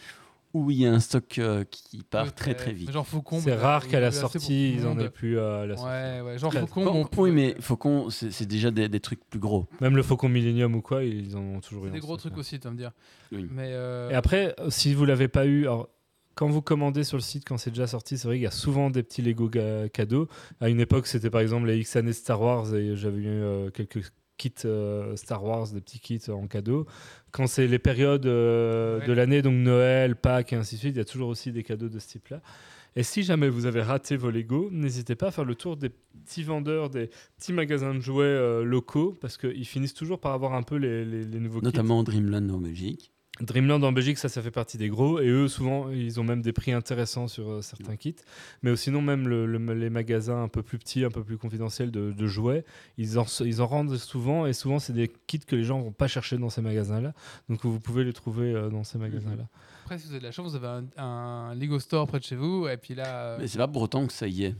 où 0.54 0.70
il 0.70 0.78
y 0.78 0.86
a 0.86 0.92
un 0.94 1.00
stock 1.00 1.38
euh, 1.38 1.64
qui 1.70 2.02
part 2.02 2.24
Ouais, 2.24 2.30
très 2.30 2.54
très 2.54 2.72
vite. 2.72 2.90
Genre 2.90 3.06
Faucon. 3.06 3.40
C'est 3.40 3.50
bah, 3.50 3.60
rare 3.60 3.88
qu'à 3.88 4.00
la 4.00 4.10
sortie, 4.10 4.72
ils 4.72 4.86
en 4.86 4.98
aient 4.98 5.10
plus 5.10 5.38
à 5.38 5.66
la 5.66 5.76
sortie. 5.76 5.90
Ouais, 5.90 6.20
ouais. 6.22 6.38
Genre 6.38 6.50
Faucon, 6.54 6.84
Bon, 6.84 7.02
bon, 7.02 7.08
oui, 7.24 7.30
mais 7.30 7.56
Faucon, 7.60 8.08
c'est 8.08 8.46
déjà 8.46 8.70
des, 8.70 8.88
des 8.88 9.00
trucs 9.00 9.22
plus 9.28 9.38
gros. 9.40 9.66
Même 9.82 9.96
le 9.96 10.02
Faucon 10.02 10.30
Millennium 10.30 10.74
ou 10.74 10.80
quoi, 10.80 11.04
ils 11.04 11.36
en 11.36 11.40
ont 11.40 11.60
toujours 11.60 11.84
eu. 11.84 11.88
c'est 11.88 11.94
des 11.94 12.00
gros 12.00 12.16
trucs 12.16 12.38
aussi, 12.38 12.58
tu 12.58 12.64
vas 12.64 12.70
me 12.72 12.78
dire. 12.78 12.92
Oui. 13.32 13.46
Mais 13.50 13.72
euh, 13.72 14.08
Et 14.08 14.14
après, 14.14 14.54
euh, 14.60 14.70
si 14.70 14.94
vous 14.94 15.04
l'avez 15.04 15.28
pas 15.28 15.44
eu, 15.44 15.64
alors, 15.64 15.90
quand 16.36 16.48
vous 16.48 16.62
commandez 16.62 17.02
sur 17.02 17.16
le 17.16 17.22
site, 17.22 17.44
quand 17.44 17.56
c'est 17.58 17.70
déjà 17.70 17.88
sorti, 17.88 18.16
c'est 18.16 18.28
vrai 18.28 18.36
qu'il 18.36 18.44
y 18.44 18.46
a 18.46 18.52
souvent 18.52 18.90
des 18.90 19.02
petits 19.02 19.22
Lego 19.22 19.50
cadeaux. 19.92 20.28
À 20.60 20.68
une 20.68 20.78
époque, 20.80 21.08
c'était 21.08 21.30
par 21.30 21.40
exemple 21.40 21.66
les 21.66 21.78
X 21.78 21.96
années 21.96 22.12
Star 22.12 22.40
Wars 22.40 22.72
et 22.74 22.94
j'avais 22.94 23.18
eu 23.22 23.26
euh, 23.26 23.70
quelques 23.70 24.12
kits 24.36 24.52
euh, 24.66 25.16
Star 25.16 25.42
Wars, 25.42 25.66
des 25.72 25.80
petits 25.80 25.98
kits 25.98 26.20
en 26.30 26.46
cadeau. 26.46 26.86
Quand 27.32 27.46
c'est 27.46 27.66
les 27.66 27.78
périodes 27.80 28.26
euh, 28.26 29.00
Ouais. 29.00 29.06
de 29.06 29.12
l'année, 29.14 29.42
donc 29.42 29.54
Noël, 29.54 30.14
Pâques 30.14 30.52
et 30.52 30.56
ainsi 30.56 30.74
de 30.76 30.80
suite, 30.80 30.94
il 30.94 30.98
y 30.98 31.00
a 31.00 31.04
toujours 31.06 31.28
aussi 31.28 31.50
des 31.52 31.62
cadeaux 31.62 31.88
de 31.88 31.98
ce 31.98 32.06
type-là. 32.08 32.40
Et 32.98 33.02
si 33.02 33.22
jamais 33.22 33.48
vous 33.50 33.66
avez 33.66 33.82
raté 33.82 34.16
vos 34.16 34.30
Lego, 34.30 34.68
n'hésitez 34.72 35.16
pas 35.16 35.26
à 35.28 35.30
faire 35.30 35.44
le 35.44 35.54
tour 35.54 35.76
des 35.76 35.90
petits 35.90 36.42
vendeurs, 36.42 36.88
des 36.88 37.10
petits 37.38 37.52
magasins 37.52 37.94
de 37.94 38.00
jouets 38.00 38.24
euh, 38.24 38.62
locaux, 38.64 39.16
parce 39.20 39.36
qu'ils 39.36 39.66
finissent 39.66 39.92
toujours 39.94 40.18
par 40.18 40.32
avoir 40.32 40.54
un 40.54 40.62
peu 40.62 40.76
les, 40.76 41.04
les- 41.04 41.24
les 41.24 41.40
nouveaux 41.40 41.60
kits. 41.60 41.64
Notamment 41.66 42.02
Dreamland 42.02 42.50
en 42.50 42.58
Belgique. 42.58 43.10
Dreamland 43.40 43.82
en 43.84 43.92
Belgique, 43.92 44.18
ça, 44.18 44.28
ça 44.28 44.40
fait 44.42 44.50
partie 44.50 44.78
des 44.78 44.88
gros. 44.88 45.20
Et 45.20 45.28
eux, 45.28 45.48
souvent, 45.48 45.90
ils 45.90 46.18
ont 46.20 46.24
même 46.24 46.40
des 46.42 46.52
prix 46.52 46.72
intéressants 46.72 47.28
sur 47.28 47.50
euh, 47.50 47.62
certains 47.62 47.96
kits. 47.96 48.16
Mais 48.62 48.74
sinon, 48.76 49.02
même 49.02 49.28
le- 49.28 49.44
le- 49.46 49.74
les 49.74 49.90
magasins 49.90 50.42
un 50.42 50.48
peu 50.48 50.62
plus 50.62 50.78
petits, 50.78 51.04
un 51.04 51.10
peu 51.10 51.22
plus 51.22 51.36
confidentiels 51.36 51.90
de, 51.90 52.12
de 52.12 52.26
jouets, 52.26 52.64
ils 52.96 53.18
en, 53.18 53.26
ils 53.44 53.60
en 53.60 53.66
rendent 53.66 53.96
souvent. 53.96 54.46
Et 54.46 54.52
souvent, 54.52 54.78
c'est 54.78 54.92
des 54.94 55.10
kits 55.26 55.38
que 55.38 55.54
les 55.56 55.64
gens 55.64 55.80
vont 55.80 55.92
pas 55.92 56.08
chercher 56.08 56.38
dans 56.38 56.48
ces 56.50 56.62
magasins-là. 56.62 57.12
Donc, 57.48 57.62
vous 57.64 57.78
pouvez 57.80 58.04
les 58.04 58.12
trouver 58.12 58.52
euh, 58.54 58.70
dans 58.70 58.84
ces 58.84 58.98
magasins-là. 58.98 59.46
Après, 59.86 59.98
si 59.98 60.06
vous 60.06 60.10
avez 60.14 60.18
de 60.18 60.24
la 60.24 60.32
chance, 60.32 60.50
vous 60.50 60.56
avez 60.56 60.66
un, 60.96 61.02
un 61.04 61.54
Lego 61.54 61.78
Store 61.78 62.08
près 62.08 62.18
de 62.18 62.24
chez 62.24 62.34
vous. 62.34 62.66
Et 62.66 62.76
puis 62.76 62.96
là. 62.96 63.06
euh, 63.06 63.36
Mais 63.40 63.46
c'est 63.46 63.58
pas 63.58 63.68
pour 63.68 63.82
autant 63.82 64.04
que 64.06 64.12
ça 64.12 64.26
y 64.26 64.42
est. 64.44 64.54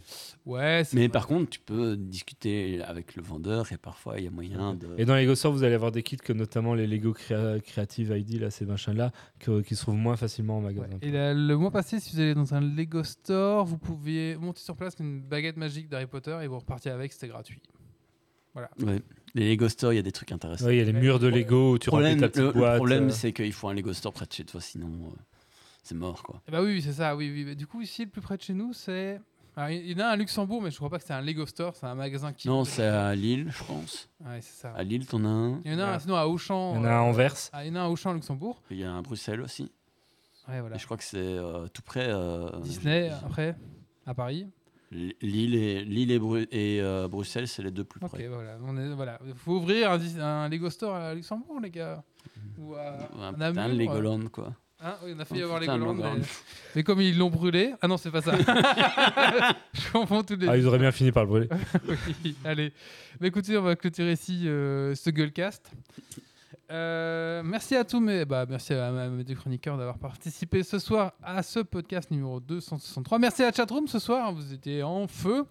ouais, 0.44 0.84
Mais 0.92 1.00
vrai. 1.00 1.08
par 1.08 1.26
contre, 1.26 1.50
tu 1.50 1.58
peux 1.58 1.96
discuter 1.96 2.80
avec 2.82 3.16
le 3.16 3.22
vendeur 3.22 3.72
et 3.72 3.76
parfois 3.76 4.18
il 4.18 4.24
y 4.24 4.28
a 4.28 4.30
moyen 4.30 4.74
de. 4.74 4.86
Et 4.98 5.04
dans 5.04 5.16
les 5.16 5.22
Lego 5.24 5.34
Store, 5.34 5.52
vous 5.52 5.64
allez 5.64 5.74
avoir 5.74 5.90
des 5.90 6.04
kits 6.04 6.16
que 6.16 6.32
notamment 6.32 6.74
les 6.74 6.86
Lego 6.86 7.12
Crea- 7.12 7.60
Creative 7.60 8.10
ID, 8.16 8.40
là, 8.40 8.50
ces 8.50 8.66
machins-là, 8.66 9.10
qui 9.40 9.74
se 9.74 9.82
trouvent 9.82 9.96
moins 9.96 10.16
facilement 10.16 10.58
en 10.58 10.60
magasin. 10.60 10.86
Ouais. 11.02 11.08
Et 11.08 11.10
le 11.34 11.54
mois 11.56 11.72
passé, 11.72 11.98
si 11.98 12.14
vous 12.14 12.20
allez 12.20 12.34
dans 12.34 12.54
un 12.54 12.60
Lego 12.60 13.02
Store, 13.02 13.64
vous 13.66 13.78
pouviez 13.78 14.36
monter 14.36 14.60
sur 14.60 14.76
place 14.76 14.94
une 15.00 15.20
baguette 15.22 15.56
magique 15.56 15.88
d'Harry 15.88 16.06
Potter 16.06 16.38
et 16.42 16.46
vous 16.46 16.58
repartiez 16.60 16.92
avec, 16.92 17.12
c'était 17.12 17.28
gratuit. 17.28 17.60
Ouais. 18.54 19.02
Les 19.36 19.50
Lego 19.50 19.68
Store, 19.68 19.92
il 19.92 19.96
y 19.96 19.98
a 19.98 20.02
des 20.02 20.12
trucs 20.12 20.32
intéressants. 20.32 20.64
Ouais, 20.66 20.76
il 20.76 20.78
y 20.78 20.80
a 20.80 20.84
les 20.84 20.92
murs 20.92 21.18
de 21.18 21.28
Lego 21.28 21.72
où 21.74 21.78
tu 21.78 21.86
le 21.86 21.90
problème, 21.90 22.12
remplis 22.12 22.20
ta 22.22 22.28
petite 22.28 22.40
le- 22.40 22.46
le 22.48 22.52
boîte. 22.52 22.76
problème, 22.76 23.06
euh. 23.06 23.10
c'est 23.10 23.32
qu'il 23.32 23.52
faut 23.52 23.68
un 23.68 23.74
Lego 23.74 23.92
Store 23.92 24.12
près 24.12 24.26
de 24.26 24.32
chez 24.32 24.44
toi, 24.44 24.60
sinon 24.60 24.88
euh, 24.88 25.10
c'est 25.82 25.94
mort 25.94 26.22
quoi. 26.22 26.40
Eh 26.48 26.50
bah 26.50 26.62
oui, 26.62 26.80
c'est 26.82 26.92
ça, 26.94 27.14
oui, 27.14 27.30
oui. 27.32 27.44
Mais 27.44 27.54
Du 27.54 27.66
coup, 27.66 27.80
ici, 27.82 28.04
le 28.06 28.10
plus 28.10 28.22
près 28.22 28.36
de 28.36 28.42
chez 28.42 28.54
nous, 28.54 28.72
c'est. 28.72 29.20
Il 29.70 29.90
y 29.90 29.94
en 29.94 30.00
a 30.00 30.08
un 30.08 30.10
à 30.10 30.16
Luxembourg, 30.16 30.60
mais 30.60 30.70
je 30.70 30.76
crois 30.76 30.90
pas 30.90 30.98
que 30.98 31.04
c'est 31.04 31.14
un 31.14 31.22
Lego 31.22 31.46
Store, 31.46 31.74
c'est 31.76 31.86
un 31.86 31.94
magasin 31.94 32.32
qui. 32.32 32.46
Non, 32.48 32.64
c'est 32.64 32.84
à 32.86 33.14
Lille, 33.14 33.46
je 33.50 33.64
pense. 33.64 34.08
Ouais, 34.20 34.38
c'est 34.42 34.60
ça. 34.60 34.72
À 34.76 34.82
Lille, 34.82 35.06
t'en 35.06 35.24
as 35.24 35.28
un. 35.28 35.60
Il 35.64 35.72
y 35.72 35.74
en 35.74 35.78
a 35.78 35.84
un 35.94 35.98
sinon 35.98 36.16
à 36.16 36.26
Auchan. 36.26 36.74
Il 36.74 36.76
y 36.76 36.80
en 36.80 36.84
a 36.84 36.88
un 36.88 36.92
à 36.92 36.96
euh, 36.96 37.10
Anvers. 37.10 37.34
ah, 37.52 37.64
il 37.64 37.68
y 37.68 37.72
en 37.72 37.76
a 37.76 37.80
un 37.80 37.86
à 37.86 37.88
Auchan 37.88 38.10
à 38.10 38.14
Luxembourg. 38.14 38.60
Il 38.70 38.76
y 38.78 38.84
a 38.84 38.90
un 38.90 38.98
à 38.98 39.02
Bruxelles 39.02 39.40
aussi. 39.40 39.70
Ouais, 40.48 40.60
voilà. 40.60 40.76
Et 40.76 40.78
je 40.78 40.84
crois 40.84 40.96
que 40.98 41.04
c'est 41.04 41.16
euh, 41.18 41.68
tout 41.68 41.82
près. 41.82 42.06
euh, 42.08 42.50
Disney, 42.60 43.10
après, 43.24 43.56
à 44.06 44.12
Paris. 44.14 44.46
Lille 44.92 45.54
et, 45.54 45.84
Lille 45.84 46.10
et, 46.12 46.18
Bru- 46.18 46.46
et, 46.50 46.80
euh, 46.80 47.08
Bruxelles, 47.08 47.48
c'est 47.48 47.62
les 47.62 47.70
deux 47.72 47.84
plus 47.84 48.00
Ok, 48.04 48.10
près. 48.12 48.28
voilà. 48.28 48.56
On 48.64 48.76
est, 48.76 48.88
voilà. 48.94 49.18
faut 49.36 49.56
ouvrir 49.56 49.90
un, 50.20 50.48
Lego 50.48 50.70
Store 50.70 50.94
à 50.94 51.14
Luxembourg, 51.14 51.60
les 51.60 51.70
gars. 51.70 52.02
Ou 52.58 52.74
à, 52.74 52.92
Ouais, 52.92 53.22
à 53.22 53.26
un 53.26 53.32
putain 53.32 53.52
de 53.68 53.74
euh, 53.74 53.76
Legoland 53.76 54.28
quoi. 54.30 54.54
Hein 54.80 54.94
oui, 55.04 55.12
on 55.16 55.20
a 55.20 55.24
failli 55.24 55.42
avoir 55.42 55.58
putain 55.58 55.76
de 55.78 55.84
Legoland, 55.84 56.14
mais... 56.18 56.22
Mais 56.76 56.82
comme 56.84 57.00
ils 57.00 57.16
l'ont 57.18 57.30
brûlé. 57.30 57.72
Ah 57.82 57.88
non, 57.88 57.96
c'est 57.96 58.10
pas 58.10 58.20
ça. 58.22 58.36
je 59.72 59.90
confonds 59.92 60.22
tous 60.22 60.36
les. 60.36 60.48
Ah, 60.48 60.56
ils 60.56 60.66
auraient 60.66 60.78
bien 60.78 60.92
fini 60.92 61.10
par 61.12 61.24
le 61.24 61.28
brûler. 61.28 61.48
Oui, 62.24 62.36
allez. 62.44 62.72
Bah, 63.20 63.26
écoutez, 63.26 63.56
on 63.58 63.62
va 63.62 63.74
clôturer 63.74 64.12
ici 64.12 64.42
euh, 64.46 64.94
ce 64.94 65.10
Gueulcast. 65.10 65.70
Euh, 66.68 67.42
merci 67.44 67.76
à 67.76 67.84
tous 67.84 68.00
mes, 68.00 68.24
bah, 68.24 68.44
merci 68.48 68.74
à, 68.74 68.88
à 68.88 69.08
mes 69.08 69.22
deux 69.22 69.36
chroniqueurs 69.36 69.78
d'avoir 69.78 69.98
participé 69.98 70.64
ce 70.64 70.80
soir 70.80 71.12
à 71.22 71.42
ce 71.44 71.60
podcast 71.60 72.10
numéro 72.10 72.40
263. 72.40 73.18
Merci 73.20 73.42
à 73.42 73.46
la 73.46 73.52
chatroom 73.52 73.86
ce 73.86 74.00
soir, 74.00 74.32
vous 74.32 74.52
étiez 74.52 74.82
en 74.82 75.06
feu. 75.06 75.44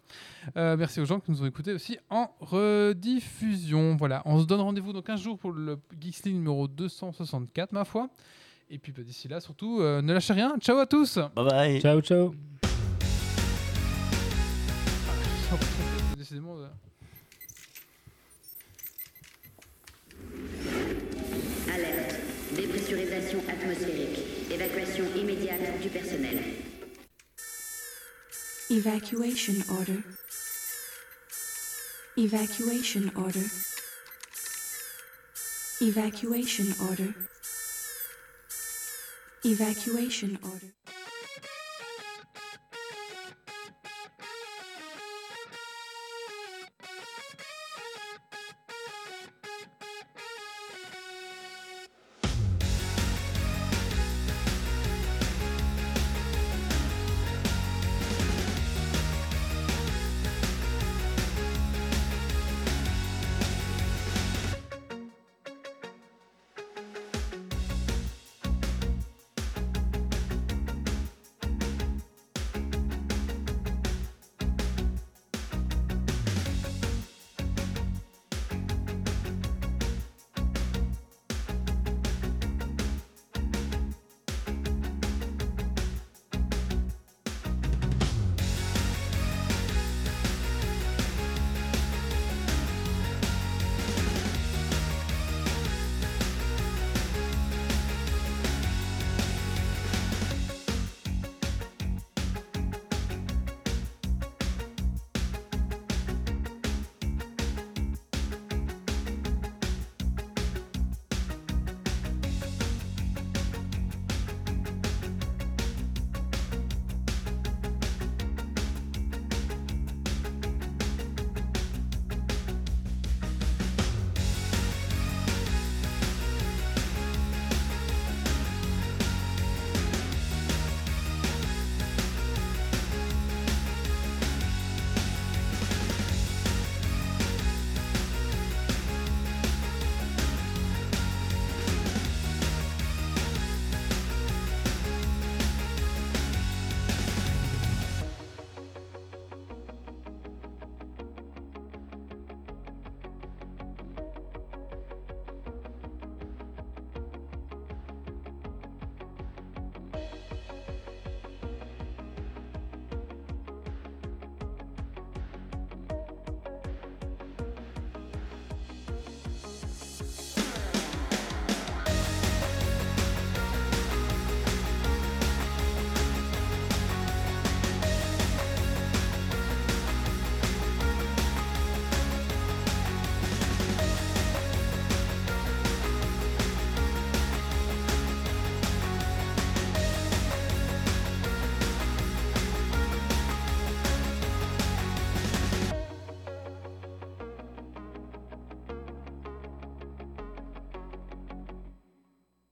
Euh, 0.57 0.75
merci 0.75 0.99
aux 0.99 1.05
gens 1.05 1.21
qui 1.21 1.31
nous 1.31 1.41
ont 1.41 1.45
écoutés 1.45 1.71
aussi 1.71 1.97
en 2.09 2.29
rediffusion. 2.41 3.95
Voilà, 3.95 4.21
on 4.25 4.41
se 4.41 4.45
donne 4.45 4.59
rendez-vous 4.59 4.91
dans 4.91 5.01
15 5.01 5.21
jours 5.21 5.37
pour 5.39 5.53
le 5.53 5.79
Geeks 6.01 6.25
League 6.25 6.35
numéro 6.35 6.67
264, 6.67 7.71
ma 7.71 7.85
foi. 7.85 8.09
Et 8.69 8.77
puis 8.77 8.91
bah, 8.91 9.03
d'ici 9.03 9.29
là, 9.29 9.39
surtout, 9.39 9.79
euh, 9.79 10.01
ne 10.01 10.11
lâchez 10.11 10.33
rien. 10.33 10.55
Ciao 10.59 10.77
à 10.79 10.85
tous. 10.85 11.17
Bye 11.35 11.45
bye. 11.45 11.81
Ciao, 11.81 12.01
ciao. 12.01 12.33
Décidément, 16.17 16.57
euh, 16.57 16.67
Alerte. 21.71 22.69
Dépressurisation 22.85 23.39
atmosphérique. 23.49 24.19
Évacuation 24.51 25.05
immédiate 25.15 25.81
du 25.81 25.89
personnel. 25.89 26.37
Evacuation 28.69 29.55
order. 29.71 30.03
Evacuation 32.15 33.11
order. 33.15 33.45
Evacuation 35.81 36.65
order. 36.87 37.13
Evacuation 39.43 40.37
order. 40.43 40.94